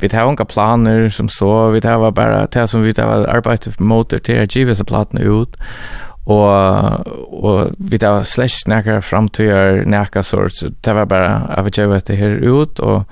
vi 0.00 0.08
har 0.12 0.26
unga 0.26 0.44
planer 0.44 1.08
som 1.08 1.28
så, 1.28 1.70
vi 1.70 1.80
har 1.84 2.10
bare 2.10 2.46
det 2.52 2.68
som 2.70 2.82
vi 2.82 2.94
har 2.96 3.26
arbeidet 3.28 3.80
mot 3.80 4.08
til 4.08 4.42
å 4.42 4.48
give 4.48 4.74
seg 4.74 4.88
platene 4.88 5.24
ut, 5.24 5.56
og 6.30 7.06
og 7.44 7.70
vi 7.78 7.96
där 7.96 8.22
slash 8.22 8.56
snackar 8.64 9.00
fram 9.00 9.28
til 9.28 9.46
er 9.46 9.84
näka 9.84 10.22
sort 10.22 10.52
så 10.52 10.70
det 10.84 10.94
var 10.94 11.04
bara 11.04 11.42
av 11.58 11.66
att 11.66 11.78
jag 11.78 12.02
det 12.06 12.16
här 12.16 12.62
ut 12.62 12.80
og 12.80 13.02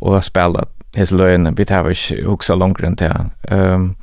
och 0.00 0.24
spela 0.24 0.64
his 0.94 1.10
learn 1.10 1.54
bit 1.54 1.70
have 1.70 1.94
också 2.26 2.54
längre 2.54 2.86
än 2.86 2.94
det. 2.94 3.30
Ehm 3.48 3.94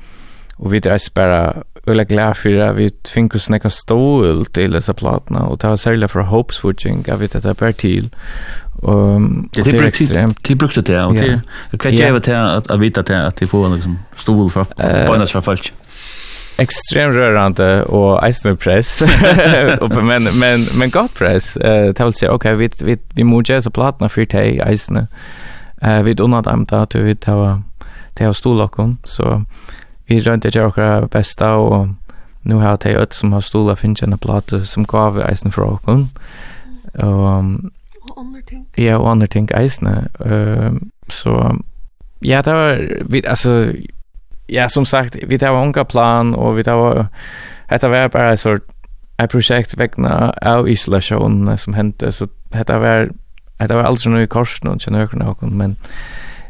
och 0.57 0.73
vi 0.73 0.79
där 0.79 0.97
spara 0.97 1.53
eller 1.87 2.03
glad 2.03 2.37
för 2.37 2.59
att 2.59 2.75
vi 2.75 2.91
fick 3.05 3.35
oss 3.35 3.43
snacka 3.43 3.69
stol 3.69 4.45
till 4.45 4.71
dessa 4.71 4.93
platna 4.93 5.45
och 5.45 5.63
var 5.63 5.75
sälja 5.75 6.07
för 6.07 6.21
hope 6.21 6.53
switching 6.53 7.03
vet 7.07 7.35
vi 7.35 7.39
det 7.39 7.53
per 7.53 7.71
till. 7.71 8.09
Ehm 8.87 9.49
det 9.53 9.73
är 9.73 9.83
extremt. 9.83 10.37
Det 10.47 10.55
brukte 10.55 10.81
det 10.81 11.03
och 11.03 11.13
det 11.71 11.77
kan 11.79 11.95
jag 11.95 12.13
vet 12.13 12.27
att 12.27 12.71
at 12.71 12.79
vita 12.79 12.99
att 12.99 13.09
at 13.09 13.41
vi 13.41 13.47
får 13.47 13.75
liksom 13.75 13.99
stol 14.15 14.49
för 14.49 14.63
på 15.07 15.17
något 15.17 15.31
för 15.31 15.41
falskt. 15.41 15.73
Extremt 16.57 17.15
rörande 17.15 17.83
och 17.83 18.23
eisner 18.23 18.55
press. 18.55 19.01
men 20.03 20.23
men 20.23 20.67
men 20.77 20.89
gott 20.89 21.13
press. 21.13 21.57
Eh 21.57 21.87
uh, 21.87 22.05
vill 22.05 22.13
sig 22.13 22.29
okej 22.29 22.55
vi 22.55 22.69
vi 22.81 22.97
vi 23.13 23.23
måste 23.23 23.61
så 23.61 23.71
platna 23.71 24.09
för 24.09 24.25
te 24.25 24.59
eisne. 24.59 25.07
Eh 25.81 26.03
vi 26.03 26.15
undrar 26.19 26.53
om 26.53 26.65
det 26.65 26.81
att 26.81 26.95
vi 26.95 27.15
tar 27.15 27.61
det 28.13 28.25
har 28.25 28.33
stolakom 28.33 28.97
så 29.03 29.43
vi 30.05 30.19
rönte 30.19 30.49
jag 30.53 30.67
också 30.67 31.07
bästa 31.11 31.55
och 31.55 31.87
nu 32.41 32.55
har 32.55 32.69
jag 32.83 33.03
ett 33.03 33.13
som 33.13 33.33
har 33.33 33.41
stola 33.41 33.75
finns 33.75 34.03
en 34.03 34.17
platta 34.17 34.65
som 34.65 34.83
gav 34.83 35.21
eisen 35.21 35.51
för 35.51 35.61
okon. 35.61 36.09
Ehm 36.93 37.71
Ja, 38.75 38.97
och 38.97 39.11
andra 39.11 39.27
ting 39.27 39.47
eisne. 39.51 40.07
Ehm 40.25 40.89
så 41.07 41.55
ja, 42.19 42.41
det 42.41 42.53
var 42.53 43.01
vi 43.09 43.27
alltså 43.27 43.67
ja, 44.47 44.69
som 44.69 44.85
sagt, 44.85 45.17
vi 45.27 45.37
tar 45.37 45.51
unga 45.51 45.83
plan 45.83 46.35
og 46.35 46.57
vi 46.57 46.63
tar 46.63 47.07
hetta 47.67 47.87
var 47.87 48.07
bara 48.07 48.33
ett 48.33 48.39
sort 48.39 48.63
ett 49.17 49.31
projekt 49.31 49.77
vegna 49.77 50.33
av 50.41 50.69
isolation 50.69 51.57
som 51.57 51.73
hände 51.73 52.11
så 52.11 52.27
hetta 52.53 52.79
var 52.79 53.09
hetta 53.59 53.75
var 53.75 53.83
alltså 53.83 54.09
nu 54.09 54.23
i 54.23 54.27
kors 54.27 54.63
någon 54.63 54.79
känner 54.79 54.99
jag 54.99 55.43
men 55.51 55.75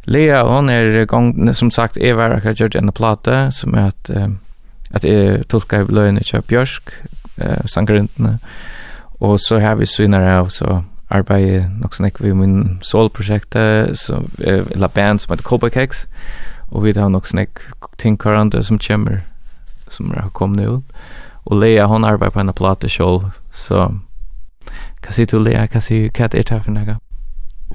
Lea 0.08 0.44
hon 0.44 0.70
är 0.70 1.06
gång 1.06 1.54
som 1.54 1.72
sagt 1.72 1.98
är 1.98 2.14
var 2.14 2.42
jag 2.44 2.60
gjort 2.60 2.76
en 2.76 2.92
platta 2.92 3.52
som 3.52 3.76
är 3.76 3.88
att 3.88 4.10
att 4.92 5.04
jag 5.04 5.48
tolkar 5.48 5.86
lönen 5.92 6.18
i 6.18 6.42
Björsk 6.48 6.84
eh 7.38 7.66
sangrintna 7.66 8.40
och 9.20 9.42
så 9.42 9.60
har 9.60 9.76
vi 9.76 9.86
synare 9.86 10.40
av 10.40 10.48
så 10.48 10.84
arbetar 11.08 11.80
nog 11.80 11.96
snack 11.96 12.16
vi 12.20 12.34
min 12.34 12.80
solprojektet 12.82 13.98
så 13.98 14.24
la 14.76 14.88
band 14.88 15.22
som 15.22 15.32
heter 15.32 15.44
Cobra 15.44 15.70
Cakes 15.70 16.06
og 16.72 16.84
vi 16.84 16.94
har 16.96 17.10
nok 17.10 17.28
snakk 17.28 17.62
ting 17.98 18.18
kvarandre 18.20 18.64
som 18.64 18.80
kommer, 18.80 19.22
som 19.90 20.12
har 20.12 20.30
kommet 20.34 20.68
ut. 20.68 20.84
Og 21.46 21.60
Lea, 21.62 21.86
hon 21.86 22.04
arbeider 22.04 22.34
på 22.34 22.40
en 22.40 22.54
plate 22.54 22.90
selv, 22.90 23.32
så 23.52 23.90
hva 25.06 25.14
sier 25.14 25.30
du 25.30 25.38
Lea, 25.40 25.68
hva 25.70 25.82
sier 25.84 26.10
hva 26.10 26.26
er 26.26 26.42
det 26.42 26.62
for 26.66 26.74
noe? 26.74 26.98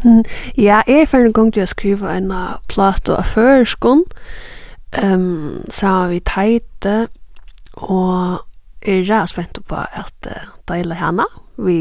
Mm, 0.02 0.24
ja, 0.58 0.82
jeg 0.86 1.02
er 1.02 1.06
for 1.10 1.26
en 1.26 1.34
gang 1.34 1.52
til 1.54 1.66
å 1.66 1.70
skrive 1.70 2.10
en 2.14 2.32
plate 2.70 3.14
av 3.14 3.30
førskånd, 3.30 4.06
um, 5.02 5.60
så 5.70 5.86
har 5.86 6.10
vi 6.10 6.20
teite, 6.26 6.96
og 7.78 8.40
jeg 8.86 9.06
er 9.14 9.30
spent 9.30 9.62
på 9.68 9.78
at 9.78 10.30
uh, 10.30 10.50
deile 10.70 10.98
henne, 10.98 11.26
vi 11.60 11.80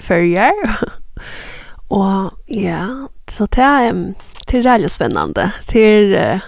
følger, 0.00 0.56
Og 1.90 2.30
ja, 2.46 3.08
så 3.28 3.46
det 3.46 3.62
är 3.62 4.14
till 4.46 4.62
väldigt 4.62 4.92
spännande. 4.92 5.52
Till 5.66 6.40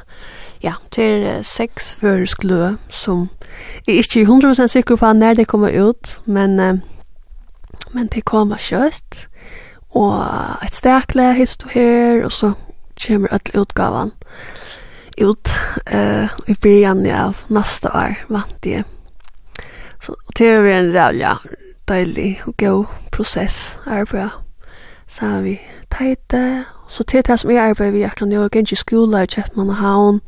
ja, 0.61 0.73
till 0.91 1.31
sex 1.43 1.95
för 1.95 2.27
som 2.91 3.29
är 3.87 3.95
inte 3.95 4.19
100% 4.19 4.69
säker 4.69 4.97
på 4.97 5.13
när 5.13 5.35
det 5.35 5.45
kommer 5.45 5.69
ut, 5.69 6.21
men 6.25 6.81
men 7.93 8.09
det 8.13 8.21
kommer 8.21 8.57
kött. 8.57 9.27
Och 9.89 10.23
ett 10.63 10.75
starkare 10.75 11.33
hist 11.33 11.63
och 11.63 11.71
här 11.71 12.29
så 12.29 12.53
kommer 13.07 13.35
att 13.35 13.51
utgåvan 13.55 14.11
ut 15.17 15.49
eh 15.87 16.25
i 16.47 16.55
början 16.63 17.11
av 17.11 17.37
nästa 17.47 17.89
år 17.89 18.15
vant 18.29 18.63
det. 18.63 18.85
Så 20.01 20.15
det 20.35 20.49
är 20.49 20.65
en 20.65 20.93
rävla 20.93 21.39
dejlig 21.85 22.43
och 22.47 22.57
god 22.59 22.87
process 23.11 23.77
här 23.87 24.05
på 24.05 24.31
så 25.11 25.27
har 25.27 25.41
vi 25.43 25.61
teite, 25.91 26.65
så 26.89 27.03
til 27.05 27.27
det 27.27 27.41
som 27.41 27.51
jeg 27.51 27.71
arbeider 27.71 27.93
vi 27.93 28.03
akkurat 28.07 28.29
nå, 28.31 28.43
jeg 28.43 28.51
gikk 28.51 28.73
i 28.73 28.79
skola, 28.79 29.25
jeg 29.25 29.35
kjøpt 29.35 29.57
mann 29.59 29.73
og 29.75 29.81
havn, 29.81 30.21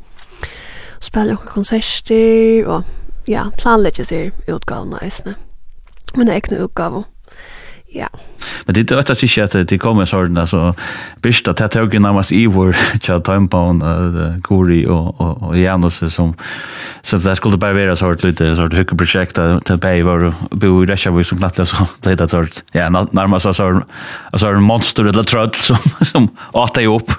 spiller 0.99 1.37
noen 1.37 1.47
konserter, 1.47 2.67
og 2.67 2.83
ja, 3.27 3.47
planlegger 3.57 4.07
seg 4.07 4.51
utgavene 4.51 4.99
eisene. 5.03 5.37
Men 6.15 6.27
det 6.27 6.33
er 6.33 6.43
ikke 6.43 6.55
noe 6.55 6.67
utgave. 6.67 7.03
Ja. 7.95 8.07
Men 8.65 8.73
det 8.73 8.91
är 8.91 8.97
att 8.97 9.07
det 9.07 9.23
inte 9.23 9.43
att 9.43 9.67
det 9.67 9.77
kommer 9.77 10.05
sådana 10.05 10.41
alltså 10.41 10.75
bästa 11.21 11.51
att 11.51 11.71
ta 11.71 11.83
igen 11.83 12.05
in 12.05 12.23
i 12.31 12.47
vår 12.47 12.73
chat 13.01 13.25
time 13.25 13.47
på 13.47 13.57
Guri 14.49 14.87
och 14.87 15.21
och 15.21 15.43
och 15.43 15.57
Janus 15.57 16.13
som 16.13 16.33
så 17.01 17.17
det 17.17 17.35
skulle 17.35 17.57
bara 17.57 17.73
vara 17.73 17.95
så 17.95 18.11
att 18.11 18.23
lite 18.29 18.55
så 18.55 18.63
att 18.63 18.73
hur 18.73 18.83
projekt 18.83 19.37
att 19.37 19.81
pay 19.81 20.03
var 20.03 20.33
bo 20.51 20.83
i 20.83 20.85
Russia 20.85 21.11
vi 21.11 21.23
som 21.23 21.37
platta 21.37 21.65
så 21.65 21.87
det 22.01 22.15
där 22.15 22.27
sort. 22.27 22.63
Ja, 22.71 22.89
närmast 22.89 23.43
så 23.43 23.53
så 23.53 23.83
så 24.33 24.47
en 24.47 24.63
monster 24.63 25.05
eller 25.05 25.23
trött 25.23 25.55
som 25.55 25.77
som 26.01 26.37
åt 26.51 26.73
dig 26.73 26.87
upp. 26.87 27.11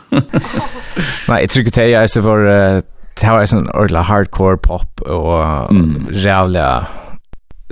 Nej, 1.28 1.40
jag 1.40 1.50
tycker 1.50 1.80
det 1.80 1.94
är 1.94 2.06
så 2.06 2.22
för 2.22 2.82
det 3.20 3.26
har 3.26 3.54
en 3.54 3.70
ordla 3.70 4.02
hardcore 4.02 4.56
pop 4.56 5.00
och 5.00 5.72
jävla 6.10 6.86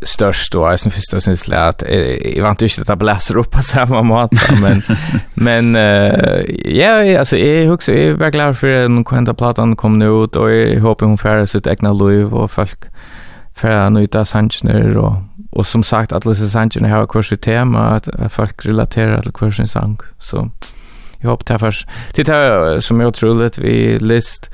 störst 0.03 0.53
då 0.53 0.67
är 0.67 0.77
sen 0.77 0.93
första 0.93 1.21
syns 1.21 1.43
det 1.43 1.67
att 1.67 1.83
jag 2.25 2.43
vant 2.43 2.63
inte 2.63 2.81
att 2.81 2.87
det 2.87 2.97
bläser 2.97 3.37
upp 3.37 3.51
på 3.51 3.63
samma 3.63 4.03
mat 4.03 4.31
men 4.61 4.83
men 5.35 5.77
uh, 5.77 6.41
ja 6.65 7.19
alltså 7.19 7.37
jag 7.37 7.67
huxar 7.67 7.93
är 7.93 8.13
verkligen 8.13 8.47
glad 8.47 8.59
för 8.59 8.67
den 8.67 9.05
kvanta 9.05 9.35
plattan 9.35 9.77
kom 9.77 9.99
nu 9.99 10.07
ut 10.07 10.37
och 10.37 10.51
jag 10.51 10.81
hoppas 10.81 11.07
hon 11.07 11.19
får 11.19 11.47
sitt 11.47 11.67
egna 11.67 11.93
liv 11.93 12.35
och 12.35 12.51
folk 12.51 12.85
för 13.55 13.71
att 13.71 13.93
njuta 13.93 14.25
sanchner 14.25 14.97
och 14.97 15.15
och 15.53 15.67
som 15.67 15.83
sagt 15.83 16.13
att 16.13 16.27
Lisa 16.27 16.49
Sanchez 16.49 16.83
har 16.83 17.07
kurs 17.07 17.33
i 17.33 17.37
tema 17.37 17.81
att 17.81 18.09
folk 18.33 18.67
relaterar 18.67 19.23
till 19.23 19.33
kursen 19.33 19.69
sang 19.69 19.99
så 20.19 20.51
jag 21.19 21.31
hoppas 21.31 21.47
därför 21.47 21.77
titta 22.13 22.81
som 22.81 23.01
jag 23.01 23.15
tror 23.15 23.45
att 23.45 23.59
vi 23.59 23.99
list 23.99 24.51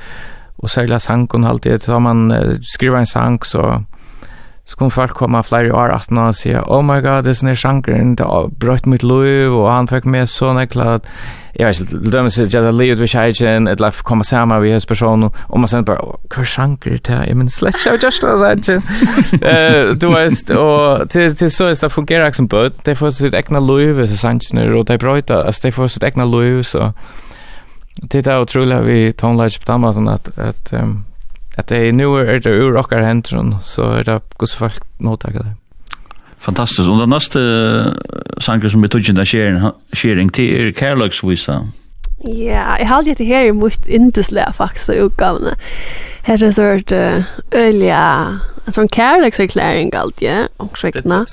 och 0.56 0.70
segla 0.70 1.00
sankon 1.00 1.44
alltid 1.44 1.82
så 1.82 2.00
man 2.00 2.34
skriver 2.62 2.98
en 2.98 3.06
sank 3.06 3.44
så 3.44 3.84
så 4.68 4.76
kom 4.76 4.90
folk 4.92 5.14
komma 5.16 5.40
flere 5.40 5.72
år 5.72 5.94
at 5.94 6.10
nå 6.12 6.26
og 6.28 6.34
si, 6.36 6.50
oh 6.52 6.82
my 6.84 6.98
god, 7.00 7.22
det 7.24 7.32
er 7.32 7.36
sånne 7.38 7.54
sjankeren, 7.56 8.10
det 8.20 8.26
har 8.28 8.50
brøtt 8.60 8.84
mitt 8.84 9.00
liv, 9.02 9.54
og 9.56 9.70
han 9.72 9.88
fikk 9.88 10.04
med 10.04 10.28
så 10.28 10.50
nekla 10.52 10.98
at, 10.98 11.06
jeg 11.56 11.70
vet 11.70 11.80
ikke, 11.80 12.00
det 12.04 12.18
er 12.20 12.28
sånn 12.34 12.50
at 12.50 12.56
jeg 12.58 12.74
livet 12.76 13.00
ved 13.00 13.08
kjeitjen, 13.08 13.70
et 13.72 13.80
lef 13.80 14.02
komme 14.04 14.26
sammen 14.28 14.60
med 14.60 14.74
hans 14.76 14.86
person, 14.86 15.24
og 15.30 15.56
man 15.56 15.72
sier 15.72 15.86
bare, 15.88 16.18
hva 16.34 16.44
sjanker 16.44 17.00
det 17.00 17.14
er, 17.16 17.24
jeg 17.30 17.40
men 17.40 17.48
slett 17.48 17.80
ikke, 17.80 17.96
just 18.04 18.28
det 18.28 18.50
er 18.50 18.60
ikke. 18.60 19.96
Du 20.04 20.08
vet, 20.12 20.52
og 20.52 21.08
til 21.16 21.32
til 21.40 21.54
så 21.56 21.70
er 21.72 21.80
det 21.80 21.92
fungerer 21.94 22.28
ikke 22.28 22.42
som 22.42 22.52
bød, 22.52 22.84
de 22.84 22.98
får 23.00 23.16
sitt 23.22 23.40
egna 23.40 23.64
liv, 23.64 24.04
så 24.04 24.20
sjankene, 24.20 24.68
og 24.76 24.84
de 24.92 25.00
brøyta, 25.00 25.46
altså 25.48 25.64
de 25.64 25.72
får 25.72 25.94
sitt 25.96 26.04
egna 26.04 26.28
liv, 26.28 26.60
så 26.68 26.92
det 28.04 28.26
er 28.26 28.44
utrolig 28.44 28.84
vi 28.84 29.12
tonelager 29.16 29.64
på 29.64 29.72
den 29.72 29.80
måten 29.80 30.12
at, 30.12 30.28
at, 30.36 30.76
um, 30.76 30.98
att 31.58 31.66
det 31.66 31.92
nu 31.92 32.18
är 32.18 32.38
det 32.38 32.50
ur 32.50 32.76
och 32.76 32.92
händer 32.92 33.58
så 33.62 33.92
är 33.92 34.04
det 34.04 34.20
kus 34.38 34.54
folk 34.54 34.74
mottager 34.98 35.38
det. 35.38 35.54
Fantastiskt. 36.38 36.88
Och 36.88 36.98
den 36.98 37.10
nästa 37.10 37.38
sangen 38.40 38.70
som 38.70 38.82
vi 38.82 38.88
tog 38.88 39.08
in 39.08 39.14
där 39.14 39.24
sharing 39.24 39.72
sharing 39.92 40.28
till 40.28 40.68
er 40.68 40.72
Carlux 40.72 41.24
visa. 41.24 41.66
Ja, 42.24 42.78
jag 42.78 42.86
har 42.86 43.02
lite 43.02 43.24
här 43.24 43.52
mot 43.52 43.86
intressant 43.86 44.56
faktiskt 44.56 44.90
utgåvna. 44.90 45.50
Här 46.22 46.44
är 46.44 46.52
sort 46.52 46.92
ölja 47.52 48.38
en 48.66 48.72
sån 48.72 48.88
kärleksförklaring 48.88 49.90
allt, 49.94 50.22
ja. 50.22 50.48
Och 50.56 50.78
skräckna. 50.78 51.18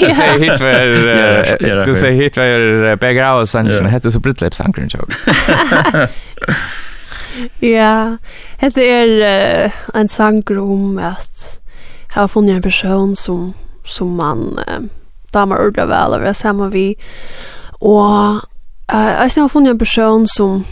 Du 0.00 0.14
säger 0.14 0.38
hit 0.38 0.58
för 0.58 1.84
du 1.86 1.94
säger 1.94 2.22
hit 2.22 2.34
för 2.34 2.96
bägge 2.96 3.28
av 3.28 3.46
sanningen. 3.46 3.86
heter 3.86 4.10
så 4.10 4.18
brittläpp 4.18 4.54
sanningen. 4.54 4.90
Ja, 7.76 8.16
dette 8.60 8.84
er 8.84 9.66
uh, 9.66 9.72
en 10.00 10.08
sanger 10.08 10.60
om 10.62 10.98
at 10.98 11.60
jeg 12.14 12.20
har 12.20 12.26
funnet 12.26 12.56
en 12.56 12.62
person 12.62 13.16
som, 13.16 13.54
som 13.84 14.08
man 14.08 14.58
uh, 14.68 14.84
damer 15.34 15.56
ordentlig 15.56 15.88
vel 15.88 16.14
over 16.18 16.32
sammen 16.32 16.72
vi. 16.72 16.94
Og 17.80 18.40
uh, 18.92 19.12
jeg 19.18 19.30
har 19.36 19.48
funnet 19.48 19.70
en 19.70 19.78
person 19.78 20.26
som 20.28 20.64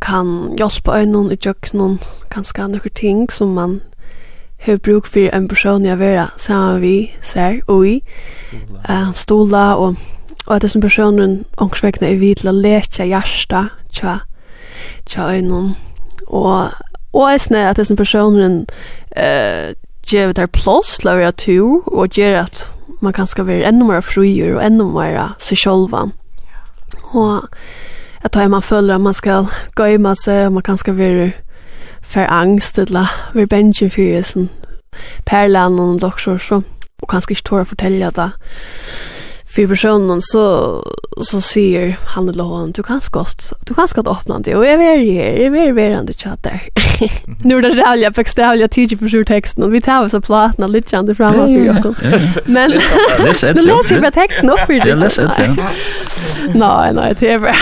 kan 0.00 0.54
hjelpe 0.58 0.92
øynene 0.92 1.32
i 1.32 1.36
kjøkkenen, 1.40 2.00
ganske 2.30 2.68
noen 2.68 2.94
ting 2.94 3.32
som 3.32 3.54
man 3.56 3.80
har 4.64 4.76
bruk 4.76 5.06
for 5.06 5.32
en 5.32 5.48
person 5.48 5.84
jeg 5.84 5.98
vil 5.98 6.20
sammen 6.36 6.80
vi 6.80 7.12
ser 7.22 7.60
og 7.66 7.86
i. 7.88 8.02
Uh, 8.88 9.14
stola 9.14 9.74
og 9.74 9.96
og 10.46 10.56
at 10.56 10.62
det 10.62 10.70
som 10.70 10.80
personen 10.80 11.44
ångsvekkene 11.56 12.10
er 12.10 12.18
vidt 12.20 12.42
til 12.42 12.50
å 12.50 12.52
leke 12.52 13.06
hjertet 13.08 13.70
tja, 13.92 14.18
tja 15.08 15.28
øynene 15.32 15.74
Og, 16.26 16.70
og 17.12 17.32
er 17.32 17.38
snæ 17.38 17.68
at 17.70 17.76
disse 17.76 17.96
personen 17.96 18.66
uh, 19.16 19.72
gjør 20.06 20.32
det 20.32 20.50
plås, 20.50 21.04
laver 21.04 21.20
jeg 21.20 21.36
tur, 21.36 21.88
og 21.88 22.08
gjør 22.08 22.40
at 22.42 22.70
man 23.00 23.12
kan 23.12 23.26
skal 23.26 23.46
være 23.46 23.68
enda 23.68 23.86
mer 23.86 24.00
frier 24.00 24.56
og 24.56 24.66
enda 24.66 24.84
mer 24.84 25.36
seg 25.40 25.60
sjølva. 25.60 26.06
Og 27.12 27.48
at 28.24 28.32
tar 28.32 28.48
man 28.48 28.62
føler 28.62 28.94
at 28.94 29.00
man 29.00 29.14
skal 29.14 29.46
gøyma 29.76 30.14
seg, 30.14 30.46
og 30.46 30.52
man 30.52 30.62
kan 30.62 30.76
skal 30.76 30.96
være 30.98 31.32
for 32.02 32.20
angst, 32.20 32.78
eller 32.78 33.06
være 33.34 33.46
bensjen 33.46 33.90
for 33.90 34.22
sånn 34.22 34.50
Perlan 35.26 35.78
og 35.82 36.00
doktor, 36.00 36.38
så, 36.38 36.60
og 37.02 37.08
kanskje 37.10 37.34
ikke 37.34 37.46
tåre 37.48 37.64
å 37.64 37.70
fortelle 37.72 38.10
det 38.14 38.28
för 39.54 39.66
personen 39.66 40.22
så 40.22 40.82
så 41.22 41.40
säger 41.40 41.96
han 42.04 42.28
eller 42.28 42.44
hon 42.44 42.72
du 42.72 42.82
kan 42.82 43.00
skott 43.00 43.52
du 43.66 43.74
kan 43.74 43.88
skott 43.88 44.06
öppna 44.06 44.38
det 44.38 44.56
och 44.56 44.66
jag 44.66 44.72
är 44.72 44.78
här 44.78 45.40
jag 45.40 45.56
är 45.56 45.72
verande 45.72 46.12
chatter. 46.12 46.62
nu 47.44 47.58
är 47.58 47.62
det 47.62 47.74
där 47.74 47.96
jag 47.96 48.14
fick 48.14 48.28
ställa 48.28 48.68
tidigt 48.68 48.98
för 48.98 49.08
sjur 49.08 49.24
texten 49.24 49.64
och 49.64 49.74
vi 49.74 49.80
tar 49.80 50.04
oss 50.04 50.14
att 50.14 50.24
platna 50.24 50.66
lite 50.66 50.90
känd 50.90 51.16
fram 51.16 51.34
och 51.40 51.46
för 51.46 51.66
jag. 51.66 51.94
Men 52.44 52.72
men 53.54 53.64
läs 53.64 53.92
ju 53.92 54.10
texten 54.10 54.50
upp 54.50 54.70
i 54.70 54.78
det. 54.80 54.94
Läs 54.94 55.18
ja 55.18 55.30
Nej 56.54 56.92
nej 56.94 57.14
det 57.20 57.28
är 57.32 57.56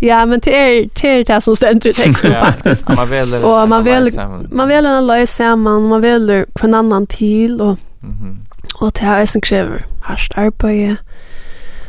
Ja 0.00 0.26
men 0.26 0.40
det 0.40 0.56
är 0.56 0.88
det 1.02 1.08
är 1.08 1.24
det 1.24 1.40
som 1.40 1.56
ständer 1.56 1.90
i 1.90 1.92
texten 1.92 2.32
faktiskt. 2.32 2.88
Man 2.88 3.08
väljer 3.08 3.44
och 3.44 3.68
man 3.68 3.84
väljer 3.84 4.28
man 4.54 4.68
vill 4.68 4.86
en 4.86 5.06
lös 5.06 5.36
samman 5.36 5.88
man 5.88 6.00
vill 6.00 6.44
en 6.66 6.74
annan 6.74 7.06
till 7.06 7.60
och 7.60 7.78
Mhm. 8.04 8.38
Og 8.74 8.94
det 8.94 9.06
har 9.06 9.20
eisen 9.20 9.40
krever 9.40 9.84
hardt 10.00 10.32
arbeid, 10.36 10.96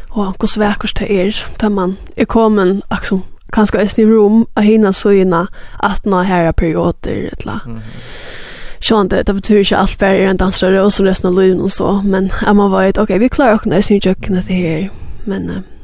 og 0.09 0.35
hvordan 0.39 0.61
vekkert 0.67 0.99
det 0.99 1.11
er, 1.11 1.45
da 1.61 1.69
man 1.69 1.97
er 2.17 2.25
kommet, 2.25 2.81
akkurat, 2.89 3.23
kanskje 3.53 3.81
eisen 3.81 4.03
i 4.03 4.15
rom, 4.15 4.47
og 4.55 4.63
hina 4.63 4.91
søgina, 4.91 5.45
at 5.83 6.05
nå 6.05 6.21
her 6.21 6.47
er 6.47 6.51
perioder, 6.51 7.11
et 7.11 7.41
eller 7.41 7.59
annet. 7.65 7.83
Sjån 8.81 9.09
det, 9.09 9.27
det 9.27 9.35
betyr 9.35 9.57
ikke 9.57 9.77
alt 9.77 9.97
bare 9.99 10.17
er 10.17 10.29
en 10.29 10.37
dansere, 10.37 10.83
og 10.83 10.91
så 10.93 11.03
resten 11.03 11.27
av 11.27 11.33
løgn 11.33 11.61
og 11.61 11.71
så, 11.71 12.01
men 12.03 12.31
jeg 12.41 12.55
må 12.55 12.69
være, 12.69 13.01
ok, 13.01 13.19
vi 13.19 13.27
klarer 13.27 13.53
ikke 13.59 13.69
nøysen 13.69 13.95
i 13.95 13.99
kjøkkenet 13.99 14.47
det 14.47 14.55
her, 14.55 14.89
men... 15.25 15.49
Uh, 15.49 15.74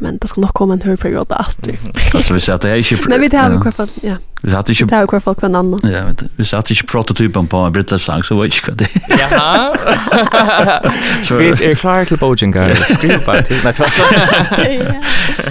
men 0.00 0.18
det 0.18 0.28
ska 0.28 0.40
nok 0.40 0.54
komme 0.54 0.74
en 0.74 0.80
hörperiod 0.82 1.32
efter. 1.40 1.78
Alltså 2.14 2.34
vi 2.34 2.40
säger 2.40 2.56
att 2.56 2.62
det 2.62 2.70
är 2.70 2.92
inte... 2.92 3.08
Men 3.08 3.20
vi 3.20 3.30
tar 3.30 3.64
ju 3.64 3.72
fall, 3.72 3.88
ja. 4.02 4.14
Vi 4.42 4.50
satt 4.50 4.68
inte... 4.68 4.84
Vi 4.84 4.90
tar 4.90 5.08
ju 5.12 5.20
fall 5.20 5.34
hver 5.40 5.48
annan. 5.48 5.80
Ja, 5.82 6.26
vi 6.36 6.44
satt 6.44 6.70
inte 6.70 6.82
prototypen 6.82 7.46
på 7.46 7.56
en 7.56 7.72
brittläpp 7.72 8.00
sang, 8.00 8.22
så 8.22 8.36
var 8.36 8.44
inte 8.44 8.60
kvar 8.60 8.74
det. 8.74 8.88
Jaha. 9.08 9.74
Vi 11.38 11.70
är 11.70 11.74
klara 11.74 12.04
till 12.04 12.18
Bojengar. 12.18 12.74
Skriv 12.74 13.26
bara 13.26 13.42
till 13.42 13.64
mig. 13.64 13.74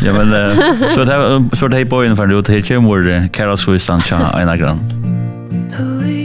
Ja, 0.05 0.13
men 0.13 0.57
så 0.89 1.03
det 1.67 1.75
här 1.75 1.85
bojen 1.85 2.15
för 2.15 2.25
nu, 2.25 2.41
det 2.41 2.53
här 2.53 2.61
kommer 2.61 3.27
Karol 3.27 3.57
Swisland, 3.57 4.03
Tja 4.03 4.31
Einagran. 4.33 4.79
Tui 5.77 6.18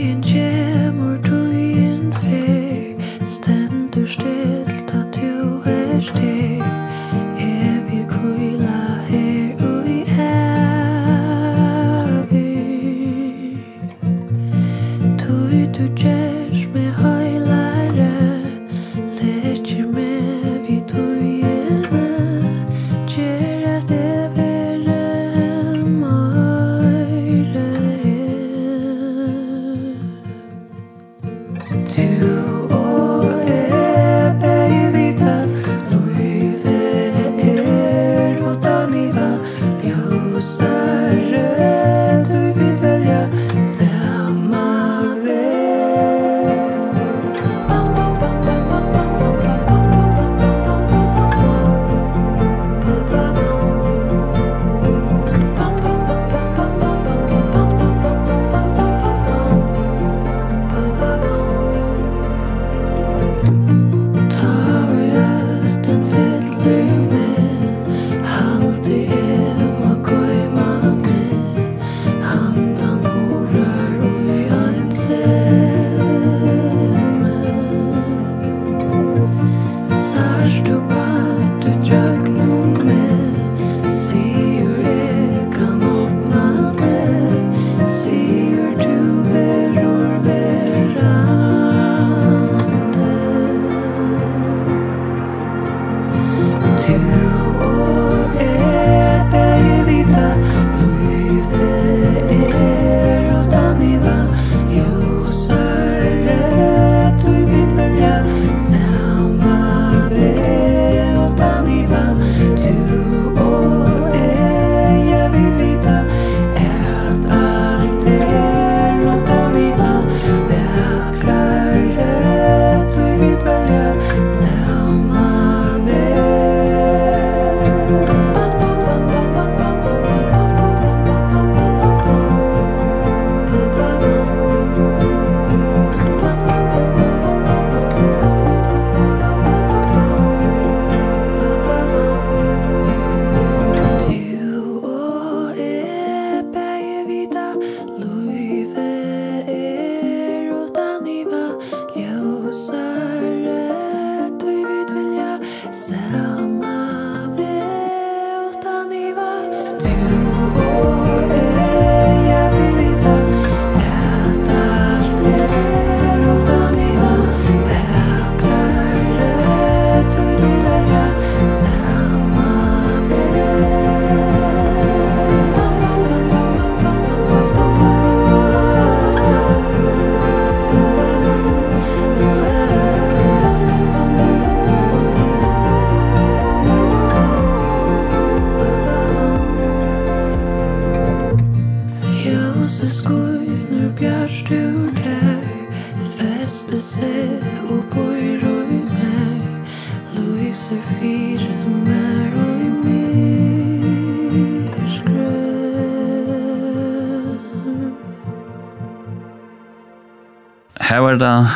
Her 210.85 210.99
var 210.99 211.15
det 211.17 211.47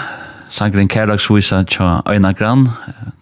sangren 0.49 0.87
Kærdagsvisa 0.89 1.59
tja 1.69 1.99
Øyna 2.09 2.31
Gran, 2.33 2.63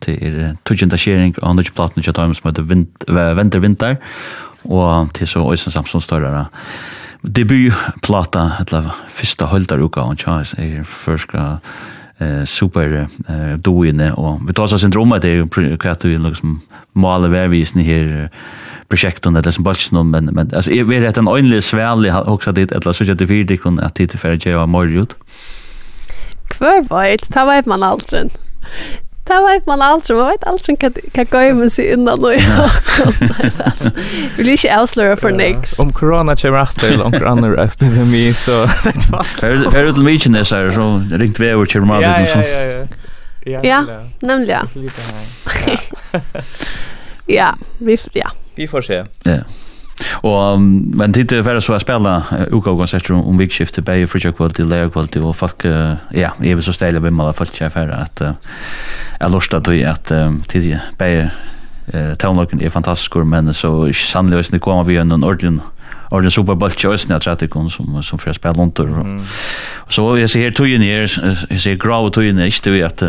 det 0.05 0.13
er 0.23 0.53
tujenta 0.65 0.95
skjering 0.95 1.33
av 1.41 1.57
nødvendig 1.57 1.73
platen 1.75 2.05
tja 2.05 2.13
tøymen 2.15 2.35
som 2.37 2.47
heter 2.47 3.33
Venter 3.35 3.59
Vinter, 3.59 3.97
og 4.63 5.11
til 5.13 5.27
så 5.27 5.43
Øysen 5.51 5.71
Samson 5.71 6.01
større 6.01 6.45
debutplata, 7.35 8.45
eller 8.59 8.87
første 9.09 9.49
høydaruka, 9.51 10.05
og 10.07 10.17
tja 10.23 10.39
er 10.57 10.87
førska 10.87 11.57
eh 12.19 12.45
super 12.45 13.07
eh 13.29 13.57
doine 13.57 14.11
och 14.11 14.39
vi 14.47 14.53
tar 14.53 14.67
så 14.67 14.79
syndrom 14.79 15.11
att 15.11 15.21
det 15.21 15.29
är 15.29 15.77
kvart 15.77 16.05
ju 16.05 16.19
liksom 16.19 16.61
måla 16.93 17.27
värvisning 17.27 17.85
här 17.85 18.29
projekten 18.89 19.35
eller 19.35 19.51
som 19.51 19.63
bara 19.63 19.75
någon 19.91 20.09
men 20.09 20.25
men 20.25 20.55
alltså 20.55 20.71
är 20.71 21.01
det 21.01 21.17
en 21.17 21.27
öjlig 21.27 21.63
svärlig 21.63 22.15
också 22.15 22.51
det 22.51 22.71
eller 22.71 22.93
så 22.93 23.11
att 23.11 23.17
det 23.17 23.25
vill 23.25 23.45
det 23.45 23.57
kunna 23.57 23.81
att 23.81 23.95
det 23.95 24.17
för 24.17 24.47
jag 24.47 24.59
har 24.59 24.67
morgjort 24.67 25.13
kvar 26.57 26.85
veit, 26.89 27.27
ta 27.33 27.45
veit 27.47 27.67
man 27.69 27.83
aldri. 27.85 28.27
Ta 29.27 29.41
veit 29.43 29.65
man 29.67 29.81
aldri, 29.83 30.15
man 30.15 30.29
veit 30.31 30.43
kan 30.79 30.93
hva 31.15 31.25
gøy 31.31 31.53
man 31.57 31.71
sig 31.73 31.91
innan 31.95 32.23
og 32.23 32.35
Vi 34.37 34.43
vil 34.43 34.53
ikke 34.53 34.71
avsløre 34.71 35.17
for 35.19 35.35
nek. 35.35 35.67
Om 35.83 35.91
korona 35.95 36.35
kommer 36.39 36.61
rett 36.61 36.79
til, 36.79 37.01
om 37.03 37.11
korona 37.11 37.47
er 37.51 37.59
epidemi, 37.65 38.31
så 38.33 38.63
det 38.85 39.09
var... 39.11 39.27
Er 39.43 39.89
det 39.89 39.95
til 39.95 40.07
Mykines 40.07 40.55
her, 40.55 40.71
så 40.75 40.87
ringt 41.11 41.39
vi 41.43 41.51
over 41.53 41.65
kommer 41.73 41.99
av 41.99 42.07
det, 42.07 42.07
Ja, 42.07 42.41
ja, 42.41 42.63
ja. 43.47 43.61
Ja, 43.63 43.83
nemlig, 44.21 44.49
ja. 44.51 44.61
Ja, 47.27 47.55
vi, 47.77 47.97
ja. 48.13 48.31
Vi 48.55 48.67
får 48.67 48.81
se. 48.81 49.05
Ja. 49.23 49.37
Og 50.23 50.61
men 50.61 51.13
tid 51.13 51.29
det 51.29 51.45
var 51.45 51.59
så 51.59 51.73
att 51.73 51.81
spela 51.81 52.23
UK 52.51 52.63
konserter 52.63 53.13
om 53.13 53.37
vikskiftet 53.37 53.85
bäge 53.85 54.07
for 54.07 54.19
jag 54.23 54.35
kvalitet 54.37 54.63
lägre 54.63 54.89
kvalitet 54.89 55.19
och 55.19 55.35
fuck 55.35 55.65
ja, 56.13 56.31
jag 56.39 56.55
vill 56.55 56.63
så 56.63 56.73
ställa 56.73 56.99
vem 56.99 57.19
alla 57.19 57.33
folk 57.33 57.61
jag 57.61 57.73
för 57.73 57.89
att 57.89 58.21
jag 59.19 59.31
lustar 59.31 59.59
då 59.59 59.89
att 59.89 60.11
tid 60.47 60.79
bäge 60.97 61.31
Tånlokken 62.17 62.61
er 62.61 62.69
fantastisk, 62.69 63.15
men 63.15 63.53
så 63.53 63.93
sannelig 63.93 64.39
også 64.39 64.51
det 64.51 64.61
kommer 64.61 64.83
vi 64.83 64.97
en 64.97 65.11
ordentlig 65.11 65.61
Och 66.11 66.23
det 66.23 66.31
super 66.31 66.55
bulk 66.55 66.79
choice 66.79 67.09
när 67.09 67.19
det 67.19 67.35
tycker 67.35 67.69
som 67.69 68.03
som 68.03 68.19
för 68.19 68.33
spel 68.33 68.53
runt 68.53 68.79
och 68.79 69.93
så 69.93 70.17
jag 70.17 70.29
ser 70.29 70.41
här 70.41 70.51
tog 70.51 70.67
ju 70.67 70.77
ner 70.77 71.11
jag 71.49 71.61
ser 71.61 71.75
grå 71.75 72.09
tog 72.09 72.23
ju 72.23 72.33
det 72.33 72.45
inte 72.45 72.71
vet 72.71 73.03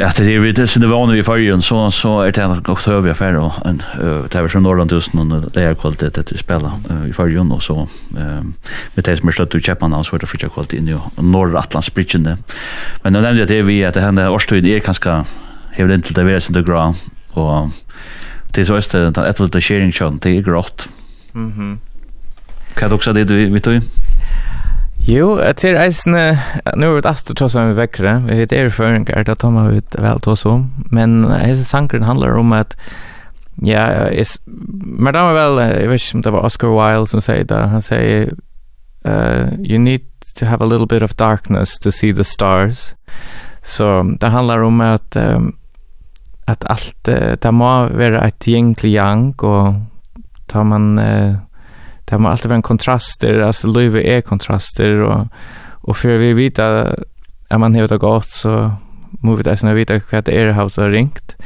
Ja, 0.00 0.10
det 0.16 0.34
är 0.34 0.52
det 0.52 0.66
som 0.66 0.82
det 0.82 0.88
var 0.88 1.06
nu 1.06 1.18
i 1.18 1.22
förrjun 1.22 1.62
så 1.62 1.90
så 1.90 2.20
är 2.20 2.32
det 2.32 2.42
en 2.42 2.62
gott 2.62 2.82
hög 2.82 3.08
affär 3.08 3.36
och 3.36 3.52
en 3.66 3.82
det 4.30 4.40
var 4.40 4.48
så 4.48 4.60
Norrland 4.60 4.92
just 4.92 5.12
någon 5.12 5.50
det 5.54 5.62
är 5.62 5.74
kvalitet 5.74 6.20
att 6.20 6.38
spela 6.38 6.72
i 7.08 7.12
förrjun 7.12 7.52
och 7.52 7.62
så 7.62 7.88
ehm 8.18 8.54
med 8.94 9.04
det 9.04 9.16
som 9.16 9.28
är 9.28 9.32
slött 9.32 9.54
ut 9.54 9.68
Japan 9.68 9.94
och 9.94 10.06
så 10.06 10.16
det 10.16 10.26
fick 10.26 10.52
kvalitet 10.52 10.76
in 10.76 10.88
i 10.88 10.96
norra 11.22 11.58
Atlantsbridgen 11.58 12.22
där. 12.22 12.36
Men 13.02 13.14
jag 13.14 13.22
nämnde 13.22 13.42
att 13.42 13.48
det 13.48 13.62
vi 13.62 13.84
att 13.84 13.94
det 13.94 14.00
hände 14.00 14.28
årstid 14.28 14.66
är 14.66 14.80
kanske 14.80 15.24
hevde 15.70 15.94
inte 15.94 16.14
det 16.14 16.24
vara 16.24 16.40
sånt 16.40 16.66
grå 16.66 16.94
och 17.30 17.70
det 18.54 18.64
så 18.64 18.74
är 18.74 19.10
det 19.10 19.28
att 19.28 19.52
det 19.52 19.60
sharing 19.60 19.92
shot 19.92 20.22
det 20.22 20.30
är 20.30 20.40
grått. 20.40 20.88
Mhm. 21.32 21.78
Kan 22.74 22.88
du 22.88 22.94
också 22.94 23.12
det 23.12 23.24
du 23.24 23.50
vet 23.50 23.64
du? 23.64 23.80
Jo, 25.08 25.38
det 25.40 25.64
er 25.64 25.78
eisen, 25.80 26.12
nå 26.12 26.88
er 26.92 26.98
det 27.00 27.08
alt 27.08 27.30
tross 27.38 27.54
om 27.56 27.70
vi 27.70 27.78
vekkere, 27.78 28.18
vi 28.26 28.42
vet 28.42 28.52
er 28.52 28.68
føringer, 28.68 29.22
det 29.24 29.38
tar 29.40 29.54
man 29.54 29.70
ut 29.72 29.94
vel 29.96 30.18
til 30.20 30.34
oss 30.34 30.44
om, 30.44 30.66
men 30.92 31.22
eisen 31.32 31.64
sankeren 31.64 32.04
handler 32.04 32.36
om 32.36 32.52
at, 32.52 32.76
ja, 33.64 33.86
is, 34.12 34.36
men 34.44 35.16
da 35.16 35.22
var 35.30 35.38
vel, 35.38 35.62
jeg 35.64 35.88
vet 35.88 36.04
ikke 36.04 36.18
om 36.18 36.26
det 36.26 36.34
var 36.34 36.44
Oscar 36.50 36.74
Wilde 36.76 37.08
som 37.08 37.24
sier 37.24 37.48
det, 37.48 37.62
han 37.72 37.86
sier, 37.86 38.34
uh, 39.08 39.56
you 39.64 39.80
need 39.80 40.04
to 40.36 40.44
have 40.44 40.60
a 40.60 40.68
little 40.68 40.86
bit 40.86 41.02
of 41.02 41.16
darkness 41.16 41.78
to 41.80 41.90
see 41.90 42.12
the 42.12 42.24
stars, 42.24 42.92
så 43.64 44.02
det 44.20 44.32
handler 44.34 44.66
om 44.68 44.84
at, 44.84 45.16
um, 45.16 45.54
at 46.44 46.68
alt, 46.68 47.00
det 47.08 47.54
må 47.54 47.72
være 47.96 48.26
et 48.28 48.44
yin 48.52 48.74
til 48.76 48.92
yang, 48.92 49.32
og 49.40 49.80
tar 50.52 50.68
man, 50.68 50.98
uh, 51.00 51.47
det 52.10 52.18
må 52.18 52.28
alltid 52.28 52.48
vara 52.48 52.56
en 52.56 52.62
kontraster, 52.62 53.40
alltså 53.40 53.68
livet 53.68 54.04
är 54.04 54.20
kontraster 54.20 55.02
och 55.02 55.26
och 55.88 55.96
för 55.96 56.18
vi 56.18 56.32
vet 56.32 56.58
att 56.58 56.98
man 57.60 57.74
har 57.74 57.88
det 57.88 57.98
godt, 57.98 58.26
så 58.26 58.72
måste 59.20 59.50
vi 59.50 59.66
da 59.66 59.72
vite 59.72 60.00
hva 60.10 60.20
det 60.20 60.32
är 60.32 60.52
har 60.52 60.90
ringt. 60.90 61.36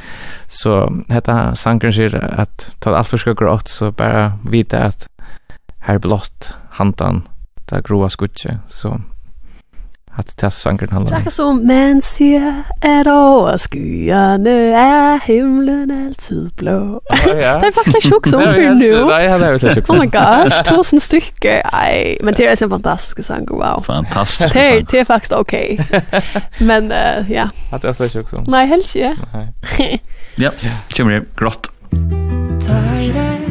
Så 0.47 1.03
dette 1.07 1.55
sanken 1.55 1.93
sier 1.93 2.39
att 2.39 2.75
ta 2.79 2.95
alt 2.95 3.07
for 3.07 3.17
skal 3.17 3.35
grått 3.35 3.67
så 3.67 3.91
bara 3.91 4.33
vita 4.43 4.77
att 4.77 5.07
här 5.79 5.99
blott 5.99 6.53
hantan 6.69 7.23
det 7.69 7.77
er 7.77 7.81
groa 7.81 8.09
skutje 8.09 8.59
så 8.67 9.01
at 10.17 10.27
det 10.37 10.41
här 10.41 10.49
sangen 10.49 10.89
handlar 10.89 11.11
om. 11.11 11.17
Tacka 11.17 11.31
som 11.31 11.67
man 11.67 12.01
ser 12.01 12.63
att 12.81 13.07
över 13.07 13.57
skyarna 13.57 14.49
är 14.49 15.19
himlen 15.19 16.05
alltid 16.07 16.53
blå. 16.55 17.01
Ja. 17.09 17.33
det 17.33 17.67
är 17.67 17.71
faktiskt 17.71 18.13
sjukt 18.13 18.29
som 18.29 18.41
för 18.41 18.73
nu. 18.73 19.05
Nej, 19.05 19.25
er 19.25 19.51
jo 19.51 19.55
ikke 19.55 19.93
Oh 19.93 19.99
my 19.99 20.05
gosh, 20.05 20.63
tusen 20.63 20.99
stycke. 20.99 21.69
Nej, 21.73 22.17
men 22.23 22.33
det 22.33 22.47
är 22.47 22.63
en 22.63 22.69
fantastisk 22.69 23.23
sang. 23.27 23.45
Wow. 23.49 23.83
Fantastiskt. 23.85 24.53
Det 24.53 24.77
är, 24.77 24.85
det 24.91 24.99
är 24.99 25.05
faktiskt 25.05 25.33
okej. 25.33 25.79
Men 26.59 26.91
uh, 26.91 27.31
ja. 27.31 27.49
At 27.71 27.81
det 27.81 27.89
er 27.89 27.93
så 27.93 28.07
tjock 28.07 28.29
som. 28.29 28.43
Nej, 28.47 28.67
helt 28.67 28.87
inte. 28.87 29.15
Nej. 29.33 30.01
ja, 30.35 30.51
kommer 30.97 31.11
det. 31.11 31.25
Grått. 31.35 31.67
Tare 32.67 33.42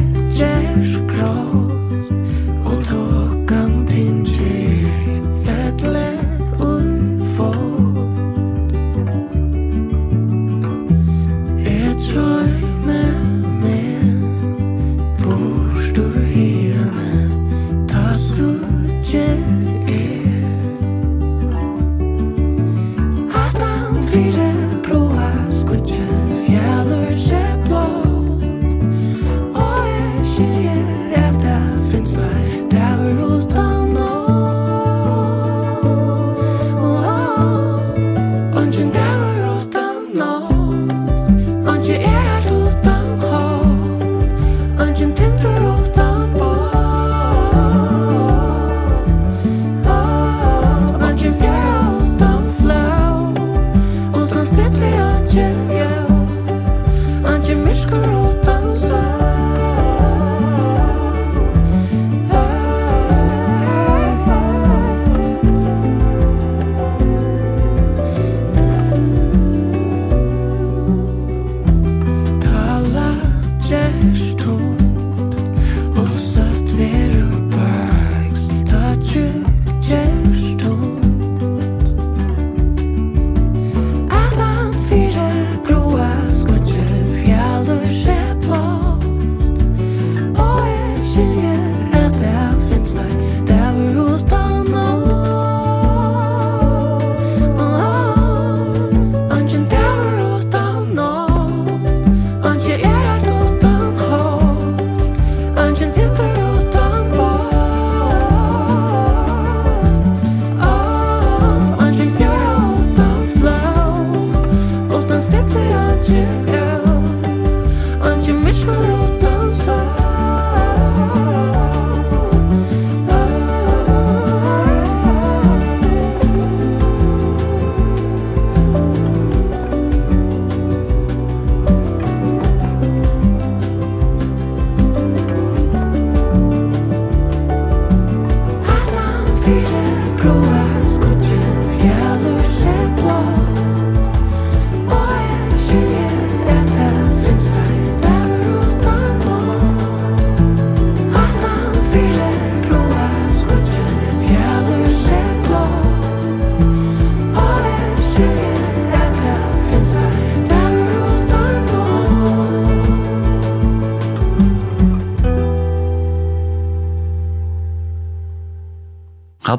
stetli 54.53 54.91
anje, 54.97 55.47
anje 57.25 57.55
miskor 57.55 58.07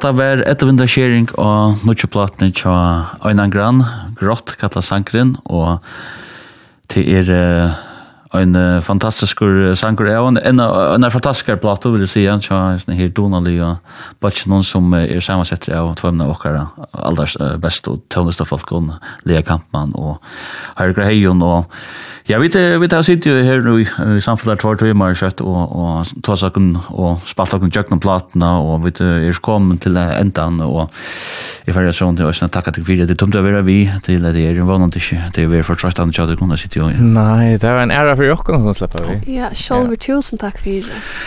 hatta 0.05 0.17
var 0.21 0.41
etter 0.45 0.87
sharing 0.87 1.25
og 1.41 1.81
nutje 1.81 2.05
platene 2.05 2.51
tja 2.53 3.09
einan 3.25 3.49
Gran, 3.49 3.81
Grått 4.13 4.53
kalla 4.61 4.83
Sankrin, 4.85 5.31
og 5.49 5.79
til 6.93 7.09
er 7.09 7.73
en 8.35 8.53
fantastisk 8.85 9.41
sangur. 9.73 10.11
Av 10.13 10.27
en, 10.27 10.37
en, 10.37 10.59
en 10.61 11.09
fantastisk 11.09 11.49
plato, 11.57 11.89
vil 11.89 12.05
jeg 12.05 12.11
si, 12.11 12.25
tja 12.45 12.75
en 12.75 12.93
her 12.93 13.09
Donali 13.09 13.55
og 13.57 13.81
bare 14.21 14.45
noen 14.45 14.67
som 14.67 14.93
er 14.93 15.17
sammensetter 15.25 15.73
av 15.73 15.95
tvømne 15.97 16.29
okkara, 16.35 16.67
alders 16.93 17.33
best 17.57 17.89
og 17.89 18.05
tøvneste 18.13 18.45
folk, 18.45 18.69
Lea 19.25 19.41
Kampmann 19.41 19.95
og 19.97 20.19
Herre 20.77 20.93
Greion 20.93 21.41
og 21.41 21.65
Ja, 22.27 22.39
vi 22.39 22.49
vi 22.77 22.87
tar 22.89 23.01
sitt 23.01 23.25
ju 23.25 23.43
här 23.43 23.57
nu 23.61 23.81
i 24.17 24.21
samfället 24.21 24.59
två 24.59 24.75
timmar 24.75 25.15
kött 25.15 25.41
och 25.41 25.75
och 25.75 26.05
ta 26.23 26.37
saken 26.37 26.77
och 26.87 27.27
spalta 27.27 27.59
kan 27.59 27.69
jökna 27.69 27.97
plattorna 27.97 28.59
och 28.59 28.85
vi 28.85 28.89
är 28.89 29.33
kommen 29.33 29.77
till 29.77 29.97
ändan 29.97 30.61
och 30.61 30.91
i 31.65 31.73
färja 31.73 31.93
sånt 31.93 32.19
och 32.19 32.35
såna 32.35 32.49
tacka 32.49 32.71
till 32.71 32.83
vidare 32.83 33.07
det 33.07 33.15
tomt 33.15 33.35
över 33.35 33.61
vi 33.61 33.91
till 34.03 34.21
det 34.21 34.29
är 34.29 34.53
ju 34.53 34.61
vanligt 34.61 34.95
inte 34.95 35.31
det 35.33 35.43
är 35.43 35.47
väl 35.47 35.63
för 35.63 35.75
tröst 35.75 35.99
att 35.99 36.17
jag 36.17 36.39
kunna 36.39 36.57
sitta 36.57 36.79
ju. 36.79 37.01
Nej, 37.01 37.57
det 37.57 37.67
är 37.67 37.77
en 37.77 37.91
ära 37.91 38.15
för 38.15 38.23
jag 38.23 38.45
som 38.45 38.73
släppa 38.73 38.99
vi. 39.07 39.37
Ja, 39.37 39.49
själva 39.53 39.95
tusen 39.95 40.37
tack 40.37 40.57
för 40.57 40.69
det. 40.69 40.83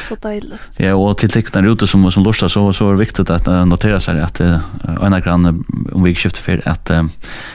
Så 0.09 0.15
deilig. 0.15 0.59
Ja, 0.77 0.95
och 0.95 1.19
till 1.19 1.31
tecknar 1.31 1.73
ute 1.73 1.87
som 1.87 2.13
som 2.13 2.25
lustar 2.25 2.49
så 2.49 2.73
så 2.73 2.89
är 2.89 2.93
det 2.93 2.99
viktigt 2.99 3.31
att 3.31 3.47
notera 3.47 4.01
sig 4.01 4.21
att 4.21 4.41
en 4.41 5.21
grann 5.25 5.65
om 5.93 6.03
vi 6.03 6.15
skiftar 6.15 6.43
för 6.43 6.69
att 6.69 6.91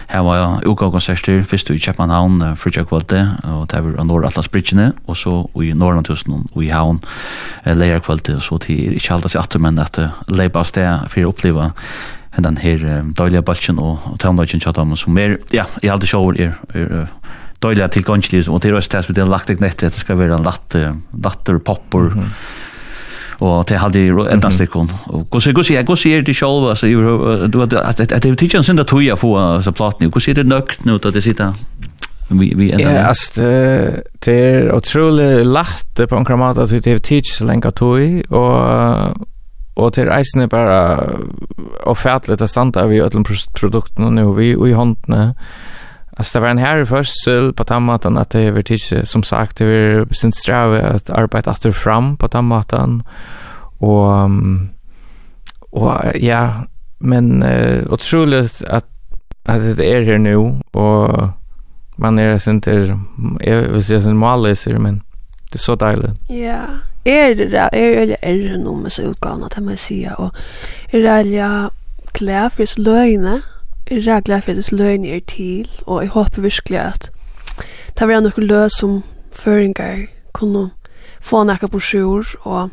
här 0.08 0.24
var 0.24 0.38
jag 0.38 0.68
OK 0.68 0.80
konserter 0.80 1.44
först 1.44 1.72
i 1.72 1.80
Köpenhamn 1.80 2.56
för 2.56 2.72
jag 2.74 2.88
kvalte 2.90 3.33
og 3.44 3.68
det 3.72 3.84
var 3.84 4.04
Norr 4.04 4.26
Atlas 4.28 4.50
Bridgene, 4.50 4.92
og 5.08 5.18
så 5.18 5.36
i 5.62 5.72
Norrlandhusen 5.74 6.48
og 6.54 6.64
i 6.64 6.72
Havn 6.74 7.02
uh, 7.04 7.72
leir 7.78 8.00
kvalitet, 8.00 8.42
så 8.44 8.58
til 8.64 8.98
ikke 8.98 9.14
alt 9.16 9.30
alltid 9.30 9.42
atter, 9.42 9.64
men 9.64 9.80
at 9.80 10.00
uh, 10.00 10.20
leipa 10.28 10.64
av 10.64 10.70
sted 10.70 11.08
for 11.12 11.24
å 11.24 11.34
oppleve 11.34 11.70
den 12.44 12.58
her 12.58 12.84
um, 13.00 13.14
døylige 13.18 13.46
balsen 13.46 13.80
og, 13.80 14.04
og 14.10 14.20
tøvnløgjen 14.24 14.64
tjatt 14.64 14.82
som 14.98 15.18
er, 15.22 15.38
ja, 15.54 15.68
i 15.84 15.92
alt 15.94 16.02
det 16.02 16.12
sjåer 16.12 16.42
er, 16.48 16.60
er 16.74 17.00
uh, 17.04 17.40
døylige 17.64 17.94
tilgangslig, 18.00 18.46
og 18.50 18.62
til 18.62 18.76
er 18.76 18.84
det 18.84 19.06
som 19.06 19.16
det 19.16 19.24
er 19.24 19.32
lagt 19.32 19.50
et 19.54 19.64
nett, 19.64 19.80
det 19.80 20.04
skal 20.04 20.20
være 20.20 20.38
en 20.38 20.46
latter, 20.46 20.94
latter 21.14 21.60
popper, 21.60 22.10
mm 22.14 22.22
-hmm 22.22 22.62
og 23.44 23.68
til 23.68 23.78
halde 23.78 24.00
ju 24.00 24.26
ett 24.26 24.34
annat 24.34 24.54
stycke 24.54 24.80
och 25.06 25.30
kus 25.32 25.48
kus 25.56 25.70
jag 25.70 25.86
det 26.26 26.34
själva 26.34 26.70
altså, 26.70 26.88
du 27.48 27.58
vet, 27.58 27.74
at 27.74 27.98
det 27.98 28.42
är 28.42 28.50
tjänsten 28.50 28.80
att 28.80 28.88
toja 28.88 29.16
få 29.16 29.38
altså, 29.38 29.72
platt 29.72 30.00
nu 30.00 30.12
kus 30.12 30.26
det 30.26 30.44
nökt 30.44 30.86
nu 30.86 30.96
att 30.96 31.14
det 31.14 31.22
sitter 31.22 31.54
vi 32.30 32.54
vi 32.56 32.72
är 32.72 32.80
Ja, 32.80 33.08
ast 33.08 33.36
det 34.20 34.34
är 34.34 34.76
otroligt 34.76 35.46
lätt 35.48 36.10
på 36.10 36.16
en 36.16 36.26
kramat 36.26 36.58
att 36.58 36.84
det 36.84 37.00
teach 37.00 37.38
så 37.38 37.46
länge 37.46 37.72
tog 37.72 38.24
och 38.30 39.18
och 39.76 39.94
till 39.94 40.06
reisen 40.06 40.48
bara 40.48 41.04
offentligt 41.86 42.42
att 42.42 42.50
stanta 42.50 42.86
vi 42.86 43.02
öllum 43.02 43.24
produkterna 43.54 44.10
nu 44.10 44.34
vi 44.34 44.70
i 44.70 44.74
handne 44.74 45.34
Alltså 46.18 46.40
det 46.40 46.42
var 46.42 46.50
en 46.50 46.58
här 46.58 46.86
först 46.86 47.56
på 47.56 47.64
tammatan 47.64 48.18
att 48.18 48.30
det 48.30 48.42
är 48.42 48.62
tids, 48.62 48.94
som 49.04 49.24
sagt, 49.24 49.58
det 49.58 49.66
är 49.66 50.14
sin 50.14 50.32
sträva 50.32 50.82
att 50.82 51.10
arbeta 51.10 51.52
efter 51.52 51.72
fram 51.72 52.18
på 52.18 52.28
tammatan. 52.28 53.04
Och, 53.78 54.30
och 55.70 55.94
ja, 56.16 56.54
men 56.98 57.44
uh, 57.44 57.94
otroligt 57.94 58.64
att, 58.68 58.86
att 59.46 59.78
det 59.78 59.94
är 59.94 60.02
här 60.02 60.18
nu 60.18 60.38
och 60.72 61.30
man 61.96 62.20
är 62.20 62.38
sent 62.38 62.68
är 62.68 63.00
jag 63.40 63.62
vill 63.62 63.84
säga 63.84 64.02
sin 64.02 64.18
målläser 64.18 64.78
men 64.78 65.02
det 65.52 65.56
är 65.56 65.60
så 65.60 65.76
dejligt. 65.76 66.14
Ja. 66.30 66.66
Är 67.06 67.36
det 67.36 67.46
där 67.46 67.70
är 67.74 67.98
eller 67.98 68.18
är 68.22 68.50
det 68.50 68.58
nog 68.58 68.82
med 68.82 68.92
så 68.92 69.02
utgåvan 69.02 69.44
att 69.44 69.60
man 69.60 69.78
säger 69.78 70.20
och 70.22 70.36
är 70.92 71.00
det 71.00 71.14
alla 71.14 71.72
klär 72.12 72.50
för 72.50 72.66
så 72.66 72.82
lögne 72.82 73.42
är 73.86 74.02
det 74.02 74.22
klär 74.26 74.42
för 74.42 74.54
det 74.54 74.72
lögne 74.72 75.08
är 75.08 75.20
till 75.20 75.70
och 75.86 76.04
jag 76.04 76.10
hoppas 76.10 76.38
verkligen 76.38 76.88
att 76.88 77.10
det 78.00 78.06
blir 78.06 78.22
något 78.22 78.38
lös 78.38 78.78
som 78.80 79.02
føringer 79.32 80.08
kunne 80.32 80.70
få 81.22 81.44
några 81.44 81.68
broschyr 81.68 82.36
og 82.40 82.70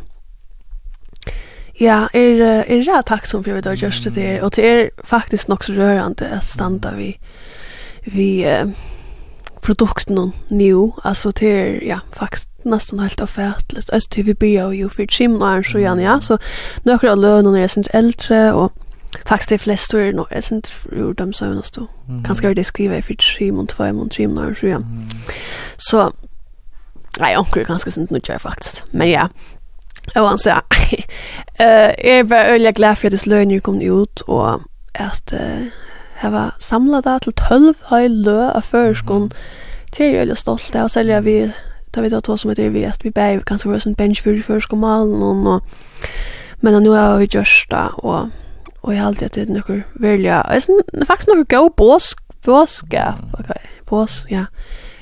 Ja, 1.81 2.09
er 2.15 2.43
er 2.69 2.83
rætt 2.85 3.07
tacksam 3.07 3.45
for 3.45 3.51
at 3.51 3.65
vi 3.65 3.69
har 3.69 3.77
gjort 3.77 4.05
det 4.05 4.23
her, 4.23 4.43
og 4.43 4.57
det 4.57 4.65
er 4.65 4.89
faktisk 5.05 5.49
nok 5.49 5.65
så 5.65 5.73
rørende 5.73 6.27
at 6.27 6.45
standa 6.45 6.91
vi 6.91 7.19
vi 8.07 8.45
uh, 8.45 8.71
produkten 9.61 10.33
nu 10.49 10.93
alltså 11.03 11.33
till 11.33 11.83
ja 11.83 12.01
faktiskt 12.13 12.49
nästan 12.63 12.99
helt 12.99 13.21
avfärtligt. 13.21 13.91
Alltså 13.91 14.11
till 14.11 14.25
vi 14.25 14.35
börjar 14.35 14.73
ju 14.73 14.89
för 14.89 15.07
chimlar 15.07 15.63
så 15.63 15.79
gärna 15.79 16.03
ja 16.03 16.21
så 16.21 16.39
några 16.83 17.15
löner 17.15 17.59
är 17.59 17.69
sent 17.69 17.89
äldre 17.93 18.53
och 18.53 18.73
faktiskt 19.25 19.49
de 19.49 19.59
flesta 19.59 20.01
är 20.01 20.13
nog 20.13 20.27
är 20.31 20.41
sent 20.41 20.73
ur 20.93 21.15
dem 21.15 21.33
så 21.33 21.45
något 21.45 21.75
då. 21.75 21.87
Kanske 22.27 22.55
det 22.55 22.65
skriva 22.65 23.03
för 23.03 23.15
tre 23.15 23.53
och 23.53 23.69
två 23.69 23.85
och 23.85 24.13
chimlar 24.13 24.55
så 24.55 24.67
ja. 24.67 24.81
Så 25.77 26.13
nej 27.19 27.37
onkel 27.37 27.65
ganska 27.65 27.91
sent 27.91 28.11
nu 28.11 28.21
jag 28.27 28.43
faktiskt. 28.43 28.85
Men 28.91 29.11
ja. 29.11 29.29
Och 30.15 30.29
han 30.29 30.39
säger 30.39 30.61
eh 31.59 32.07
är 32.07 32.25
väl 32.25 32.63
jag 32.63 32.75
glad 32.75 32.99
för 32.99 33.09
att 33.09 33.13
det 33.13 33.19
slöjer 33.19 33.61
kom 33.61 33.81
ut 33.81 34.21
och 34.21 34.61
att 34.95 35.33
hava 36.21 36.51
samla 36.61 37.01
det 37.05 37.17
til 37.25 37.33
12 37.33 37.75
høy 37.91 38.09
lø 38.09 38.39
av 38.51 38.63
førskon. 38.69 39.31
Det 39.91 40.07
er 40.07 40.13
jo 40.13 40.19
veldig 40.21 40.37
stolt 40.39 40.77
av, 40.77 40.91
selv 40.93 41.17
om 41.17 41.25
vi 41.25 41.37
tar 41.93 42.05
vi 42.05 42.11
da 42.13 42.21
to 42.21 42.37
som 42.39 42.51
heter 42.53 42.71
vi, 42.71 42.85
at 42.87 43.05
vi 43.05 43.11
bæg 43.11 43.43
kanskje 43.49 43.71
var 43.71 43.83
sånn 43.83 43.97
bench 43.99 44.23
for 44.23 44.37
førskon 44.47 44.83
malen, 44.85 45.23
og, 45.23 45.65
men 46.61 46.79
nå 46.85 46.93
har 46.95 47.19
vi 47.19 47.31
gjørst 47.33 47.73
det, 47.73 47.87
og, 48.05 48.31
og 48.83 48.93
jeg 48.93 49.01
har 49.01 49.09
alltid 49.09 49.27
at 49.27 49.39
det 49.39 49.47
er 49.49 49.57
noe 49.57 49.81
veldig, 49.99 50.37
det 50.93 51.01
er 51.03 51.09
faktisk 51.09 51.33
noe 51.33 51.49
god 51.57 51.75
påsk, 51.81 52.23
påsk, 52.47 52.95
ja, 52.95 53.17
ok, 53.41 53.51
påsk, 53.91 54.31
ja. 54.31 54.47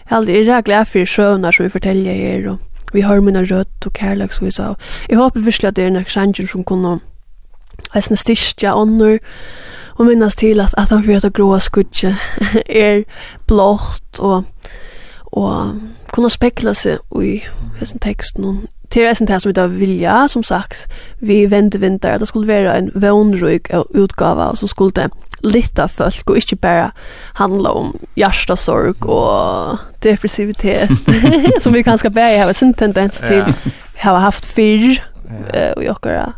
Jeg 0.08 0.14
har 0.14 0.22
alltid 0.22 0.48
er 0.48 0.64
glad 0.64 0.88
for 0.88 1.04
søvnar 1.04 1.52
som 1.52 1.66
vi 1.66 1.74
forteller 1.74 2.16
her, 2.16 2.48
og 2.54 2.94
vi 2.94 3.04
har 3.04 3.20
mine 3.20 3.44
rødt 3.44 3.86
og 3.86 3.92
kærlagsvis 3.92 4.58
av. 4.64 4.78
Jeg 5.10 5.18
håper 5.18 5.44
virkelig 5.44 5.68
at 5.68 5.76
det 5.76 5.84
er 5.84 5.92
noen 5.92 6.08
sjanger 6.08 6.48
som 6.48 6.64
kunne 6.64 7.00
jeg 7.94 8.02
er 8.10 8.16
styrst, 8.20 8.62
ja, 8.62 8.74
ånder, 8.76 9.18
og 9.98 10.06
minnas 10.06 10.34
til 10.34 10.60
at 10.60 10.74
at 10.78 10.88
han 10.88 11.04
för 11.04 11.26
att 11.26 11.32
gråa 11.32 11.58
skudje 11.58 12.16
er 12.66 13.02
blått 13.46 14.18
og 14.18 14.44
og 15.32 15.80
kunna 16.12 16.28
spekla 16.28 16.74
seg 16.74 16.98
i 17.22 17.42
hessen 17.80 17.98
texten 17.98 18.44
och 18.44 18.56
til 18.90 19.04
resten 19.04 19.26
det 19.26 19.42
som 19.42 19.52
vi 19.54 19.78
vilja 19.78 20.28
som 20.28 20.42
sagt 20.42 20.86
vi 21.20 21.46
vände 21.46 21.78
vinter 21.78 22.08
at 22.08 22.20
det 22.20 22.28
skulle 22.28 22.46
vara 22.46 22.76
en 22.78 22.90
vånrygg 22.94 23.74
og 23.74 23.86
som 24.56 24.68
skulle 24.68 25.10
lita 25.44 25.86
folk 25.86 26.30
og 26.30 26.36
inte 26.36 26.56
bara 26.56 26.90
handla 27.34 27.70
om 27.70 27.98
hjärtasorg 28.16 29.06
og 29.06 29.78
depressivitet 30.02 30.90
som 31.60 31.72
vi 31.72 31.82
kanskje 31.82 32.10
berre 32.10 32.38
har 32.38 32.52
sin 32.52 32.74
tendens 32.74 33.16
til 33.16 33.44
till 33.44 33.54
har 33.94 34.18
haft 34.18 34.46
förr 34.46 35.02
og 35.76 35.84
jag 35.84 36.32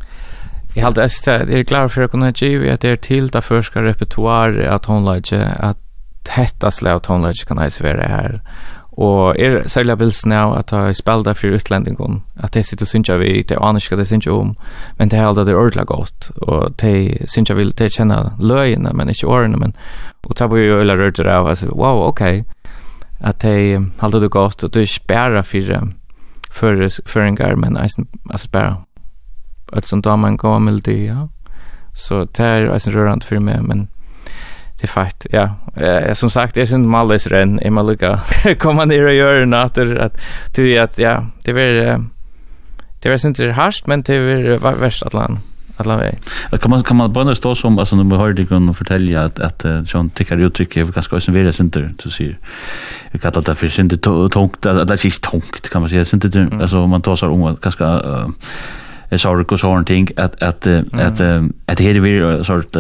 Jag 0.75 0.83
har 0.85 0.91
det 0.91 1.27
jeg 1.27 1.59
er 1.59 1.63
klar 1.63 1.89
för 1.89 2.03
att 2.03 2.11
kunna 2.11 2.31
ge 2.31 2.71
at 2.71 2.83
det 2.83 2.91
er 2.91 2.97
til 2.97 3.33
det 3.33 3.45
förska 3.45 3.83
repertoar 3.83 4.53
att 4.69 4.87
hon 4.87 5.05
lägger 5.05 5.65
att 5.65 5.77
tätta 6.25 6.71
slä 6.71 6.95
att 6.95 7.07
hon 7.07 7.23
lägger 7.23 7.45
kan 7.47 7.59
hejs 7.59 7.81
vara 7.81 8.07
här. 8.07 8.41
Och 8.93 9.41
är 9.41 9.69
sälja 9.69 9.97
bilds 9.97 10.27
nu 10.27 10.35
att 10.35 10.71
ha 10.71 10.95
spelat 10.95 11.25
där 11.25 11.35
för 11.35 11.49
utländingon 11.49 12.23
att 12.37 12.53
det 12.53 12.65
sitter 12.65 12.87
jeg 13.09 13.19
vi 13.19 13.43
det 13.43 13.51
er 13.51 13.59
annars 13.63 13.87
ikke 13.87 13.97
det 13.97 14.09
synja 14.09 14.33
om 14.33 14.55
men 14.99 15.09
det 15.09 15.19
er 15.19 15.23
har 15.23 15.35
det 15.35 15.55
ordentlig 15.55 15.87
godt, 15.87 16.31
og 16.43 16.81
det 16.81 17.31
synja 17.31 17.55
vill 17.55 17.73
det 17.73 17.93
känna 17.93 18.33
løgene, 18.39 18.93
men 18.93 19.09
ikke 19.09 19.27
årene, 19.27 19.57
men 19.57 19.75
og 20.29 20.37
ta 20.37 20.47
på 20.47 20.57
jo 20.57 20.81
eller 20.81 20.97
rört 20.97 21.17
det 21.17 21.27
av 21.27 21.49
altså, 21.49 21.67
wow 21.67 22.09
ok, 22.09 22.21
okej 22.21 22.41
okay. 22.41 22.45
att 23.21 23.41
det 24.13 24.31
godt, 24.31 24.65
og 24.65 24.75
det 24.75 24.81
er 24.81 24.83
ikke 24.83 25.07
bare 25.09 25.45
for, 25.45 25.87
for, 26.51 26.89
for 27.07 27.21
en 27.21 27.37
gang, 27.37 27.61
men 27.61 27.77
alltså 27.77 28.49
bara 28.53 28.77
att 29.73 29.87
som 29.87 30.03
man 30.21 30.37
går 30.37 30.59
med 30.59 30.81
det 30.85 31.05
ja. 31.05 31.29
Så 31.95 32.25
det 32.25 32.45
är 32.45 32.67
alltså 32.67 32.91
rörande 32.91 33.27
för 33.27 33.39
mig 33.39 33.63
men 33.63 33.89
det 34.81 34.85
är 34.85 34.89
fakt 34.89 35.27
ja. 35.31 35.55
Eh 35.77 36.13
som 36.13 36.31
sagt 36.31 36.57
är 36.57 36.65
synd 36.65 36.89
mallis 36.89 37.27
ren 37.27 37.61
i 37.63 37.71
Malika. 37.71 38.21
Komma 38.59 38.85
ner 38.85 39.07
och 39.07 39.15
göra 39.15 39.45
något 39.45 39.79
att 39.79 40.21
du 40.57 40.79
att 40.79 40.99
ja, 40.99 41.27
det 41.45 41.51
är 41.51 42.05
det 43.03 43.09
är 43.09 43.27
inte 43.27 43.51
harst 43.51 43.87
men 43.87 44.03
det 44.03 44.15
är 44.15 44.59
värst 44.59 45.03
att 45.03 45.15
land 45.15 45.39
alla 45.81 45.97
väg. 45.97 46.19
Kan 46.61 46.71
man 46.71 46.83
kan 46.83 46.97
man 46.97 47.13
bara 47.13 47.35
stå 47.35 47.55
som 47.55 47.79
alltså 47.79 47.97
när 47.97 48.05
man 48.05 48.19
hör 48.19 48.33
dig 48.33 48.47
och 48.69 48.77
fortälja 48.77 49.25
att 49.25 49.39
att 49.39 49.65
John 49.87 50.11
tycker 50.11 50.37
det 50.37 50.45
uttrycket 50.45 50.89
är 50.89 50.93
ganska 50.93 51.21
som 51.21 51.35
vidare 51.35 51.53
center 51.53 51.95
så 51.99 52.11
säger. 52.11 52.39
Vi 53.13 53.19
kallar 53.19 53.43
det 53.43 53.55
för 53.55 53.69
synte 53.69 53.97
tungt 53.97 54.67
att 54.67 54.89
det 54.89 55.05
är 55.05 55.21
tungt 55.31 55.71
kan 55.71 55.83
man 55.83 55.91
säga 55.91 56.05
synte 56.05 56.49
alltså 56.61 56.87
man 56.87 57.03
tar 57.03 57.17
så 57.17 57.29
om 57.29 57.57
ganska 57.63 58.03
sorg 59.19 59.53
och 59.53 59.61
sånt 59.61 59.87
ting 59.87 60.09
att 60.17 60.43
att 60.43 60.67
att 60.67 61.21
att 61.67 61.81
här 61.81 62.01
vi 62.01 62.19
en 62.19 62.45
sort 62.45 62.77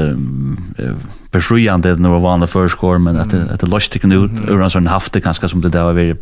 befriande 1.31 1.97
när 1.97 2.09
var 2.09 2.21
vann 2.21 2.49
förskor 2.49 2.99
men 2.99 3.17
att 3.17 3.35
att 3.35 3.61
det 3.61 3.67
löste 3.67 3.99
kan 3.99 4.13
ut 4.13 4.49
över 4.49 4.65
en 4.65 4.71
sån 4.71 4.87
hafte 4.87 5.21
kanske 5.21 5.49
som 5.49 5.61
det 5.61 5.69
där 5.69 5.83
var 5.83 5.93
vi 5.93 6.15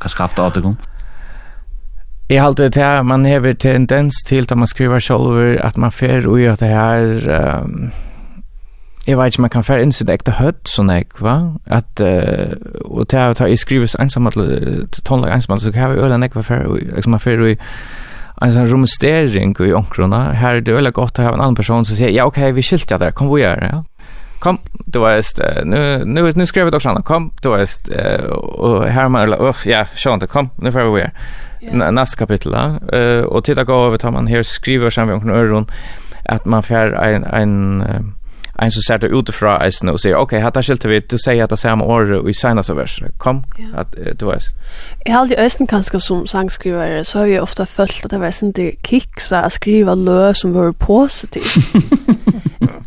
kanske 0.00 0.22
haft 0.22 0.38
att 0.38 0.56
gå. 0.62 0.76
Jeg 2.30 2.42
halte 2.42 2.64
det 2.64 2.82
her, 2.82 3.02
man 3.02 3.26
hever 3.26 3.52
tendens 3.52 4.14
til 4.26 4.46
at 4.50 4.58
man 4.58 4.66
skriver 4.66 4.98
sjolver, 4.98 5.58
at 5.60 5.76
man 5.76 5.92
fer 5.92 6.26
ui 6.26 6.44
at 6.44 6.60
det 6.60 6.68
her, 6.68 7.60
um, 7.62 7.90
jeg 9.06 9.18
vet 9.18 9.26
ikke, 9.26 9.40
man 9.40 9.50
kan 9.50 9.64
fer 9.64 9.76
inn 9.76 9.92
sitt 9.92 10.08
ekte 10.08 10.32
høtt, 10.38 10.62
sånn 10.64 10.88
jeg, 10.88 11.10
va? 11.20 11.34
At, 11.66 12.00
uh, 12.00 12.56
og 12.84 13.08
til 13.08 13.16
at 13.16 13.40
jeg 13.40 13.58
skriver 13.58 13.92
ensamt, 14.00 14.40
tonlag 15.04 15.34
ensamt, 15.34 15.62
så 15.62 15.72
kan 15.72 15.90
jeg 15.90 16.00
øyne 16.00 16.28
hva 16.32 16.42
fer 16.42 16.64
ui, 16.64 16.80
liksom 16.94 17.12
man 17.12 17.20
fer 17.20 17.44
ui, 17.44 17.58
en 18.40 18.52
sån 18.52 18.66
rumstering 18.66 19.56
i 19.60 19.72
omkrona. 19.72 20.32
Här 20.32 20.54
är 20.54 20.60
det 20.60 20.72
väldigt 20.72 20.94
gott 20.94 21.18
att 21.18 21.24
ha 21.24 21.34
en 21.34 21.40
annan 21.40 21.54
person 21.54 21.84
som 21.84 21.96
säger 21.96 22.10
ja 22.10 22.24
okej 22.24 22.42
okay, 22.42 22.52
vi 22.52 22.62
jag 22.94 23.00
där. 23.00 23.10
Kom 23.10 23.34
vi 23.34 23.42
gör 23.42 23.56
det. 23.56 23.70
Ja. 23.72 23.84
Kom, 24.38 24.58
du 24.86 24.98
var 24.98 25.10
nu 25.64 26.02
nu 26.04 26.32
nu 26.34 26.46
skrev 26.46 26.70
det 26.70 26.76
också 26.76 26.88
annat. 26.88 27.04
Kom, 27.04 27.32
du 27.42 27.48
var 27.48 27.58
just 27.58 27.88
och 28.28 28.84
här 28.84 29.08
man 29.08 29.22
eller 29.22 29.48
uh, 29.48 29.56
ja, 29.64 29.86
så 29.94 30.16
det, 30.16 30.26
kom. 30.26 30.50
Nu 30.56 30.72
får 30.72 30.80
vi 30.80 31.00
göra. 31.00 31.10
Yeah. 31.62 31.92
Nästa 31.92 32.18
kapitel. 32.18 32.54
Eh 32.92 33.24
och 33.24 33.44
titta 33.44 33.64
gå 33.64 33.86
över 33.86 33.96
tar 33.98 34.10
man 34.10 34.26
här 34.26 34.42
skriver 34.42 34.90
sen 34.90 35.08
vi 35.08 35.14
omkrona 35.14 35.34
öron 35.34 35.66
att 36.24 36.44
man 36.44 36.62
får 36.62 36.94
en 36.94 37.24
en 37.24 37.84
en 38.62 38.70
som 38.70 38.82
ser 38.82 38.96
det 38.96 39.10
utifra 39.12 39.56
eisen 39.64 39.88
og 39.88 40.00
sier, 40.00 40.16
ok, 40.16 40.22
okay, 40.22 40.40
här 40.40 40.62
skilte 40.62 40.88
vi, 40.88 41.00
du 41.00 41.18
sier 41.18 41.44
at 41.44 41.50
det 41.50 41.58
samme 41.58 41.84
år 41.84 42.28
i 42.28 42.32
senaste 42.32 42.76
vers. 42.76 43.00
Kom, 43.18 43.44
ja. 43.58 43.82
uh, 43.98 44.12
du 44.20 44.26
vet. 44.26 44.54
Jeg 45.06 45.14
har 45.14 45.20
alltid 45.20 45.38
eisen 45.38 45.66
kanskje 45.66 46.00
som 46.00 46.26
sangskrivare 46.26 47.04
så 47.04 47.18
har 47.18 47.26
jag 47.26 47.42
ofta 47.42 47.64
følt 47.64 48.04
at 48.04 48.10
det 48.10 48.20
var 48.20 48.30
sin 48.30 48.52
til 48.52 48.72
kiksa 48.84 49.44
å 49.46 49.50
skriva 49.50 49.94
lø 49.94 50.32
som 50.32 50.54
var 50.54 50.72
positiv. 50.72 51.42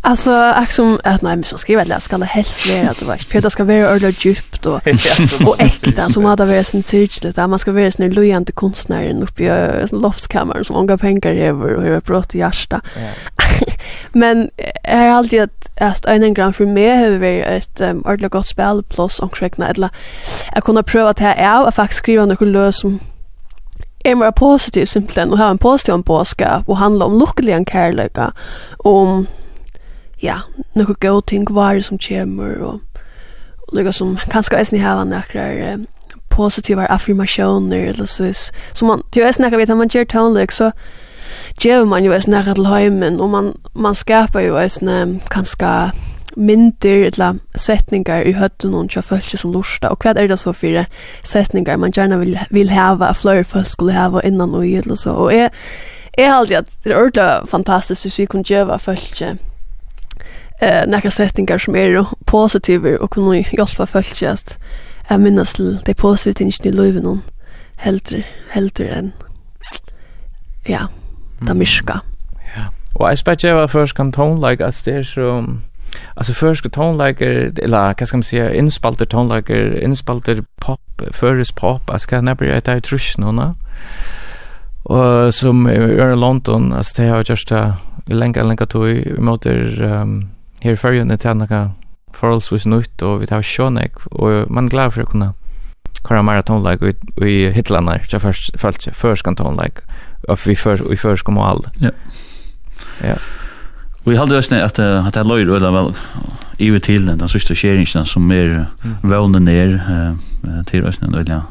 Alltså, 0.08 0.32
jag 0.32 0.74
som 0.74 1.00
att 1.04 1.22
nej, 1.22 1.36
men 1.36 1.44
så 1.44 1.58
skriver 1.58 1.86
jag 1.90 2.02
ska 2.02 2.18
det 2.18 2.26
helst 2.26 2.70
vara 2.70 2.90
att 2.90 3.00
det 3.00 3.06
var 3.06 3.18
för 3.18 3.42
det 3.42 3.50
ska 3.50 3.64
vara 3.64 3.96
ordentligt 3.96 4.26
djupt 4.26 4.66
och 4.66 4.82
och 5.46 5.62
äkta 5.62 6.10
som 6.10 6.26
hade 6.26 6.46
varit 6.46 6.68
sin 6.68 6.84
syrligt 6.84 7.36
där 7.36 7.48
man 7.48 7.60
ska 7.60 7.72
vara 7.72 7.92
sin 7.92 8.14
lojande 8.14 8.52
konstnären 8.52 9.24
uppe 9.24 9.44
i 9.44 9.88
loftskammare 9.92 10.64
som 10.64 10.76
många 10.76 10.98
pengar 10.98 11.32
över 11.32 11.74
och 11.74 11.84
hur 11.84 12.00
brått 12.00 12.36
i 12.36 12.38
hjärta. 12.38 12.82
Men 14.12 14.50
jag 14.84 14.98
har 14.98 15.08
alltid 15.08 15.42
att 15.42 15.82
att 15.82 16.06
en 16.06 16.34
grann 16.34 16.54
för 16.54 16.66
mig. 16.66 16.98
Har 16.98 17.20
varit 17.20 17.46
ett 17.48 17.82
um, 17.82 18.02
ordentligt 18.06 18.32
gott 18.32 18.48
spel 18.48 18.84
plus 18.84 19.20
omkring 19.20 19.52
eller 19.70 19.90
jag 20.54 20.64
kunde 20.64 20.84
pröva 20.84 21.10
att 21.10 21.20
jag 21.20 21.38
är 21.38 21.68
att 21.68 21.76
faktiskt 21.76 22.00
skriva 22.00 22.26
något 22.26 22.48
lös 22.48 22.80
som 22.80 23.00
är 24.04 24.16
mer 24.16 24.32
positivt 24.32 24.90
simpelt 24.90 25.32
och 25.32 25.38
ha 25.38 25.50
en 25.50 25.58
positiv 25.58 26.04
påska 26.04 26.64
och 26.68 26.78
handla 26.78 27.06
om 27.06 27.20
lyckliga 27.20 27.64
kärleka 27.66 28.34
om 28.78 29.28
ja, 30.22 30.40
nokre 30.76 30.96
go 31.00 31.22
ting 31.22 31.48
var 31.56 31.82
som 31.82 31.98
kommer 31.98 32.62
og 32.62 32.80
og 33.68 33.76
lukka 33.76 33.92
som 33.92 34.18
kanskje 34.32 34.60
eisen 34.60 34.78
i 34.78 34.82
hava 34.82 35.04
nekrar 35.04 35.52
eh, 35.52 35.78
positiva 36.30 36.86
affirmasjoner 36.86 37.90
eller 37.90 38.06
så 38.06 38.52
så 38.74 38.86
man 38.86 39.02
det 39.14 39.24
är 39.24 39.32
snacka 39.32 39.58
vet 39.58 39.70
man 39.70 39.90
ger 39.90 40.04
tonlek 40.04 40.52
så 40.52 40.72
ger 41.64 41.86
man 41.86 42.04
ju 42.04 42.14
är 42.14 42.30
nära 42.30 42.54
till 42.54 42.66
hemmen 42.66 43.20
och 43.20 43.30
man 43.30 43.54
man 43.76 43.96
skapar 43.96 44.42
ju 44.42 44.58
är 44.58 44.90
en 44.90 45.20
kanske 45.30 45.92
myndir 46.36 47.06
eller 47.06 47.36
setningar 47.56 48.22
i 48.22 48.32
høtten 48.32 48.74
og 48.74 48.90
tja 48.90 49.02
følelse 49.02 49.38
som 49.38 49.52
lorsta 49.52 49.90
og 49.90 49.98
hva 49.98 50.14
er 50.16 50.28
det 50.28 50.40
så 50.40 50.54
for 50.54 50.86
setningar 51.24 51.78
man 51.78 51.92
gjerne 51.92 52.20
vil, 52.20 52.40
vil 52.52 52.70
hava, 52.70 53.12
flere 53.14 53.44
folk 53.44 53.66
skulle 53.66 53.94
hava 53.94 54.22
innan 54.24 54.56
og 54.56 54.68
i, 54.68 54.76
eller 54.76 54.96
så, 54.96 55.10
og 55.10 55.34
jeg, 55.34 55.50
jeg 56.18 56.36
heldig 56.36 56.58
at 56.58 56.78
det 56.84 56.92
er 56.92 56.98
ordentlig 56.98 57.50
fantastisk 57.50 58.02
hvis 58.02 58.20
vi 58.20 58.26
kunne 58.26 58.44
gjøre 58.44 58.80
følelse 58.80 59.38
eh 60.60 60.88
några 60.88 61.12
setningar 61.12 61.58
som 61.58 61.76
är 61.76 62.06
positiva 62.26 62.98
och 62.98 63.14
kan 63.14 63.34
hjälpa 63.34 63.86
folk 63.86 64.24
att 64.24 64.58
jag 65.10 65.22
minnas 65.22 65.54
till 65.54 65.80
det 65.86 65.94
positiva 65.94 66.52
i 66.64 66.72
livet 66.72 67.04
någon 67.04 67.22
hellre 67.76 68.24
hellre 68.50 68.88
än 68.88 69.12
ja 70.66 70.88
da 71.40 71.54
miska. 71.54 72.02
Ja. 72.56 72.64
Och 72.94 73.10
jag 73.10 73.18
spelar 73.18 73.62
ju 73.62 73.68
först 73.68 73.96
kan 73.96 74.12
tone 74.12 74.50
like 74.50 74.66
as 74.66 74.84
det 74.84 75.04
så 75.04 75.46
alltså 76.16 76.34
först 76.34 76.72
tone 76.72 77.08
like 77.08 77.26
eller 77.64 77.96
vad 78.00 78.08
ska 78.08 78.18
man 78.18 78.24
säga 78.24 78.54
inspalter 78.54 79.06
tone 79.06 79.36
like 79.36 79.84
inspalter 79.84 80.44
pop 80.56 81.02
föres 81.12 81.52
pop 81.52 81.90
as 81.90 82.06
kan 82.06 82.26
never 82.26 82.36
börja 82.36 82.62
ta 82.62 82.80
trusch 82.80 83.16
nu 83.18 83.54
Och 84.84 85.34
som 85.34 85.66
är 85.68 86.12
i 86.12 86.16
London, 86.16 86.74
alltså 86.74 87.02
det 87.02 87.10
har 87.10 87.18
jag 87.18 87.30
just 87.30 87.52
länge, 88.06 88.44
länge 88.44 88.66
tog 88.66 88.90
i 88.90 89.14
måter 89.18 89.82
um, 89.82 90.30
her 90.64 90.78
i 90.78 90.80
fyrjun 90.80 91.12
er 91.12 91.20
det 91.22 91.36
noe 91.38 91.64
forholdsvis 92.18 92.66
nytt, 92.66 93.04
og 93.06 93.22
vi 93.22 93.30
tar 93.30 93.46
sjånek, 93.46 94.00
og 94.12 94.50
man 94.50 94.66
er 94.66 94.74
glad 94.74 94.96
for 94.96 95.06
å 95.06 95.12
kunne 95.12 95.34
kora 96.08 96.24
maratonleik 96.24 96.84
og 96.86 97.26
i 97.26 97.50
hitlanar, 97.54 98.06
så 98.08 98.20
først, 98.24 98.54
først, 98.58 98.88
først 98.96 99.26
kan 99.28 99.36
tonleik, 99.36 99.84
og 100.28 100.40
vi 100.46 100.56
først, 100.56 100.88
vi 100.88 101.18
kom 101.26 101.38
all. 101.38 101.66
Ja. 101.84 101.92
Ja. 103.04 103.18
Vi 104.08 104.16
halde 104.16 104.38
oss 104.38 104.52
at 104.52 104.80
at 104.80 105.14
det 105.14 105.28
løyr 105.28 105.56
eller 105.56 105.72
vel 105.72 105.94
i 106.60 106.80
til 106.80 107.08
den 107.08 107.30
sista 107.30 107.54
skjeringen 107.54 108.06
som 108.06 108.32
er 108.32 108.66
vånen 109.04 109.44
ned 109.46 109.80
til 110.66 110.86
oss 110.86 110.98
den 110.98 111.26
ja. 111.28 111.42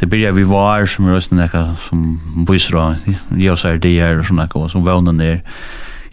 det 0.00 0.10
blir 0.10 0.32
vi 0.32 0.44
var 0.44 0.86
som 0.86 1.08
er 1.08 1.16
oss 1.16 1.28
den 1.28 1.48
som 1.88 2.20
bysra, 2.46 2.96
jeg 3.36 3.50
og 3.50 3.82
det 3.82 4.00
her 4.00 4.18
og 4.18 4.26
sånne, 4.26 4.68
som 4.68 4.84
vånen 4.84 5.16
ned 5.16 5.40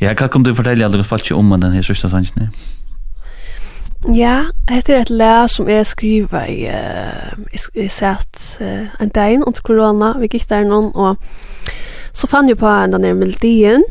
Ja, 0.01 0.15
hva 0.17 0.27
kan 0.33 0.43
du 0.43 0.55
fortelle 0.57 0.85
alle 0.85 1.03
folk 1.05 1.27
om 1.35 1.53
den 1.61 1.75
her 1.75 1.85
sørste 1.85 2.09
sannsyn? 2.09 2.49
Ja, 4.09 4.47
det 4.69 4.89
er 4.89 5.03
et 5.03 5.09
lær 5.13 5.47
som 5.47 5.69
jeg 5.69 5.85
skriver 5.85 6.47
i, 6.49 6.63
uh, 6.65 7.37
jeg, 7.53 7.61
jeg 7.75 7.91
sett 7.93 8.39
uh, 8.61 8.89
en 8.97 9.11
dag 9.13 9.37
under 9.45 9.61
korona, 9.61 10.15
vi 10.17 10.31
gikk 10.31 10.47
der 10.49 10.65
noen, 10.65 10.89
og 10.97 11.21
så 12.17 12.27
fann 12.27 12.49
jeg 12.49 12.57
på 12.57 12.65
en 12.65 12.95
denne 12.95 13.13
melodien, 13.13 13.85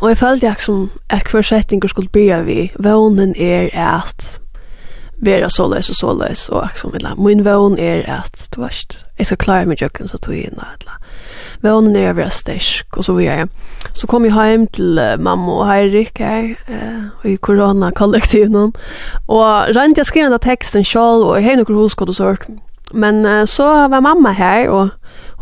og 0.00 0.08
jeg 0.10 0.18
følte 0.18 0.48
jeg 0.48 0.66
som 0.66 0.88
jeg 1.12 1.30
hver 1.30 1.46
setninger 1.46 1.88
skulle 1.88 2.10
byrja 2.10 2.40
vi, 2.42 2.72
vånen 2.82 3.36
er 3.38 3.70
at 3.78 4.40
vera 5.22 5.48
såleis 5.48 5.92
og 5.94 5.96
såleis, 5.96 6.48
og 6.48 6.64
jeg 6.64 6.82
som, 6.82 6.98
min 7.22 7.44
vån 7.46 7.78
er 7.78 8.02
at, 8.18 8.48
du 8.54 8.64
vet, 8.64 8.98
jeg 9.18 9.30
skal 9.30 9.38
klare 9.38 9.70
meg 9.70 9.82
jøkken, 9.82 10.10
så 10.10 10.18
tog 10.18 10.34
jeg 10.34 10.50
inn, 10.50 10.58
eller, 10.58 10.98
vånen 11.62 11.96
er 11.96 12.14
vera 12.16 12.30
stersk, 12.30 12.96
og 12.96 13.04
så 13.04 13.14
videre. 13.16 13.48
Så 13.94 14.08
kom 14.10 14.24
jeg 14.26 14.34
hjem 14.34 14.66
til 14.74 15.00
mamma 15.20 15.60
og 15.60 15.68
Heirik 15.70 16.18
her, 16.18 16.54
uh, 16.68 17.26
i 17.30 17.36
koronakollektiven, 17.36 18.72
og 19.28 19.76
rent 19.76 19.98
jeg 19.98 20.06
skrev 20.06 20.30
den 20.30 20.42
teksten 20.42 20.84
selv, 20.84 21.28
og 21.28 21.36
jeg 21.38 21.50
har 21.50 21.60
noen 21.60 21.80
hoskott 21.80 22.12
og 22.12 22.18
sånt. 22.18 22.48
Men 22.92 23.24
uh, 23.26 23.44
så 23.46 23.88
var 23.92 24.00
mamma 24.00 24.32
her, 24.32 24.70
og 24.70 24.88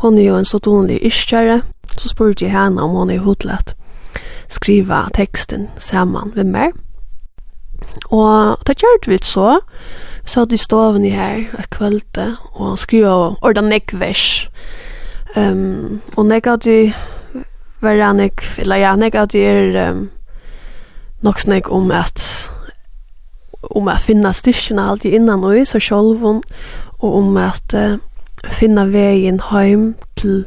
hon 0.02 0.18
er 0.18 0.28
jo 0.28 0.40
en 0.40 0.48
så 0.48 0.58
tonelig 0.58 0.98
iskjære, 1.06 1.62
så 1.96 2.08
spurte 2.08 2.44
jeg 2.44 2.52
henne 2.54 2.82
om 2.82 2.96
hon 2.96 3.10
er 3.10 3.22
hodlet 3.22 3.76
skriva 4.52 5.06
teksten 5.16 5.68
saman 5.80 6.32
med 6.36 6.50
meg. 6.52 6.78
Og 8.12 8.60
det 8.66 8.78
gjør 8.82 9.08
vi 9.08 9.18
så, 9.24 9.60
så 10.24 10.42
hadde 10.42 10.54
vi 10.54 10.60
stovene 10.60 11.12
her 11.12 11.44
et 11.58 11.70
kvelde, 11.74 12.32
og 12.54 12.78
skriva 12.80 13.34
ordan 13.42 13.70
nekvers, 13.72 14.48
Ehm 15.36 16.00
og 16.16 16.26
nek 16.26 16.46
at 16.46 16.66
vi 16.66 16.92
vera 17.82 18.12
nek 18.12 18.44
eller 18.58 18.76
ja 18.76 18.94
nek 18.96 19.14
at 19.14 19.34
er 19.34 19.90
um, 19.90 20.10
nok 21.22 21.40
snek 21.40 21.70
om 21.72 21.90
at 21.90 22.22
om 23.62 23.88
at 23.88 24.02
finna 24.02 24.32
styrkjene 24.32 24.82
alltid 24.82 25.14
innan 25.16 25.44
og 25.44 25.66
så 25.66 25.80
seg 25.80 26.22
og 27.02 27.16
om 27.16 27.36
at 27.36 27.74
uh, 27.74 27.98
finna 28.50 28.84
vegin 28.90 29.40
heim 29.50 29.94
til 30.16 30.44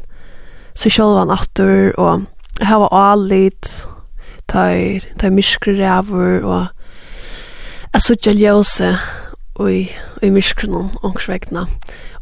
så 0.75 0.89
sjolvan 0.89 1.31
aftur 1.31 1.91
og 1.97 2.25
hava 2.61 2.87
alit 2.91 3.87
ta 4.47 4.69
ta 5.19 5.29
miskre 5.29 5.75
rævur 5.79 6.43
og 6.43 6.67
at 7.93 8.03
suttja 8.03 8.31
ljose 8.31 8.97
og 9.55 9.71
i, 9.71 9.89
i 10.21 10.29
miskrunum 10.29 10.97
omkring 11.03 11.43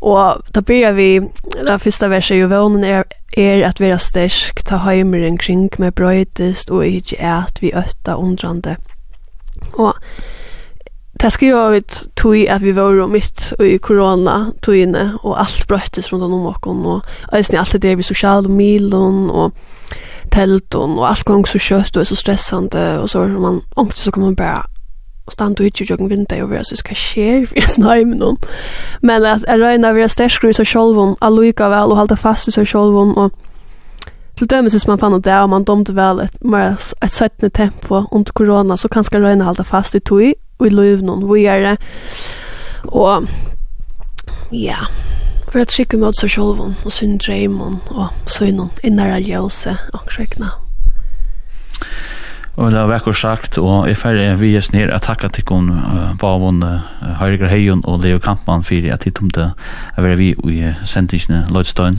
Og 0.04 0.42
da 0.56 0.62
byrja 0.62 0.92
vi, 0.92 1.20
det 1.54 1.82
første 1.82 2.10
verset 2.12 2.42
jo 2.42 2.50
vånen 2.52 2.84
er, 2.84 3.06
er 3.40 3.62
at 3.64 3.80
vi 3.80 3.88
er 3.88 4.02
sterk, 4.04 4.60
ta 4.68 4.82
heimeren 4.84 5.38
kring 5.40 5.70
med 5.80 5.96
brøytest, 5.96 6.72
og 6.72 6.84
ikke 6.88 7.22
at 7.24 7.62
vi 7.64 7.72
øtta 7.72 8.18
undrande. 8.20 8.76
Og 9.80 9.96
det 11.22 11.32
skriver 11.34 11.72
vi 11.72 11.82
tog 12.20 12.36
at 12.36 12.62
vi 12.62 12.76
var 12.76 13.08
mitt 13.08 13.54
i 13.64 13.78
korona 13.78 14.52
togene 14.62 14.84
inne, 14.84 15.06
og 15.24 15.40
alt 15.40 15.64
brøytest 15.68 16.12
rundt 16.12 16.28
om 16.28 16.52
åkken, 16.52 16.84
og 16.86 17.38
eisen 17.38 17.58
alt 17.58 17.72
det 17.74 17.82
der 17.82 17.96
vi 17.96 18.04
sosiale 18.04 18.52
milen, 18.52 19.30
og 19.30 19.54
telton, 20.32 21.00
og 21.00 21.08
alt 21.10 21.26
gong 21.26 21.48
så 21.48 21.62
kjøtt, 21.64 21.96
og 21.96 22.02
er 22.02 22.12
så 22.12 22.20
stressande, 22.20 23.00
og 23.00 23.10
så 23.10 23.24
var 23.24 23.40
man 23.40 23.62
ångst, 23.76 24.04
så 24.04 24.12
kan 24.12 24.24
man 24.24 24.36
bare 24.36 24.64
och 25.26 25.34
stann 25.34 25.54
du 25.54 25.66
inte 25.66 25.84
jag 25.90 26.08
vinter 26.10 26.38
över 26.38 26.64
så 26.64 26.76
skal 26.76 26.96
ska 26.96 27.14
ske 27.14 27.46
för 27.46 27.62
snö 27.62 28.06
men 28.06 28.18
någon 28.18 28.38
men 29.02 29.26
att 29.26 29.44
är 29.44 29.60
rena 29.60 29.94
vi 29.94 30.10
stäsk 30.10 30.42
så 30.56 30.66
självon 30.66 31.16
alluika 31.20 31.70
vel 31.70 31.92
og 31.92 31.98
hålla 31.98 32.16
fast 32.16 32.48
i 32.48 32.52
seg 32.52 32.68
självon 32.68 33.18
og 33.18 33.32
til 34.36 34.48
dömes 34.48 34.82
som 34.82 34.92
man 34.92 35.00
fann 35.00 35.22
det 35.22 35.34
og 35.34 35.50
man 35.50 35.64
domte 35.64 35.96
vel 35.96 36.20
et, 36.20 36.44
mer 36.44 36.76
et 37.04 37.12
søttende 37.12 37.50
tempo 37.50 38.04
under 38.12 38.32
korona 38.34 38.78
så 38.78 38.88
kan 38.88 39.04
kanske 39.04 39.20
rena 39.20 39.44
hålla 39.44 39.64
fast 39.64 39.96
i 39.96 40.00
tog 40.00 40.34
og 40.60 40.68
i 40.68 40.70
löv 40.70 41.02
noen 41.02 41.34
vi 41.34 41.46
är 41.46 41.60
det 41.60 41.78
og 42.84 43.28
ja 44.52 44.78
for 45.48 45.60
att 45.60 45.72
skicka 45.72 45.98
mot 45.98 46.16
seg 46.18 46.32
selv 46.32 46.62
og 46.86 46.92
sin 46.92 47.18
dröm 47.18 47.62
og 47.62 48.08
så 48.28 48.46
någon 48.46 48.70
i 48.84 48.90
nära 48.90 49.20
ljuse 49.20 49.78
och 49.94 50.12
skräckna 50.12 50.50
Og 52.56 52.72
det 52.72 52.78
har 52.80 52.88
vært 52.88 53.16
sagt, 53.18 53.58
og 53.58 53.88
jeg 53.88 53.98
færre 53.98 54.36
vi 54.38 54.56
er 54.56 54.68
ned 54.74 54.92
at 54.94 55.02
takka 55.02 55.28
til 55.34 55.44
kun 55.44 55.72
Bavon, 56.22 56.62
Høyre 57.20 57.48
Heion 57.50 57.82
og 57.86 58.04
Leo 58.04 58.20
Kampmann 58.20 58.64
for 58.64 58.94
at 58.94 59.04
de 59.04 59.10
tomte 59.10 59.48
å 59.98 60.02
være 60.06 60.18
vi 60.20 60.36
i 60.52 60.74
sendingene 60.86 61.48
Lødstøyen. 61.50 61.98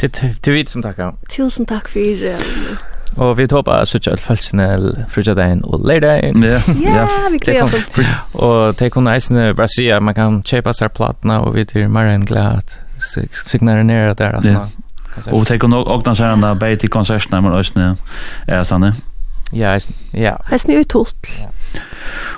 Til 0.00 0.54
vi 0.54 0.62
som 0.66 0.82
takka. 0.82 1.10
Tusen 1.28 1.66
takk 1.66 1.90
for 1.90 1.98
Og 3.18 3.36
vi 3.36 3.46
håper 3.50 3.72
at 3.72 3.88
søtja 3.90 4.12
alt 4.14 4.22
falskene 4.22 4.66
frutja 5.10 5.34
dagen 5.34 5.64
og 5.66 5.82
leidagen. 5.84 6.44
Ja, 6.44 7.08
vi 7.32 7.38
gleder 7.42 7.66
oss. 7.66 7.90
Og 8.32 8.78
det 8.78 8.92
kunne 8.94 9.10
eisene 9.14 9.50
bare 9.54 9.68
si 9.68 9.88
at 9.90 10.02
man 10.02 10.14
kan 10.14 10.42
kjøpe 10.46 10.72
seg 10.72 10.94
platene, 10.94 11.40
og 11.42 11.56
vi 11.58 11.64
til 11.64 11.90
Marian 11.90 12.24
glad 12.24 12.62
at 12.62 12.78
signere 13.02 13.84
nere 13.84 14.14
der. 14.14 14.38
Ja. 14.46 14.64
Och 15.30 15.46
ta 15.46 15.58
kon 15.58 15.72
och 15.72 16.02
dans 16.02 16.20
här 16.20 16.36
bei 16.36 16.54
bäti 16.54 16.88
konserterna 16.88 17.40
men 17.40 17.52
ösnä 17.52 17.96
är 18.46 18.64
sanne. 18.64 18.92
Ja, 19.52 19.78
ja. 20.12 20.38
Ösnä 20.52 20.74
utolt. 20.74 21.48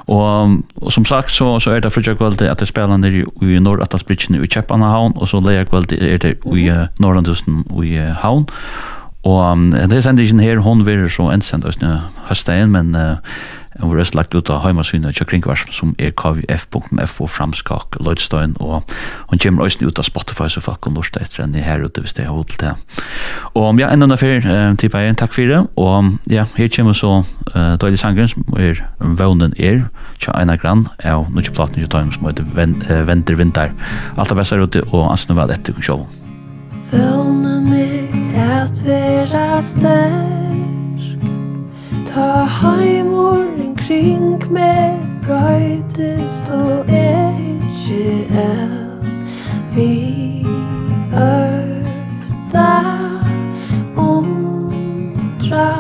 Og, 0.07 0.63
och 0.75 0.93
som 0.93 1.05
sagt 1.05 1.31
så 1.31 1.61
så 1.61 1.71
är 1.71 1.81
det 1.81 1.91
för 1.91 2.17
kvalitet 2.17 2.49
att 2.49 2.59
det 2.59 2.67
spelar 2.67 2.99
ner 2.99 3.25
i 3.43 3.61
Nordatlantsbridgen 3.61 4.45
i 4.45 4.49
haun 4.69 5.13
och 5.13 5.29
så 5.29 5.41
lägger 5.41 5.65
kvalitet 5.65 6.15
är 6.15 6.19
det 6.19 6.29
i 6.29 6.87
Norrlandskusten 6.99 7.65
i 7.85 7.99
Havn. 7.99 8.47
Och 9.23 9.59
det 9.89 9.97
är 9.97 10.01
sen 10.01 10.17
det 10.17 10.43
här 10.43 10.57
hon 10.57 10.85
vill 10.85 11.11
så 11.11 11.31
ensam 11.31 11.63
ösnä 11.65 12.03
hösten 12.25 12.71
men 12.71 12.97
og 13.81 13.93
vi 13.93 14.01
har 14.03 14.11
lagt 14.17 14.35
ut 14.35 14.51
av 14.53 14.63
heimasynet 14.67 15.17
til 15.17 15.29
kringvars 15.29 15.65
som 15.73 15.95
er 15.99 16.13
kvf.fo 16.19 17.29
framskak 17.31 17.97
Lloydstein 18.01 18.55
og 18.61 18.83
hun 19.31 19.43
kommer 19.43 19.65
også 19.65 19.87
ut 19.89 20.01
av 20.01 20.09
Spotify 20.09 20.49
så 20.53 20.63
folk 20.65 20.83
kan 20.85 20.97
lorste 20.99 21.23
etter 21.23 21.45
enn 21.45 21.57
her 21.57 21.85
ute 21.85 22.05
hvis 22.05 22.17
det 22.19 22.27
er 22.27 22.33
hodet 22.35 22.59
til 22.61 22.75
og 23.59 23.81
ja, 23.81 23.91
enda 23.93 24.09
enn 24.09 24.19
fyr, 24.21 24.45
til 24.81 24.93
på 24.93 25.03
en 25.03 25.19
takk 25.19 25.35
for 25.37 25.49
det 25.49 25.63
og 25.81 26.33
ja, 26.33 26.47
her 26.59 26.73
kommer 26.77 26.97
så 26.97 27.15
uh, 27.23 27.75
Døylig 27.81 28.01
Sangren 28.03 28.31
som 28.31 28.59
er 28.59 28.83
Vånen 29.01 29.57
er 29.57 29.87
tja 30.23 30.37
Einar 30.37 30.61
Gran 30.61 30.87
og 31.13 31.31
nå 31.33 31.45
ikke 31.45 31.57
platen 31.57 31.81
til 31.81 31.91
tøym 31.93 32.13
som 32.15 32.29
heter 32.29 32.49
Venter 33.09 33.39
Vinter 33.39 33.73
alt 34.17 34.31
er 34.31 34.41
best 34.41 34.55
her 34.57 34.67
ute 34.67 34.85
og 34.91 35.09
ansen 35.11 35.37
vel 35.39 35.55
etter 35.55 35.77
kun 35.77 35.89
sjå 35.89 36.03
Vånen 36.93 37.73
er 37.73 38.63
at 38.63 38.85
vera 38.85 39.63
sterk. 39.65 40.43
Ta 42.07 42.45
heim 42.45 43.12
kring 43.93 44.41
meg 44.49 44.97
brøytest 45.27 46.49
og 46.51 46.85
er 46.89 47.37
ikke 47.53 48.27
er. 48.41 48.69
Vi 49.75 50.47
østa 51.13 52.71
omdrade 53.97 55.73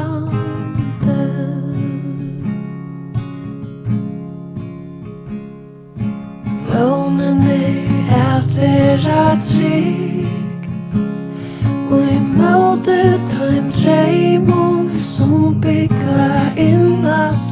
Vånen 6.68 7.42
er 7.48 8.36
at 8.36 8.56
vera 8.60 9.24
trygg 9.48 10.62
og 11.90 12.04
i 12.12 12.20
møte 12.36 13.00
ta 13.32 13.44
en 13.56 13.72
dreimum 13.80 14.90
som 15.16 15.60
bygga 15.64 16.28
innast 16.56 17.51